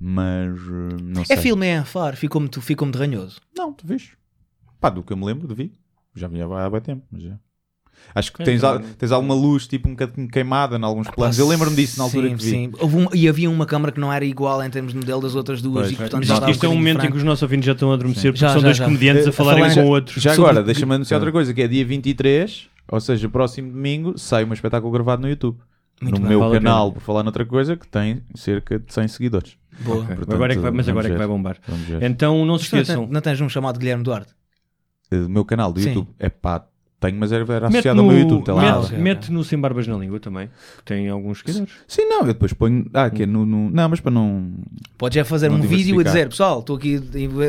Mas 0.00 0.56
eh, 0.58 0.96
não 1.02 1.24
sei. 1.24 1.36
É 1.36 1.40
filme, 1.40 1.66
é 1.66 1.84
far, 1.84 2.16
ficou-me 2.16 2.48
ficou 2.60 2.90
de 2.90 2.98
ranhoso. 2.98 3.38
Não, 3.56 3.72
tu 3.72 3.86
vês. 3.86 4.10
Pá, 4.80 4.88
do 4.88 5.02
que 5.02 5.12
eu 5.12 5.16
me 5.16 5.26
lembro, 5.26 5.46
de 5.46 5.54
vi. 5.54 5.72
Já 6.14 6.26
vinha 6.26 6.46
há 6.46 6.70
bem 6.70 6.80
tempo, 6.80 7.04
mas 7.12 7.22
já. 7.22 7.38
Acho 8.14 8.32
que 8.32 8.40
É, 8.40 8.44
tens, 8.46 8.64
al- 8.64 8.80
tens 8.80 9.12
alguma 9.12 9.34
luz, 9.34 9.66
tipo 9.66 9.86
um 9.86 9.90
bocadinho 9.92 10.26
queimada 10.26 10.78
em 10.78 10.82
alguns 10.82 11.06
planos. 11.10 11.38
Eu 11.38 11.46
lembro-me 11.46 11.76
disso 11.76 11.98
na 11.98 12.04
altura 12.04 12.30
sim, 12.30 12.36
que 12.36 12.42
vi. 12.44 12.50
Sim, 12.50 12.72
Houve 12.80 12.96
um- 12.96 13.08
e 13.14 13.28
havia 13.28 13.50
uma 13.50 13.66
câmara 13.66 13.92
que 13.92 14.00
não 14.00 14.10
era 14.10 14.24
igual 14.24 14.62
em 14.64 14.70
termos 14.70 14.92
de 14.92 14.98
modelo 14.98 15.20
das 15.20 15.34
outras 15.34 15.60
duas. 15.60 15.82
Pois. 15.88 15.92
e, 15.92 15.96
portanto, 15.96 16.22
Isto, 16.22 16.28
já 16.28 16.34
estava 16.36 16.50
isto 16.50 16.64
é 16.64 16.68
um 16.70 16.74
momento 16.76 17.04
em 17.04 17.10
que 17.10 17.16
os 17.18 17.22
nossos 17.22 17.42
ouvintes 17.42 17.66
já 17.66 17.72
estão 17.72 17.90
a 17.90 17.94
adormecer, 17.94 18.32
porque 18.32 18.40
Já, 18.40 18.48
são 18.52 18.60
já, 18.62 18.68
dois 18.68 18.76
já. 18.78 18.84
comediantes 18.86 19.26
Eh, 19.26 19.28
a 19.28 19.32
falarem 19.32 19.64
falar- 19.68 19.74
com 19.74 19.86
outros. 19.90 20.22
Já 20.22 20.32
agora, 20.32 20.62
deixa-me 20.62 20.94
anunciar 20.94 21.20
outra 21.20 21.30
coisa, 21.30 21.52
que 21.52 21.60
é 21.60 21.68
dia 21.68 21.84
23, 21.84 22.68
ou 22.88 23.00
seja, 23.02 23.28
próximo 23.28 23.70
domingo, 23.70 24.16
sai 24.18 24.44
um 24.46 24.52
espetáculo 24.54 24.90
gravado 24.90 25.20
no 25.20 25.28
YouTube. 25.28 25.58
Muito 26.00 26.14
no 26.14 26.20
bem. 26.20 26.28
meu 26.30 26.40
Vale 26.40 26.54
canal, 26.54 26.90
por 26.92 27.02
falar 27.02 27.22
noutra 27.22 27.44
coisa, 27.44 27.76
que 27.76 27.86
tem 27.86 28.22
cerca 28.34 28.78
de 28.78 28.90
100 28.94 29.08
seguidores. 29.08 29.58
Boa. 29.80 30.02
Ok. 30.04 30.16
Portanto, 30.16 30.34
agora 30.34 30.52
é 30.52 30.56
que 30.56 30.62
vai, 30.62 30.70
mas 30.70 30.88
agora 30.88 31.08
é 31.08 31.10
que 31.10 31.16
vai 31.18 31.26
bombar. 31.26 31.56
Então 32.02 32.44
não 32.44 32.58
se 32.58 32.64
esqueçam. 32.64 33.02
tens- 33.04 33.10
Não 33.12 33.20
tens 33.20 33.40
um 33.40 33.48
chamado 33.48 33.78
Guilherme 33.78 34.02
Duarte? 34.04 34.32
Eh, 35.10 35.16
O 35.16 35.28
meu 35.28 35.44
canal 35.44 35.72
do 35.72 35.80
Sim. 35.80 35.88
YouTube 35.90 36.08
é 36.18 36.28
pá, 36.28 36.66
tenho, 37.00 37.16
mas 37.18 37.32
era, 37.32 37.42
era 37.44 37.66
Mete 37.68 37.78
associado 37.78 37.96
no, 37.96 38.02
ao 38.02 38.08
meu 38.10 38.18
YouTube. 38.20 38.44
Tem 38.44 38.54
lá. 38.54 38.62
Mete, 38.62 38.84
ok, 38.86 38.98
mete 38.98 39.32
no 39.32 39.42
Sem 39.42 39.58
Barbas 39.58 39.86
na 39.86 39.96
Língua 39.96 40.20
também, 40.20 40.48
que 40.78 40.84
tem 40.84 41.08
alguns 41.08 41.38
seguidores. 41.38 41.72
Sim, 41.88 42.04
não, 42.06 42.20
eu 42.20 42.26
depois 42.26 42.52
ponho. 42.52 42.84
Ah, 42.92 43.08
que 43.10 43.22
é 43.22 43.26
no, 43.26 43.46
no- 43.46 43.70
Não, 43.70 43.88
mas 43.88 44.00
para 44.00 44.10
não. 44.10 44.52
Podes 44.98 45.16
é 45.16 45.24
fazer 45.24 45.50
um 45.50 45.54
vídeo 45.60 45.70
e 45.70 45.76
diversificar. 45.76 46.12
dizer, 46.12 46.28
pessoal, 46.28 46.60
estou 46.60 46.76
aqui, 46.76 47.00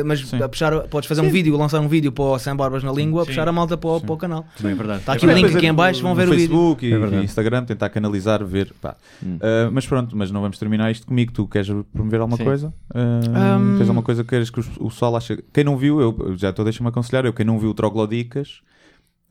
mas 0.04 0.20
Sim. 0.26 0.42
a 0.42 0.48
puxar, 0.48 0.80
podes 0.88 1.08
fazer 1.08 1.20
um 1.20 1.28
vídeo, 1.30 1.56
lançar 1.56 1.80
um 1.80 1.88
vídeo 1.88 2.10
para 2.10 2.24
o 2.24 2.38
Sem 2.38 2.56
Barbas 2.56 2.82
na 2.82 2.90
Língua, 2.92 3.22
Sim. 3.24 3.28
puxar 3.28 3.46
a 3.46 3.52
malta 3.52 3.76
para 3.76 3.90
o, 3.90 4.00
para 4.00 4.12
o 4.12 4.16
canal. 4.16 4.46
Também 4.56 4.72
é 4.72 4.74
verdade. 4.74 5.00
Está 5.00 5.12
É 5.12 5.16
aqui 5.16 5.24
o 5.24 5.28
verdade. 5.28 5.46
link 5.48 5.56
aqui 5.58 5.66
em 5.66 5.74
baixo, 5.74 6.00
vão 6.02 6.10
no 6.12 6.16
ver 6.16 6.28
o 6.28 6.30
vídeo. 6.32 6.48
Facebook 6.48 6.86
e, 6.86 6.92
É 6.92 7.22
Instagram, 7.22 7.64
tentar 7.64 7.88
canalizar, 7.90 8.44
ver. 8.44 8.72
pá. 8.80 8.96
Ah, 9.40 9.68
mas 9.72 9.86
pronto, 9.86 10.16
mas 10.16 10.30
não 10.30 10.40
vamos 10.40 10.58
terminar 10.58 10.90
isto 10.90 11.06
comigo. 11.06 11.30
Tu 11.32 11.46
queres 11.46 11.68
promover 11.92 12.20
alguma 12.20 12.36
Sim. 12.38 12.44
coisa? 12.44 12.74
Ah, 12.94 13.58
Hum. 13.60 13.76
Tens 13.76 13.82
alguma 13.88 14.02
coisa 14.02 14.22
que 14.24 14.30
queres 14.30 14.48
que 14.50 14.60
o 14.60 14.64
o 14.80 14.88
pessoal 14.88 15.14
acha? 15.16 15.38
Quem 15.52 15.62
não 15.64 15.76
viu, 15.76 16.00
eu 16.00 16.36
já 16.36 16.50
estou, 16.50 16.64
deixa-me 16.64 16.88
aconselhar. 16.88 17.24
Eu, 17.24 17.32
quem 17.32 17.44
não 17.44 17.58
viu 17.58 17.70
o 17.70 17.74
Troglodicas, 17.74 18.60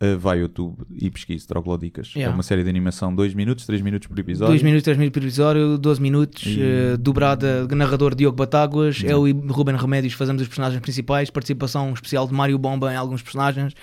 ah, 0.02 0.18
vai 0.18 0.38
ao 0.38 0.42
YouTube 0.42 0.76
e 0.94 1.10
pesquise 1.10 1.48
Troglodicas. 1.48 2.14
Yeah. 2.16 2.32
É 2.32 2.36
uma 2.36 2.44
série 2.44 2.64
de 2.64 2.70
animação, 2.70 3.14
2 3.16 3.34
minutos, 3.34 3.66
3 3.66 3.82
minutos 3.82 4.08
por 4.08 4.18
episódio. 4.20 4.52
2 4.52 4.64
minutos, 4.64 4.84
3 4.84 4.98
minutos 4.98 5.20
por 5.20 5.26
episódio, 5.26 5.78
12 5.78 6.02
minutos, 6.02 6.44
E- 6.46 6.60
eh, 6.62 6.98
dobrada, 6.98 7.68
narrador 7.68 8.16
Diogo 8.16 8.36
Batáguas, 8.36 9.02
eu 9.04 9.28
e 9.28 9.32
Ruben 9.32 9.76
Remédios 9.78 10.14
fazemos 10.14 10.42
os 10.42 10.48
personagens 10.48 10.82
principais, 10.82 11.30
participação 11.30 11.94
especial 11.94 12.28
de 12.28 12.34
Mário 12.34 12.58
Bomba 12.58 12.92
em 12.92 12.96
alguns 12.96 13.22
personagens. 13.22 13.74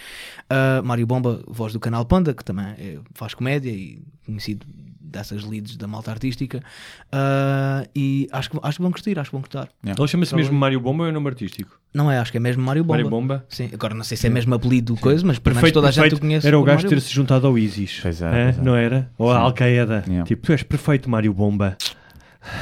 Ah, 0.51 0.82
Mário 0.85 1.07
Bomba, 1.07 1.43
voz 1.47 1.73
do 1.73 1.81
canal 1.81 2.05
Panda, 2.05 2.35
que 2.35 2.45
também 2.45 2.66
é- 2.66 2.99
faz 3.15 3.35
comédia 3.35 3.70
e 3.70 4.03
conhecido 4.27 4.66
dessas 5.09 5.44
leads 5.44 5.76
da 5.76 5.86
malta 5.86 6.10
artística. 6.10 6.62
Ah, 7.10 7.85
e 7.94 8.28
acho 8.32 8.51
que, 8.51 8.59
acho 8.62 8.76
que 8.78 8.82
vão 8.82 8.93
curtir, 8.93 9.18
acho 9.18 9.30
que 9.30 9.35
vão 9.36 9.40
gostar. 9.40 9.68
Ele 9.85 10.09
chama-se 10.09 10.35
mesmo 10.35 10.56
Mário 10.59 10.78
Bomba 10.80 11.02
ou 11.05 11.06
é 11.09 11.10
o 11.10 11.14
nome 11.14 11.28
artístico? 11.28 11.78
Não 11.94 12.10
é, 12.10 12.18
acho 12.18 12.30
que 12.30 12.36
é 12.36 12.40
mesmo 12.40 12.62
Mário 12.62 12.85
Bomba. 12.85 12.94
Mário 12.97 13.10
Bomba? 13.10 13.47
Sim, 13.48 13.70
agora 13.72 13.94
não 13.94 14.05
sei 14.05 14.16
se 14.16 14.26
é 14.26 14.30
mesmo 14.30 14.55
apelido 14.55 14.94
coisa, 14.97 15.26
mas 15.26 15.39
pelo 15.39 15.56
menos 15.56 15.72
toda 15.72 15.89
a 15.89 15.90
gente 15.90 16.14
o 16.14 16.20
conhece. 16.20 16.47
Era 16.47 16.59
o 16.59 16.62
gajo 16.62 16.86
ter-se 16.89 17.10
juntado 17.12 17.47
ao 17.47 17.59
ISIS. 17.59 18.01
Pois 18.02 18.20
é, 18.22 18.26
É, 18.26 18.44
pois 18.52 18.59
é. 18.59 18.62
Não 18.62 18.76
era? 18.76 19.10
Ou 19.18 19.30
a 19.30 19.39
Al-Qaeda. 19.39 20.05
Yeah. 20.06 20.24
Tipo, 20.26 20.43
tu 20.47 20.52
és 20.52 20.62
perfeito, 20.62 21.09
Mário 21.09 21.32
Bomba. 21.32 21.76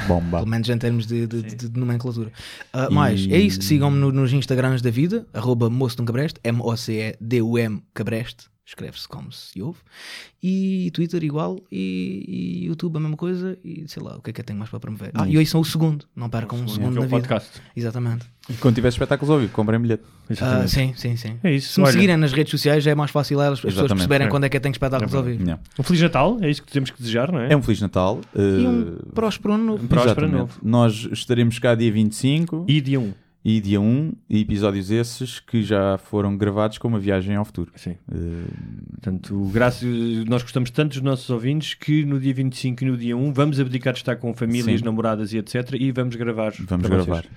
Bomba. 0.09 0.39
Pelo 0.39 0.49
menos 0.51 0.69
em 0.69 0.79
termos 0.79 1.07
de, 1.07 1.27
de- 1.27 1.43
de- 1.43 1.69
de 1.69 1.79
nomenclatura. 1.79 2.33
Ah, 2.73 2.89
Mais, 2.91 3.21
é 3.31 3.39
isso. 3.39 3.61
Sigam-me 3.63 3.97
no- 3.99 4.11
nos 4.11 4.33
Instagrams 4.33 4.81
da 4.83 4.91
vida, 4.91 5.27
arroba 5.35 5.69
moço 5.71 5.97
de 5.97 6.03
um 6.03 6.05
cabreste, 6.05 6.41
M-O-C-E-D-U-M 6.43 7.83
cabreste. 7.95 8.47
Escreve-se 8.67 9.07
como 9.07 9.31
se 9.31 9.63
ouve, 9.63 9.79
e 10.43 10.91
Twitter 10.93 11.23
igual, 11.23 11.61
e, 11.71 12.25
e 12.63 12.67
YouTube 12.67 12.97
a 12.97 13.01
mesma 13.01 13.17
coisa, 13.17 13.57
e 13.65 13.85
sei 13.87 14.03
lá, 14.03 14.17
o 14.17 14.21
que 14.21 14.31
é 14.31 14.33
que 14.33 14.41
eu 14.41 14.45
tenho 14.45 14.59
mais 14.59 14.69
para 14.69 14.81
promover? 14.81 15.13
Ah, 15.15 15.29
e 15.29 15.39
hoje 15.39 15.47
são 15.49 15.61
o 15.61 15.65
segundo, 15.65 16.05
não 16.17 16.29
percam 16.29 16.59
um 16.59 16.67
segundo 16.67 16.93
que 16.93 16.97
é 16.99 17.01
na 17.01 17.07
o 17.07 17.09
vida. 17.09 17.17
podcast. 17.17 17.51
Exatamente. 17.77 18.27
E 18.51 18.55
quando 18.55 18.75
tiver 18.75 18.89
espetáculos 18.89 19.31
ao 19.31 19.39
vivo, 19.39 19.53
comprem 19.53 19.79
bilhete. 19.81 20.03
Ah, 20.41 20.67
sim, 20.67 20.93
sim, 20.97 21.17
sim. 21.17 21.37
É 21.45 21.53
isso. 21.53 21.75
Se 21.75 21.81
me 21.81 21.85
Olha, 21.87 21.93
seguirem 21.93 22.17
nas 22.17 22.33
redes 22.33 22.51
sociais 22.51 22.83
já 22.83 22.91
é 22.91 22.95
mais 22.95 23.11
fácil 23.13 23.41
elas, 23.41 23.59
as 23.59 23.61
pessoas 23.61 23.75
Exatamente. 23.75 23.99
perceberem 23.99 24.27
É. 24.27 24.31
quando 24.31 24.45
é 24.45 24.49
que 24.49 24.57
eu 24.57 24.61
tenho 24.61 24.73
espetáculos 24.73 25.15
ao 25.15 25.23
vivo. 25.23 25.43
Yeah. 25.43 25.63
Um 25.79 25.83
Feliz 25.85 26.03
Natal, 26.03 26.39
é 26.41 26.51
isso 26.51 26.63
que 26.63 26.73
temos 26.73 26.91
que 26.91 26.99
desejar, 27.01 27.31
não 27.31 27.41
é? 27.41 27.53
É 27.53 27.57
um 27.57 27.63
Feliz 27.63 27.81
Natal. 27.81 28.21
E 28.35 28.65
eh, 28.65 28.69
um 28.69 28.97
próspero 29.15 29.55
ano 29.55 29.65
novo. 29.65 29.87
próspero 29.87 30.29
novo. 30.29 30.59
Nós 30.63 31.09
estaremos 31.13 31.59
cá 31.61 31.75
dia 31.77 31.91
25 31.93 32.65
E 32.69 32.81
dia 32.81 32.99
1. 33.01 33.13
E 33.49 33.61
dia 33.61 33.81
1, 33.81 34.13
e 34.29 34.41
episódios 34.41 34.91
esses 34.91 35.39
que 35.39 35.63
já 35.63 35.97
foram 35.99 36.37
gravados 36.37 36.79
com 36.79 36.89
uma 36.89 36.99
viagem 36.99 37.37
ao 37.37 37.45
futuro. 37.45 37.71
Sim. 37.77 37.95
Eh, 38.13 38.45
Portanto, 38.95 39.51
graças, 39.55 39.89
nós 40.25 40.43
gostamos 40.43 40.69
tanto 40.71 40.95
dos 40.95 41.01
nossos 41.01 41.31
ouvintes 41.31 41.75
que 41.75 42.05
no 42.05 42.19
dia 42.19 42.35
25 42.35 42.83
e 42.83 42.87
no 42.89 42.97
dia 42.97 43.17
1 43.17 43.33
vamos 43.33 43.61
abdicar 43.61 43.93
de 43.93 44.01
estar 44.01 44.17
com 44.17 44.35
famílias, 44.35 44.81
Sim. 44.81 44.85
namoradas 44.85 45.33
e 45.33 45.39
etc. 45.39 45.75
E 45.79 45.93
vamos 45.93 46.17
gravar. 46.17 46.55
vamos 46.59 46.89
gravar. 46.89 47.23
vocês. 47.23 47.33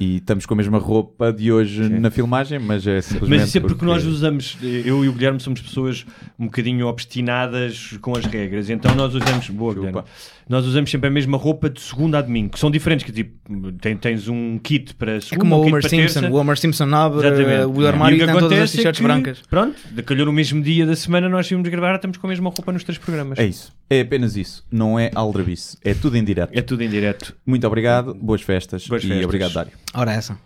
E 0.00 0.16
estamos 0.16 0.46
com 0.46 0.54
a 0.54 0.56
mesma 0.56 0.78
roupa 0.78 1.32
de 1.32 1.52
hoje 1.52 1.84
Sim. 1.86 2.00
na 2.00 2.10
filmagem, 2.10 2.58
mas 2.58 2.86
é 2.86 3.00
simplesmente. 3.00 3.38
Mas 3.40 3.48
isso 3.48 3.58
é 3.58 3.60
porque 3.60 3.84
nós 3.84 4.04
usamos, 4.04 4.56
eu 4.62 5.04
e 5.04 5.08
o 5.08 5.12
Guilherme 5.12 5.38
somos 5.38 5.60
pessoas 5.60 6.04
um 6.38 6.46
bocadinho 6.46 6.86
obstinadas 6.86 7.96
com 8.00 8.16
as 8.16 8.24
regras, 8.24 8.68
então 8.70 8.94
nós 8.96 9.14
usamos, 9.14 9.48
boa. 9.50 9.74
Guilherme, 9.74 10.02
nós 10.48 10.66
usamos 10.66 10.90
sempre 10.90 11.06
a 11.08 11.10
mesma 11.10 11.38
roupa 11.38 11.70
de 11.70 11.80
segunda 11.80 12.18
a 12.18 12.22
domingo, 12.22 12.50
que 12.50 12.58
são 12.58 12.70
diferentes, 12.70 13.06
que 13.06 13.12
tipo, 13.12 13.72
tem- 13.80 13.96
tens 13.96 14.26
um 14.28 14.58
kit 14.58 14.92
para 14.94 15.12
É 15.12 15.20
segunda, 15.20 15.40
como 15.40 15.54
o 15.56 15.60
um 15.60 15.64
kit 15.64 15.70
Homer 15.72 15.82
Simpson. 15.88 16.20
terça. 16.20 16.30
O 16.30 16.34
Homer 16.36 16.58
Simpson 16.58 16.94
abre 16.94 17.26
Exatamente. 17.26 17.64
o 17.78 17.86
armário 17.86 18.16
E 18.16 18.22
o 18.22 18.26
que 18.26 18.32
tem 18.32 18.40
todas 18.40 18.44
as 18.44 18.52
acontece 18.52 18.74
é 18.74 18.76
t-shirts 18.78 18.98
que, 18.98 19.02
brancas. 19.04 19.42
Pronto, 19.48 19.76
de 19.90 20.02
calhar 20.02 20.26
no 20.26 20.32
mesmo 20.32 20.60
dia 20.60 20.84
da 20.84 20.96
semana 20.96 21.28
nós 21.28 21.48
íamos 21.50 21.68
gravar, 21.68 21.94
estamos 21.94 22.16
com 22.16 22.26
a 22.26 22.30
mesma 22.30 22.50
roupa 22.50 22.72
nos 22.72 22.82
três 22.82 22.98
programas. 22.98 23.38
É 23.38 23.46
isso. 23.46 23.72
É 23.88 24.00
apenas 24.00 24.36
isso. 24.36 24.64
Não 24.70 24.98
é 24.98 25.10
aldrabice. 25.14 25.76
É 25.84 25.94
tudo 25.94 26.16
em 26.16 26.24
direto. 26.24 26.50
É 26.58 26.60
tudo 26.62 26.82
em 26.82 26.88
direto. 26.88 27.36
Muito 27.46 27.66
obrigado, 27.66 28.14
boas 28.14 28.40
festas 28.42 28.86
Boas 28.88 29.04
e 29.04 29.06
festas. 29.08 29.24
obrigado, 29.24 29.52
Dário. 29.52 29.72
Ora, 29.94 30.12
essa. 30.12 30.36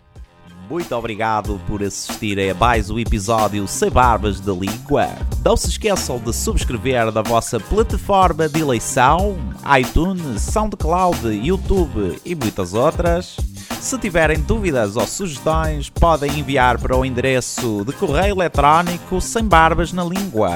Muito 0.69 0.93
obrigado 0.93 1.61
por 1.65 1.81
assistirem 1.81 2.49
a 2.49 2.53
mais 2.53 2.89
um 2.89 2.99
episódio 2.99 3.65
Sem 3.69 3.89
Barbas 3.89 4.41
da 4.41 4.51
Língua. 4.51 5.07
Não 5.43 5.55
se 5.55 5.69
esqueçam 5.69 6.19
de 6.19 6.33
subscrever 6.35 7.09
na 7.09 7.21
vossa 7.21 7.57
plataforma 7.57 8.49
de 8.49 8.59
eleição, 8.59 9.37
iTunes, 9.79 10.41
SoundCloud, 10.41 11.25
YouTube 11.29 12.19
e 12.25 12.35
muitas 12.35 12.73
outras. 12.73 13.37
Se 13.79 13.97
tiverem 13.97 14.41
dúvidas 14.41 14.97
ou 14.97 15.07
sugestões, 15.07 15.89
podem 15.89 16.39
enviar 16.39 16.77
para 16.77 16.97
o 16.97 17.05
endereço 17.05 17.85
de 17.85 17.93
correio 17.93 18.35
eletrónico 18.35 19.21
sem 19.21 19.45
barbas 19.45 19.93
na 19.93 20.03
língua, 20.03 20.51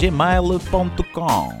gmail.com. 0.00 1.60